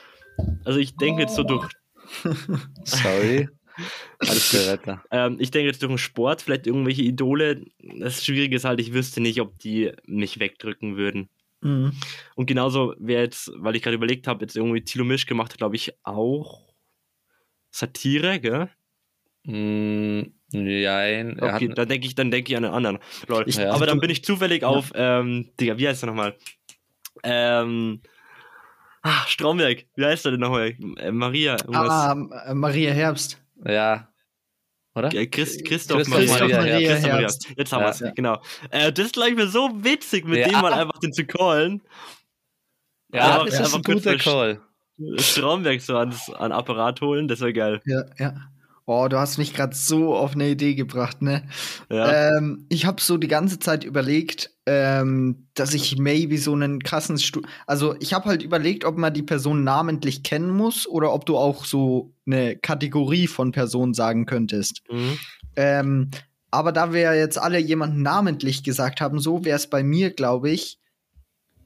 Also 0.64 0.80
ich 0.80 0.96
denke 0.96 1.22
jetzt 1.22 1.36
so 1.36 1.44
durch, 1.44 1.70
Sorry. 2.86 3.50
Alles 4.20 4.50
klar, 4.52 4.68
weiter. 4.68 5.04
ähm, 5.12 5.38
ich 5.40 5.50
denke 5.52 5.68
jetzt 5.68 5.82
durch 5.82 5.92
den 5.92 5.98
Sport, 5.98 6.44
vielleicht 6.44 6.68
irgendwelche 6.68 7.02
Idole. 7.02 7.66
Das 8.00 8.24
Schwierige 8.24 8.56
ist 8.56 8.66
halt, 8.66 8.80
ich 8.80 8.94
wüsste 8.94 9.20
nicht, 9.20 9.42
ob 9.42 9.58
die 9.60 9.92
mich 10.06 10.40
wegdrücken 10.40 10.96
würden. 10.96 11.28
Mhm. 11.62 11.94
Und 12.36 12.46
genauso 12.46 12.94
wäre 13.00 13.24
jetzt, 13.24 13.52
weil 13.56 13.76
ich 13.76 13.82
gerade 13.82 13.96
überlegt 13.96 14.28
habe, 14.28 14.46
jetzt 14.46 14.56
irgendwie 14.56 14.84
Thilo 14.84 15.06
Misch 15.06 15.26
gemacht, 15.26 15.58
glaube 15.58 15.76
ich, 15.76 15.94
auch 16.04 16.72
Satire, 17.72 18.40
gell? 18.40 18.70
Mm, 19.46 20.22
nein, 20.52 21.38
Okay, 21.42 21.70
hat, 21.70 21.78
dann 21.78 21.90
denke 21.90 22.08
ich, 22.08 22.16
dann 22.16 22.32
denke 22.32 22.52
ich 22.52 22.58
an 22.58 22.66
einen 22.66 22.74
anderen. 22.74 23.00
Lol. 23.28 23.44
Ich- 23.48 23.56
Ja. 23.58 23.72
Aber 23.74 23.86
dann 23.86 24.00
bin 24.00 24.10
ich 24.10 24.24
zufällig 24.24 24.64
auf, 24.64 24.92
ähm, 24.96 25.50
Digga, 25.60 25.78
wie 25.78 25.88
heißt 25.88 26.04
er 26.04 26.08
nochmal? 26.08 26.36
Ähm, 27.24 28.02
ah, 29.02 29.26
Stromberg, 29.28 29.86
wie 29.96 30.06
heißt 30.06 30.26
er 30.26 30.32
denn 30.32 30.40
nochmal? 30.40 30.76
Äh, 30.98 31.12
Maria, 31.12 31.54
irgendwas. 31.54 31.90
Ah, 31.90 32.16
äh, 32.48 32.54
Maria 32.54 32.92
Herbst. 32.92 33.42
ja, 33.66 34.08
oder? 34.96 35.14
Äh, 35.14 35.28
Christ, 35.28 35.66
Christoph, 35.66 36.04
Christoph 36.04 36.40
Maria, 36.40 36.58
Maria 36.58 36.80
ja, 36.80 36.90
Herbst. 36.90 36.90
Christoph 36.90 37.12
Maria. 37.12 37.20
Herbst. 37.22 37.48
Jetzt 37.58 37.74
haben 37.74 37.82
Ja. 37.82 38.00
wir 38.00 38.08
es, 38.10 38.16
genau. 38.16 38.42
Äh, 38.70 38.92
das 38.94 39.06
ist, 39.08 39.14
glaube 39.14 39.30
ich, 39.32 39.36
mir 39.36 39.48
so 39.48 39.70
witzig, 39.84 40.26
mit 40.26 40.40
Ja. 40.40 40.48
dem 40.50 40.62
mal 40.62 40.74
einfach 40.74 41.00
den 41.00 41.12
zu 41.14 41.26
callen. 41.26 41.82
Ja, 43.14 43.22
Aber 43.40 43.46
das 43.46 43.56
ist 43.56 43.60
einfach 43.62 43.78
ein 43.78 43.84
guter 43.84 44.18
Call. 44.18 44.62
Stromberg 45.18 45.82
so 45.82 45.98
ans, 45.98 46.30
an 46.30 46.52
Apparat 46.52 47.02
holen, 47.02 47.28
das 47.28 47.40
wäre 47.42 47.52
geil. 47.54 47.82
Ja, 47.86 48.04
ja. 48.20 48.36
Oh, 48.86 49.08
du 49.10 49.18
hast 49.18 49.38
mich 49.38 49.54
gerade 49.54 49.74
so 49.74 50.14
auf 50.14 50.34
eine 50.34 50.50
Idee 50.50 50.76
gebracht, 50.76 51.22
ne? 51.22 51.44
Ja. 51.90 52.38
Ähm, 52.38 52.66
ich 52.68 52.86
habe 52.86 53.02
so 53.02 53.18
die 53.18 53.30
ganze 53.30 53.58
Zeit 53.60 53.86
überlegt, 53.86 54.52
ähm, 54.66 55.48
dass 55.54 55.74
ich 55.74 55.98
maybe 55.98 56.38
so 56.38 56.54
einen 56.54 56.84
krassen 56.84 57.18
Stu 57.18 57.42
Also 57.66 57.96
ich 58.02 58.14
habe 58.14 58.26
halt 58.26 58.44
überlegt, 58.44 58.84
ob 58.84 58.98
man 58.98 59.14
die 59.14 59.24
Person 59.24 59.64
namentlich 59.64 60.24
kennen 60.24 60.50
muss 60.50 60.86
oder 60.86 61.14
ob 61.14 61.26
du 61.26 61.38
auch 61.38 61.64
so 61.64 62.14
eine 62.26 62.58
Kategorie 62.58 63.28
von 63.28 63.54
Personen 63.54 63.94
sagen 63.94 64.26
könntest. 64.26 64.82
Mhm. 64.92 65.18
Ähm, 65.56 66.12
aber 66.52 66.72
da 66.74 66.92
wir 66.92 67.16
jetzt 67.16 67.38
alle 67.38 67.60
jemanden 67.60 68.02
namentlich 68.02 68.64
gesagt 68.64 69.00
haben, 69.00 69.20
so 69.20 69.46
wäre 69.46 69.56
es 69.56 69.68
bei 69.68 69.82
mir, 69.82 70.12
glaube 70.12 70.52
ich, 70.52 70.78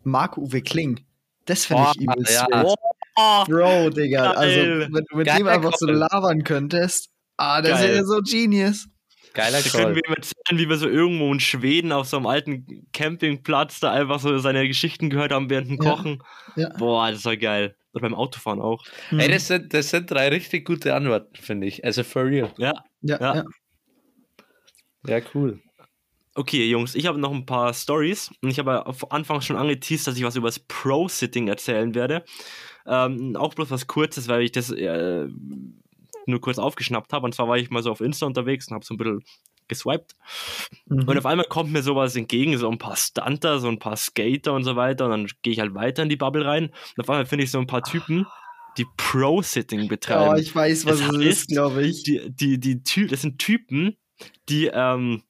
Marc-Uwe 0.03 0.61
Kling. 0.61 1.01
Das 1.45 1.65
finde 1.65 1.87
ich 1.95 2.01
übelst 2.01 2.33
ja. 2.33 2.63
wild. 2.63 2.75
Oh, 3.17 3.43
Bro, 3.45 3.89
Digga. 3.89 4.31
Also, 4.31 4.59
wenn 4.59 5.05
du 5.09 5.17
mit 5.17 5.27
Geiler 5.27 5.39
dem 5.39 5.47
einfach 5.47 5.73
so 5.75 5.87
Call. 5.87 5.95
labern 5.95 6.43
könntest, 6.43 7.09
ah, 7.37 7.61
das 7.61 7.81
Geil. 7.81 7.93
wäre 7.95 8.05
so 8.05 8.21
genius. 8.21 8.87
Geiler 9.33 9.61
da 9.61 9.69
können 9.69 9.83
Call. 9.85 9.95
wir 9.95 10.01
ihm 10.07 10.13
erzählen, 10.13 10.59
wie 10.59 10.69
wir 10.69 10.77
so 10.77 10.87
irgendwo 10.87 11.31
in 11.33 11.39
Schweden 11.39 11.91
auf 11.91 12.07
so 12.07 12.17
einem 12.17 12.27
alten 12.27 12.87
Campingplatz 12.93 13.79
da 13.79 13.91
einfach 13.91 14.19
so 14.19 14.37
seine 14.37 14.67
Geschichten 14.67 15.09
gehört 15.09 15.31
haben 15.31 15.49
während 15.49 15.69
dem 15.69 15.81
Ja. 15.81 15.89
Kochen. 15.91 16.23
Ja. 16.55 16.69
Boah, 16.77 17.11
das 17.11 17.25
war 17.25 17.37
geil. 17.37 17.75
Oder 17.93 18.01
beim 18.03 18.15
Autofahren 18.15 18.61
auch. 18.61 18.83
Ey, 19.11 19.29
das 19.29 19.47
sind, 19.47 19.73
das 19.73 19.89
sind 19.89 20.09
drei 20.11 20.29
richtig 20.29 20.65
gute 20.65 20.93
Antworten, 20.93 21.35
finde 21.35 21.67
ich. 21.67 21.83
Also 21.83 22.03
for 22.03 22.25
real. 22.25 22.51
Ja. 22.57 22.73
ja, 23.01 23.19
ja. 23.19 23.35
ja. 23.35 23.43
Ja, 25.07 25.19
cool. 25.33 25.59
Okay, 26.35 26.69
Jungs, 26.69 26.93
ich 26.93 27.07
habe 27.07 27.17
noch 27.19 27.31
ein 27.31 27.45
paar 27.47 27.73
Stories 27.73 28.29
und 28.43 28.51
ich 28.51 28.59
habe 28.59 28.71
ja 28.71 28.85
am 28.85 28.95
Anfang 29.09 29.41
schon 29.41 29.55
angeteased, 29.55 30.05
dass 30.05 30.17
ich 30.17 30.23
was 30.23 30.35
über 30.35 30.47
das 30.49 30.59
Pro-Sitting 30.59 31.47
erzählen 31.47 31.95
werde. 31.95 32.23
Ähm, 32.87 33.35
auch 33.35 33.53
bloß 33.53 33.69
was 33.71 33.87
Kurzes, 33.87 34.27
weil 34.27 34.43
ich 34.43 34.51
das 34.51 34.71
äh, 34.71 35.27
nur 36.25 36.41
kurz 36.41 36.57
aufgeschnappt 36.57 37.13
habe. 37.13 37.25
Und 37.25 37.35
zwar 37.35 37.47
war 37.47 37.57
ich 37.57 37.69
mal 37.69 37.83
so 37.83 37.91
auf 37.91 38.01
Insta 38.01 38.25
unterwegs 38.25 38.67
und 38.67 38.75
habe 38.75 38.85
so 38.85 38.93
ein 38.93 38.97
bisschen 38.97 39.23
geswiped. 39.67 40.15
Mhm. 40.87 41.03
Und 41.07 41.17
auf 41.17 41.25
einmal 41.25 41.45
kommt 41.47 41.71
mir 41.71 41.83
sowas 41.83 42.15
entgegen, 42.15 42.57
so 42.57 42.69
ein 42.69 42.77
paar 42.77 42.95
Stunter, 42.95 43.59
so 43.59 43.67
ein 43.67 43.79
paar 43.79 43.97
Skater 43.97 44.53
und 44.53 44.63
so 44.63 44.75
weiter. 44.75 45.05
Und 45.05 45.11
dann 45.11 45.27
gehe 45.41 45.53
ich 45.53 45.59
halt 45.59 45.73
weiter 45.73 46.03
in 46.03 46.09
die 46.09 46.15
Bubble 46.15 46.45
rein. 46.45 46.65
Und 46.95 47.03
auf 47.03 47.09
einmal 47.09 47.25
finde 47.25 47.43
ich 47.43 47.51
so 47.51 47.59
ein 47.59 47.67
paar 47.67 47.83
Typen, 47.83 48.25
die 48.77 48.85
Pro-Sitting 48.95 49.87
betreiben. 49.87 50.33
Oh, 50.35 50.39
ich 50.39 50.55
weiß, 50.55 50.85
was 50.85 50.99
Das 50.99 51.09
es 51.09 51.15
heißt, 51.17 51.21
ist, 51.25 51.47
glaube 51.49 51.83
ich. 51.85 52.03
die, 52.03 52.29
die, 52.29 52.59
die 52.59 52.83
Ty 52.83 53.07
das 53.07 53.21
sind 53.21 53.39
Typen, 53.39 53.97
die 54.49 54.67
ähm, 54.67 55.23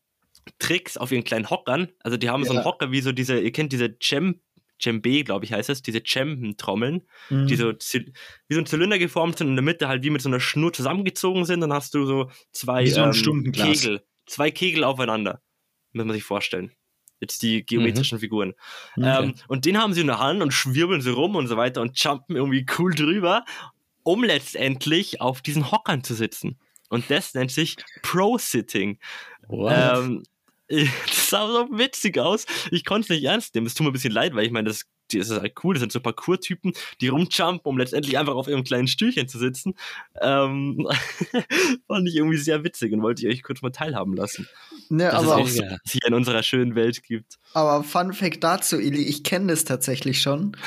Tricks 0.60 0.98
auf 0.98 1.12
ihren 1.12 1.24
kleinen 1.24 1.50
Hockern, 1.50 1.90
also 2.04 2.18
die 2.18 2.30
haben 2.30 2.44
so 2.44 2.52
einen 2.52 2.60
Ja. 2.60 2.66
Hocker 2.66 2.92
wie 2.92 3.02
so 3.02 3.12
diese, 3.12 3.40
ihr 3.40 3.52
kennt 3.52 3.74
diese 3.74 3.98
Cem, 4.02 4.40
Cembe, 4.82 5.24
glaube 5.24 5.46
ich, 5.46 5.54
heißt 5.54 5.70
es, 5.70 5.82
diese 5.82 6.02
Cemben-Trommeln, 6.04 7.08
Mhm. 7.30 7.48
die 7.48 7.56
so 7.56 7.72
wie 7.72 8.54
so 8.54 8.60
ein 8.60 8.66
Zylinder 8.66 9.00
geformt 9.00 9.38
sind 9.38 9.48
und 9.48 9.54
in 9.54 9.58
der 9.58 9.64
Mitte 9.64 9.88
halt 9.88 10.04
wie 10.04 10.10
mit 10.10 10.22
so 10.22 10.30
einer 10.30 10.40
Schnur 10.40 10.74
zusammengezogen 10.74 11.46
sind, 11.46 11.62
dann 11.62 11.74
hast 11.74 11.94
du 11.94 12.06
so 12.06 12.30
zwei 12.52 12.86
so 12.86 13.02
ähm. 13.02 13.52
Kegel, 13.52 14.04
zwei 14.26 14.52
Kegel 14.52 14.84
aufeinander, 14.84 15.42
muss 15.94 16.06
man 16.06 16.14
sich 16.14 16.24
vorstellen. 16.24 16.72
Jetzt 17.20 17.42
die 17.42 17.66
geometrischen 17.66 18.20
Figuren. 18.20 18.54
Okay. 18.96 19.24
Ähm, 19.24 19.34
und 19.48 19.66
den 19.66 19.80
haben 19.80 19.94
sie 19.94 20.02
in 20.02 20.08
der 20.08 20.20
Hand 20.20 20.42
und 20.44 20.52
schwirbeln 20.54 21.02
so 21.02 21.14
rum 21.14 21.36
und 21.36 21.48
so 21.48 21.58
weiter 21.58 21.82
und 21.82 22.00
jumpen 22.00 22.36
irgendwie 22.36 22.66
cool 22.78 22.94
drüber, 22.94 23.44
um 24.04 24.24
letztendlich 24.24 25.20
auf 25.20 25.42
diesen 25.42 25.72
Hockern 25.72 26.04
zu 26.04 26.14
sitzen. 26.14 26.60
Und 26.90 27.10
das 27.10 27.34
nennt 27.34 27.52
sich 27.52 27.76
Pro-Sitting. 28.04 29.00
What? 29.48 29.74
Ähm, 29.76 30.24
das 31.08 31.30
sah 31.30 31.48
so 31.48 31.68
witzig 31.78 32.18
aus. 32.20 32.46
Ich 32.72 32.86
konnte 32.86 33.06
es 33.06 33.10
nicht 33.10 33.24
ernst 33.26 33.56
nehmen. 33.56 33.68
Es 33.68 33.74
tut 33.74 33.86
mir 33.86 33.92
ein 33.92 33.94
bisschen 33.94 34.14
leid, 34.14 34.36
weil 34.36 34.46
ich 34.46 34.52
meine, 34.52 34.68
das, 34.68 34.84
das 35.12 35.30
ist 35.30 35.40
halt 35.40 35.54
cool. 35.64 35.74
Das 35.76 35.82
sind 35.82 35.92
so 35.94 36.00
Parkour-Typen, 36.02 36.74
die 37.00 37.08
rumjumpen, 37.08 37.62
um 37.64 37.78
letztendlich 37.78 38.18
einfach 38.18 38.36
auf 38.36 38.48
ihrem 38.48 38.64
kleinen 38.66 38.88
Stühlchen 38.88 39.28
zu 39.30 39.38
sitzen. 39.40 39.76
Ähm, 40.22 40.88
fand 41.88 42.08
ich 42.08 42.16
irgendwie 42.16 42.38
sehr 42.38 42.64
witzig 42.64 42.92
und 42.94 43.02
wollte 43.02 43.22
ich 43.26 43.34
euch 43.34 43.44
kurz 43.44 43.62
mal 43.62 43.72
teilhaben 43.72 44.14
lassen. 44.16 44.48
ne, 44.90 45.06
Dass 45.06 45.14
aber, 45.24 45.26
es 45.26 45.32
auch 45.32 45.48
so 45.48 45.64
Ja. 45.64 45.78
hier 45.90 46.06
in 46.08 46.14
unserer 46.14 46.44
schönen 46.44 46.76
Welt 46.76 47.04
gibt. 47.04 47.38
aber 47.54 47.84
Fun 47.84 48.12
Fact 48.14 48.44
dazu, 48.44 48.78
Eli, 48.78 49.04
ich 49.04 49.24
kenne 49.24 49.48
das 49.54 49.64
tatsächlich 49.64 50.22
schon. 50.22 50.58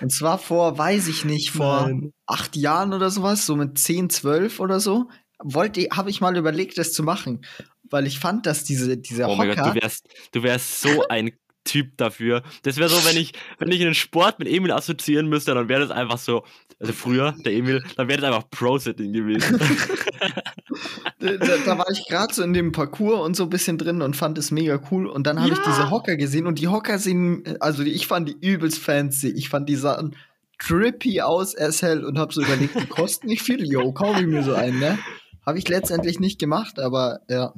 Und 0.00 0.10
zwar 0.10 0.38
vor, 0.38 0.78
weiß 0.78 1.08
ich 1.08 1.24
nicht, 1.26 1.50
vor 1.50 1.82
Nein. 1.88 2.12
acht 2.26 2.56
Jahren 2.56 2.94
oder 2.94 3.10
sowas, 3.10 3.44
so 3.44 3.56
mit 3.56 3.78
10, 3.78 4.08
12 4.08 4.60
oder 4.60 4.80
so, 4.80 5.10
wollte, 5.42 5.86
habe 5.92 6.10
ich 6.10 6.20
mal 6.20 6.36
überlegt, 6.36 6.78
das 6.78 6.92
zu 6.92 7.02
machen. 7.02 7.42
Weil 7.90 8.06
ich 8.06 8.18
fand, 8.18 8.46
dass 8.46 8.64
diese, 8.64 8.96
diese 8.96 9.26
Oh 9.26 9.34
mein 9.34 9.48
Gott, 9.48 9.58
Hocker, 9.58 9.74
du 9.74 9.82
wärst, 9.82 10.08
du 10.32 10.42
wärst 10.42 10.80
so 10.80 11.06
ein 11.08 11.32
Typ 11.64 11.96
dafür. 11.98 12.42
Das 12.62 12.78
wäre 12.78 12.88
so, 12.88 13.04
wenn 13.04 13.16
ich, 13.16 13.32
wenn 13.58 13.70
ich 13.70 13.82
einen 13.82 13.94
Sport 13.94 14.38
mit 14.38 14.48
Emil 14.48 14.72
assoziieren 14.72 15.28
müsste, 15.28 15.54
dann 15.54 15.68
wäre 15.68 15.80
das 15.80 15.90
einfach 15.90 16.18
so, 16.18 16.44
also 16.78 16.92
früher, 16.94 17.34
der 17.44 17.52
Emil, 17.52 17.84
dann 17.96 18.08
wäre 18.08 18.20
das 18.20 18.30
einfach 18.32 18.48
Pro-Sitting 18.50 19.12
gewesen. 19.12 19.60
da, 21.18 21.36
da, 21.36 21.78
war 21.78 21.90
ich 21.92 22.06
gerade 22.08 22.32
so 22.32 22.42
in 22.42 22.54
dem 22.54 22.72
Parcours 22.72 23.20
und 23.20 23.36
so 23.36 23.44
ein 23.44 23.50
bisschen 23.50 23.76
drin 23.76 24.00
und 24.00 24.16
fand 24.16 24.38
es 24.38 24.50
mega 24.50 24.80
cool. 24.90 25.06
Und 25.06 25.26
dann 25.26 25.38
habe 25.38 25.52
ich 25.52 25.58
Ja. 25.58 25.64
diese 25.66 25.90
Hocker 25.90 26.16
gesehen 26.16 26.46
und 26.46 26.58
die 26.58 26.68
Hocker 26.68 26.98
sehen, 26.98 27.44
also 27.60 27.82
ich 27.82 28.06
fand 28.06 28.28
die 28.28 28.36
übelst 28.40 28.78
fancy. 28.78 29.28
Ich 29.28 29.50
fand 29.50 29.68
die 29.68 29.76
sahen 29.76 30.16
trippy 30.58 31.20
aus 31.20 31.56
as 31.56 31.82
hell 31.82 32.04
und 32.04 32.18
habe 32.18 32.32
so 32.32 32.42
überlegt, 32.42 32.80
die 32.80 32.86
kosten 32.86 33.26
nicht 33.26 33.42
viel. 33.42 33.64
Yo, 33.70 33.92
kaufe 33.92 34.20
ich 34.20 34.26
mir 34.26 34.42
so 34.42 34.54
einen, 34.54 34.78
ne? 34.78 34.98
Habe 35.44 35.58
ich 35.58 35.68
letztendlich 35.68 36.20
nicht 36.20 36.38
gemacht, 36.38 36.78
aber 36.78 37.20
ja. 37.28 37.52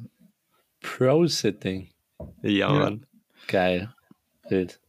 Pro-Sitting. 0.82 1.90
ja, 2.42 2.50
Ja. 2.50 2.72
Mann. 2.72 3.06
Geil. 3.48 3.94
Wild. 4.48 4.80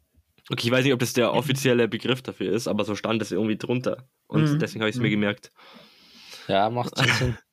Okay, 0.50 0.68
ich 0.68 0.72
weiß 0.72 0.84
nicht, 0.84 0.94
ob 0.94 1.00
das 1.00 1.14
der 1.14 1.34
offizielle 1.34 1.88
Begriff 1.88 2.22
dafür 2.22 2.52
ist, 2.52 2.68
aber 2.68 2.84
so 2.84 2.96
stand 2.96 3.22
es 3.22 3.32
irgendwie 3.32 3.58
drunter. 3.58 4.10
Und 4.28 4.44
Mhm. 4.52 4.60
deswegen 4.60 4.82
habe 4.82 4.90
ich 4.90 4.96
es 4.96 5.02
mir 5.02 5.08
Mhm. 5.08 5.12
gemerkt. 5.12 5.52
Ja, 6.48 6.70
macht 6.70 6.98
schon 6.98 7.08
Sinn. 7.14 7.38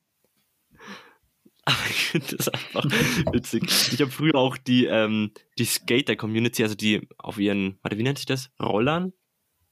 Aber 1.65 1.77
ich 1.91 2.05
finde 2.07 2.37
das 2.37 2.49
einfach 2.49 2.85
witzig. 3.33 3.63
Ich 3.93 4.01
habe 4.01 4.11
früher 4.11 4.35
auch 4.35 4.57
die, 4.57 4.87
ähm, 4.87 5.31
die 5.59 5.67
Skater-Community, 5.67 6.63
also 6.65 6.75
die 6.75 7.07
auf 7.19 7.39
ihren, 7.39 7.79
warte, 7.83 7.97
wie 7.99 8.03
nennt 8.03 8.19
sich 8.19 8.27
das? 8.27 8.51
Rollern? 8.61 9.13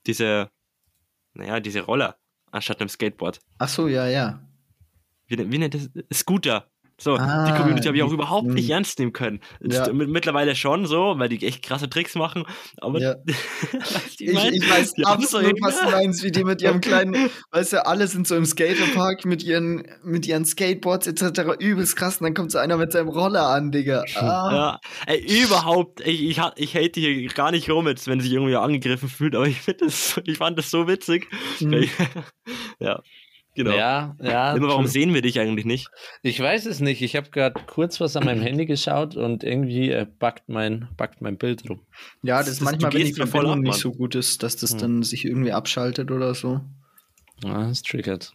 Diese, 0.07 0.51
naja, 1.33 1.59
diese 1.61 1.81
Roller, 1.81 2.17
anstatt 2.53 2.81
einem 2.81 2.89
Skateboard. 2.91 3.41
Ach 3.59 3.69
so, 3.69 3.89
ja, 3.89 4.07
ja. 4.07 4.47
Wie, 5.27 5.39
wie 5.51 5.59
nennt 5.59 5.75
das? 5.75 5.91
Scooter. 6.13 6.71
So, 7.01 7.15
Ah, 7.17 7.47
die 7.47 7.57
Community 7.57 7.87
habe 7.87 7.97
ich 7.97 8.03
auch 8.03 8.11
überhaupt 8.11 8.49
nicht 8.49 8.67
mhm. 8.67 8.73
ernst 8.73 8.99
nehmen 8.99 9.13
können. 9.13 9.41
Ja. 9.61 9.93
Mittlerweile 9.93 10.57
schon 10.57 10.85
so, 10.87 11.15
weil 11.17 11.29
die 11.29 11.47
echt 11.47 11.63
krasse 11.63 11.89
Tricks 11.89 12.17
machen. 12.17 12.45
Aber 12.79 12.99
Ja. 13.01 13.15
du, 13.25 13.31
Ich, 14.19 14.33
mein? 14.33 14.53
ich 14.53 14.69
weiß 14.69 14.95
absolut, 15.05 15.55
was 15.63 15.81
du 15.81 15.91
meinst, 15.91 16.25
wie 16.25 16.33
die 16.33 16.43
mit 16.43 16.61
ihrem 16.61 16.81
kleinen, 16.81 17.31
weißt 17.53 17.75
du, 17.75 17.87
alle 17.87 18.09
sind 18.09 18.27
so 18.27 18.35
im 18.35 18.45
Skaterpark 18.45 19.25
mit 19.25 19.45
ihren, 19.45 19.87
mit 20.03 20.27
ihren 20.27 20.45
Skateboards 20.45 21.07
etc. 21.07 21.61
übelst 21.61 21.95
krass 21.95 22.19
und 22.19 22.25
dann 22.25 22.35
kommt 22.35 22.51
so 22.51 22.59
einer 22.59 22.77
mit 22.77 22.91
seinem 22.91 23.09
Roller 23.09 23.47
an, 23.47 23.71
Digga. 23.71 24.03
Ah. 24.17 24.51
Ja, 24.53 24.81
ey, 25.07 25.45
überhaupt, 25.45 26.01
ich, 26.01 26.37
ich, 26.37 26.41
ich 26.57 26.75
hate 26.75 27.01
hier 27.01 27.29
gar 27.29 27.53
nicht 27.53 27.71
rum 27.71 27.87
jetzt, 27.87 28.09
wenn 28.09 28.21
sich 28.21 28.33
irgendwie 28.33 28.57
angegriffen 28.57 29.09
fühlt, 29.09 29.37
aber 29.37 29.47
ich, 29.47 29.61
das, 29.79 30.21
ich 30.25 30.39
fand 30.39 30.59
das 30.59 30.71
so 30.71 30.89
witzig. 30.89 31.29
Mhm. 31.61 31.89
ja, 32.81 33.01
genau. 33.59 33.77
Ja, 33.77 34.17
ja. 34.23 34.55
Immer, 34.55 34.69
warum 34.69 34.87
sehen 34.87 35.13
wir 35.13 35.21
dich 35.23 35.39
eigentlich 35.41 35.67
nicht? 35.67 35.89
Ich 36.23 36.41
weiß 36.41 36.65
es 36.67 36.81
nicht. 36.81 37.03
Ich 37.03 37.15
habe 37.17 37.29
gerade 37.31 37.61
kurz 37.67 38.01
was 38.01 38.17
an 38.17 38.25
meinem 38.25 38.41
Handy 38.43 38.65
geschaut 38.67 39.17
und 39.17 39.45
irgendwie 39.45 39.91
äh, 39.91 40.07
backt, 40.19 40.49
mein, 40.49 40.89
backt 40.97 41.21
mein 41.21 41.37
Bild 41.37 41.69
rum. 41.69 41.81
Ja, 42.23 42.39
das 42.39 42.47
Das- 42.47 42.55
ist 42.57 42.61
manchmal, 42.63 42.93
wenn 42.95 43.05
die 43.07 43.13
Verbindung 43.13 43.53
ab, 43.53 43.59
nicht 43.59 43.75
so 43.79 43.93
gut 43.93 44.15
ist, 44.15 44.43
dass 44.43 44.57
das 44.57 44.73
Hm. 44.73 44.79
dann 44.79 45.03
sich 45.03 45.25
irgendwie 45.25 45.53
abschaltet 45.53 46.11
oder 46.11 46.35
so. 46.35 46.61
Ah, 47.45 47.69
das 47.69 47.83
triggert. 47.83 48.33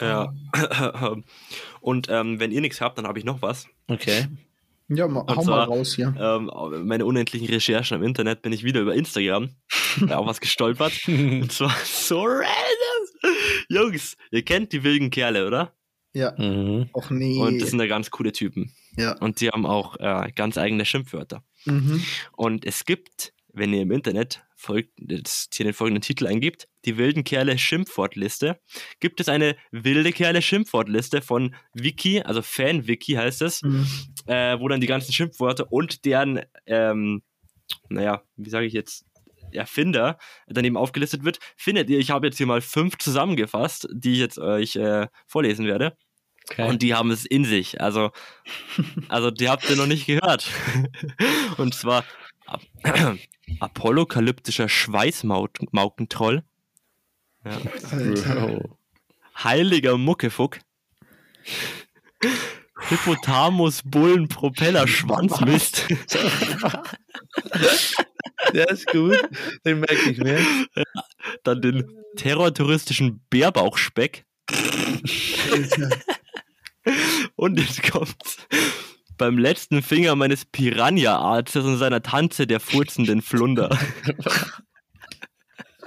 Ja. 0.00 0.32
Und 1.80 2.08
ähm, 2.08 2.40
wenn 2.40 2.50
ihr 2.52 2.60
nichts 2.60 2.80
habt, 2.80 2.98
dann 2.98 3.06
habe 3.06 3.18
ich 3.18 3.24
noch 3.24 3.42
was. 3.42 3.66
Okay. 3.88 4.26
Ja, 4.88 5.08
ma, 5.08 5.20
hau 5.28 5.36
mal 5.36 5.42
zwar- 5.44 5.66
raus 5.66 5.94
hier. 5.96 6.14
Ähm, 6.18 6.50
meine 6.86 7.06
unendlichen 7.06 7.48
Recherchen 7.48 7.96
im 7.96 8.02
Internet 8.02 8.42
bin 8.42 8.52
ich 8.52 8.64
wieder 8.64 8.80
über 8.82 8.94
Instagram 8.94 9.50
da 10.08 10.18
auch 10.18 10.26
was 10.26 10.40
gestolpert. 10.40 10.92
Und 11.08 11.50
zwar 11.52 11.74
so 11.84 12.22
random. 12.24 13.36
Jungs, 13.68 14.16
ihr 14.30 14.42
kennt 14.44 14.72
die 14.72 14.82
wilden 14.84 15.10
Kerle, 15.10 15.46
oder? 15.46 15.74
Ja. 16.12 16.32
Mhm. 16.38 16.88
Och 16.92 17.10
nee. 17.10 17.38
Und 17.38 17.60
das 17.60 17.70
sind 17.70 17.80
ja 17.80 17.86
ganz 17.86 18.10
coole 18.10 18.32
Typen. 18.32 18.72
ja. 18.96 19.16
Und 19.18 19.40
die 19.40 19.48
haben 19.48 19.66
auch 19.66 19.96
äh, 19.98 20.30
ganz 20.34 20.58
eigene 20.58 20.84
Schimpfwörter. 20.84 21.42
Mhm. 21.64 22.04
Und 22.36 22.64
es 22.66 22.84
gibt, 22.84 23.32
wenn 23.52 23.72
ihr 23.72 23.82
im 23.82 23.90
Internet 23.90 24.44
folgt, 24.54 24.90
jetzt 24.98 25.54
hier 25.54 25.64
den 25.64 25.74
folgenden 25.74 26.02
Titel 26.02 26.26
eingibt, 26.26 26.68
die 26.84 26.96
wilden 26.98 27.24
Kerle 27.24 27.58
Schimpfwortliste, 27.58 28.60
gibt 29.00 29.20
es 29.20 29.28
eine 29.28 29.56
wilde 29.72 30.12
Kerle 30.12 30.40
Schimpfwortliste 30.40 31.20
von 31.22 31.54
Wiki, 31.72 32.20
also 32.22 32.42
Fan-Wiki 32.42 33.14
heißt 33.14 33.42
es, 33.42 33.62
Mhm. 33.62 33.86
Äh, 34.26 34.58
wo 34.58 34.68
dann 34.68 34.80
die 34.80 34.86
ganzen 34.86 35.12
Schimpfworte 35.12 35.64
und 35.64 36.04
deren, 36.04 36.40
ähm, 36.66 37.22
naja, 37.88 38.22
wie 38.36 38.50
sage 38.50 38.66
ich 38.66 38.72
jetzt, 38.72 39.06
Erfinder 39.52 40.18
dann 40.48 40.64
eben 40.64 40.76
aufgelistet 40.76 41.24
wird. 41.24 41.38
Findet 41.56 41.88
ihr, 41.88 41.98
ich 41.98 42.10
habe 42.10 42.26
jetzt 42.26 42.38
hier 42.38 42.46
mal 42.46 42.60
fünf 42.60 42.98
zusammengefasst, 42.98 43.88
die 43.92 44.14
ich 44.14 44.18
jetzt 44.18 44.38
euch 44.38 44.76
äh, 44.76 45.06
vorlesen 45.26 45.66
werde. 45.66 45.96
Okay. 46.50 46.68
Und 46.68 46.82
die 46.82 46.94
haben 46.94 47.10
es 47.10 47.24
in 47.24 47.44
sich. 47.44 47.80
Also, 47.80 48.10
also 49.08 49.30
die 49.30 49.48
habt 49.48 49.68
ihr 49.70 49.76
noch 49.76 49.86
nicht 49.86 50.06
gehört. 50.06 50.50
Und 51.56 51.74
zwar 51.74 52.04
Ap 52.46 52.62
apollokalyptischer 53.60 54.68
Schweißmaukentroll, 54.68 56.42
Bro. 57.42 58.78
heiliger 59.36 59.98
Muckefuck, 59.98 60.60
Hippotamus 62.88 63.82
Bullen 63.84 64.28
Propeller 64.28 64.86
Schwanzmist, 64.86 65.86
Der 68.52 68.68
ist 68.68 68.86
gut. 68.88 69.16
Den 69.64 69.80
merke 69.80 70.10
ich 70.10 70.18
mir. 70.18 70.38
dann 71.44 71.62
den 71.62 71.90
terrortouristischen 72.16 73.20
Bärbauchspeck 73.30 74.24
und 77.36 77.58
jetzt 77.58 77.90
kommt's. 77.90 78.36
Beim 79.16 79.38
letzten 79.38 79.80
Finger 79.82 80.16
meines 80.16 80.44
Piranha-Arztes 80.44 81.64
und 81.64 81.78
seiner 81.78 82.02
Tanze 82.02 82.46
der 82.46 82.60
furzenden 82.60 83.22
Flunder. 83.22 83.70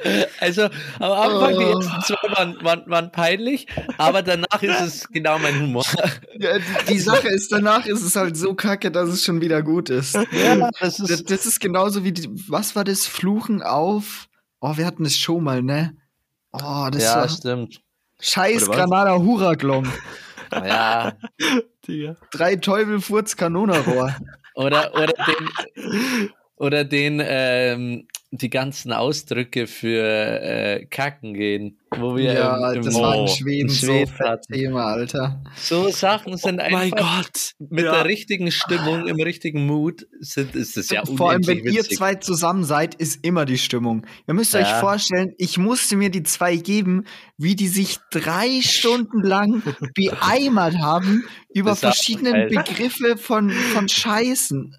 Also 0.39 0.63
am 0.99 1.11
Anfang 1.11 1.57
die 1.59 1.65
Oh. 1.65 1.79
ersten 1.79 2.01
zwei 2.01 2.29
waren, 2.37 2.63
waren, 2.63 2.83
waren 2.87 3.11
peinlich, 3.11 3.67
aber 3.97 4.21
danach 4.21 4.61
ist 4.61 4.81
es 4.81 5.07
genau 5.09 5.39
mein 5.39 5.59
Humor. 5.59 5.83
Ja, 6.39 6.57
die, 6.59 6.93
die 6.93 6.99
Sache 6.99 7.27
ist, 7.29 7.51
danach 7.51 7.85
ist 7.85 8.03
es 8.03 8.15
halt 8.15 8.37
so 8.37 8.53
kacke, 8.53 8.91
dass 8.91 9.09
es 9.09 9.23
schon 9.25 9.41
wieder 9.41 9.63
gut 9.63 9.89
ist. 9.89 10.15
Ja, 10.31 10.69
das 10.79 10.97
Das, 10.97 11.09
ist 11.09 11.31
das 11.31 11.45
ist 11.45 11.59
genauso 11.59 12.03
wie, 12.03 12.11
die, 12.11 12.29
was 12.47 12.75
war 12.75 12.83
das? 12.83 13.07
Fluchen 13.07 13.61
auf. 13.63 14.27
Oh, 14.59 14.77
wir 14.77 14.85
hatten 14.85 15.03
das 15.03 15.15
schon 15.15 15.43
mal, 15.43 15.61
ne? 15.63 15.95
Oh, 16.51 16.87
das 16.91 17.03
ja, 17.03 17.15
war 17.17 17.29
stimmt. 17.29 17.81
Scheiß? 18.19 18.69
Granada 18.69 19.17
Huraglom. 19.17 19.91
Ja. 20.53 21.11
Digga. 21.85 22.15
Drei 22.31 22.55
Teufel 22.55 23.01
Furz 23.01 23.35
Kanonerrohr. 23.35 24.15
Oder, 24.55 24.93
oder 24.93 25.07
den, 25.27 26.29
oder 26.55 26.83
den 26.85 27.21
ähm, 27.21 28.07
die 28.31 28.49
ganzen 28.49 28.91
Ausdrücke 28.91 29.67
für 29.67 30.03
äh, 30.03 30.85
Kacken 30.85 31.33
gehen, 31.33 31.77
wo 31.97 32.17
wir 32.17 32.33
ja, 32.33 32.71
im, 32.71 32.79
im 32.79 32.83
das 32.85 32.95
war 32.95 33.15
in 33.15 33.21
Oh, 33.21 33.27
Schweden 33.27 33.69
in 33.69 33.73
so 33.73 33.85
Schweden 33.87 34.07
fett 34.07 34.27
hatten. 34.27 34.53
Thema, 34.53 34.85
Alter. 34.87 35.43
So 35.55 35.89
Sachen 35.89 36.35
sind 36.35 36.59
Oh 36.59 36.69
mein 36.69 36.91
einfach 36.93 37.23
Gott. 37.23 37.51
mit 37.59 37.85
ja. 37.85 37.93
der 37.93 38.05
richtigen 38.05 38.51
Stimmung, 38.51 39.07
im 39.07 39.21
richtigen 39.21 39.65
Mut, 39.65 40.05
sind, 40.19 40.55
ist 40.55 40.75
es 40.75 40.89
ja 40.89 41.05
Vor 41.05 41.29
allem, 41.31 41.47
wenn 41.47 41.53
unendlich 41.59 41.75
ihr 41.75 41.83
witzig. 41.83 41.97
zwei 41.97 42.15
zusammen 42.15 42.65
seid, 42.65 42.95
ist 42.95 43.23
immer 43.25 43.45
die 43.45 43.57
Stimmung. 43.57 44.05
Ihr 44.27 44.33
müsst 44.33 44.53
euch 44.55 44.67
Ja. 44.67 44.79
vorstellen, 44.81 45.33
ich 45.37 45.57
musste 45.57 45.95
mir 45.95 46.09
die 46.09 46.23
zwei 46.23 46.57
geben, 46.57 47.05
wie 47.37 47.55
die 47.55 47.69
sich 47.69 47.97
drei 48.11 48.59
Stunden 48.61 49.21
lang 49.23 49.63
beeimert 49.95 50.77
haben 50.79 51.23
über 51.53 51.69
war 51.69 51.75
verschiedene. 51.77 52.47
Begriffe 52.47 53.15
von, 53.15 53.49
von 53.51 53.87
Scheißen. 53.87 54.75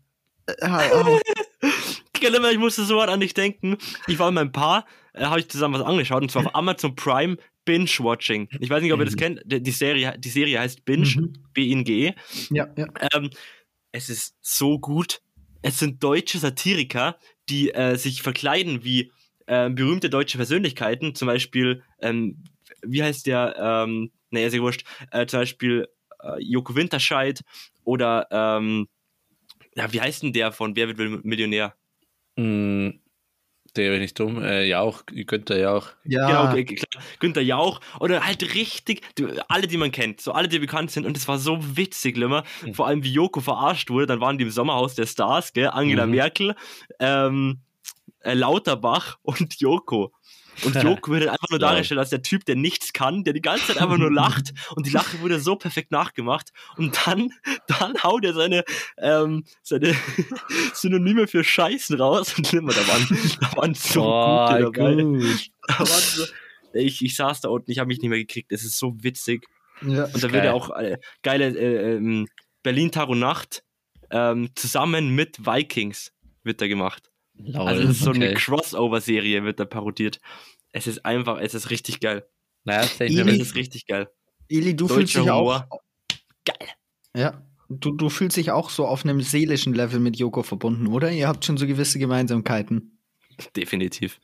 Genau, 2.21 2.49
ich 2.49 2.59
musste 2.59 2.85
so 2.85 3.01
an 3.01 3.21
dich 3.21 3.35
denken. 3.35 3.77
Ich 4.07 4.19
war 4.19 4.31
mit 4.31 4.35
meinem 4.37 4.53
Paar, 4.53 4.87
äh, 5.15 5.25
habe 5.25 5.41
ich 5.41 5.49
zusammen 5.49 5.75
was 5.75 5.83
angeschaut, 5.83 6.23
und 6.23 6.31
zwar 6.31 6.47
auf 6.47 6.55
Amazon 6.55 6.95
Prime 6.95 7.37
Binge-Watching. 7.65 8.49
Ich 8.61 8.71
weiß 8.71 8.83
nicht, 8.83 8.93
ob 8.93 9.01
ihr 9.01 9.05
das 9.05 9.15
Mhm. 9.15 9.19
kennt. 9.19 9.43
Die 9.45 9.71
Serie, 9.71 10.15
die 10.19 10.29
Serie 10.31 10.59
heißt 10.61 10.85
Binge, 10.85 11.07
Mhm. 11.17 11.33
B-I-N-G-E. 11.53 12.15
Ja, 12.51 12.67
ja. 12.77 12.87
Ähm, 13.15 13.31
es 13.93 14.09
ist 14.09 14.37
so 14.41 14.79
gut. 14.79 15.21
Es 15.63 15.79
sind 15.79 16.03
deutsche 16.03 16.39
Satiriker, 16.39 17.19
die 17.49 17.71
äh, 17.75 17.97
sich 17.97 18.23
verkleiden 18.23 18.85
wie 18.85 19.13
äh, 19.47 19.69
berühmte 19.71 20.09
deutsche 20.11 20.39
Persönlichkeiten. 20.39 21.15
Zum 21.15 21.27
Beispiel, 21.27 21.83
ähm, 22.01 22.43
wie 22.83 23.03
heißt 23.03 23.27
der? 23.27 23.57
Ähm, 23.59 24.13
nee, 24.31 24.47
ist 24.47 24.55
ja 24.55 24.61
wurscht. 24.61 24.85
Äh, 25.11 25.27
zum 25.27 25.41
Beispiel 25.41 25.89
äh, 26.23 26.41
Joko 26.41 26.75
Winterscheid 26.77 27.43
oder 27.85 28.29
ähm, 28.31 28.89
ja, 29.75 29.93
wie 29.93 30.01
heißt 30.01 30.23
denn 30.23 30.33
der 30.33 30.53
von 30.53 30.77
Wer 30.77 30.89
wird 30.97 31.25
Millionär? 31.25 31.75
Mm, 32.39 33.01
der 33.77 33.91
bin 33.91 34.03
ich 34.03 34.15
dumm. 34.15 34.43
Äh, 34.43 34.65
Jauch, 34.67 35.05
Günther 35.07 35.59
Jauch. 35.59 35.91
Ja, 36.05 36.53
Genau, 36.53 36.65
klar. 36.65 37.03
Günther 37.21 37.43
Jauch. 37.43 37.81
Oder 38.01 38.25
halt 38.27 38.55
richtig, 38.55 39.03
alle, 39.49 39.67
die 39.67 39.77
man 39.77 39.91
kennt, 39.93 40.21
so 40.21 40.33
alle, 40.33 40.49
die 40.49 40.59
bekannt 40.59 40.91
sind. 40.91 41.05
Und 41.07 41.17
es 41.17 41.29
war 41.29 41.39
so 41.39 41.59
witzig, 41.77 42.17
Limmer. 42.17 42.45
Mhm. 42.65 42.75
Vor 42.75 42.87
allem, 42.87 43.05
wie 43.05 43.13
Joko 43.13 43.41
verarscht 43.41 43.91
wurde. 43.91 44.07
Dann 44.07 44.21
waren 44.21 44.39
die 44.39 44.45
im 44.45 44.51
Sommerhaus 44.51 44.95
der 44.95 45.07
Stars, 45.07 45.53
gell? 45.53 45.69
Angela 45.69 46.07
Mhm. 46.07 46.13
Merkel, 46.13 46.55
ähm, 46.99 47.61
äh, 48.21 48.35
Lauterbach 48.35 49.19
und 49.23 49.61
Joko. 49.61 50.13
Und 50.65 50.75
Joko 50.83 51.13
wird 51.13 51.29
einfach 51.29 51.49
nur 51.51 51.59
dargestellt 51.59 51.99
als 52.01 52.11
der 52.11 52.23
Typ, 52.23 52.45
der 52.45 52.57
nichts 52.57 52.93
kann, 52.93 53.25
der 53.25 53.33
die 53.33 53.41
ganze 53.41 53.67
Zeit 53.69 53.79
einfach 53.79 53.97
nur 53.99 54.13
lacht. 54.13 54.53
Und 54.75 54.87
die 54.87 54.91
Lache 54.91 55.21
wurde 55.21 55.41
so 55.41 55.57
perfekt 55.57 55.91
nachgemacht. 55.91 56.51
Und 56.77 56.99
dann, 57.07 57.31
dann 57.67 58.03
haut 58.03 58.25
er 58.25 58.35
seine, 58.35 58.65
ähm, 58.99 59.45
seine 59.63 59.95
Synonyme 60.75 61.27
für 61.27 61.45
Scheißen 61.45 62.01
raus. 62.01 62.35
Und 62.37 62.51
Limmer, 62.53 62.73
da 62.73 62.87
waren, 62.89 63.37
da 63.41 63.57
waren 63.57 63.75
so 63.75 64.03
Oh, 64.05 64.47
gute 64.47 64.63
dabei. 64.73 65.03
gut. 65.03 65.51
Da 65.67 65.79
waren 65.81 65.87
so, 65.87 66.25
ich, 66.75 67.05
ich 67.05 67.17
saß 67.17 67.41
da 67.41 67.49
unten, 67.49 67.71
ich 67.71 67.79
habe 67.79 67.89
mich 67.89 68.01
nicht 68.01 68.11
mehr 68.11 68.19
gekriegt. 68.19 68.53
Es 68.53 68.65
ist 68.65 68.79
so 68.79 68.95
witzig. 69.03 69.47
ja. 69.83 70.05
Und 70.05 70.23
da 70.23 70.33
wird 70.33 70.45
ja 70.45 70.53
auch 70.53 70.71
äh, 70.77 70.99
geile 71.23 71.49
äh, 71.57 71.95
ähm, 71.97 72.29
Berlin 72.63 72.91
Tag 72.93 73.09
und 73.09 73.19
Nacht 73.21 73.63
ähm, 74.11 74.51
zusammen 74.55 75.15
mit 75.15 75.45
Vikings 75.47 76.13
wird 76.43 76.61
da 76.61 76.67
gemacht. 76.69 77.11
Lol, 77.39 77.67
Also 77.69 77.83
es 77.83 77.91
ist 77.91 78.01
so 78.01 78.11
eine 78.11 78.27
okay. 78.31 78.35
Crossover-Serie, 78.35 79.45
wird 79.45 79.61
da 79.61 79.65
parodiert. 79.65 80.21
Es 80.73 80.87
ist 80.87 81.05
einfach, 81.05 81.39
es 81.41 81.55
ist 81.55 81.71
richtig 81.71 82.01
geil. 82.01 82.27
Naja, 82.65 82.83
das 82.83 83.01
Eli- 83.01 83.41
ist 83.41 83.55
richtig 83.55 83.87
geil. 83.87 84.09
Eli, 84.49 84.75
du 84.77 84.87
Deutscher 84.87 84.95
fühlst 84.95 85.15
dich 85.17 85.31
auch. 85.31 85.39
Humor. 85.41 85.69
Geil. 86.45 86.69
Ja. 87.15 87.43
Du, 87.71 87.93
du 87.93 88.09
fühlst 88.09 88.37
dich 88.37 88.51
auch 88.51 88.71
so 88.71 88.87
auf 88.87 89.05
einem 89.05 89.21
seelischen 89.21 89.75
Level 89.75 90.01
mit 90.01 90.17
Joko 90.17 90.43
verbunden, 90.43 90.87
oder? 90.87 91.13
Ihr 91.13 91.29
habt 91.29 91.45
schon 91.45 91.59
so 91.59 91.67
gewisse 91.67 91.99
Gemeinsamkeiten. 91.99 92.99
Definitiv. 93.55 94.21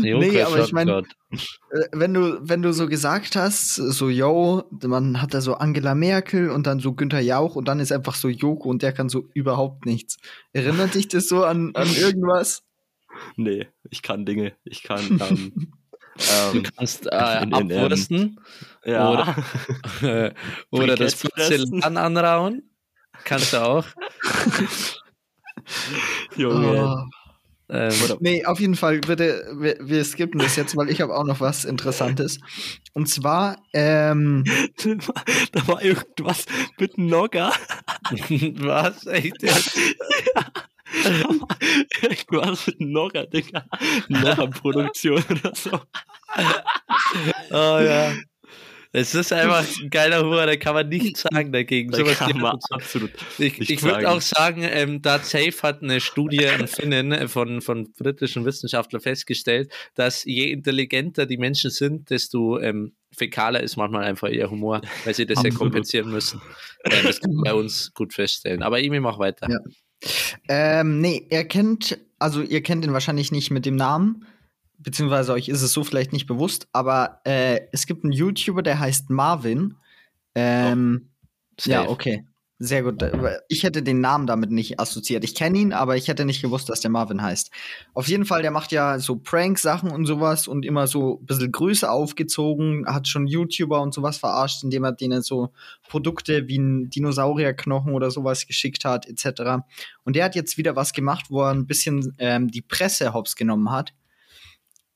Nee, 0.00 0.42
aber 0.42 0.58
ich 0.58 0.66
schon 0.66 0.74
mein- 0.74 0.86
Gott. 0.88 1.06
Äh, 1.30 1.88
wenn 1.92 2.14
du, 2.14 2.38
wenn 2.42 2.62
du 2.62 2.72
so 2.72 2.86
gesagt 2.88 3.36
hast, 3.36 3.74
so, 3.76 4.08
yo, 4.08 4.64
man 4.82 5.20
hat 5.20 5.34
da 5.34 5.40
so 5.40 5.54
Angela 5.54 5.94
Merkel 5.94 6.50
und 6.50 6.66
dann 6.66 6.80
so 6.80 6.92
Günther 6.94 7.20
Jauch 7.20 7.56
und 7.56 7.66
dann 7.68 7.80
ist 7.80 7.92
einfach 7.92 8.14
so 8.14 8.28
Joko 8.28 8.68
und 8.68 8.82
der 8.82 8.92
kann 8.92 9.08
so 9.08 9.28
überhaupt 9.34 9.86
nichts. 9.86 10.16
Erinnert 10.52 10.94
dich 10.94 11.08
das 11.08 11.28
so 11.28 11.44
an, 11.44 11.72
an 11.74 11.88
irgendwas? 11.96 12.62
Nee, 13.36 13.68
ich 13.90 14.02
kann 14.02 14.24
Dinge. 14.26 14.52
Ich 14.64 14.82
kann. 14.82 15.20
Ähm, 16.16 16.52
Du 16.52 16.58
ähm, 16.58 16.62
kannst 16.76 17.06
äh, 17.06 17.10
abwursten 17.10 18.38
ja. 18.84 19.10
Oder- 19.10 19.36
äh, 20.28 20.34
oder 20.70 20.94
das. 20.94 21.16
Porzellan 21.16 21.96
anrauen. 21.96 22.70
Kannst 23.24 23.52
du 23.52 23.56
auch. 23.60 23.84
Junge. 26.36 26.84
Oh. 26.84 27.23
Ähm, 27.74 28.16
Nee, 28.20 28.44
auf 28.44 28.60
jeden 28.60 28.76
Fall, 28.76 29.00
bitte, 29.00 29.54
wir, 29.58 29.76
wir 29.80 30.04
skippen 30.04 30.38
das 30.38 30.56
jetzt, 30.56 30.76
weil 30.76 30.90
ich 30.90 31.00
habe 31.00 31.14
auch 31.14 31.24
noch 31.24 31.40
was 31.40 31.64
Interessantes. 31.64 32.38
Und 32.92 33.08
zwar, 33.08 33.56
ähm, 33.72 34.44
da 35.52 35.66
war 35.66 35.82
irgendwas 35.82 36.46
mit 36.78 36.98
Nogger. 36.98 37.52
was? 38.10 39.06
Echt? 39.06 39.42
Irgendwas 42.02 42.66
mit 42.68 42.80
Nogger, 42.80 43.26
Digga. 43.26 43.64
Nogger-Produktion 44.08 45.22
oder 45.30 45.52
so. 45.54 45.80
Oh 47.50 47.78
ja. 47.80 48.12
Es 48.96 49.12
ist 49.12 49.32
einfach 49.32 49.66
ein 49.82 49.90
geiler 49.90 50.22
Humor, 50.22 50.46
da 50.46 50.54
kann 50.54 50.72
man 50.72 50.88
nichts 50.88 51.22
sagen 51.22 51.50
dagegen. 51.50 51.90
Da 51.90 51.98
Sowas 51.98 52.16
kann 52.16 52.28
gibt 52.28 52.40
man 52.40 52.58
es. 52.58 52.70
absolut. 52.70 53.10
Ich, 53.38 53.58
ich 53.58 53.82
würde 53.82 54.08
auch 54.08 54.20
sagen, 54.20 54.62
ähm, 54.62 55.02
da 55.02 55.18
Safe 55.18 55.52
hat 55.64 55.82
eine 55.82 56.00
Studie 56.00 56.46
an 56.46 56.68
Finnen 56.68 57.28
von, 57.28 57.60
von 57.60 57.92
britischen 57.98 58.44
Wissenschaftlern 58.44 59.02
festgestellt, 59.02 59.72
dass 59.96 60.24
je 60.24 60.52
intelligenter 60.52 61.26
die 61.26 61.38
Menschen 61.38 61.70
sind, 61.70 62.08
desto 62.10 62.60
ähm, 62.60 62.92
fäkaler 63.12 63.64
ist 63.64 63.76
manchmal 63.76 64.04
einfach 64.04 64.28
ihr 64.28 64.48
Humor, 64.48 64.80
weil 65.04 65.12
sie 65.12 65.26
das 65.26 65.38
ja 65.38 65.48
Absolut. 65.48 65.58
kompensieren 65.58 66.12
müssen. 66.12 66.40
Ähm, 66.84 67.04
das 67.04 67.20
kann 67.20 67.34
man 67.34 67.42
bei 67.42 67.54
uns 67.54 67.92
gut 67.94 68.14
feststellen. 68.14 68.62
Aber 68.62 68.78
Imi, 68.78 69.00
mach 69.00 69.18
weiter. 69.18 69.48
Ja. 69.50 69.58
ähm, 70.48 71.00
nee, 71.00 71.26
er 71.30 71.44
kennt, 71.46 71.98
also 72.20 72.42
ihr 72.42 72.62
kennt 72.62 72.84
ihn 72.84 72.92
wahrscheinlich 72.92 73.32
nicht 73.32 73.50
mit 73.50 73.66
dem 73.66 73.74
Namen, 73.74 74.24
beziehungsweise 74.84 75.32
euch 75.32 75.48
ist 75.48 75.62
es 75.62 75.72
so 75.72 75.82
vielleicht 75.82 76.12
nicht 76.12 76.26
bewusst, 76.26 76.68
aber 76.72 77.20
äh, 77.24 77.62
es 77.72 77.86
gibt 77.86 78.04
einen 78.04 78.12
YouTuber, 78.12 78.62
der 78.62 78.78
heißt 78.78 79.10
Marvin. 79.10 79.76
Ähm, 80.34 81.10
ja, 81.64 81.80
Safe. 81.80 81.90
okay. 81.90 82.24
Sehr 82.60 82.84
gut. 82.84 83.04
Ich 83.48 83.64
hätte 83.64 83.82
den 83.82 84.00
Namen 84.00 84.28
damit 84.28 84.52
nicht 84.52 84.78
assoziiert. 84.78 85.24
Ich 85.24 85.34
kenne 85.34 85.58
ihn, 85.58 85.72
aber 85.72 85.96
ich 85.96 86.06
hätte 86.06 86.24
nicht 86.24 86.40
gewusst, 86.40 86.68
dass 86.68 86.80
der 86.80 86.90
Marvin 86.90 87.20
heißt. 87.20 87.50
Auf 87.94 88.06
jeden 88.06 88.24
Fall, 88.24 88.42
der 88.42 88.52
macht 88.52 88.70
ja 88.70 89.00
so 89.00 89.16
Prank-Sachen 89.16 89.90
und 89.90 90.06
sowas 90.06 90.46
und 90.46 90.64
immer 90.64 90.86
so 90.86 91.18
ein 91.20 91.26
bisschen 91.26 91.50
Größe 91.50 91.90
aufgezogen, 91.90 92.86
hat 92.86 93.08
schon 93.08 93.26
YouTuber 93.26 93.82
und 93.82 93.92
sowas 93.92 94.18
verarscht, 94.18 94.62
indem 94.62 94.84
er 94.84 94.92
denen 94.92 95.22
so 95.22 95.50
Produkte 95.88 96.46
wie 96.46 96.58
ein 96.58 96.90
Dinosaurierknochen 96.90 97.92
oder 97.92 98.12
sowas 98.12 98.46
geschickt 98.46 98.84
hat, 98.84 99.06
etc. 99.08 99.64
Und 100.04 100.14
der 100.14 100.24
hat 100.24 100.36
jetzt 100.36 100.56
wieder 100.56 100.76
was 100.76 100.92
gemacht, 100.92 101.26
wo 101.30 101.42
er 101.42 101.50
ein 101.50 101.66
bisschen 101.66 102.14
ähm, 102.18 102.52
die 102.52 102.62
Presse 102.62 103.12
hops 103.14 103.34
genommen 103.34 103.72
hat. 103.72 103.92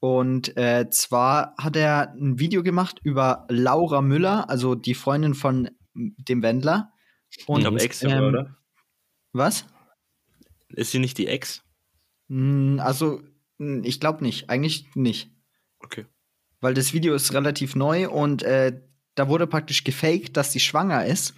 Und 0.00 0.56
äh, 0.56 0.88
zwar 0.90 1.54
hat 1.58 1.76
er 1.76 2.12
ein 2.12 2.38
Video 2.38 2.62
gemacht 2.62 3.00
über 3.02 3.46
Laura 3.48 4.00
Müller, 4.00 4.48
also 4.48 4.74
die 4.74 4.94
Freundin 4.94 5.34
von 5.34 5.70
dem 5.94 6.42
Wendler. 6.42 6.92
Und, 7.46 7.58
ich 7.58 7.64
glaube, 7.64 7.80
Ex, 7.80 8.02
ähm, 8.04 8.24
oder? 8.24 8.56
Was? 9.32 9.66
Ist 10.68 10.92
sie 10.92 11.00
nicht 11.00 11.18
die 11.18 11.26
Ex? 11.26 11.62
Hm, 12.28 12.80
also, 12.80 13.22
hm, 13.58 13.82
ich 13.84 14.00
glaube 14.00 14.22
nicht. 14.22 14.48
Eigentlich 14.50 14.86
nicht. 14.94 15.30
Okay. 15.80 16.06
Weil 16.60 16.74
das 16.74 16.92
Video 16.92 17.14
ist 17.14 17.32
relativ 17.34 17.74
neu 17.74 18.08
und 18.08 18.42
äh, 18.42 18.80
da 19.14 19.28
wurde 19.28 19.46
praktisch 19.46 19.84
gefaked, 19.84 20.36
dass 20.36 20.52
sie 20.52 20.60
schwanger 20.60 21.06
ist. 21.06 21.34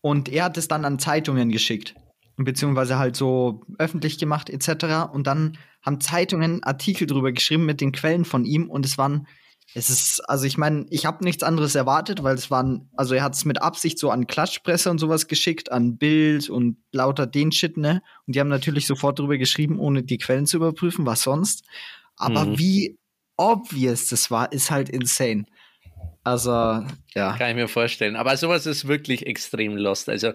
Und 0.00 0.28
er 0.28 0.44
hat 0.44 0.56
es 0.56 0.68
dann 0.68 0.84
an 0.84 0.98
Zeitungen 0.98 1.50
geschickt. 1.50 1.94
Beziehungsweise 2.38 2.98
halt 2.98 3.16
so 3.16 3.62
öffentlich 3.78 4.18
gemacht, 4.18 4.48
etc. 4.48 5.12
Und 5.12 5.26
dann 5.26 5.58
haben 5.82 6.00
Zeitungen 6.00 6.62
Artikel 6.62 7.06
drüber 7.06 7.32
geschrieben 7.32 7.66
mit 7.66 7.80
den 7.80 7.92
Quellen 7.92 8.24
von 8.24 8.44
ihm 8.44 8.70
und 8.70 8.86
es 8.86 8.96
waren 8.96 9.26
es 9.74 9.90
ist, 9.90 10.20
also 10.28 10.46
ich 10.46 10.56
meine, 10.56 10.86
ich 10.88 11.04
habe 11.04 11.22
nichts 11.22 11.42
anderes 11.42 11.74
erwartet, 11.74 12.22
weil 12.22 12.34
es 12.34 12.50
waren, 12.50 12.90
also 12.96 13.14
er 13.14 13.22
hat 13.22 13.34
es 13.34 13.44
mit 13.44 13.60
Absicht 13.60 13.98
so 13.98 14.10
an 14.10 14.26
Klatschpresse 14.26 14.90
und 14.90 14.98
sowas 14.98 15.28
geschickt, 15.28 15.70
an 15.70 15.98
Bild 15.98 16.48
und 16.48 16.78
lauter 16.90 17.26
den 17.26 17.52
Shit, 17.52 17.76
ne? 17.76 18.02
Und 18.26 18.34
die 18.34 18.40
haben 18.40 18.48
natürlich 18.48 18.86
sofort 18.86 19.18
drüber 19.18 19.36
geschrieben, 19.36 19.78
ohne 19.78 20.02
die 20.02 20.16
Quellen 20.16 20.46
zu 20.46 20.56
überprüfen, 20.56 21.04
was 21.04 21.22
sonst. 21.22 21.64
Aber 22.16 22.46
mhm. 22.46 22.58
wie 22.58 22.98
obvious 23.36 24.08
das 24.08 24.30
war, 24.30 24.50
ist 24.52 24.70
halt 24.70 24.88
insane. 24.88 25.44
Also, 26.24 26.50
ja. 27.14 27.36
Kann 27.36 27.50
ich 27.50 27.56
mir 27.56 27.68
vorstellen. 27.68 28.16
Aber 28.16 28.36
sowas 28.36 28.64
ist 28.64 28.88
wirklich 28.88 29.26
extrem 29.26 29.76
lost. 29.76 30.08
Also, 30.08 30.32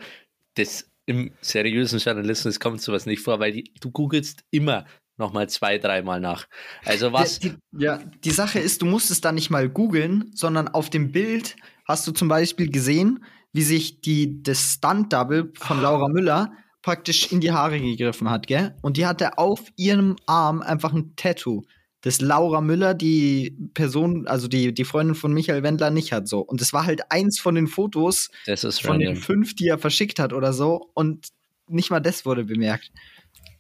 das 0.55 0.89
im 1.05 1.31
seriösen 1.41 1.99
Journalismus 1.99 2.59
kommt 2.59 2.81
sowas 2.81 3.05
nicht 3.05 3.21
vor, 3.21 3.39
weil 3.39 3.51
die, 3.51 3.73
du 3.79 3.91
googelst 3.91 4.43
immer 4.51 4.85
nochmal 5.17 5.49
zwei, 5.49 5.77
dreimal 5.77 6.19
nach. 6.19 6.47
Also 6.85 7.13
was. 7.13 7.39
Die, 7.39 7.53
die, 7.71 7.83
ja, 7.83 7.97
die 8.23 8.31
Sache 8.31 8.59
ist, 8.59 8.81
du 8.81 8.85
musst 8.85 9.11
es 9.11 9.21
da 9.21 9.31
nicht 9.31 9.49
mal 9.49 9.69
googeln, 9.69 10.31
sondern 10.33 10.67
auf 10.67 10.89
dem 10.89 11.11
Bild 11.11 11.55
hast 11.85 12.07
du 12.07 12.11
zum 12.11 12.27
Beispiel 12.27 12.69
gesehen, 12.69 13.23
wie 13.51 13.61
sich 13.61 14.01
die, 14.01 14.41
das 14.41 14.73
Stunt-Double 14.73 15.51
von 15.59 15.81
Laura 15.81 16.07
Müller 16.07 16.53
praktisch 16.81 17.31
in 17.31 17.39
die 17.39 17.51
Haare 17.51 17.79
gegriffen 17.79 18.29
hat, 18.29 18.47
gell? 18.47 18.75
Und 18.81 18.97
die 18.97 19.05
hatte 19.05 19.37
auf 19.37 19.61
ihrem 19.77 20.15
Arm 20.25 20.61
einfach 20.61 20.93
ein 20.93 21.15
Tattoo 21.15 21.63
das 22.03 22.19
Laura 22.19 22.61
Müller, 22.61 22.93
die 22.93 23.55
Person, 23.73 24.27
also 24.27 24.47
die, 24.47 24.73
die 24.73 24.83
Freundin 24.83 25.15
von 25.15 25.33
Michael 25.33 25.63
Wendler, 25.63 25.89
nicht 25.89 26.11
hat 26.11 26.27
so. 26.27 26.41
Und 26.41 26.59
das 26.59 26.73
war 26.73 26.85
halt 26.85 27.11
eins 27.11 27.39
von 27.39 27.55
den 27.55 27.67
Fotos 27.67 28.29
von 28.45 28.91
random. 28.91 28.99
den 28.99 29.15
fünf, 29.15 29.55
die 29.55 29.67
er 29.67 29.77
verschickt 29.77 30.19
hat 30.19 30.33
oder 30.33 30.51
so. 30.51 30.91
Und 30.93 31.29
nicht 31.67 31.89
mal 31.89 32.01
das 32.01 32.25
wurde 32.25 32.43
bemerkt. 32.43 32.91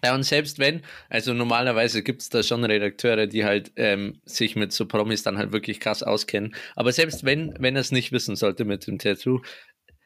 Ja, 0.03 0.13
und 0.13 0.23
selbst 0.23 0.59
wenn, 0.59 0.81
also 1.09 1.33
normalerweise 1.33 2.03
gibt 2.03 2.21
es 2.21 2.29
da 2.29 2.43
schon 2.43 2.65
Redakteure, 2.65 3.27
die 3.27 3.45
halt 3.45 3.71
ähm, 3.77 4.19
sich 4.25 4.57
mit 4.57 4.73
so 4.73 4.85
Promis 4.85 5.23
dann 5.23 5.37
halt 5.37 5.53
wirklich 5.53 5.79
krass 5.79 6.03
auskennen. 6.03 6.53
Aber 6.75 6.91
selbst 6.91 7.23
wenn, 7.23 7.53
wenn 7.59 7.75
er 7.77 7.81
es 7.81 7.93
nicht 7.93 8.11
wissen 8.11 8.35
sollte 8.35 8.65
mit 8.65 8.85
dem 8.85 8.99
Tattoo, 8.99 9.39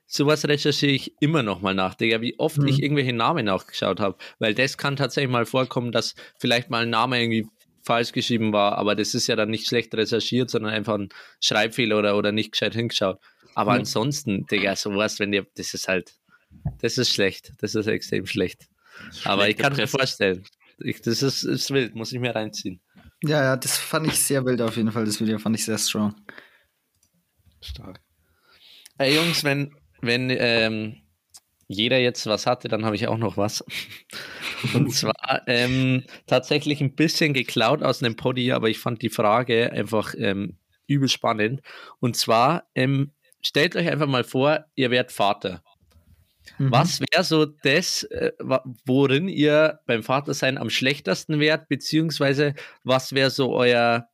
sowas 0.06 0.48
recherchiere 0.48 0.92
ich 0.92 1.14
immer 1.20 1.42
noch 1.42 1.62
mal 1.62 1.74
nach, 1.74 1.96
Digga, 1.96 2.22
wie 2.22 2.38
oft 2.38 2.60
mhm. 2.60 2.68
ich 2.68 2.84
irgendwelche 2.84 3.14
Namen 3.14 3.46
nachgeschaut 3.46 4.00
habe. 4.00 4.18
Weil 4.38 4.54
das 4.54 4.78
kann 4.78 4.96
tatsächlich 4.96 5.32
mal 5.32 5.48
vorkommen, 5.48 5.92
dass 5.92 6.14
vielleicht 6.38 6.70
mal 6.70 6.84
ein 6.84 6.92
Name 6.92 7.20
irgendwie 7.20 7.48
falsch 7.88 8.12
geschrieben 8.12 8.54
war, 8.54 8.78
aber 8.78 8.96
das 8.96 9.16
ist 9.16 9.28
ja 9.28 9.36
dann 9.36 9.50
nicht 9.50 9.68
schlecht 9.68 9.96
recherchiert, 9.96 10.50
sondern 10.50 10.74
einfach 10.74 10.96
ein 10.96 11.10
Schreibfehler 11.42 11.98
oder, 11.98 12.18
oder 12.18 12.32
nicht 12.32 12.52
gescheit 12.52 12.76
hingeschaut. 12.76 13.20
Aber 13.56 13.74
mhm. 13.74 13.80
ansonsten, 13.80 14.46
Digga, 14.46 14.76
sowas, 14.76 15.20
wenn 15.20 15.32
dir, 15.32 15.48
das 15.56 15.74
ist 15.74 15.88
halt, 15.88 16.14
das 16.80 16.98
ist 16.98 17.12
schlecht, 17.12 17.54
das 17.60 17.74
ist 17.74 17.88
extrem 17.88 18.28
schlecht. 18.28 18.68
Aber 19.24 19.50
ich 19.50 19.58
kann 19.58 19.76
mir 19.76 19.88
vorstellen, 19.88 20.44
ich, 20.80 21.02
das 21.02 21.24
ist, 21.24 21.44
ist 21.44 21.72
wild, 21.72 21.96
muss 21.96 22.12
ich 22.12 22.20
mir 22.20 22.36
reinziehen. 22.36 22.82
Ja, 23.24 23.44
ja, 23.44 23.58
das 23.58 23.78
fand 23.78 24.08
ich 24.08 24.20
sehr 24.20 24.46
wild 24.46 24.62
auf 24.62 24.78
jeden 24.78 24.92
Fall, 24.92 25.06
das 25.06 25.20
Video 25.20 25.40
fand 25.40 25.56
ich 25.56 25.66
sehr 25.66 25.78
strong. 25.80 26.14
Stark. 27.62 28.00
Hey 29.00 29.16
Jungs, 29.16 29.44
wenn, 29.44 29.74
wenn 30.02 30.30
ähm, 30.30 31.02
jeder 31.68 31.98
jetzt 31.98 32.26
was 32.28 32.46
hatte, 32.46 32.68
dann 32.68 32.86
habe 32.86 32.96
ich 32.96 33.08
auch 33.08 33.18
noch 33.18 33.38
was. 33.38 33.64
Und 34.74 34.94
zwar 34.94 35.14
ähm, 35.48 36.04
tatsächlich 36.26 36.82
ein 36.82 36.96
bisschen 36.96 37.34
geklaut 37.34 37.84
aus 37.84 38.04
einem 38.04 38.16
Poddy, 38.16 38.52
aber 38.52 38.70
ich 38.70 38.80
fand 38.80 39.02
die 39.02 39.10
Frage 39.10 39.72
einfach 39.72 40.14
ähm, 40.18 40.58
übel 40.88 41.10
spannend. 41.10 41.62
Und 42.00 42.16
zwar, 42.16 42.68
ähm, 42.76 43.12
stellt 43.42 43.76
euch 43.76 43.90
einfach 43.90 44.08
mal 44.08 44.24
vor, 44.24 44.66
ihr 44.76 44.92
werdet 44.92 45.12
Vater. 45.12 45.62
Mhm. 46.58 46.72
Was 46.72 47.02
wäre 47.02 47.24
so 47.24 47.46
das, 47.46 48.04
äh, 48.04 48.32
worin 48.86 49.28
ihr 49.28 49.80
beim 49.86 50.04
Vatersein 50.04 50.58
am 50.58 50.70
schlechtesten 50.70 51.40
wärt, 51.40 51.68
beziehungsweise 51.68 52.54
was 52.84 53.14
wäre 53.14 53.30
so 53.30 53.54
euer, 53.54 54.08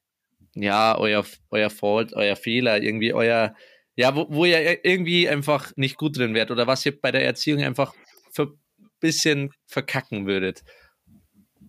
ja, 0.56 0.98
euer, 0.98 1.26
euer 1.52 1.70
Fault, 1.70 2.14
euer 2.14 2.36
Fehler, 2.36 2.82
irgendwie 2.82 3.14
euer, 3.14 3.56
ja, 3.96 4.16
wo, 4.16 4.28
wo 4.30 4.46
ihr 4.46 4.84
irgendwie 4.84 5.30
einfach 5.30 5.72
nicht 5.76 5.98
gut 5.98 6.18
drin 6.18 6.34
wärt 6.34 6.52
oder 6.52 6.68
was 6.68 6.86
ihr 6.86 7.00
bei 7.00 7.12
der 7.12 7.26
Erziehung 7.26 7.62
einfach 7.62 7.94
für 8.32 8.44
ein 8.44 8.90
bisschen 9.00 9.52
verkacken 9.68 10.26
würdet? 10.26 10.64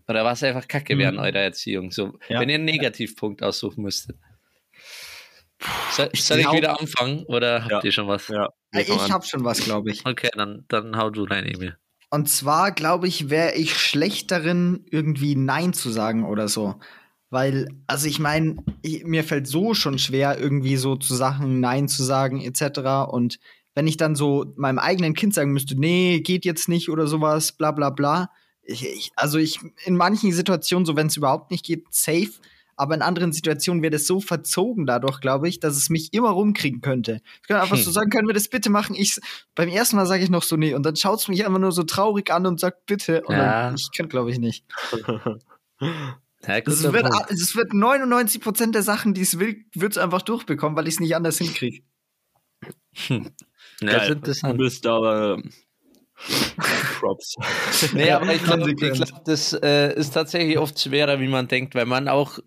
Oder 0.09 0.25
was 0.25 0.43
einfach 0.43 0.69
Kacke 0.69 0.97
mhm. 0.97 1.19
eurer 1.19 1.41
Erziehung? 1.41 1.91
So, 1.91 2.19
ja. 2.29 2.41
wenn 2.41 2.49
ihr 2.49 2.57
einen 2.57 2.65
Negativpunkt 2.65 3.43
aussuchen 3.43 3.83
müsstet. 3.83 4.17
Soll, 5.93 6.11
ich, 6.13 6.25
soll 6.25 6.41
ich 6.41 6.53
wieder 6.53 6.79
anfangen 6.79 7.25
oder 7.25 7.63
habt 7.63 7.71
ja. 7.71 7.85
ihr 7.85 7.93
schon 7.93 8.07
was? 8.07 8.29
Ja, 8.29 8.49
ich 8.73 8.91
habe 8.91 9.25
schon 9.25 9.45
was, 9.45 9.61
glaube 9.61 9.91
ich. 9.91 10.05
Okay, 10.05 10.29
dann, 10.35 10.65
dann 10.69 10.97
hau 10.97 11.11
du 11.11 11.25
rein, 11.25 11.47
Emil. 11.47 11.77
Und 12.11 12.29
zwar, 12.29 12.73
glaube 12.73 13.09
ich, 13.09 13.31
wäre 13.31 13.55
ich 13.55 13.77
schlecht 13.77 14.31
darin, 14.31 14.85
irgendwie 14.91 15.37
Nein 15.37 15.73
zu 15.73 15.91
sagen 15.91 16.25
oder 16.25 16.49
so. 16.49 16.77
Weil, 17.31 17.69
also 17.87 18.07
ich 18.07 18.21
meine, 18.21 18.57
mir 19.05 19.25
fällt 19.25 19.49
so 19.49 19.75
schon 19.75 19.99
schwer, 19.99 20.39
irgendwie 20.39 20.77
so 20.77 20.97
zu 20.97 21.15
Sachen 21.15 21.61
Nein 21.61 21.89
zu 21.89 22.05
sagen, 22.05 22.41
etc. 22.41 23.11
Und 23.11 23.39
wenn 23.75 23.87
ich 23.87 23.97
dann 23.97 24.15
so 24.15 24.53
meinem 24.57 24.79
eigenen 24.79 25.15
Kind 25.15 25.35
sagen 25.35 25.53
müsste, 25.53 25.75
nee, 25.79 26.21
geht 26.21 26.45
jetzt 26.45 26.69
nicht 26.69 26.91
oder 26.91 27.07
sowas, 27.07 27.53
bla 27.53 27.73
bla 27.73 27.91
bla. 27.91 28.31
Ich, 28.67 28.85
ich, 28.87 29.13
also 29.17 29.39
ich, 29.39 29.61
in 29.85 29.97
manchen 29.97 30.33
Situationen, 30.33 30.87
so 30.87 30.97
wenn 30.97 31.09
es 31.09 31.17
überhaupt 31.17 31.51
nicht 31.51 31.65
geht, 31.65 31.87
safe. 31.91 32.33
Aber 32.77 32.95
in 32.95 33.03
anderen 33.03 33.33
Situationen 33.33 33.83
wäre 33.83 33.93
das 33.93 34.07
so 34.07 34.21
verzogen 34.21 34.85
dadurch, 34.85 35.21
glaube 35.21 35.49
ich, 35.49 35.61
dass 35.61 35.77
es 35.77 35.91
mich 35.91 36.13
immer 36.13 36.31
rumkriegen 36.31 36.81
könnte. 36.81 37.21
Ich 37.43 37.49
kann 37.49 37.61
einfach 37.61 37.77
hm. 37.77 37.85
so 37.85 37.93
sagen, 37.93 38.11
können 38.11 38.27
wir 38.27 38.35
das 38.35 38.49
bitte 38.49 38.69
machen? 38.69 38.97
Ich, 38.97 39.21
beim 39.55 39.69
ersten 39.69 39.95
Mal 39.95 40.07
sage 40.07 40.25
ich 40.25 40.31
noch 40.31 40.43
so, 40.43 40.57
nee. 40.57 40.75
Und 40.75 40.85
dann 40.85 40.97
schaut 40.97 41.21
es 41.21 41.29
mich 41.29 41.47
einfach 41.47 41.61
nur 41.61 41.71
so 41.71 41.85
traurig 41.85 42.33
an 42.33 42.47
und 42.47 42.59
sagt, 42.59 42.87
bitte. 42.87 43.23
Und 43.23 43.37
ja. 43.37 43.69
dann, 43.69 43.75
ich 43.77 43.91
kann, 43.97 44.09
glaube 44.09 44.31
ich, 44.31 44.39
nicht. 44.39 44.65
Es 46.47 46.83
wird, 46.93 47.07
es 47.31 47.57
wird 47.57 47.73
99% 47.73 48.73
der 48.73 48.83
Sachen, 48.83 49.15
die 49.15 49.23
es 49.23 49.39
will, 49.39 49.65
wird 49.75 49.93
es 49.93 49.99
einfach 49.99 50.21
durchbekommen, 50.21 50.77
weil 50.77 50.87
ich 50.87 50.95
es 50.95 51.01
nicht 51.01 51.17
anders 51.17 51.39
hinkriege. 51.39 51.83
Hm. 53.07 53.31
Ja, 53.81 54.15
du 54.15 54.55
bist 54.55 54.87
aber 54.87 55.43
Props. 57.01 57.37
nee, 57.95 58.11
aber 58.11 58.35
ich 58.35 58.43
glaube, 58.43 58.75
glaub, 58.75 59.25
das 59.25 59.53
äh, 59.53 59.95
ist 59.95 60.15
tatsächlich 60.15 60.59
oft 60.59 60.79
schwerer, 60.81 61.21
wie 61.21 61.29
man 61.29 61.49
denkt, 61.49 61.75
weil 61.75 61.87
man 61.87 62.09
auch, 62.09 62.39
äh, 62.39 62.45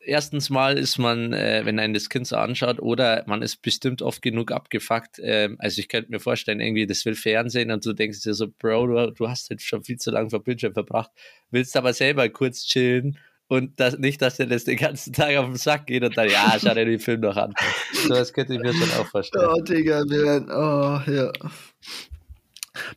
erstens 0.00 0.50
mal 0.50 0.78
ist 0.78 0.98
man, 0.98 1.32
äh, 1.32 1.62
wenn 1.64 1.78
einen 1.78 1.94
das 1.94 2.08
Kind 2.08 2.26
so 2.26 2.36
anschaut, 2.36 2.80
oder 2.80 3.24
man 3.26 3.42
ist 3.42 3.62
bestimmt 3.62 4.02
oft 4.02 4.22
genug 4.22 4.50
abgefuckt. 4.50 5.20
Ähm, 5.22 5.56
also 5.58 5.78
ich 5.78 5.88
könnte 5.88 6.10
mir 6.10 6.20
vorstellen, 6.20 6.60
irgendwie, 6.60 6.86
das 6.86 7.04
will 7.04 7.14
Fernsehen 7.14 7.70
und 7.70 7.84
du 7.84 7.92
denkst 7.92 8.22
dir 8.22 8.34
so, 8.34 8.48
Bro, 8.48 8.86
du, 8.86 9.12
du 9.12 9.28
hast 9.28 9.50
halt 9.50 9.62
schon 9.62 9.84
viel 9.84 9.98
zu 9.98 10.10
lange 10.10 10.30
vor 10.30 10.42
Bildschirm 10.42 10.72
verbracht, 10.72 11.10
willst 11.50 11.76
aber 11.76 11.92
selber 11.92 12.28
kurz 12.28 12.64
chillen 12.64 13.18
und 13.52 13.78
das, 13.78 13.98
nicht, 13.98 14.22
dass 14.22 14.38
dir 14.38 14.46
das 14.46 14.64
den 14.64 14.78
ganzen 14.78 15.12
Tag 15.12 15.36
auf 15.36 15.44
den 15.44 15.56
Sack 15.56 15.86
geht 15.86 16.02
und 16.02 16.16
dann, 16.16 16.26
ja, 16.28 16.56
schau 16.58 16.72
dir 16.72 16.86
den 16.86 16.98
Film 16.98 17.20
noch 17.20 17.36
an. 17.36 17.52
So, 17.92 18.14
das 18.14 18.32
könnte 18.32 18.54
ich 18.54 18.60
mir 18.60 18.72
schon 18.72 18.90
auch 18.98 19.06
vorstellen. 19.06 19.48
Oh, 19.52 19.60
Digga, 19.60 20.02
man. 20.06 20.50
Oh, 20.50 21.00
ja. 21.08 21.30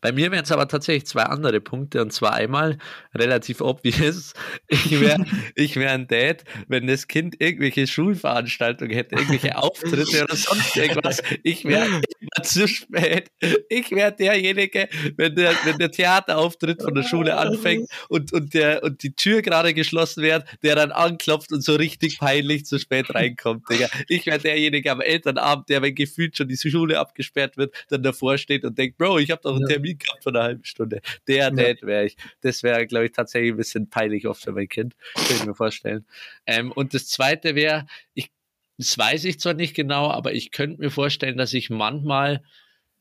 Bei 0.02 0.12
mir 0.12 0.32
wären 0.32 0.44
es 0.44 0.52
aber 0.52 0.68
tatsächlich 0.68 1.06
zwei 1.06 1.24
andere 1.24 1.60
Punkte 1.60 2.02
und 2.02 2.14
zwar 2.14 2.34
einmal 2.34 2.78
relativ 3.14 3.62
obvious. 3.62 4.34
Ich 4.68 5.00
wäre 5.00 5.26
ich 5.56 5.76
wär 5.76 5.92
ein 5.92 6.08
Dad, 6.08 6.44
wenn 6.68 6.88
das 6.88 7.08
Kind 7.08 7.36
irgendwelche 7.40 7.88
Schulveranstaltungen 7.88 8.96
hätte, 8.96 9.16
irgendwelche 9.16 9.58
Auftritte 9.58 10.24
oder 10.24 10.36
sonst 10.36 10.76
irgendwas. 10.78 11.22
Ich 11.44 11.66
wäre 11.66 11.86
immer 11.88 12.44
zu 12.44 12.68
spät. 12.68 13.30
Ich 13.70 13.92
wäre 13.92 14.14
derjenige, 14.14 14.88
wenn 15.18 15.36
der, 15.36 15.54
wenn 15.66 15.78
der 15.78 15.92
Theaterauftritt 15.92 16.82
von 16.82 16.96
der 16.96 17.04
Schule 17.04 17.38
anfängt 17.38 17.90
und, 18.10 18.32
und, 18.34 18.54
der, 18.54 18.84
und 18.84 19.04
die 19.04 19.14
Tür 19.14 19.42
gerade 19.42 19.74
geschlossen 19.74 20.24
wird, 20.24 20.46
der 20.64 20.76
dann 20.76 20.92
anklopft 20.92 21.52
und 21.52 21.64
so 21.64 21.76
richtig 21.76 22.20
peinlich 22.20 22.66
zu 22.66 22.80
spät 22.80 23.14
reinkommt. 23.14 23.70
Digga. 23.70 23.88
Ich 24.08 24.26
wäre 24.26 24.40
derjenige 24.40 24.92
am 24.92 25.02
Elternabend, 25.02 25.70
der, 25.70 25.82
wenn 25.82 25.96
gefühlt 25.96 26.38
schon 26.38 26.48
die 26.48 26.58
Schule 26.58 27.00
abgesperrt 27.00 27.58
wird, 27.58 27.76
dann 27.90 28.04
davor 28.04 28.38
steht 28.38 28.64
und 28.64 28.78
denkt, 28.78 28.98
Bro, 28.98 29.20
ich 29.20 29.32
habe 29.32 29.42
doch 29.44 29.60
einen 29.66 29.74
Termin 29.74 29.98
gehabt 29.98 30.24
von 30.24 30.36
einer 30.36 30.46
halben 30.46 30.66
Stunde. 30.66 31.02
Der 31.28 31.52
Dad 31.52 31.82
wäre 31.82 32.06
ich. 32.06 32.18
Das 32.42 32.64
wäre, 32.64 32.86
glaube 32.88 33.06
ich, 33.06 33.12
tatsächlich 33.12 33.52
ein 33.52 33.58
bisschen 33.58 33.90
peinlich 33.90 34.28
oft 34.28 34.44
für 34.44 34.52
mein 34.52 34.68
Kind. 34.68 34.96
Kann 35.14 35.38
ich 35.38 35.46
mir 35.46 35.56
vorstellen. 35.56 36.06
Ähm, 36.46 36.72
und 36.72 36.94
das 36.94 37.08
zweite 37.08 37.56
wäre, 37.56 37.86
ich, 38.14 38.32
das 38.78 38.98
weiß 38.98 39.26
ich 39.26 39.40
zwar 39.40 39.54
nicht 39.54 39.76
genau, 39.76 40.10
aber 40.10 40.34
ich 40.34 40.52
könnte 40.52 40.82
mir 40.82 40.92
vorstellen, 40.92 41.38
dass 41.38 41.54
ich 41.54 41.70
manchmal 41.70 42.44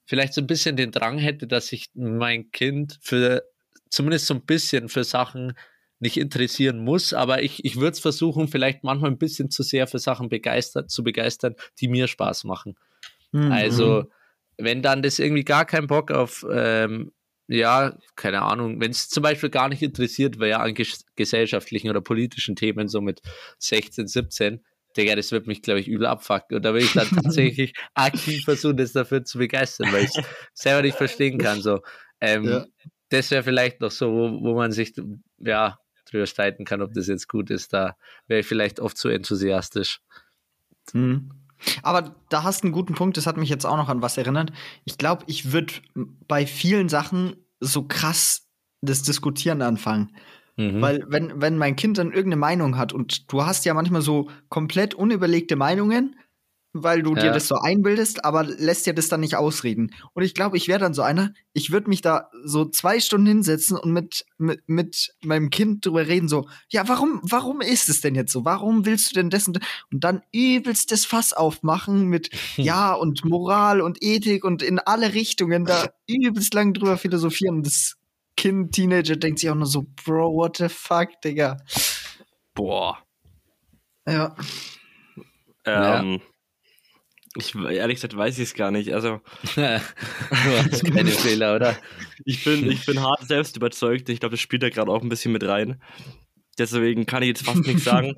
vielleicht 0.07 0.35
so 0.35 0.41
ein 0.41 0.47
bisschen 0.47 0.77
den 0.77 0.93
Drang 0.93 1.19
hätte, 1.19 1.47
dass 1.47 1.73
ich 1.73 1.91
mein 1.95 2.51
Kind 2.51 2.99
für 3.01 3.45
zumindest 3.89 4.27
so 4.27 4.35
ein 4.35 4.43
bisschen 4.43 4.89
für 4.89 5.05
Sachen 5.05 5.55
nicht 6.01 6.17
interessieren 6.17 6.79
muss, 6.79 7.15
aber 7.15 7.43
ich, 7.43 7.65
ich 7.65 7.77
würde 7.77 7.93
es 7.93 8.01
versuchen, 8.01 8.49
vielleicht 8.49 8.85
manchmal 8.85 9.11
ein 9.11 9.19
bisschen 9.19 9.51
zu 9.51 9.63
sehr 9.63 9.87
für 9.87 9.99
Sachen 9.99 10.29
begeistert, 10.29 10.91
zu 10.91 11.03
begeistern, 11.03 11.55
die 11.81 11.89
mir 11.89 12.09
Spaß 12.09 12.45
machen. 12.45 12.77
Mhm. 13.33 13.53
Also, 13.53 14.05
wenn 14.59 14.83
dann 14.83 15.03
das 15.03 15.19
irgendwie 15.19 15.45
gar 15.45 15.65
keinen 15.65 15.87
Bock 15.87 16.11
auf, 16.11 16.45
ähm, 16.51 17.13
ja, 17.47 17.97
keine 18.17 18.43
Ahnung, 18.43 18.81
wenn 18.81 18.91
es 18.91 19.09
zum 19.09 19.23
Beispiel 19.23 19.51
gar 19.51 19.69
nicht 19.69 19.83
interessiert 19.83 20.39
wäre 20.39 20.61
an 20.61 20.75
ges 20.75 21.05
gesellschaftlichen 21.17 21.91
oder 21.91 22.01
politischen 22.01 22.57
Themen, 22.57 22.89
so 22.89 23.01
mit 23.01 23.21
16, 23.59 24.07
17, 24.07 24.65
Digga, 24.97 25.17
das 25.17 25.33
wird 25.33 25.47
mich, 25.47 25.63
glaube 25.63 25.81
ich, 25.81 25.89
übel 25.89 26.07
abfucken. 26.07 26.57
Und 26.57 26.65
da 26.65 26.73
will 26.73 26.83
ich 26.83 26.93
dann 26.93 27.09
tatsächlich 27.23 27.75
aktiv 27.95 28.45
versuchen, 28.45 28.77
das 28.77 28.93
dafür 28.93 29.25
zu 29.25 29.39
begeistern, 29.39 29.93
weil 29.93 30.05
ich 30.05 30.17
es 30.17 30.25
selber 30.55 30.83
nicht 30.83 30.97
verstehen 30.97 31.39
kann. 31.39 31.61
So. 31.61 31.81
Ähm, 32.21 32.45
ja. 32.45 32.67
Das 33.11 33.31
wäre 33.31 33.43
vielleicht 33.43 33.81
noch 33.81 33.91
so, 33.91 34.13
wo, 34.13 34.43
wo 34.43 34.55
man 34.55 34.73
sich 34.73 34.95
ja 35.39 35.79
drüber 36.11 36.27
streiten 36.27 36.65
kann, 36.65 36.83
ob 36.83 36.93
das 36.95 37.09
jetzt 37.09 37.29
gut 37.29 37.51
ist. 37.51 37.73
Da 37.73 37.97
wäre 38.29 38.41
ich 38.41 38.47
vielleicht 38.47 38.81
oft 38.81 38.97
zu 38.97 39.09
enthusiastisch. 39.09 40.01
Mhm. 40.93 41.31
Aber 41.83 42.15
da 42.29 42.43
hast 42.43 42.63
du 42.63 42.67
einen 42.67 42.73
guten 42.73 42.95
Punkt, 42.95 43.17
das 43.17 43.27
hat 43.27 43.37
mich 43.37 43.49
jetzt 43.49 43.65
auch 43.65 43.77
noch 43.77 43.89
an 43.89 44.03
was 44.03 44.17
erinnert. 44.17 44.53
Ich 44.85 44.99
glaube, 44.99 45.25
ich 45.27 45.53
würde 45.53 45.75
bei 46.29 46.47
vielen 46.47 46.89
Sachen 46.89 47.37
so 47.61 47.85
krass 47.85 48.49
das 48.83 49.03
Diskutieren 49.03 49.63
anfangen. 49.63 50.11
Mhm. 50.57 50.81
Weil, 50.81 51.05
wenn, 51.09 51.41
wenn 51.41 51.59
mein 51.59 51.77
Kind 51.77 51.99
dann 51.99 52.09
irgendeine 52.09 52.37
Meinung 52.37 52.79
hat 52.79 52.93
und 52.93 53.33
du 53.33 53.45
hast 53.45 53.65
ja 53.65 53.75
manchmal 53.75 54.03
so 54.03 54.31
komplett 54.49 54.95
unüberlegte 54.95 55.57
Meinungen, 55.57 56.17
weil 56.75 57.03
du 57.03 57.15
ja. 57.15 57.23
dir 57.23 57.31
das 57.31 57.47
so 57.47 57.55
einbildest, 57.55 58.25
aber 58.25 58.43
lässt 58.43 58.85
dir 58.85 58.95
das 58.95 59.09
dann 59.09 59.21
nicht 59.21 59.37
ausreden. 59.37 59.95
Und 60.13 60.25
ich 60.25 60.35
glaube, 60.35 60.57
ich 60.57 60.67
wäre 60.67 60.81
dann 60.81 60.93
so 60.93 61.03
einer, 61.03 61.33
ich 61.53 61.71
würde 61.71 61.89
mich 61.89 62.03
da 62.03 62.29
so 62.45 62.65
zwei 62.65 62.99
Stunden 62.99 63.29
hinsetzen 63.29 63.79
und 63.79 63.93
mit, 63.93 64.27
mit, 64.39 64.63
mit 64.67 65.15
meinem 65.23 65.51
Kind 65.51 65.87
drüber 65.87 66.07
reden, 66.07 66.29
so, 66.29 66.49
ja, 66.69 66.89
warum, 66.89 67.21
warum 67.23 67.61
ist 67.61 67.89
es 67.89 68.01
denn 68.01 68.17
jetzt 68.17 68.33
so? 68.33 68.45
Warum 68.45 68.85
willst 68.85 69.11
du 69.11 69.15
denn 69.15 69.31
das 69.31 69.47
und, 69.47 69.61
und 69.93 70.03
dann 70.03 70.23
übelst 70.33 70.91
das 70.91 71.07
Fass 71.07 71.33
aufmachen 71.33 72.07
mit 72.09 72.31
ja 72.57 72.93
und 72.93 73.25
Moral 73.25 73.81
und 73.81 74.03
Ethik 74.03 74.45
und 74.45 74.63
in 74.63 74.81
alle 74.81 75.15
Richtungen 75.15 75.65
da 75.65 75.89
übelst 76.09 76.53
lang 76.55 76.75
drüber 76.75 76.99
philosophieren. 76.99 77.59
Und 77.59 77.67
das 77.67 77.97
Kind, 78.37 78.73
Teenager 78.73 79.15
denkt 79.15 79.39
sich 79.39 79.49
auch 79.49 79.55
nur 79.55 79.67
so, 79.67 79.87
Bro, 80.05 80.35
what 80.35 80.57
the 80.57 80.69
fuck, 80.69 81.21
Digga. 81.23 81.59
Boah. 82.55 82.99
Ja. 84.07 84.35
Ähm, 85.65 86.13
ja. 86.13 86.34
Ich 87.37 87.55
ehrlich 87.55 87.97
gesagt 87.97 88.17
weiß 88.17 88.39
ich 88.39 88.45
es 88.45 88.55
gar 88.55 88.71
nicht. 88.71 88.93
Also 88.93 89.21
du 89.57 89.63
hast 89.63 90.85
keine 90.85 91.11
Fehler, 91.11 91.57
oder? 91.57 91.77
Ich 92.25 92.45
bin, 92.45 92.71
ich 92.71 92.87
bin 92.87 93.01
hart 93.01 93.27
selbst 93.27 93.57
überzeugt. 93.57 94.09
Ich 94.09 94.21
glaube, 94.21 94.35
das 94.35 94.41
spielt 94.41 94.63
da 94.63 94.71
gerade 94.71 94.91
auch 94.91 95.03
ein 95.03 95.09
bisschen 95.09 95.33
mit 95.33 95.45
rein. 95.45 95.83
Deswegen 96.59 97.07
kann 97.07 97.23
ich 97.23 97.29
jetzt 97.29 97.45
fast 97.45 97.67
nichts 97.67 97.85
sagen. 97.85 98.15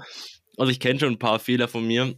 Also 0.59 0.71
ich 0.71 0.81
kenne 0.81 1.01
schon 1.01 1.13
ein 1.15 1.19
paar 1.19 1.39
Fehler 1.39 1.69
von 1.69 1.87
mir. 1.87 2.15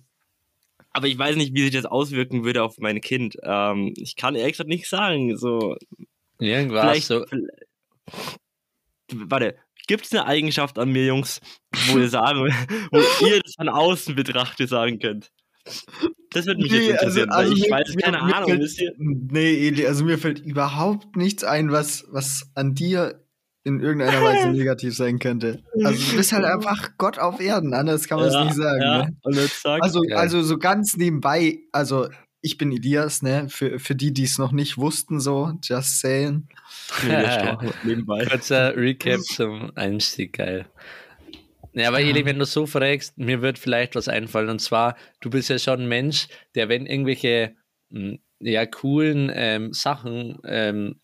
Aber 0.93 1.07
ich 1.07 1.19
weiß 1.19 1.37
nicht, 1.37 1.55
wie 1.55 1.63
sich 1.63 1.71
das 1.71 1.85
auswirken 1.85 2.45
würde 2.45 2.63
auf 2.63 2.79
mein 2.79 3.01
Kind. 3.01 3.37
Ähm, 3.43 3.95
ich 3.97 4.17
kann 4.17 4.35
ehrlich 4.35 4.55
gesagt 4.55 4.69
nicht 4.69 4.89
sagen. 4.89 5.37
So, 5.37 5.77
Irgendwas 6.41 7.07
so. 7.07 7.25
Warte, 9.13 9.57
gibt 9.87 10.05
es 10.05 10.13
eine 10.13 10.27
Eigenschaft 10.27 10.79
an 10.79 10.91
mir, 10.91 11.07
Jungs, 11.07 11.41
wo 11.89 11.99
ihr 11.99 12.09
sagen, 12.09 12.41
wo 12.91 13.27
ihr 13.27 13.41
das 13.41 13.55
von 13.55 13.69
außen 13.69 14.15
betrachtet 14.15 14.69
sagen 14.69 14.99
könnt? 14.99 15.31
Das 16.33 16.47
wird 16.47 16.59
mich 16.59 16.71
nee, 16.71 16.89
jetzt 16.89 17.03
also, 17.03 17.21
interessieren, 17.21 17.31
also, 17.31 17.51
also 17.51 17.55
ich 17.55 17.71
mir, 17.71 17.77
weiß, 17.77 17.97
keine 18.03 18.17
mir, 18.19 18.37
Ahnung. 18.37 18.69
Fällt, 18.69 18.99
nee, 18.99 19.69
Eli, 19.69 19.87
also 19.87 20.05
mir 20.05 20.19
fällt 20.19 20.41
überhaupt 20.41 21.17
nichts 21.17 21.45
ein, 21.45 21.71
was, 21.71 22.07
was 22.11 22.51
an 22.55 22.75
dir 22.75 23.25
in 23.65 23.81
irgendeiner 23.81 24.23
Weise 24.23 24.49
negativ 24.53 24.95
sein 24.95 25.19
könnte. 25.19 25.63
Also 25.85 26.11
du 26.11 26.17
bist 26.17 26.33
halt 26.33 26.45
einfach 26.45 26.91
Gott 26.99 27.19
auf 27.19 27.41
Erden, 27.41 27.75
anders 27.75 28.09
kann 28.09 28.19
man 28.19 28.29
es 28.29 28.35
ja, 28.35 28.45
nicht 28.45 28.57
sagen. 28.57 28.83
Ja. 28.83 29.07
Ne? 29.07 29.49
Also, 29.81 30.05
ja. 30.05 30.17
also 30.17 30.43
so 30.43 30.59
ganz 30.59 30.97
nebenbei, 30.97 31.59
also 31.73 32.09
ich 32.41 32.57
bin 32.57 32.71
Elias, 32.71 33.23
ne? 33.23 33.49
Für, 33.49 33.79
für 33.79 33.95
die, 33.95 34.13
die 34.13 34.25
es 34.25 34.39
noch 34.39 34.53
nicht 34.53 34.79
wussten, 34.79 35.21
so, 35.21 35.53
just 35.63 36.01
saying. 36.01 36.49
nebenbei. 37.85 38.25
Kurzer 38.27 38.77
Recap 38.77 39.21
zum 39.21 39.73
Einstieg, 39.75 40.35
geil. 40.35 40.67
Ja, 41.79 41.89
aber 41.89 42.01
Eli, 42.01 42.25
wenn 42.25 42.41
du 42.41 42.45
so 42.45 42.67
fragst, 42.67 43.17
mir 43.19 43.41
wird 43.41 43.57
vielleicht 43.57 43.95
was 43.95 44.09
einfallen. 44.09 44.49
Und 44.49 44.59
zwar, 44.61 44.97
du 45.21 45.31
bist 45.31 45.49
ja 45.49 45.61
schon 45.61 45.83
ein 45.83 45.89
Mensch, 45.89 46.27
der, 46.57 46.69
wenn 46.69 46.87
irgendwelche 46.87 47.55
hm, 47.91 48.19
ja, 48.41 48.67
coolen 48.67 49.31
ähm, 49.33 49.73
Sachen 49.73 50.39
ähm, 50.45 51.01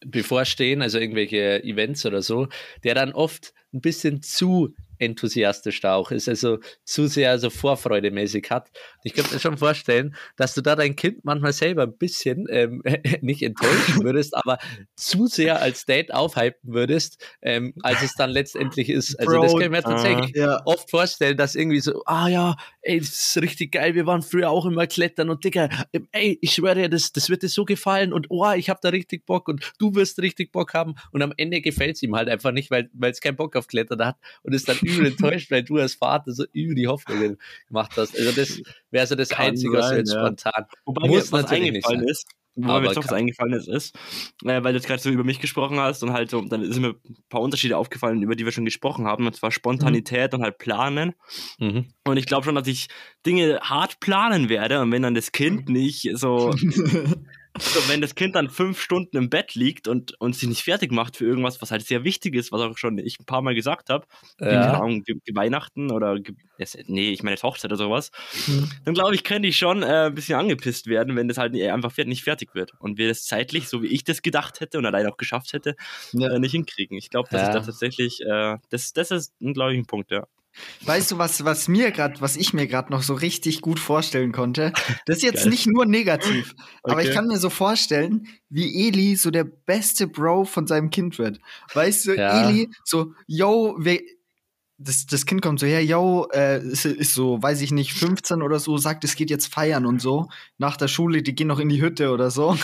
bevorstehen, 0.00 0.80
also 0.80 0.98
irgendwelche 0.98 1.62
Events 1.62 2.06
oder 2.06 2.22
so, 2.22 2.48
der 2.84 2.94
dann 2.94 3.12
oft 3.12 3.52
ein 3.74 3.82
bisschen 3.82 4.22
zu 4.22 4.74
enthusiastisch 4.98 5.80
da 5.80 5.94
auch 5.94 6.10
ist, 6.10 6.28
also 6.28 6.58
zu 6.84 7.06
sehr 7.06 7.38
so 7.38 7.50
vorfreudemäßig 7.50 8.48
hat. 8.50 8.70
Ich 9.02 9.14
könnte 9.14 9.34
mir 9.34 9.40
schon 9.40 9.58
vorstellen, 9.58 10.14
dass 10.36 10.54
du 10.54 10.60
da 10.60 10.76
dein 10.76 10.96
Kind 10.96 11.24
manchmal 11.24 11.52
selber 11.52 11.82
ein 11.84 11.96
bisschen 11.96 12.46
ähm, 12.50 12.82
nicht 13.20 13.42
enttäuschen 13.42 14.04
würdest, 14.04 14.36
aber 14.36 14.58
zu 14.96 15.26
sehr 15.26 15.60
als 15.60 15.86
Date 15.86 16.12
aufhypen 16.12 16.74
würdest, 16.74 17.24
ähm, 17.42 17.74
als 17.82 18.02
es 18.02 18.14
dann 18.14 18.30
letztendlich 18.30 18.88
ist. 18.88 19.18
Also 19.18 19.32
Bro, 19.32 19.42
das 19.42 19.52
kann 19.52 19.62
ich 19.62 19.70
mir 19.70 19.82
tatsächlich 19.82 20.36
uh, 20.36 20.38
yeah. 20.38 20.62
oft 20.64 20.90
vorstellen, 20.90 21.36
dass 21.36 21.54
irgendwie 21.54 21.80
so, 21.80 22.02
ah 22.06 22.28
ja, 22.28 22.56
ey, 22.82 23.00
das 23.00 23.08
ist 23.08 23.42
richtig 23.42 23.72
geil, 23.72 23.94
wir 23.94 24.06
waren 24.06 24.22
früher 24.22 24.50
auch 24.50 24.66
immer 24.66 24.86
klettern 24.86 25.30
und 25.30 25.44
Dicker, 25.44 25.68
ähm, 25.92 26.08
ey, 26.12 26.38
ich 26.40 26.52
schwöre 26.52 26.74
dir, 26.74 26.88
das, 26.88 27.12
das 27.12 27.28
wird 27.30 27.42
dir 27.42 27.48
so 27.48 27.64
gefallen 27.64 28.12
und 28.12 28.26
oh, 28.30 28.50
ich 28.52 28.70
habe 28.70 28.80
da 28.82 28.90
richtig 28.90 29.26
Bock 29.26 29.48
und 29.48 29.72
du 29.78 29.94
wirst 29.94 30.20
richtig 30.20 30.52
Bock 30.52 30.74
haben 30.74 30.94
und 31.12 31.22
am 31.22 31.32
Ende 31.36 31.60
gefällt 31.60 31.96
es 31.96 32.02
ihm 32.02 32.14
halt 32.14 32.28
einfach 32.28 32.52
nicht, 32.52 32.70
weil 32.70 32.88
es 33.00 33.20
keinen 33.20 33.36
Bock 33.36 33.56
auf 33.56 33.66
Klettern 33.66 34.04
hat 34.04 34.16
und 34.42 34.52
ist 34.54 34.68
dann 34.68 34.78
übel 34.84 35.06
enttäuscht, 35.06 35.50
weil 35.50 35.62
du 35.62 35.76
als 35.78 35.94
Vater 35.94 36.32
so 36.32 36.44
übel 36.52 36.74
die 36.74 36.86
Hoffnungen 36.86 37.38
gemacht 37.68 37.92
hast. 37.96 38.18
Also 38.18 38.32
das 38.32 38.60
wäre 38.90 39.06
so 39.06 39.14
das 39.14 39.30
Kann 39.30 39.46
Einzige, 39.46 39.72
was 39.72 39.92
jetzt 39.92 40.12
ja. 40.12 40.20
spontan 40.20 40.66
Wobei 40.84 41.08
Muss 41.08 41.30
mir 41.30 41.42
was 41.42 41.50
eingefallen 41.50 42.08
ist, 42.08 42.26
Wobei 42.56 42.80
mir 42.80 42.86
jetzt 42.86 42.96
was 42.96 43.12
eingefallen 43.12 43.52
ist, 43.54 43.68
ist 43.68 43.96
äh, 44.44 44.62
weil 44.62 44.72
du 44.72 44.78
jetzt 44.78 44.86
gerade 44.86 45.02
so 45.02 45.10
über 45.10 45.24
mich 45.24 45.40
gesprochen 45.40 45.80
hast 45.80 46.02
und 46.02 46.12
halt 46.12 46.30
so, 46.30 46.40
dann 46.42 46.70
sind 46.72 46.82
mir 46.82 46.90
ein 46.90 47.16
paar 47.28 47.40
Unterschiede 47.40 47.76
aufgefallen, 47.76 48.22
über 48.22 48.36
die 48.36 48.44
wir 48.44 48.52
schon 48.52 48.64
gesprochen 48.64 49.06
haben, 49.06 49.26
und 49.26 49.34
zwar 49.34 49.50
Spontanität 49.50 50.32
mhm. 50.32 50.38
und 50.38 50.44
halt 50.44 50.58
Planen. 50.58 51.14
Mhm. 51.58 51.88
Und 52.04 52.16
ich 52.16 52.26
glaube 52.26 52.44
schon, 52.44 52.54
dass 52.54 52.68
ich 52.68 52.88
Dinge 53.26 53.58
hart 53.60 53.98
planen 53.98 54.48
werde 54.48 54.80
und 54.80 54.92
wenn 54.92 55.02
dann 55.02 55.14
das 55.14 55.32
Kind 55.32 55.68
nicht 55.68 56.10
so 56.14 56.54
So, 57.56 57.88
wenn 57.88 58.00
das 58.00 58.16
Kind 58.16 58.34
dann 58.34 58.50
fünf 58.50 58.80
Stunden 58.80 59.16
im 59.16 59.30
Bett 59.30 59.54
liegt 59.54 59.86
und, 59.86 60.20
und 60.20 60.34
sich 60.34 60.48
nicht 60.48 60.64
fertig 60.64 60.90
macht 60.90 61.16
für 61.16 61.24
irgendwas, 61.24 61.62
was 61.62 61.70
halt 61.70 61.86
sehr 61.86 62.02
wichtig 62.02 62.34
ist, 62.34 62.50
was 62.50 62.60
auch 62.60 62.76
schon 62.76 62.98
ich 62.98 63.20
ein 63.20 63.26
paar 63.26 63.42
Mal 63.42 63.54
gesagt 63.54 63.90
habe, 63.90 64.06
ja. 64.40 64.72
Ahnung, 64.72 65.04
Weihnachten 65.34 65.92
oder 65.92 66.18
nee, 66.86 67.10
ich 67.10 67.22
meine 67.22 67.36
Hochzeit 67.36 67.70
oder 67.70 67.76
sowas, 67.76 68.10
mhm. 68.48 68.70
dann 68.84 68.94
glaube 68.94 69.14
ich, 69.14 69.22
könnte 69.22 69.46
ich 69.46 69.56
schon 69.56 69.84
äh, 69.84 70.06
ein 70.06 70.14
bisschen 70.14 70.36
angepisst 70.36 70.88
werden, 70.88 71.14
wenn 71.14 71.28
das 71.28 71.38
halt 71.38 71.54
einfach 71.54 71.96
nicht 71.96 72.24
fertig 72.24 72.56
wird 72.56 72.72
und 72.80 72.98
wir 72.98 73.06
das 73.06 73.24
zeitlich, 73.24 73.68
so 73.68 73.82
wie 73.82 73.88
ich 73.88 74.02
das 74.02 74.22
gedacht 74.22 74.58
hätte 74.58 74.78
und 74.78 74.86
allein 74.86 75.06
auch 75.06 75.16
geschafft 75.16 75.52
hätte, 75.52 75.76
ja. 76.12 76.30
äh, 76.30 76.40
nicht 76.40 76.52
hinkriegen. 76.52 76.98
Ich 76.98 77.08
glaube, 77.08 77.28
das 77.30 77.42
ja. 77.42 77.48
ist 77.48 77.54
da 77.54 77.60
tatsächlich, 77.60 78.20
äh, 78.22 78.56
das, 78.70 78.92
das 78.92 79.12
ist, 79.12 79.32
glaube 79.38 79.74
ich, 79.74 79.78
ein 79.78 79.86
Punkt, 79.86 80.10
ja. 80.10 80.26
Weißt 80.84 81.10
du, 81.10 81.18
was, 81.18 81.44
was 81.44 81.68
mir 81.68 81.90
gerade, 81.90 82.20
was 82.20 82.36
ich 82.36 82.52
mir 82.52 82.66
gerade 82.66 82.92
noch 82.92 83.02
so 83.02 83.14
richtig 83.14 83.60
gut 83.60 83.78
vorstellen 83.78 84.32
konnte? 84.32 84.72
Das 85.06 85.18
ist 85.18 85.22
jetzt 85.24 85.42
Geil. 85.42 85.50
nicht 85.50 85.66
nur 85.66 85.86
negativ, 85.86 86.54
okay. 86.82 86.92
aber 86.92 87.02
ich 87.02 87.12
kann 87.12 87.26
mir 87.26 87.38
so 87.38 87.50
vorstellen, 87.50 88.28
wie 88.48 88.86
Eli 88.88 89.16
so 89.16 89.30
der 89.30 89.44
beste 89.44 90.06
Bro 90.06 90.44
von 90.44 90.66
seinem 90.66 90.90
Kind 90.90 91.18
wird. 91.18 91.40
Weißt 91.72 92.06
du, 92.06 92.16
ja. 92.16 92.48
Eli 92.48 92.70
so, 92.84 93.14
yo, 93.26 93.76
wer, 93.78 93.98
das, 94.78 95.06
das 95.06 95.26
Kind 95.26 95.42
kommt 95.42 95.60
so 95.60 95.66
her, 95.66 95.84
yo, 95.84 96.28
äh, 96.32 96.62
ist, 96.62 96.84
ist 96.84 97.14
so, 97.14 97.42
weiß 97.42 97.60
ich 97.60 97.70
nicht, 97.70 97.92
15 97.92 98.42
oder 98.42 98.58
so, 98.58 98.76
sagt, 98.76 99.04
es 99.04 99.16
geht 99.16 99.30
jetzt 99.30 99.52
feiern 99.52 99.86
und 99.86 100.00
so. 100.00 100.28
Nach 100.58 100.76
der 100.76 100.88
Schule, 100.88 101.22
die 101.22 101.34
gehen 101.34 101.48
noch 101.48 101.60
in 101.60 101.68
die 101.68 101.80
Hütte 101.80 102.10
oder 102.10 102.30
so 102.30 102.56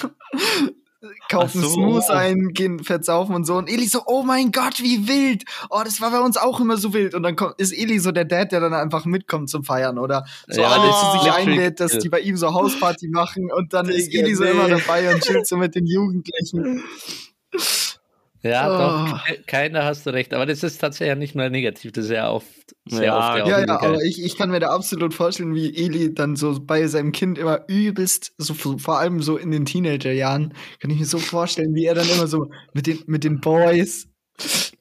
kaufen 1.31 1.63
so. 1.63 1.69
Snooze 1.69 2.13
ein, 2.13 2.49
gehen 2.53 2.83
versaufen 2.85 3.35
und 3.35 3.45
so. 3.47 3.57
Und 3.57 3.71
Eli 3.71 3.87
so, 3.87 4.03
oh 4.07 4.23
mein 4.23 4.53
Gott, 4.53 4.81
wie 4.81 5.09
wild. 5.09 5.45
Oh, 5.71 5.81
das 5.83 6.01
war 6.01 6.11
bei 6.11 6.21
uns 6.21 6.37
auch 6.37 6.61
immer 6.61 6.77
so 6.77 6.93
wild. 6.93 7.15
Und 7.15 7.23
dann 7.23 7.37
kommt, 7.37 7.55
ist 7.59 7.73
Eli 7.73 7.99
so 7.99 8.13
der 8.13 8.25
Dad, 8.25 8.53
der 8.53 8.61
dann 8.61 8.75
einfach 8.75 9.07
mitkommt 9.07 9.49
zum 9.49 9.65
Feiern 9.65 9.99
oder 9.99 10.27
so 10.49 10.61
ja, 10.61 10.69
alle 10.69 10.91
zu 10.91 11.23
sich 11.23 11.33
einlädt, 11.33 11.81
dass 11.81 11.99
die 11.99 12.09
bei 12.09 12.21
ihm 12.21 12.37
so 12.37 12.53
Hausparty 12.53 13.09
machen. 13.09 13.51
Und 13.51 13.73
dann 13.73 13.89
ist 13.89 14.13
Eli 14.13 14.35
so 14.35 14.45
immer 14.45 14.69
dabei 14.69 15.15
und 15.15 15.23
chillt 15.23 15.47
so 15.47 15.57
mit 15.57 15.75
den 15.75 15.87
Jugendlichen. 15.87 16.83
Ja, 18.43 18.69
oh. 18.69 19.09
doch, 19.11 19.47
keiner 19.47 19.85
hast 19.85 20.07
du 20.07 20.11
recht. 20.11 20.33
Aber 20.33 20.47
das 20.47 20.63
ist 20.63 20.79
tatsächlich 20.79 21.09
ja 21.09 21.15
nicht 21.15 21.35
nur 21.35 21.49
negativ, 21.51 21.93
das 21.93 22.07
ist 22.07 22.13
ja 22.13 22.31
oft 22.31 22.47
sehr 22.87 23.05
ja, 23.05 23.19
oft. 23.19 23.49
Ja, 23.49 23.61
ja, 23.61 23.81
aber 23.81 24.03
ich, 24.03 24.23
ich 24.23 24.37
kann 24.37 24.51
mir 24.51 24.61
da 24.61 24.69
absolut 24.69 25.13
vorstellen, 25.13 25.55
wie 25.55 25.77
Eli 25.77 26.15
dann 26.15 26.37
so 26.37 26.59
bei 26.61 26.87
seinem 26.87 27.13
Kind 27.13 27.39
immer 27.39 27.69
übelst, 27.69 28.33
so 28.39 28.55
vor 28.55 28.99
allem 28.99 29.21
so 29.21 29.37
in 29.37 29.51
den 29.51 29.67
Teenagerjahren, 29.67 30.55
kann 30.81 30.91
ich 30.91 30.99
mir 30.99 31.07
so 31.07 31.19
vorstellen, 31.19 31.75
wie 31.75 31.85
er 31.85 31.95
dann 31.95 32.09
immer 32.09 32.27
so 32.27 32.51
mit 32.73 32.87
den, 32.87 33.03
mit 33.07 33.25
den 33.25 33.41
Boys 33.41 34.09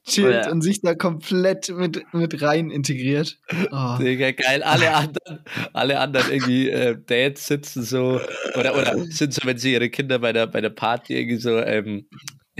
chillt 0.06 0.26
oh, 0.26 0.46
ja. 0.46 0.50
und 0.50 0.62
sich 0.62 0.80
da 0.80 0.94
komplett 0.94 1.68
mit, 1.68 2.02
mit 2.12 2.42
rein 2.42 2.70
integriert. 2.70 3.38
Oh. 3.70 3.96
Digga, 3.98 4.32
geil. 4.32 4.62
Alle 4.62 4.94
anderen, 4.94 5.44
alle 5.72 5.98
anderen 6.00 6.32
irgendwie 6.32 6.70
äh, 6.70 6.96
Dads 7.06 7.46
sitzen 7.46 7.82
so 7.82 8.20
oder, 8.58 8.74
oder 8.74 8.98
sind 9.10 9.34
so, 9.34 9.42
wenn 9.44 9.58
sie 9.58 9.72
ihre 9.72 9.90
Kinder 9.90 10.18
bei 10.18 10.32
der, 10.32 10.46
bei 10.46 10.60
der 10.60 10.70
Party 10.70 11.14
irgendwie 11.14 11.40
so 11.40 11.58
ähm, 11.58 12.08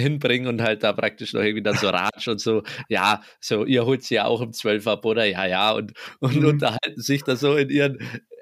hinbringen 0.00 0.48
und 0.48 0.62
halt 0.62 0.82
da 0.82 0.92
praktisch 0.92 1.32
noch 1.34 1.42
irgendwie 1.42 1.62
dann 1.62 1.76
so 1.76 1.88
Ratsch 1.90 2.28
und 2.28 2.40
so, 2.40 2.62
ja, 2.88 3.22
so, 3.40 3.64
ihr 3.64 3.86
holt 3.86 4.02
sie 4.02 4.14
ja 4.16 4.24
auch 4.24 4.40
um 4.40 4.52
12 4.52 4.86
ab, 4.86 5.04
oder? 5.04 5.24
Ja, 5.26 5.46
ja, 5.46 5.72
und, 5.72 5.92
und 6.20 6.36
Mhm. 6.36 6.44
unterhalten 6.44 7.00
sich 7.00 7.24
da 7.24 7.36
so 7.36 7.56
in 7.56 7.70
ihren 7.70 7.98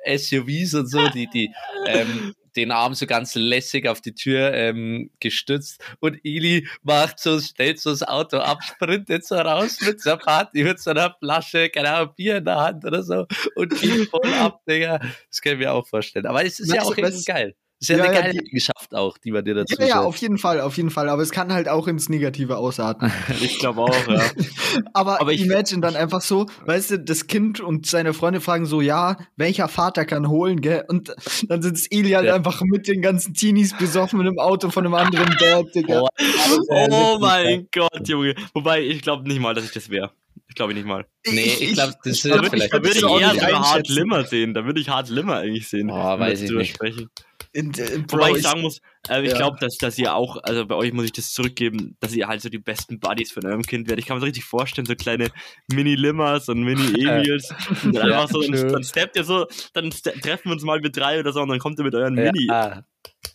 SUVs 0.06 0.74
und 0.74 0.86
so, 0.88 1.08
die, 1.08 1.28
die, 1.28 1.52
ähm, 1.84 2.28
den 2.56 2.70
Arm 2.72 2.94
so 2.94 3.06
ganz 3.06 3.34
lässig 3.34 3.86
auf 3.88 4.00
die 4.00 4.14
Tür 4.14 4.52
ähm, 4.54 5.10
gestützt 5.20 5.80
und 6.00 6.18
Ili 6.24 6.66
macht 6.82 7.20
so, 7.20 7.38
stellt 7.40 7.78
so 7.80 7.90
das 7.90 8.02
Auto 8.02 8.38
ab, 8.38 8.62
sprintet 8.64 9.24
so 9.26 9.36
raus 9.36 9.80
mit 9.80 10.00
so 10.00 10.10
einer 10.10 10.18
Party, 10.18 10.64
mit 10.64 10.80
so 10.80 10.90
einer 10.90 11.14
Flasche, 11.20 11.68
keine 11.70 11.90
Ahnung, 11.92 12.14
Bier 12.16 12.38
in 12.38 12.44
der 12.44 12.56
Hand 12.56 12.84
oder 12.84 13.02
so 13.02 13.26
und 13.54 13.78
geht 13.78 14.02
voll 14.10 14.34
ab, 14.34 14.62
Digga. 14.68 14.98
Das 15.30 15.40
kann 15.40 15.52
ich 15.54 15.58
mir 15.58 15.72
auch 15.72 15.86
vorstellen. 15.86 16.26
Aber 16.26 16.44
es 16.44 16.58
ist 16.58 16.72
ja 16.72 16.80
Weißt 16.80 16.90
auch 16.90 16.94
du, 16.94 17.00
irgendwie 17.02 17.22
geil. 17.24 17.54
Ist 17.80 17.90
ja, 17.90 17.96
Ja, 17.98 18.04
eine 18.04 18.14
ja, 18.14 18.20
geile 18.22 18.32
die- 18.32 18.40
Eigenschaft 18.40 18.92
auch, 18.94 19.18
die 19.18 19.30
man 19.30 19.44
dir 19.44 19.54
dazu 19.54 19.76
Ja, 19.80 19.86
ja, 19.86 20.00
auf 20.00 20.16
jeden 20.16 20.36
Fall, 20.38 20.60
auf 20.60 20.76
jeden 20.76 20.90
Fall. 20.90 21.08
Aber 21.08 21.22
es 21.22 21.30
kann 21.30 21.52
halt 21.52 21.68
auch 21.68 21.86
ins 21.86 22.08
Negative 22.08 22.56
ausarten. 22.56 23.12
Ich 23.40 23.58
glaube 23.60 23.82
auch, 23.82 24.08
ja. 24.08 24.20
Aber, 24.94 25.20
Aber 25.20 25.32
ich- 25.32 25.42
imagine 25.44 25.80
dann 25.80 25.94
einfach 25.94 26.20
so, 26.20 26.46
weißt 26.66 26.90
du, 26.90 26.98
das 26.98 27.28
Kind 27.28 27.60
und 27.60 27.86
seine 27.86 28.14
Freunde 28.14 28.40
fragen 28.40 28.66
so, 28.66 28.80
ja, 28.80 29.16
welcher 29.36 29.68
Vater 29.68 30.04
kann 30.06 30.28
holen, 30.28 30.60
gell? 30.60 30.84
Und 30.88 31.14
dann 31.48 31.62
sitzt 31.62 31.92
Eli 31.92 32.10
halt 32.10 32.26
Ja. 32.26 32.34
einfach 32.34 32.60
mit 32.64 32.88
den 32.88 33.00
ganzen 33.00 33.34
Teenies 33.34 33.76
besoffen 33.78 34.20
in 34.20 34.26
einem 34.26 34.38
Auto 34.40 34.70
von 34.70 34.84
einem 34.84 34.94
anderen 34.94 35.36
Dad, 35.38 35.66
Digga. 35.74 36.00
Oh, 36.02 36.08
Oh 36.90 37.18
mein 37.20 37.68
Gott, 37.72 38.08
Junge. 38.08 38.34
Wobei, 38.54 38.82
ich 38.82 39.02
glaube 39.02 39.28
nicht 39.28 39.40
mal, 39.40 39.54
dass 39.54 39.64
ich 39.64 39.72
das 39.72 39.88
wäre. 39.88 40.10
Ich 40.48 40.54
glaube 40.54 40.72
nicht 40.74 40.86
mal. 40.86 41.06
Nee, 41.26 41.42
ich 41.60 41.74
glaub, 41.74 41.90
das 42.02 42.12
ist 42.14 42.24
Da 42.24 42.30
würde 42.30 42.46
ich, 42.46 42.50
vielleicht 42.52 42.72
da 42.72 42.82
würd 42.82 42.94
ich 42.94 43.00
das 43.02 43.10
eher 43.20 43.28
Hart 43.52 43.66
einschätzen. 43.76 43.94
Limmer 43.94 44.24
sehen. 44.24 44.54
Da 44.54 44.64
würde 44.64 44.80
ich 44.80 44.88
Hart 44.88 45.08
Limmer 45.10 45.36
eigentlich 45.36 45.68
sehen. 45.68 45.90
Oh, 45.90 45.94
weiß 45.94 46.18
das 46.18 46.40
ich 46.40 46.40
nicht. 46.42 46.50
übersprechen. 46.52 47.10
In, 47.52 47.72
äh, 47.74 47.98
Bro, 48.06 48.18
Wobei 48.18 48.30
ich 48.30 48.36
ich- 48.38 48.42
sagen 48.42 48.60
muss, 48.62 48.80
äh, 49.08 49.22
ich 49.22 49.30
Ja. 49.32 49.36
glaube, 49.36 49.56
dass, 49.60 49.76
dass 49.76 49.98
ihr 49.98 50.14
auch, 50.14 50.36
also 50.42 50.66
bei 50.66 50.74
euch 50.74 50.92
muss 50.92 51.04
ich 51.04 51.12
das 51.12 51.32
zurückgeben, 51.32 51.96
dass 52.00 52.14
ihr 52.14 52.28
halt 52.28 52.40
so 52.42 52.48
die 52.48 52.58
besten 52.58 52.98
Buddies 52.98 53.32
von 53.32 53.44
eurem 53.46 53.62
Kind 53.62 53.88
werdet. 53.88 54.02
Ich 54.02 54.06
kann 54.06 54.16
mir 54.16 54.20
so 54.20 54.26
richtig 54.26 54.44
vorstellen, 54.44 54.86
so 54.86 54.94
kleine 54.94 55.28
Mini-Limmers 55.72 56.48
und 56.48 56.62
Mini-Emils. 56.62 57.50
und 57.84 57.94
dann 57.94 58.08
Ja, 58.10 58.26
so, 58.26 58.40
dann, 58.42 58.72
dann 58.72 58.84
steppt 58.84 59.16
ihr 59.16 59.24
so, 59.24 59.46
dann 59.74 59.90
treffen 59.90 60.44
wir 60.46 60.52
uns 60.52 60.62
mal 60.62 60.80
mit 60.80 60.96
drei 60.96 61.20
oder 61.20 61.32
so 61.32 61.40
und 61.40 61.48
dann 61.48 61.58
kommt 61.58 61.78
ihr 61.78 61.84
mit 61.84 61.94
euren 61.94 62.14
Mini, 62.14 62.46
Ja. 62.48 62.82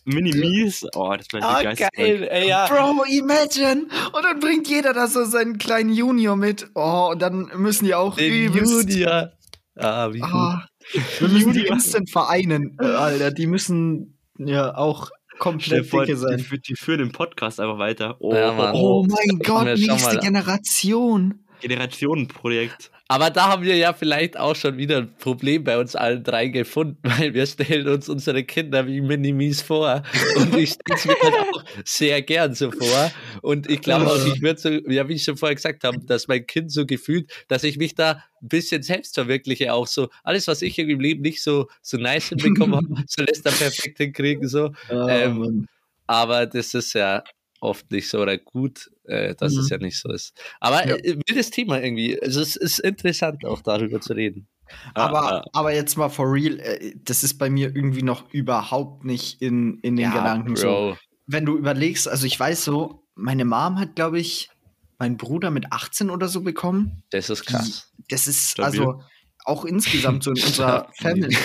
Mini-Mies. 0.04 0.86
Oh, 0.94 1.14
das 1.16 1.26
wäre 1.32 1.44
Ah, 1.44 1.62
geil. 1.62 1.76
geil, 1.96 2.28
ey, 2.30 2.48
ja. 2.48 2.66
Bro, 2.66 3.04
imagine! 3.10 3.86
Und 4.12 4.22
dann 4.24 4.40
bringt 4.40 4.68
jeder 4.68 4.92
da 4.92 5.06
so 5.06 5.24
seinen 5.24 5.58
kleinen 5.58 5.92
Junior 5.92 6.36
mit. 6.36 6.68
Oh, 6.74 7.10
und 7.12 7.22
dann 7.22 7.50
müssen 7.56 7.84
die 7.86 7.94
auch 7.94 8.16
Den 8.16 8.52
Junior. 8.52 9.32
Ah, 9.76 10.12
wie 10.12 10.20
gut. 10.20 10.30
Ah, 10.30 10.66
wir 11.18 11.28
müssen 11.28 11.52
die 11.52 11.66
instant 11.66 12.10
vereinen, 12.10 12.78
Alter. 12.78 13.30
Die 13.30 13.46
müssen 13.46 14.18
ja 14.38 14.76
auch 14.76 15.10
komplett 15.38 15.86
vor, 15.86 16.04
dicke 16.04 16.16
sein. 16.16 16.44
Die, 16.50 16.60
die 16.60 16.74
führen 16.76 16.98
den 16.98 17.12
Podcast 17.12 17.58
einfach 17.58 17.78
weiter. 17.78 18.16
Oh, 18.20 18.34
Ja, 18.34 18.52
Mann. 18.52 18.74
Oh 18.74 19.04
mein 19.08 19.38
Gott, 19.40 19.64
nächste. 19.64 20.18
Generation. 20.18 21.40
Generationenprojekt. 21.60 22.90
Aber 23.06 23.28
da 23.28 23.48
haben 23.48 23.64
wir 23.64 23.76
ja 23.76 23.92
vielleicht 23.92 24.38
auch 24.38 24.56
schon 24.56 24.78
wieder 24.78 24.96
ein 24.96 25.14
Problem 25.18 25.62
bei 25.62 25.78
uns 25.78 25.94
allen 25.94 26.24
drei 26.24 26.48
gefunden, 26.48 26.98
weil 27.02 27.34
wir 27.34 27.46
stellen 27.46 27.86
uns 27.88 28.08
unsere 28.08 28.44
Kinder 28.44 28.86
wie 28.86 29.02
Minimis 29.02 29.60
vor. 29.60 30.02
Und 30.36 30.56
ich 30.56 30.70
stelle 30.70 30.98
es 30.98 31.04
mir 31.04 31.16
halt 31.22 31.34
auch 31.34 31.64
sehr 31.84 32.22
gern 32.22 32.54
so 32.54 32.70
vor. 32.70 33.12
Und 33.42 33.70
ich 33.70 33.82
glaube 33.82 34.06
auch, 34.06 34.26
ich 34.26 34.40
würde 34.40 34.58
so, 34.58 34.70
ja, 34.70 35.06
wie 35.08 35.14
ich 35.14 35.24
schon 35.24 35.36
vorher 35.36 35.54
gesagt 35.54 35.84
habe, 35.84 36.00
dass 36.00 36.28
mein 36.28 36.46
Kind 36.46 36.72
so 36.72 36.86
gefühlt, 36.86 37.30
dass 37.48 37.62
ich 37.62 37.76
mich 37.76 37.94
da 37.94 38.24
ein 38.42 38.48
bisschen 38.48 38.82
selbst 38.82 39.14
verwirkliche, 39.14 39.74
auch 39.74 39.86
so. 39.86 40.08
Alles, 40.22 40.48
was 40.48 40.62
ich 40.62 40.78
im 40.78 41.00
Leben 41.00 41.20
nicht 41.20 41.42
so, 41.42 41.68
so 41.82 41.98
nice 41.98 42.30
hinbekommen 42.30 42.76
habe, 42.76 43.04
soll 43.06 43.26
es 43.30 43.42
da 43.42 43.50
perfekt 43.50 43.98
hinkriegen, 43.98 44.48
so. 44.48 44.72
Ähm, 44.90 45.38
Mann. 45.38 45.68
Aber 46.06 46.46
das 46.46 46.72
ist 46.74 46.94
ja 46.94 47.22
oft 47.60 47.90
nicht 47.90 48.08
so 48.08 48.20
oder 48.20 48.38
gut, 48.38 48.90
äh, 49.06 49.34
dass 49.34 49.52
es 49.54 49.66
Mhm. 49.66 49.70
ja 49.70 49.78
nicht 49.78 49.98
so 50.00 50.12
ist. 50.12 50.32
Aber 50.60 50.86
Ja. 50.86 50.96
äh, 50.96 51.16
wildes 51.26 51.50
Thema 51.50 51.80
irgendwie. 51.82 52.20
Also 52.20 52.40
es 52.40 52.56
ist 52.56 52.78
interessant 52.80 53.44
auch 53.44 53.60
darüber 53.62 54.00
zu 54.00 54.12
reden. 54.14 54.46
aber, 54.94 55.44
aber 55.52 55.74
jetzt 55.74 55.96
mal 55.96 56.08
for 56.08 56.30
real, 56.32 56.58
äh, 56.60 56.94
das 57.04 57.22
ist 57.24 57.34
bei 57.38 57.50
mir 57.50 57.74
irgendwie 57.74 58.02
noch 58.02 58.32
überhaupt 58.32 59.04
nicht 59.04 59.40
in, 59.42 59.78
in 59.80 59.96
den 59.96 60.10
Gedanken 60.10 60.56
so. 60.56 60.66
Bro. 60.66 60.96
Wenn 61.26 61.46
du 61.46 61.56
überlegst, 61.56 62.08
also 62.08 62.26
ich 62.26 62.38
weiß 62.38 62.64
so, 62.64 63.06
meine 63.14 63.44
Mom 63.44 63.78
hat, 63.78 63.94
glaube 63.94 64.18
ich, 64.18 64.50
meinen 64.98 65.16
Bruder 65.16 65.50
mit 65.50 65.72
18 65.72 66.08
oder 66.10 66.28
so 66.28 66.40
bekommen. 66.42 67.02
Das 67.10 67.28
ist 67.30 67.44
krass. 67.46 67.92
Das 68.08 68.26
ist 68.26 68.50
Stabil. 68.52 68.80
also 68.80 69.02
auch 69.44 69.64
insgesamt 69.64 70.22
so 70.24 70.30
in 70.30 70.36
unserer 70.42 70.88
Family. 70.98 71.36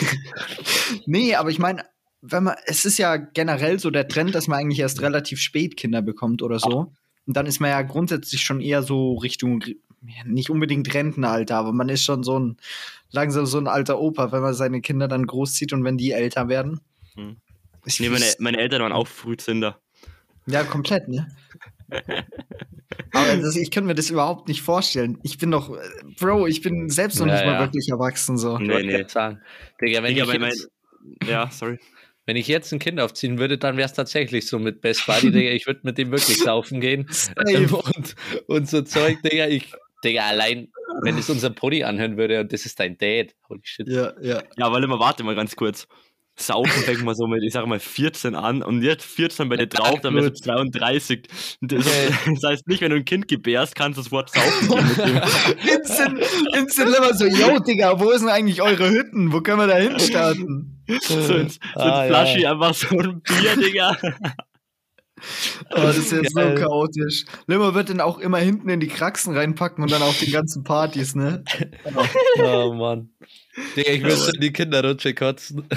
nee, 1.05 1.35
aber 1.35 1.49
ich 1.49 1.59
meine, 1.59 1.83
wenn 2.21 2.43
man, 2.43 2.55
es 2.65 2.85
ist 2.85 2.97
ja 2.97 3.15
generell 3.17 3.79
so 3.79 3.89
der 3.91 4.07
Trend, 4.07 4.35
dass 4.35 4.47
man 4.47 4.59
eigentlich 4.59 4.79
erst 4.79 5.01
relativ 5.01 5.39
spät 5.39 5.77
Kinder 5.77 6.01
bekommt 6.01 6.41
oder 6.41 6.59
so. 6.59 6.93
Und 7.29 7.37
dann 7.37 7.45
ist 7.45 7.59
man 7.59 7.69
ja 7.69 7.83
grundsätzlich 7.83 8.41
schon 8.41 8.59
eher 8.59 8.81
so 8.81 9.13
Richtung, 9.17 9.63
nicht 10.25 10.49
unbedingt 10.49 10.91
Rentenalter, 10.95 11.57
aber 11.57 11.73
man 11.73 11.87
ist 11.87 12.03
schon 12.03 12.23
so 12.23 12.39
ein, 12.39 12.57
langsam 13.11 13.45
so 13.45 13.59
ein 13.59 13.67
alter 13.67 13.99
Opa, 13.99 14.31
wenn 14.31 14.41
man 14.41 14.55
seine 14.55 14.81
Kinder 14.81 15.07
dann 15.07 15.27
großzieht 15.27 15.71
und 15.71 15.83
wenn 15.83 15.95
die 15.95 16.09
älter 16.09 16.49
werden. 16.49 16.81
Hm. 17.13 17.37
Ich 17.85 17.99
Nee, 17.99 18.09
meine, 18.09 18.25
meine 18.39 18.57
Eltern 18.57 18.81
waren 18.81 18.93
auch 18.93 19.07
Frühzünder. 19.07 19.79
ja, 20.47 20.63
komplett, 20.63 21.07
ne? 21.07 21.27
Aber 23.13 23.37
das, 23.37 23.55
ich 23.55 23.69
könnte 23.69 23.85
mir 23.87 23.95
das 23.95 24.09
überhaupt 24.09 24.47
nicht 24.47 24.63
vorstellen. 24.63 25.19
Ich 25.21 25.37
bin 25.37 25.51
doch, 25.51 25.77
Bro, 26.19 26.47
ich 26.47 26.61
bin 26.61 26.89
selbst 26.89 27.19
noch 27.19 27.27
Ja, 27.27 27.33
nicht 27.35 27.45
mal 27.45 27.53
ja. 27.53 27.59
wirklich 27.59 27.87
erwachsen 27.89 28.39
so. 28.39 28.55
Ich 28.55 28.61
Nee, 28.67 28.73
wollte 28.73 28.87
nee. 28.87 29.37
Digga, 29.81 30.01
wenn, 30.03 30.15
Digga, 30.15 30.33
ich 30.33 30.39
mein, 30.39 30.49
jetzt, 30.49 30.69
ja, 31.27 31.47
sorry. 31.51 31.77
Wenn 32.29 32.35
ich 32.35 32.47
jetzt 32.47 32.71
ein 32.71 32.77
Kind 32.77 32.99
aufziehen 32.99 33.39
würde, 33.39 33.57
dann 33.57 33.75
wäre 33.75 33.87
es 33.87 33.93
tatsächlich 33.93 34.45
so 34.45 34.59
mit 34.59 34.81
Best 34.81 35.07
Buddy, 35.07 35.31
Digga. 35.31 35.49
Ich 35.49 35.65
würde 35.65 35.79
mit 35.81 35.97
dem 35.97 36.11
wirklich 36.11 36.37
saufen 36.43 36.79
gehen. 36.79 37.09
Ähm, 37.47 37.73
und, 37.73 38.15
und 38.45 38.69
so 38.69 38.83
Zeug, 38.83 39.17
Digga. 39.23 39.47
Ich, 39.47 39.73
Digga, 40.03 40.27
allein, 40.27 40.71
wenn 41.01 41.17
es 41.17 41.27
unser 41.31 41.49
Pony 41.49 41.83
anhören 41.83 42.17
würde 42.17 42.39
und 42.39 42.53
das 42.53 42.67
ist 42.67 42.79
dein 42.79 42.99
Dad. 42.99 43.33
Holy 43.49 43.61
shit. 43.63 43.87
Ja, 43.87 44.13
ja. 44.21 44.43
Ja, 44.57 44.71
weil 44.71 44.83
immer, 44.83 44.99
warte 44.99 45.23
mal 45.23 45.33
ganz 45.33 45.55
kurz. 45.55 45.87
Saufen 46.39 46.83
fängt 46.83 47.03
mal 47.03 47.15
so 47.15 47.27
mit, 47.27 47.43
ich 47.43 47.53
sag 47.53 47.65
mal, 47.67 47.79
14 47.79 48.33
an 48.35 48.63
und 48.63 48.81
jetzt 48.81 49.05
14 49.05 49.49
bei 49.49 49.57
dir 49.57 49.67
drauf, 49.67 49.99
dann 50.01 50.13
bist 50.15 50.29
du 50.29 50.33
32. 50.33 51.27
Und 51.61 51.71
Das, 51.71 51.85
das 52.41 52.43
heißt 52.49 52.67
nicht, 52.67 52.81
wenn 52.81 52.91
du 52.91 52.97
ein 52.97 53.05
Kind 53.05 53.27
gebärst, 53.27 53.75
kannst 53.75 53.97
du 53.97 54.03
das 54.03 54.11
Wort 54.11 54.29
saufen 54.33 54.69
gehen. 54.95 55.21
Instant, 55.77 56.19
instant 56.55 56.95
immer 56.95 57.13
so, 57.13 57.25
yo, 57.25 57.59
Digga, 57.59 57.99
wo 57.99 58.11
sind 58.17 58.29
eigentlich 58.29 58.61
eure 58.61 58.89
Hütten? 58.89 59.31
Wo 59.33 59.41
können 59.41 59.59
wir 59.59 59.67
da 59.67 59.75
hinstarten? 59.77 60.81
So 61.01 61.35
ins, 61.35 61.55
so 61.55 61.59
Ah, 61.79 61.99
ins 62.03 62.07
Flaschi, 62.07 62.45
einfach 62.47 62.73
so 62.73 62.87
ein 62.97 63.21
Bier, 63.21 63.55
Digga. 63.57 63.95
Oh, 65.71 65.75
das 65.81 65.97
ist 65.97 66.11
jetzt 66.11 66.29
so 66.33 66.39
Geil. 66.39 66.55
chaotisch. 66.55 67.25
Limmer 67.47 67.73
wird 67.73 67.89
dann 67.89 68.01
auch 68.01 68.19
immer 68.19 68.37
hinten 68.37 68.69
in 68.69 68.79
die 68.79 68.87
Kraxen 68.87 69.35
reinpacken 69.35 69.83
und 69.83 69.91
dann 69.91 70.01
auf 70.01 70.17
den 70.19 70.31
ganzen 70.31 70.63
Partys, 70.63 71.15
ne? 71.15 71.43
Oh 72.43 72.73
Mann. 72.73 73.09
Digga, 73.75 73.91
ich 73.91 74.01
müsste 74.03 74.31
in 74.35 74.41
die 74.41 74.53
Kinderrutsche 74.53 75.13
kotzen. 75.13 75.67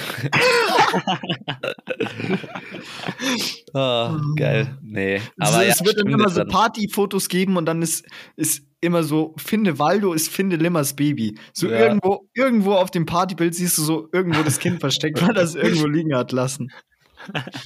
oh, 3.75 4.11
geil. 4.37 4.79
Nee. 4.83 5.21
Aber 5.39 5.55
Aber 5.55 5.65
ja, 5.65 5.71
es 5.73 5.85
wird 5.85 5.99
dann 5.99 6.09
immer 6.09 6.29
so. 6.29 6.45
Partyfotos 6.45 7.29
geben 7.29 7.57
und 7.57 7.67
dann 7.67 7.83
ist, 7.83 8.05
ist 8.37 8.63
immer 8.81 9.03
so, 9.03 9.35
finde 9.37 9.79
Waldo 9.79 10.13
ist 10.13 10.29
finde 10.29 10.57
Limmers 10.57 10.95
Baby. 10.95 11.39
So 11.53 11.69
Ja. 11.69 11.79
irgendwo, 11.81 12.29
irgendwo 12.35 12.75
auf 12.75 12.91
dem 12.91 13.07
Partybild 13.07 13.55
siehst 13.55 13.79
du 13.79 13.83
so 13.83 14.09
irgendwo 14.13 14.43
das 14.43 14.59
Kind 14.59 14.81
versteckt, 14.81 15.21
weil 15.27 15.35
das 15.35 15.55
irgendwo 15.57 15.87
liegen 15.87 16.15
hat 16.15 16.33
lassen. 16.33 16.71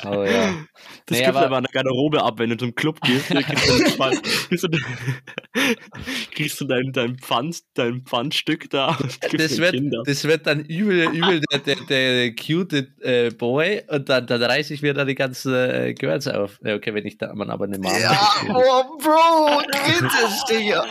Oh 0.04 0.24
ja. 0.24 0.54
Das 1.06 1.18
Nee, 1.18 1.24
gibt 1.24 1.28
aber- 1.36 1.46
aber 1.46 1.56
an 1.58 1.64
der 1.64 1.72
Garderobe 1.72 2.22
ab, 2.22 2.38
wenn 2.38 2.50
du 2.50 2.56
zum 2.56 2.74
Club 2.74 3.00
gehst. 3.00 3.30
Dann 3.30 3.42
kriegst 3.44 3.68
du, 3.68 3.78
dein- 3.98 4.22
kriegst 4.48 4.64
du, 4.64 4.68
kriegst 6.34 6.60
du 6.60 6.64
dein, 6.66 6.92
dein, 6.92 7.16
Pfand, 7.18 7.58
dein 7.74 8.02
Pfandstück 8.02 8.68
da. 8.70 8.96
Das 9.32 9.58
wird, 9.58 9.76
das 10.04 10.24
wird 10.24 10.46
dann 10.46 10.64
übel, 10.64 11.08
übel 11.14 11.40
der, 11.52 11.58
der, 11.60 11.76
der 11.86 12.34
cute 12.34 12.88
äh, 13.02 13.30
Boy 13.30 13.82
und 13.88 14.08
dann, 14.08 14.26
dann 14.26 14.42
reiße 14.42 14.74
ich 14.74 14.82
mir 14.82 14.94
da 14.94 15.04
die 15.04 15.14
ganzen 15.14 15.54
äh, 15.54 15.94
Girls 15.94 16.26
auf. 16.28 16.58
Ja, 16.64 16.74
okay, 16.74 16.92
wenn 16.94 17.06
ich 17.06 17.18
da 17.18 17.34
man 17.34 17.50
aber 17.50 17.64
eine 17.64 17.78
Mama 17.78 17.98
Ja, 17.98 18.18
oh, 18.48 18.98
Bro, 18.98 19.62
kritisch, 19.72 20.44
Digga. 20.50 20.86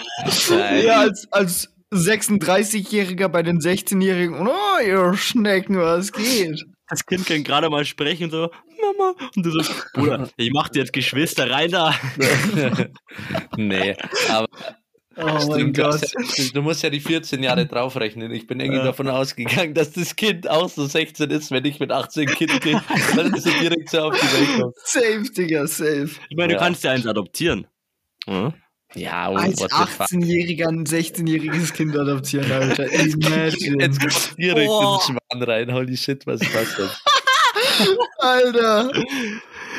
Ja, 0.84 1.02
als, 1.02 1.28
als 1.32 1.72
36-Jähriger 1.94 3.28
bei 3.30 3.44
den 3.44 3.60
16-Jährigen, 3.60 4.48
oh, 4.48 4.84
ihr 4.86 5.14
Schnecken, 5.16 5.78
was 5.80 6.12
geht? 6.12 6.66
Das 6.90 7.06
Kind 7.06 7.26
kann 7.26 7.44
gerade 7.44 7.70
mal 7.70 7.84
sprechen, 7.86 8.30
so, 8.30 8.50
Mama. 8.82 9.16
Und 9.36 9.46
du 9.46 9.52
so, 9.52 9.62
Bruder, 9.94 10.30
ich 10.38 10.52
mach 10.52 10.70
dir 10.70 10.80
jetzt 10.80 10.94
Geschwister 10.94 11.50
rein 11.50 11.72
da. 11.72 11.96
nee, 13.58 13.96
aber 14.30 14.48
Oh 15.18 15.24
mein 15.28 15.42
stimmt, 15.42 15.78
du, 15.78 15.82
Gott. 15.84 16.02
ja, 16.38 16.44
du 16.54 16.62
musst 16.62 16.84
ja 16.84 16.90
die 16.90 17.00
14 17.00 17.42
Jahre 17.42 17.66
draufrechnen. 17.66 18.32
Ich 18.34 18.48
bin 18.48 18.60
irgendwie 18.60 18.80
Ja. 18.80 18.84
davon 18.84 19.08
ausgegangen, 19.08 19.74
dass 19.74 19.94
das 19.94 20.18
Kind 20.18 20.50
auch 20.50 20.68
so 20.68 20.86
16 20.86 21.30
ist, 21.32 21.52
wenn 21.52 21.64
ich 21.64 21.80
mit 21.80 21.90
18 21.90 22.28
Kind 22.28 22.60
gehe, 22.62 22.82
weil 23.16 23.34
es 23.34 23.46
so 23.46 23.50
direkt 23.62 23.90
so 23.92 24.00
auf 24.02 24.14
die 24.20 24.28
Welt 24.28 24.62
kommt. 24.62 24.76
Safe, 24.84 25.24
Digga, 25.32 25.68
safe. 25.68 26.10
Ich 26.28 26.36
meine, 26.36 26.52
Ja. 26.52 26.60
du 26.60 26.66
kannst 26.66 26.84
ja 26.84 26.92
eins 26.92 27.08
adoptieren. 27.08 27.66
Hm? 28.28 28.54
Ja, 28.96 29.30
oh, 29.30 29.36
Als 29.36 29.60
what 29.60 29.72
the 29.72 29.86
fuck. 29.92 30.08
18-Jähriger 30.08 30.68
ein 30.70 30.86
16-jähriges 30.86 31.74
Kind 31.74 31.96
adoptieren, 31.98 32.52
Alter. 32.52 32.86
Imagine. 32.92 33.84
Jetzt 33.84 34.00
kommt 34.00 34.38
direkt 34.38 34.70
Oh. 34.70 35.00
in 35.08 35.16
den 35.16 35.20
Schwan 35.40 35.44
rein. 35.44 35.74
Holy 35.74 35.98
shit, 35.98 36.26
was 36.26 36.42
ist 36.42 36.56
das 36.56 36.76
denn? 36.76 36.90
Alter. 38.20 38.92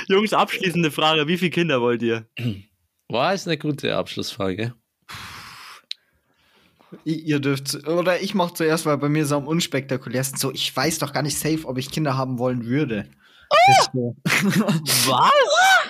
Jungs, 0.08 0.32
abschließende 0.34 0.90
Frage. 0.90 1.26
Wie 1.28 1.38
viele 1.38 1.50
Kinder 1.50 1.80
wollt 1.80 2.02
ihr? 2.02 2.26
War 3.08 3.32
ist 3.32 3.46
eine 3.46 3.56
gute 3.56 3.96
Abschlussfrage. 3.96 4.74
Ihr 7.04 7.40
dürft, 7.40 7.86
oder 7.88 8.20
ich 8.20 8.34
mach 8.34 8.52
zuerst, 8.52 8.86
weil 8.86 8.96
bei 8.98 9.08
mir 9.08 9.20
ist 9.22 9.26
es 9.28 9.32
am 9.32 9.46
unspektakulärsten 9.48 10.38
so, 10.38 10.52
ich 10.52 10.74
weiß 10.74 10.98
doch 10.98 11.12
gar 11.12 11.22
nicht 11.22 11.38
safe, 11.38 11.66
ob 11.66 11.78
ich 11.78 11.90
Kinder 11.90 12.16
haben 12.16 12.38
wollen 12.38 12.64
würde. 12.66 13.08
So. 13.92 14.16
Was? 14.24 15.30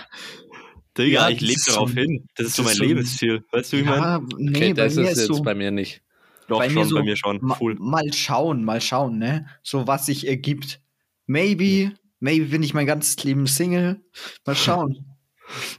Digga, 0.99 1.29
Ja, 1.29 1.31
ich 1.31 1.43
ist 1.43 1.69
darauf 1.69 1.91
schon- 1.91 1.99
hin. 1.99 2.29
Das 2.37 2.47
ist 2.47 2.53
das 2.53 2.57
so 2.57 2.63
mein 2.63 2.77
schon- 2.77 2.87
Lebensziel. 2.89 3.45
Weißt 3.53 3.73
du, 3.73 3.77
wie 3.77 3.81
ich 3.81 3.87
meine? 3.87 4.03
ja, 4.03 4.21
nee, 4.39 4.51
Okay, 4.51 4.69
bei 4.75 4.85
das 4.85 4.95
mir 4.97 5.03
ist 5.11 5.19
jetzt 5.19 5.27
so, 5.27 5.43
bei 5.43 5.55
mir 5.55 5.71
nicht. 5.71 6.03
Doch, 6.49 6.59
bei 6.59 6.67
schon, 6.69 6.75
mir 6.83 6.85
so 6.87 6.95
bei 6.97 7.03
mir 7.03 7.17
schon. 7.17 7.39
ma 7.43 7.57
Cool. 7.61 7.75
mal 7.79 8.13
schauen, 8.13 8.65
mal 8.65 8.81
schauen, 8.81 9.19
ne? 9.19 9.47
So 9.63 9.87
was 9.87 10.07
sich 10.07 10.27
ergibt. 10.27 10.81
Maybe, 11.27 11.93
maybe 12.21 12.47
bin 12.47 12.63
ich 12.63 12.73
mein 12.73 12.87
ganzes 12.87 13.23
Leben 13.25 13.47
Single. 13.47 14.01
Mal 14.47 14.55
schauen. 14.57 15.05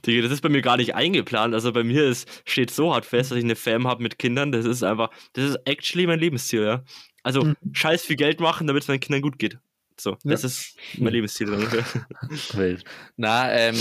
Digga, 0.06 0.22
das 0.22 0.32
ist 0.32 0.40
bei 0.40 0.48
mir 0.48 0.62
gar 0.62 0.76
nicht 0.76 0.94
eingeplant. 0.94 1.52
Also 1.54 1.72
bei 1.72 1.84
mir 1.84 2.04
ist, 2.04 2.28
steht 2.46 2.70
so 2.70 2.94
hart 2.94 3.04
fest, 3.04 3.30
dass 3.30 3.38
ich 3.38 3.44
eine 3.44 3.56
Fam 3.56 3.86
habe 3.86 4.02
mit 4.02 4.18
Kindern. 4.18 4.52
Das 4.52 4.64
ist 4.64 4.82
einfach, 4.82 5.10
das 5.34 5.50
ist 5.50 5.56
actually 5.64 6.06
mein 6.06 6.18
Lebensziel, 6.20 6.62
ja. 6.62 6.84
Also 7.22 7.44
Mhm. 7.44 7.56
scheiß 7.72 8.02
viel 8.02 8.16
Geld 8.16 8.40
machen, 8.40 8.66
damit 8.66 8.82
es 8.84 8.88
meinen 8.88 9.00
Kindern 9.00 9.22
gut 9.22 9.38
geht. 9.38 9.58
So, 9.98 10.16
das 10.22 10.44
ist 10.44 10.76
mein 10.96 11.12
Lebensziel. 11.12 11.48
Wild. 12.54 12.84
Na, 13.16 13.50
ähm, 13.52 13.76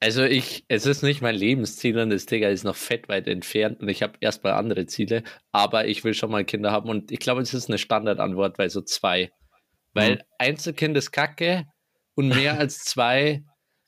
also 0.00 0.24
ich, 0.24 0.64
es 0.68 0.86
ist 0.86 1.02
nicht 1.02 1.20
mein 1.20 1.34
Lebensziel 1.34 1.98
und 1.98 2.10
das 2.10 2.24
Digga 2.26 2.48
ist 2.48 2.64
noch 2.64 2.76
fett 2.76 3.08
weit 3.08 3.28
entfernt 3.28 3.80
und 3.80 3.88
ich 3.88 4.02
habe 4.02 4.14
erstmal 4.20 4.54
andere 4.54 4.86
Ziele, 4.86 5.22
aber 5.52 5.86
ich 5.86 6.02
will 6.04 6.14
schon 6.14 6.30
mal 6.30 6.44
Kinder 6.44 6.72
haben 6.72 6.88
und 6.88 7.12
ich 7.12 7.18
glaube, 7.18 7.42
es 7.42 7.52
ist 7.52 7.68
eine 7.68 7.78
Standardantwort, 7.78 8.58
weil 8.58 8.70
so 8.70 8.80
zwei. 8.80 9.30
Weil 9.92 10.16
Mhm. 10.16 10.20
Einzelkind 10.38 10.96
ist 10.96 11.10
kacke 11.12 11.66
und 12.14 12.28
mehr 12.28 12.58
als 12.58 12.78
zwei. 12.78 13.42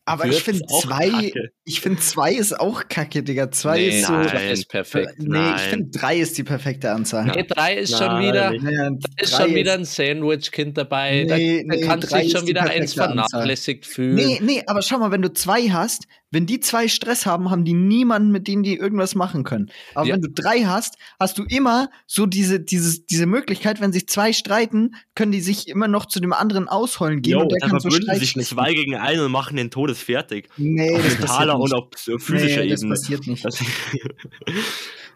Aber 0.05 0.26
ich 0.26 0.42
finde 0.42 0.62
zwei, 0.66 1.09
kacke. 1.11 1.50
ich 1.64 1.80
finde 1.80 2.00
zwei 2.00 2.32
ist 2.32 2.59
auch 2.59 2.88
kacke, 2.88 3.22
Digga. 3.22 3.53
Zwei 3.53 3.78
nee, 3.78 4.00
ist 4.00 4.07
so. 4.07 4.12
nein. 4.12 4.50
ist 4.50 4.68
perfekt. 4.68 5.14
Nee, 5.18 5.28
Nein. 5.28 5.55
ich 5.57 5.62
finde 5.62 5.90
drei 5.96 6.16
ist 6.16 6.36
die 6.38 6.42
perfekte 6.42 6.90
Anzahl. 6.90 7.26
Nee, 7.26 7.44
drei 7.48 7.74
ist 7.76 7.96
schon 7.96 8.09
Nein, 8.09 8.22
wieder, 8.28 8.50
nicht. 8.50 8.64
Ja, 8.64 8.90
ist 9.18 9.36
schon 9.36 9.55
wieder 9.55 9.74
ein 9.74 9.84
Sandwich-Kind 9.84 10.76
dabei. 10.76 11.24
Da, 11.28 11.36
Nee, 11.36 11.64
da 11.68 11.76
nee, 11.76 11.82
kannst 11.82 12.12
du 12.12 12.16
dich 12.16 12.32
schon 12.32 12.46
wieder 12.48 12.62
eins 12.62 12.94
perfekte 12.96 13.03
Anzahl. 13.11 13.28
vernachlässigt 13.30 13.86
fühlen. 13.86 14.14
Nee, 14.16 14.40
nee, 14.42 14.62
aber 14.66 14.82
schau 14.82 14.98
mal, 14.98 15.12
wenn 15.12 15.22
du 15.22 15.32
zwei 15.32 15.68
hast, 15.68 16.07
wenn 16.33 16.47
die 16.47 16.59
zwei 16.59 16.89
Stress 16.89 17.26
haben, 17.26 17.51
haben 17.51 17.64
die 17.64 17.74
niemanden, 17.74 18.33
mit 18.33 18.49
dem 18.49 18.64
die 18.64 18.76
irgendwas 18.76 19.14
machen 19.14 19.45
können. 19.45 19.70
Aber 19.95 20.07
Ja. 20.09 20.14
wenn 20.14 20.22
du 20.22 20.30
drei 20.30 20.62
hast, 20.64 20.97
hast 21.20 21.39
du 21.39 21.45
immer 21.45 21.91
so 22.09 22.26
diese, 22.26 22.59
dieses, 22.59 23.07
diese 23.07 23.26
Möglichkeit, 23.26 23.80
wenn 23.80 23.93
sich 23.93 24.09
zwei 24.09 24.33
streiten, 24.33 24.97
können 25.14 25.30
die 25.30 25.41
sich 25.41 25.68
immer 25.68 25.87
noch 25.87 26.07
zu 26.07 26.18
dem 26.18 26.33
anderen 26.33 26.66
ausheulen 26.68 27.22
gehen 27.22 27.35
Jo, 27.35 27.41
und 27.43 27.53
der 27.53 27.59
dann 27.61 27.70
kann 27.70 27.78
so 27.80 27.91
verbünden 27.91 28.16
Streit 28.16 28.26
sich 28.26 28.47
zwei 28.47 28.74
gegen 28.74 28.97
einen 28.97 29.20
und 29.20 29.30
machen 29.30 29.57
den 29.57 29.70
Todes 29.70 30.03
fertig. 30.03 30.49
Nee, 30.57 30.97
Auf 30.97 31.03
das 31.05 31.18
mentaler 31.20 31.59
passiert 31.59 31.72
und 31.74 31.91
nicht. 32.09 32.16
auf 32.16 32.22
physischer 32.22 32.61
nee, 32.62 32.68
das 32.70 32.80
Ebene. 32.83 32.95
passiert 32.95 33.26
nicht. 33.28 33.45
Das, 33.45 33.61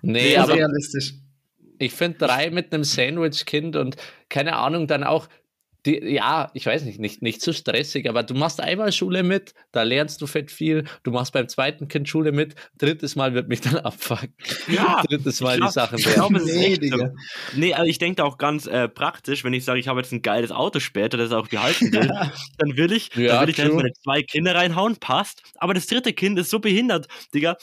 nee, 0.02 0.12
Nee, 0.12 0.36
aber 0.36 0.54
realistisch. 0.54 1.14
Ich 1.78 1.92
finde 1.92 2.18
drei 2.18 2.50
mit 2.50 2.72
einem 2.72 2.84
Sandwich-Kind 2.84 3.76
und 3.76 3.96
keine 4.28 4.56
Ahnung, 4.56 4.86
dann 4.86 5.04
auch, 5.04 5.28
die, 5.86 5.98
ja, 6.14 6.50
ich 6.54 6.66
weiß 6.66 6.84
nicht, 6.84 6.98
nicht, 7.00 7.22
nicht 7.22 7.40
zu 7.40 7.52
stressig, 7.54 8.08
aber 8.08 8.22
du 8.22 8.34
machst 8.34 8.60
einmal 8.60 8.92
Schule 8.92 9.22
mit, 9.22 9.54
da 9.72 9.82
lernst 9.82 10.20
du 10.20 10.26
fett 10.26 10.50
viel, 10.50 10.84
du 11.04 11.10
machst 11.12 11.32
beim 11.32 11.48
zweiten 11.48 11.88
Kind 11.88 12.08
Schule 12.08 12.32
mit, 12.32 12.54
drittes 12.78 13.16
Mal 13.16 13.34
wird 13.34 13.48
mich 13.48 13.60
dann 13.60 13.76
abfucken. 13.78 14.34
Ja, 14.68 15.02
drittes 15.08 15.40
Mal 15.40 15.56
glaub- 15.56 15.68
die 15.70 15.72
Sachen 15.74 15.98
ich 15.98 16.04
glaube, 16.04 16.36
es 16.38 16.44
ist 16.46 16.56
Nee. 16.56 16.76
Digga. 16.78 17.12
Nee, 17.54 17.74
also 17.74 17.88
ich 17.88 17.98
denke 17.98 18.16
da 18.16 18.24
auch 18.24 18.38
ganz 18.38 18.66
äh, 18.66 18.88
praktisch, 18.88 19.44
wenn 19.44 19.52
ich 19.52 19.64
sage, 19.64 19.78
ich 19.80 19.88
habe 19.88 20.00
jetzt 20.00 20.12
ein 20.12 20.22
geiles 20.22 20.50
Auto 20.50 20.80
später, 20.80 21.16
das 21.16 21.28
ich 21.30 21.34
auch 21.36 21.48
behalten 21.48 21.92
will, 21.92 22.08
dann 22.58 22.76
will 22.76 22.92
ich, 22.92 23.14
Ja, 23.14 23.34
dann 23.34 23.42
will 23.42 23.50
ich 23.50 23.56
dann 23.56 23.68
true. 23.68 23.76
meine 23.76 23.92
zwei 23.92 24.22
Kinder 24.22 24.54
reinhauen, 24.54 24.96
passt. 24.96 25.42
Aber 25.56 25.74
das 25.74 25.86
dritte 25.86 26.12
Kind 26.12 26.38
ist 26.38 26.50
so 26.50 26.58
behindert, 26.58 27.06
Digga. 27.34 27.56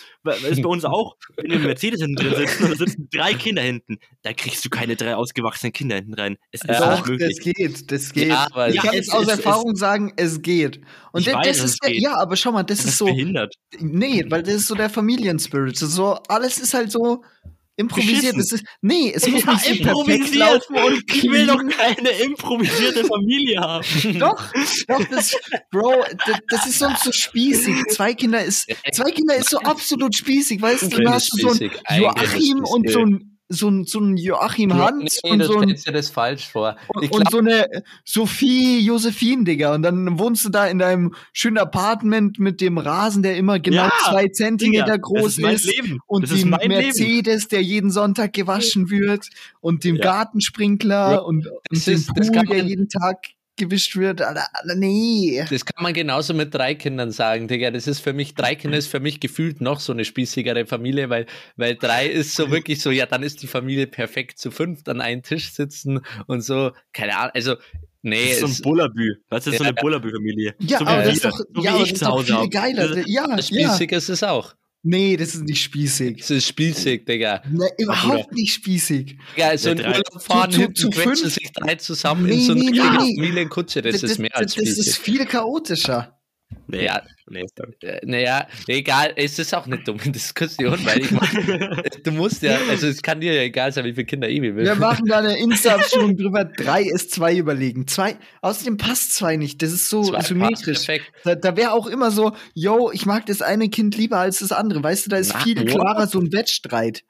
Ist 0.50 0.62
bei 0.62 0.70
uns 0.70 0.86
auch, 0.86 1.16
wenn 1.36 1.50
wir 1.52 1.58
im 1.58 1.64
Mercedes 1.64 2.02
hinten 2.02 2.16
drin 2.16 2.36
sitzen 2.36 2.64
und 2.66 2.72
da 2.72 2.76
sitzen 2.78 3.10
drei 3.12 3.34
Kinder 3.34 3.62
hinten, 3.62 3.98
da 4.22 4.34
kriegst 4.34 4.64
du 4.64 4.70
keine 4.70 4.96
drei 4.96 5.16
ausgewachsenen 5.16 5.74
Kinder 5.74 5.96
hinten 5.96 6.14
rein. 6.14 6.38
Es 6.52 6.62
ist 6.62 6.70
Ja. 6.70 6.92
nicht 6.92 7.02
Doch, 7.04 7.08
möglich. 7.10 7.36
das 7.36 7.44
geht, 7.44 7.92
das 7.92 8.13
geht. 8.14 8.30
Ja, 8.30 8.48
aber 8.52 8.70
ich 8.70 8.78
kann 8.78 8.90
es 8.92 8.96
jetzt 9.08 9.14
aus 9.14 9.28
Erfahrung 9.28 9.76
sagen, 9.76 10.14
es 10.16 10.42
geht. 10.42 10.82
Und 11.12 11.28
das, 11.28 11.34
weiß, 11.34 11.58
es 11.60 11.64
ist 11.72 11.84
der, 11.84 11.94
ja, 12.00 12.16
aber 12.18 12.36
schau 12.36 12.52
mal, 12.52 12.64
das 12.64 12.78
Das 12.80 12.88
ist 12.88 12.98
so, 12.98 13.06
behindert. 13.06 13.54
nee, 13.80 14.24
weil 14.30 14.44
das 14.44 14.54
ist 14.56 14.68
so 14.68 14.76
der 14.76 14.90
Familienspirit. 14.90 15.78
So, 15.78 16.14
alles 16.28 16.58
ist 16.60 16.74
halt 16.74 16.92
so 16.92 17.24
improvisiert. 17.76 18.38
Das 18.38 18.52
ist, 18.52 18.64
nee, 18.82 19.12
es 19.16 19.28
muss 19.28 19.44
Ja, 19.44 19.54
nicht 19.54 19.64
perfekt 19.64 19.80
improvisiert. 19.88 20.36
laufen 20.36 20.76
und 20.76 21.04
Ich 21.12 21.24
will 21.24 21.48
doch 21.48 21.62
keine 21.76 22.10
improvisierte 22.24 23.04
Familie 23.06 23.60
haben. 23.60 23.84
Doch, 24.20 24.44
doch, 24.88 25.04
das, 25.10 25.36
Bro, 25.72 26.04
das, 26.28 26.38
das 26.50 26.66
ist 26.68 26.80
sonst 26.80 27.04
so 27.04 27.12
spießig. 27.12 27.76
Zwei 27.90 28.14
Kinder 28.14 28.44
ist, 28.44 28.68
zwei 28.92 29.10
Kinder 29.12 29.36
ist 29.36 29.50
so 29.50 29.58
absolut 29.60 30.16
spießig, 30.16 30.62
weißt 30.62 30.94
du? 30.94 31.02
Da 31.02 31.14
hast 31.14 31.32
du 31.34 31.50
so 31.50 31.66
ein 31.86 32.00
Joachim 32.00 32.64
und 32.64 32.86
es- 32.86 32.94
so 32.94 33.00
ein, 33.00 33.33
so 33.56 33.70
ein, 33.70 33.86
so 33.86 34.00
ein 34.00 34.18
Joachim 34.18 34.74
Hans 34.74 35.20
nee, 35.24 35.32
und 35.32 35.40
du 35.40 35.46
so 35.46 35.58
ein, 35.60 35.64
stellst 35.70 35.88
dir 35.88 35.92
das 35.94 36.10
falsch 36.10 36.48
vor. 36.50 36.76
und, 36.90 37.04
Ich 37.04 37.12
und 37.12 37.22
glaub, 37.22 37.32
so 37.32 37.38
eine 37.40 37.68
Sophie 38.06 38.80
Josephine, 38.80 39.44
Digga. 39.44 39.74
Und 39.76 39.84
dann 39.84 40.20
wohnst 40.20 40.46
du 40.46 40.50
da 40.50 40.68
in 40.68 40.80
deinem 40.80 41.14
schönen 41.32 41.58
Apartment 41.58 42.40
mit 42.40 42.62
dem 42.62 42.78
Rasen, 42.78 43.24
der 43.24 43.38
immer 43.38 43.60
genau 43.60 43.84
Ja, 43.86 43.92
zwei 44.10 44.28
Zentimeter 44.28 44.84
Digga, 44.86 44.98
groß 44.98 45.38
das 45.38 45.54
ist. 45.66 45.66
Leben. 45.66 46.00
Und 46.06 46.24
das 46.30 46.40
dem 46.40 46.50
mein 46.50 46.60
Leben. 46.70 46.74
Mercedes, 46.84 47.48
der 47.48 47.62
jeden 47.64 47.90
Sonntag 47.92 48.34
gewaschen 48.34 48.90
wird. 48.90 49.28
Und 49.62 49.84
dem 49.84 49.96
Ja. 49.96 50.04
Gartensprinkler 50.04 51.12
Ja, 51.14 51.18
und, 51.20 51.48
und 51.48 51.54
das 51.72 51.86
dem 51.86 51.94
ist- 51.96 52.10
das 52.16 52.28
Pool, 52.28 52.36
kann 52.36 52.46
der 52.48 52.64
jeden 52.64 52.90
Tag 52.90 53.20
gewischt 53.58 53.96
wird. 53.96 54.22
Alter, 54.22 54.48
Alter, 54.54 54.76
nee. 54.76 55.44
Das 55.50 55.66
kann 55.66 55.84
man 55.84 55.94
genauso 55.94 56.34
mit 56.34 56.54
drei 56.54 56.76
Kindern 56.76 57.12
sagen, 57.12 57.48
Digga. 57.48 57.72
Das 57.72 57.88
ist 57.88 58.00
für 58.00 58.14
mich, 58.14 58.36
drei 58.36 58.56
Kinder 58.56 58.78
ist 58.78 58.88
für 58.88 59.00
mich 59.00 59.20
gefühlt 59.20 59.62
noch 59.62 59.80
so 59.80 59.94
eine 59.94 60.06
spießigere 60.06 60.66
Familie, 60.66 61.10
weil, 61.10 61.26
weil 61.56 61.76
drei 61.76 62.08
ist 62.08 62.36
so 62.36 62.52
wirklich 62.52 62.82
so, 62.82 62.92
ja, 62.92 63.06
dann 63.06 63.24
ist 63.24 63.42
die 63.42 63.48
Familie 63.48 63.88
perfekt 63.88 64.40
zu 64.40 64.52
fünft 64.52 64.90
an 64.90 65.02
einem 65.02 65.22
Tisch 65.24 65.52
sitzen 65.54 66.02
und 66.28 66.42
so, 66.42 66.72
keine 66.94 67.18
Ahnung, 67.18 67.32
also, 67.36 67.56
nee, 68.02 68.30
Das 68.30 68.38
ist 68.38 68.40
so 68.40 68.46
ein 68.48 68.62
Bullabü. 68.64 69.14
Weißt 69.30 69.48
du, 69.48 69.52
das 69.52 69.54
ist 69.54 69.58
so 69.60 69.64
Ja. 69.64 69.70
eine 69.70 69.76
Bullabü-Familie. 69.82 70.56
Ja, 70.60 70.80
so 70.80 70.86
aber 70.86 71.04
das 71.04 71.14
ist 71.16 71.26
doch, 71.26 71.38
so 71.38 71.62
ja, 71.62 71.78
wie 71.78 71.84
ich 71.84 71.94
das 71.94 72.02
ist 72.02 72.30
doch 72.30 72.42
viel 72.42 72.50
geiler. 72.50 72.88
Das- 72.90 73.06
Ja, 73.08 73.28
ja. 73.30 73.42
spießig 73.42 73.92
ist 73.92 74.10
es 74.10 74.24
auch. 74.24 74.54
Nee, 74.86 75.16
das 75.16 75.34
ist 75.34 75.44
nicht 75.46 75.62
spießig. 75.64 76.20
Es 76.20 76.30
ist 76.30 76.46
spießig, 76.46 77.06
Digga. 77.06 77.42
Nee, 77.50 77.70
überhaupt 77.78 78.34
nicht 78.34 78.54
spießig. 78.54 79.18
Digga, 79.38 79.58
so 79.58 79.70
Ja, 79.70 79.76
in 79.76 79.78
drei- 79.82 79.88
Urlaub 79.98 80.22
fahren, 80.22 80.52
Zu- 80.52 80.56
zu- 80.58 80.62
hinten 80.62 80.76
zu 80.76 80.90
quetschen 80.90 81.16
fünf? 81.16 81.34
sich 81.34 81.52
drei 81.54 81.76
zusammen 81.76 82.26
Nee, 82.26 82.34
in 82.34 82.42
so 82.42 82.52
einer 82.52 82.62
nee, 82.64 82.72
nee. 82.72 82.80
Familienkutsche, 82.80 83.82
das, 83.82 84.04
ist 84.04 84.20
mehr 84.20 84.36
als 84.36 84.56
das 84.56 84.64
ist 84.68 84.74
spießig. 84.84 85.00
viel 85.00 85.26
chaotischer. 85.26 86.20
Nee, 86.68 86.86
Ja, 86.86 87.02
nee. 87.30 87.46
Äh, 87.82 88.00
Naja, 88.06 88.48
egal, 88.68 89.14
es 89.16 89.40
ist 89.40 89.54
auch 89.54 89.66
eine 89.66 89.78
dumme 89.78 90.00
Diskussion, 90.04 90.78
weil 90.86 91.02
ich 91.02 91.12
meine, 91.12 91.84
du 92.04 92.12
musst 92.12 92.42
ja, 92.42 92.58
also 92.70 92.88
es 92.88 93.02
kann 93.02 93.22
dir 93.22 93.34
ja 93.34 93.42
egal 93.42 93.72
sein, 93.72 93.86
wie 93.86 93.94
viele 93.94 94.06
Kinder 94.06 94.30
Ebi 94.30 94.56
will. 94.56 94.66
Wir 94.66 94.76
machen 94.76 95.06
da 95.08 95.20
eine 95.20 95.38
Insta-Abstimmung 95.38 96.18
drüber. 96.18 96.46
Drei 96.46 96.84
ist 96.84 97.12
zwei 97.12 97.36
überlegen. 97.36 97.88
Zwei, 97.88 98.16
außerdem 98.42 98.78
passt 98.78 99.14
zwei 99.16 99.36
nicht. 99.38 99.62
Das 99.62 99.72
ist 99.72 99.90
so 99.90 100.04
Zwei 100.04 100.18
passt 100.18 100.28
symmetrisch. 100.30 100.86
Perfekt. 100.86 101.12
Da, 101.24 101.36
da 101.36 101.56
wäre 101.58 101.74
auch 101.74 101.88
immer 101.88 102.12
so, 102.12 102.34
yo, 102.54 102.92
ich 102.92 103.06
mag 103.06 103.26
das 103.26 103.42
eine 103.42 103.70
Kind 103.70 103.98
lieber 103.98 104.18
als 104.18 104.40
das 104.40 104.52
andere. 104.52 104.84
Weißt 104.84 105.06
du, 105.06 105.10
da 105.10 105.18
ist 105.18 105.34
Na, 105.34 105.40
viel 105.40 105.66
klarer 105.66 106.08
so 106.08 106.20
ein 106.20 106.32
Wettstreit. 106.32 107.04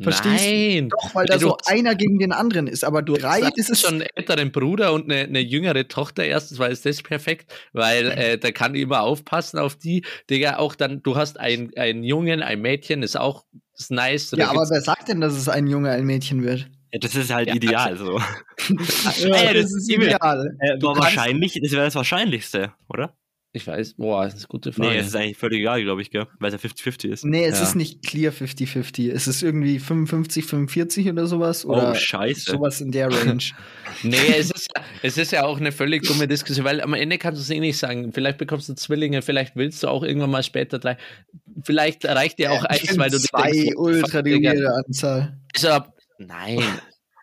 Verstehst 0.00 0.44
du? 0.44 0.50
Nein. 0.50 0.88
Doch, 0.90 1.14
weil 1.14 1.26
da 1.26 1.34
du 1.34 1.40
so 1.40 1.56
einer 1.66 1.94
gegen 1.94 2.18
den 2.18 2.32
anderen 2.32 2.66
ist. 2.66 2.84
Aber 2.84 3.02
Du 3.02 3.14
drei, 3.14 3.40
ist 3.56 3.80
schon 3.80 3.94
einen 3.94 4.08
älteren 4.14 4.52
Bruder 4.52 4.92
und 4.92 5.10
eine, 5.10 5.22
eine 5.22 5.40
jüngere 5.40 5.88
Tochter 5.88 6.24
erstens, 6.24 6.58
weil 6.58 6.72
ist 6.72 6.86
das 6.86 7.02
perfekt, 7.02 7.52
weil 7.72 8.10
äh, 8.12 8.38
da 8.38 8.52
kann 8.52 8.74
die 8.74 8.82
immer 8.82 9.02
aufpassen 9.02 9.58
auf 9.58 9.76
die. 9.76 10.04
Digga, 10.30 10.58
auch 10.58 10.74
dann, 10.74 11.02
du 11.02 11.16
hast 11.16 11.40
ein, 11.40 11.70
einen 11.76 12.04
Jungen, 12.04 12.42
ein 12.42 12.60
Mädchen, 12.60 13.02
ist 13.02 13.18
auch 13.18 13.44
ist 13.76 13.90
nice. 13.90 14.32
Ja, 14.36 14.50
aber 14.50 14.68
wer 14.70 14.80
sagt 14.80 15.08
denn, 15.08 15.20
dass 15.20 15.34
es 15.34 15.48
ein 15.48 15.66
Junge, 15.66 15.90
ein 15.90 16.04
Mädchen 16.04 16.42
wird? 16.42 16.68
Ja, 16.92 16.98
das 16.98 17.14
ist 17.14 17.32
halt 17.32 17.48
Ja, 17.48 17.54
ideal 17.54 17.96
so. 17.96 18.18
Ja, 19.18 19.52
das 19.52 19.62
das 19.62 19.74
ist 19.74 19.90
Emil, 19.90 20.08
ideal. 20.08 20.56
Äh, 20.60 20.78
Du 20.78 20.88
wahrscheinlich, 20.88 21.58
das 21.62 21.72
wäre 21.72 21.84
das 21.84 21.94
Wahrscheinlichste, 21.94 22.72
oder? 22.88 23.14
Ich 23.52 23.66
weiß, 23.66 23.94
boah, 23.94 24.24
das 24.24 24.34
ist 24.34 24.40
eine 24.42 24.48
gute 24.48 24.72
Frage. 24.72 24.90
Nee, 24.90 24.98
es 24.98 25.06
ist 25.08 25.16
eigentlich 25.16 25.38
völlig 25.38 25.60
egal, 25.60 25.82
glaube 25.82 26.02
ich, 26.02 26.10
gell? 26.10 26.26
weil 26.38 26.52
es 26.52 26.62
ja 26.62 26.68
50-50 26.68 27.08
ist. 27.08 27.24
Nee, 27.24 27.44
es 27.46 27.58
Ja. 27.58 27.64
ist 27.64 27.74
nicht 27.76 28.02
clear 28.06 28.30
50-50. 28.32 29.10
Es 29.10 29.26
ist 29.26 29.42
irgendwie 29.42 29.78
55, 29.78 30.44
45 30.44 31.08
oder 31.10 31.26
sowas. 31.26 31.64
Oder 31.64 31.92
oh, 31.92 31.94
scheiße. 31.94 32.52
sowas 32.52 32.80
in 32.82 32.92
der 32.92 33.08
Range. 33.12 33.42
Nee, 34.02 34.16
es 34.38 34.50
ist, 34.50 34.68
ja, 34.76 34.84
es 35.02 35.16
ist 35.16 35.32
ja 35.32 35.44
auch 35.44 35.58
eine 35.58 35.72
völlig 35.72 36.02
dumme 36.06 36.28
Diskussion, 36.28 36.64
weil 36.66 36.80
am 36.82 36.92
Ende 36.94 37.16
kannst 37.18 37.40
du 37.40 37.42
es 37.42 37.50
eh 37.50 37.58
nicht 37.60 37.78
sagen. 37.78 38.12
Vielleicht 38.12 38.36
bekommst 38.38 38.68
du 38.68 38.74
Zwillinge, 38.74 39.22
vielleicht 39.22 39.56
willst 39.56 39.82
du 39.82 39.88
auch 39.88 40.02
irgendwann 40.02 40.30
mal 40.30 40.42
später 40.42 40.78
drei. 40.78 40.98
Vielleicht 41.64 42.04
reicht 42.04 42.38
dir 42.38 42.52
auch 42.52 42.64
ich 42.70 42.88
eins, 42.90 42.98
weil 42.98 43.10
du 43.10 43.18
zwei 43.18 43.50
denkst, 43.50 43.76
ultra 43.76 44.22
die 44.22 44.46
Anzahl. 44.46 45.38
Also, 45.54 45.68
ab- 45.70 45.94
nein. 46.18 46.62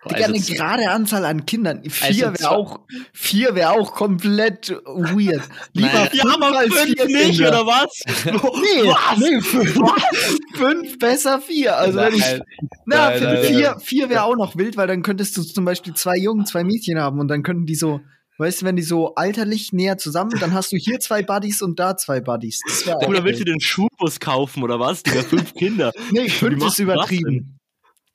Digga, 0.10 0.26
eine 0.26 0.34
Also, 0.36 0.54
gerade 0.54 0.90
Anzahl 0.90 1.26
an 1.26 1.46
Kindern. 1.46 1.84
Vier 1.90 2.28
Also 2.28 2.44
wäre 2.44 2.52
auch, 2.52 2.80
vier 3.14 3.56
wäre 3.56 3.72
auch 3.72 3.94
komplett 3.94 4.70
weird. 4.86 5.42
Lieber 5.74 5.90
Nein. 5.94 6.10
fünf 6.10 6.42
als 6.42 6.74
vier 6.74 6.96
Kinder. 6.96 7.52
was? 7.66 8.02
Nee, 8.26 8.94
nee, 9.18 9.42
fünf, 9.42 9.74
fünf 10.56 11.00
besser 11.00 11.42
vier. 11.42 11.78
Also 11.78 12.00
wenn 12.00 12.14
ich, 12.14 12.42
na, 12.86 13.10
Nein, 13.10 13.18
für 13.20 13.24
nein, 13.26 13.44
vier, 13.44 13.80
vier 13.80 14.10
wäre 14.10 14.24
auch 14.24 14.36
noch 14.36 14.56
wild, 14.56 14.78
weil 14.78 14.88
dann 14.88 15.02
könntest 15.02 15.36
du 15.38 15.44
zum 15.44 15.66
Beispiel 15.66 15.94
zwei 15.94 16.16
Jungen, 16.18 16.46
zwei 16.46 16.64
Mädchen 16.64 17.00
haben 17.00 17.20
und 17.20 17.28
dann 17.28 17.44
könnten 17.44 17.66
die 17.66 17.76
so 17.76 18.02
Weißt 18.38 18.62
du, 18.62 18.66
wenn 18.66 18.76
die 18.76 18.84
so 18.84 19.16
alterlich 19.16 19.72
näher 19.72 19.98
zusammen, 19.98 20.32
dann 20.42 20.54
hast 20.54 20.74
du 20.74 20.76
hier 20.76 21.00
zwei 21.00 21.24
Buddies 21.24 21.62
und 21.62 21.80
da 21.80 21.96
zwei 21.96 22.20
Buddies. 22.20 22.60
Oder 23.08 23.24
willst 23.24 23.40
du 23.40 23.46
den 23.46 23.62
Schulbus 23.62 24.20
kaufen 24.20 24.62
oder 24.62 24.78
was? 24.78 25.04
Digga, 25.04 25.22
fünf 25.22 25.54
Kinder. 25.54 25.94
Nee, 26.12 26.28
fünf 26.28 26.62
ist 26.66 26.80
übertrieben. 26.80 27.58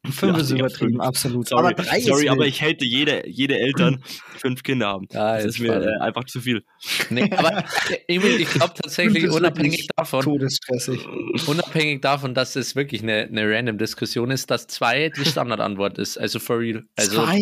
Fünf 0.10 0.22
Ja, 0.36 0.38
ist 0.42 0.50
übertrieben, 0.50 0.92
fünf. 0.92 1.00
absolut. 1.02 1.48
Sorry, 1.48 1.60
aber 1.66 1.74
drei 1.74 2.00
sorry 2.00 2.24
ist 2.24 2.30
aber 2.30 2.46
ich 2.46 2.60
hätte 2.62 2.86
jede, 2.86 3.28
jede 3.28 3.58
Eltern, 3.58 4.02
die 4.08 4.12
fünf 4.38 4.62
Kinder 4.62 4.86
haben. 4.88 5.06
Ja, 5.12 5.34
Das 5.36 5.44
ist 5.44 5.54
ist 5.56 5.60
mir 5.60 5.74
äh, 5.74 5.98
einfach 6.00 6.24
zu 6.24 6.40
viel. 6.40 6.64
Nee, 7.10 7.30
aber 7.36 7.58
äh, 7.58 7.64
Emil, 8.08 8.40
ich 8.40 8.48
glaube 8.48 8.72
tatsächlich, 8.80 9.28
unabhängig 9.28 9.88
davon, 9.94 10.22
Todesstressig. 10.24 11.06
unabhängig 11.46 12.00
davon, 12.00 12.34
dass 12.34 12.56
es 12.56 12.74
wirklich 12.76 13.02
eine, 13.02 13.24
eine 13.30 13.42
random 13.50 13.76
Diskussion 13.76 14.30
ist, 14.30 14.50
dass 14.50 14.66
zwei 14.68 15.10
die 15.10 15.24
Standardantwort 15.26 15.98
ist. 15.98 16.16
Also 16.18 16.38
for 16.38 16.60
real. 16.60 16.84
Also 16.96 17.22
Zwei? 17.22 17.38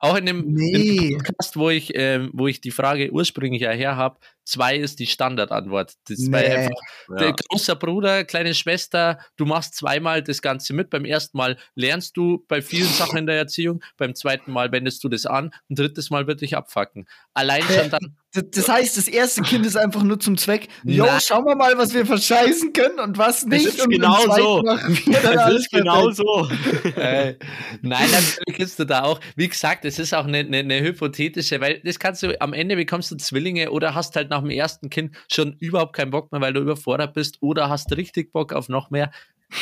Auch, 0.00 0.10
auch 0.10 0.16
in 0.16 0.26
dem, 0.26 0.44
Nee. 0.52 0.72
in 0.72 0.96
dem 1.10 1.18
Podcast, 1.18 1.56
wo 1.56 1.70
ich, 1.70 1.92
ähm, 1.94 2.30
wo 2.32 2.48
ich 2.48 2.60
die 2.60 2.72
Frage 2.72 3.10
ursprünglich 3.12 3.62
ja 3.62 3.70
her 3.70 3.94
habe, 3.96 4.18
zwei 4.50 4.76
ist 4.76 4.98
die 4.98 5.06
Standardantwort. 5.06 5.94
Das 6.08 6.18
Nee. 6.18 6.36
einfach 6.36 6.80
der 7.08 7.28
Ja. 7.28 7.34
großer 7.48 7.76
Bruder, 7.76 8.24
kleine 8.24 8.54
Schwester, 8.54 9.18
du 9.36 9.46
machst 9.46 9.74
zweimal 9.76 10.22
das 10.22 10.42
Ganze 10.42 10.74
mit. 10.74 10.90
Beim 10.90 11.04
ersten 11.04 11.38
Mal 11.38 11.56
lernst 11.74 12.16
du 12.16 12.44
bei 12.48 12.60
vielen 12.62 12.88
Sachen 12.88 13.18
in 13.18 13.26
der 13.26 13.36
Erziehung, 13.36 13.82
beim 13.96 14.14
zweiten 14.14 14.52
Mal 14.52 14.70
wendest 14.72 15.02
du 15.04 15.08
das 15.08 15.26
an, 15.26 15.52
ein 15.70 15.74
drittes 15.76 16.10
Mal 16.10 16.26
wird 16.26 16.40
dich 16.40 16.56
abfacken. 16.56 17.08
Allein 17.34 17.62
schon 17.62 17.90
dann, 17.90 18.16
Das- 18.32 18.44
Das 18.52 18.68
heißt, 18.68 18.96
das 18.96 19.08
erste 19.08 19.42
Kind 19.42 19.66
ist 19.66 19.76
einfach 19.76 20.02
nur 20.04 20.20
zum 20.20 20.38
Zweck, 20.38 20.68
yo, 20.84 21.04
Nein. 21.04 21.20
schauen 21.20 21.44
wir 21.46 21.56
mal, 21.56 21.76
was 21.76 21.92
wir 21.92 22.06
verscheißen 22.06 22.72
können 22.72 23.00
und 23.00 23.18
was 23.18 23.44
nicht. 23.44 23.66
ist 23.66 23.82
und 23.82 23.90
genau 23.90 24.20
so. 24.36 24.62
machen 24.62 24.96
wir 25.04 25.20
dann 25.20 25.34
Das 25.34 25.42
alles 25.44 25.60
ist 25.62 25.70
genau 25.72 26.10
so. 26.10 26.48
äh, 26.96 27.34
nein, 27.82 28.08
natürlich 28.12 28.60
ist 28.60 28.78
du 28.78 28.84
da 28.84 29.02
auch. 29.02 29.20
Wie 29.34 29.48
gesagt, 29.48 29.84
es 29.84 29.98
ist 29.98 30.14
auch 30.14 30.26
eine, 30.26 30.38
eine, 30.38 30.58
eine 30.58 30.80
hypothetische, 30.80 31.60
weil 31.60 31.80
das 31.84 31.98
kannst 31.98 32.22
du 32.22 32.40
am 32.40 32.52
Ende 32.52 32.76
bekommst 32.76 33.10
du 33.10 33.16
Zwillinge 33.16 33.70
oder 33.72 33.94
hast 33.96 34.14
halt 34.14 34.30
nach 34.30 34.40
dem 34.42 34.50
ersten 34.50 34.90
Kind 34.90 35.16
schon 35.30 35.56
überhaupt 35.58 35.96
keinen 35.96 36.12
Bock 36.12 36.30
mehr, 36.30 36.40
weil 36.40 36.52
du 36.52 36.60
überfordert 36.60 37.14
bist 37.14 37.38
oder 37.40 37.68
hast 37.68 37.90
richtig 37.96 38.32
Bock 38.32 38.52
auf 38.52 38.68
noch 38.68 38.90
mehr. 38.90 39.10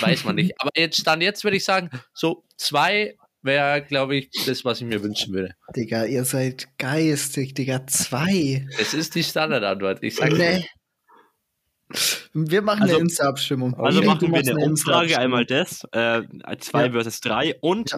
Weiß 0.00 0.24
man 0.24 0.34
nicht. 0.34 0.52
Aber 0.60 0.70
jetzt 0.76 0.98
stand 1.00 1.22
jetzt 1.22 1.42
würde 1.42 1.56
ich 1.56 1.64
sagen, 1.64 1.88
so 2.12 2.44
zwei 2.58 3.16
wäre, 3.42 3.82
glaube 3.82 4.16
ich, 4.16 4.30
das, 4.46 4.64
was 4.64 4.80
ich 4.80 4.86
mir 4.86 5.02
wünschen 5.02 5.32
würde. 5.34 5.54
Digga, 5.76 6.04
ihr 6.04 6.24
seid 6.24 6.66
geistig, 6.78 7.54
Digga, 7.54 7.86
zwei. 7.86 8.66
Es 8.78 8.94
ist 8.94 9.14
die 9.14 9.22
Standardantwort. 9.24 10.02
Ich 10.02 10.16
sage 10.16 10.36
Nee. 10.36 10.64
Wir 12.34 12.60
machen 12.62 12.82
Also- 12.82 12.96
eine 12.96 13.04
Insta-Abstimmung. 13.04 13.74
Also 13.74 14.00
denk, 14.00 14.06
machen 14.08 14.18
du 14.20 14.26
wir 14.26 14.32
machst 14.32 14.50
eine 14.50 14.64
Umfrage, 14.64 15.18
einmal 15.18 15.46
das, 15.46 15.84
äh, 15.92 16.22
zwei 16.58 16.86
Ja. 16.86 16.92
versus 16.92 17.20
drei 17.20 17.56
und 17.60 17.96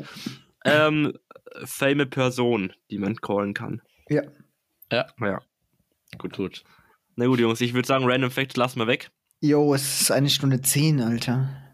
ähm, 0.64 1.12
fame 1.64 2.08
Person, 2.08 2.72
die 2.90 2.98
man 2.98 3.16
callen 3.16 3.52
kann. 3.54 3.82
Ja. 4.08 4.22
Ja. 4.92 5.06
Ja. 5.20 5.40
gut, 6.18 6.36
gut. 6.36 6.62
Na 7.16 7.26
gut, 7.26 7.40
Jungs, 7.40 7.60
ich 7.60 7.74
würde 7.74 7.86
sagen, 7.88 8.04
Random 8.08 8.30
Facts 8.30 8.56
lassen 8.56 8.78
wir 8.78 8.86
weg. 8.86 9.10
Jo, 9.40 9.74
es 9.74 10.02
ist 10.02 10.10
eine 10.12 10.30
Stunde 10.30 10.60
zehn, 10.60 11.00
Alter. 11.00 11.69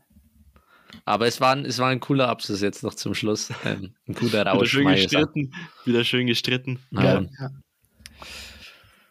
Aber 1.06 1.26
es 1.26 1.40
war, 1.40 1.52
ein, 1.52 1.64
es 1.64 1.78
war 1.78 1.88
ein 1.88 2.00
cooler 2.00 2.28
Abschluss 2.28 2.60
jetzt 2.60 2.82
noch 2.82 2.94
zum 2.94 3.14
Schluss. 3.14 3.52
Ähm, 3.64 3.94
ein 4.06 4.14
guter 4.14 4.44
Wieder 4.44 4.66
schön 4.66 4.88
gestritten. 4.88 5.54
Wieder 5.84 6.04
schön 6.04 6.26
gestritten. 6.26 6.80
Ja. 6.90 7.22
Ja. 7.22 7.50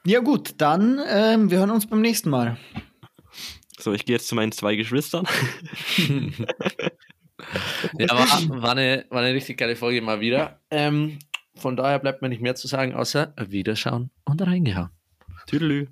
ja, 0.06 0.20
gut, 0.20 0.56
dann 0.58 1.00
ähm, 1.08 1.50
wir 1.50 1.60
hören 1.60 1.72
uns 1.72 1.88
beim 1.88 2.02
nächsten 2.02 2.30
Mal. 2.30 2.58
So, 3.80 3.94
ich 3.94 4.06
gehe 4.06 4.16
jetzt 4.16 4.28
zu 4.28 4.36
meinen 4.36 4.52
zwei 4.52 4.76
Geschwistern. 4.76 5.26
Ja, 8.00 8.10
war, 8.10 8.62
war, 8.62 8.72
eine, 8.72 9.06
war 9.10 9.22
eine 9.22 9.34
richtig 9.34 9.58
geile 9.58 9.76
Folge 9.76 10.02
mal 10.02 10.20
wieder. 10.20 10.60
Ähm, 10.72 11.20
von 11.56 11.76
daher 11.76 12.00
bleibt 12.00 12.22
mir 12.22 12.30
nicht 12.30 12.42
mehr 12.42 12.56
zu 12.56 12.68
sagen, 12.68 12.94
außer 12.94 13.34
Wiederschauen 13.38 14.10
und 14.24 14.42
reingehauen. 14.42 14.90
Tüdelü. 15.48 15.88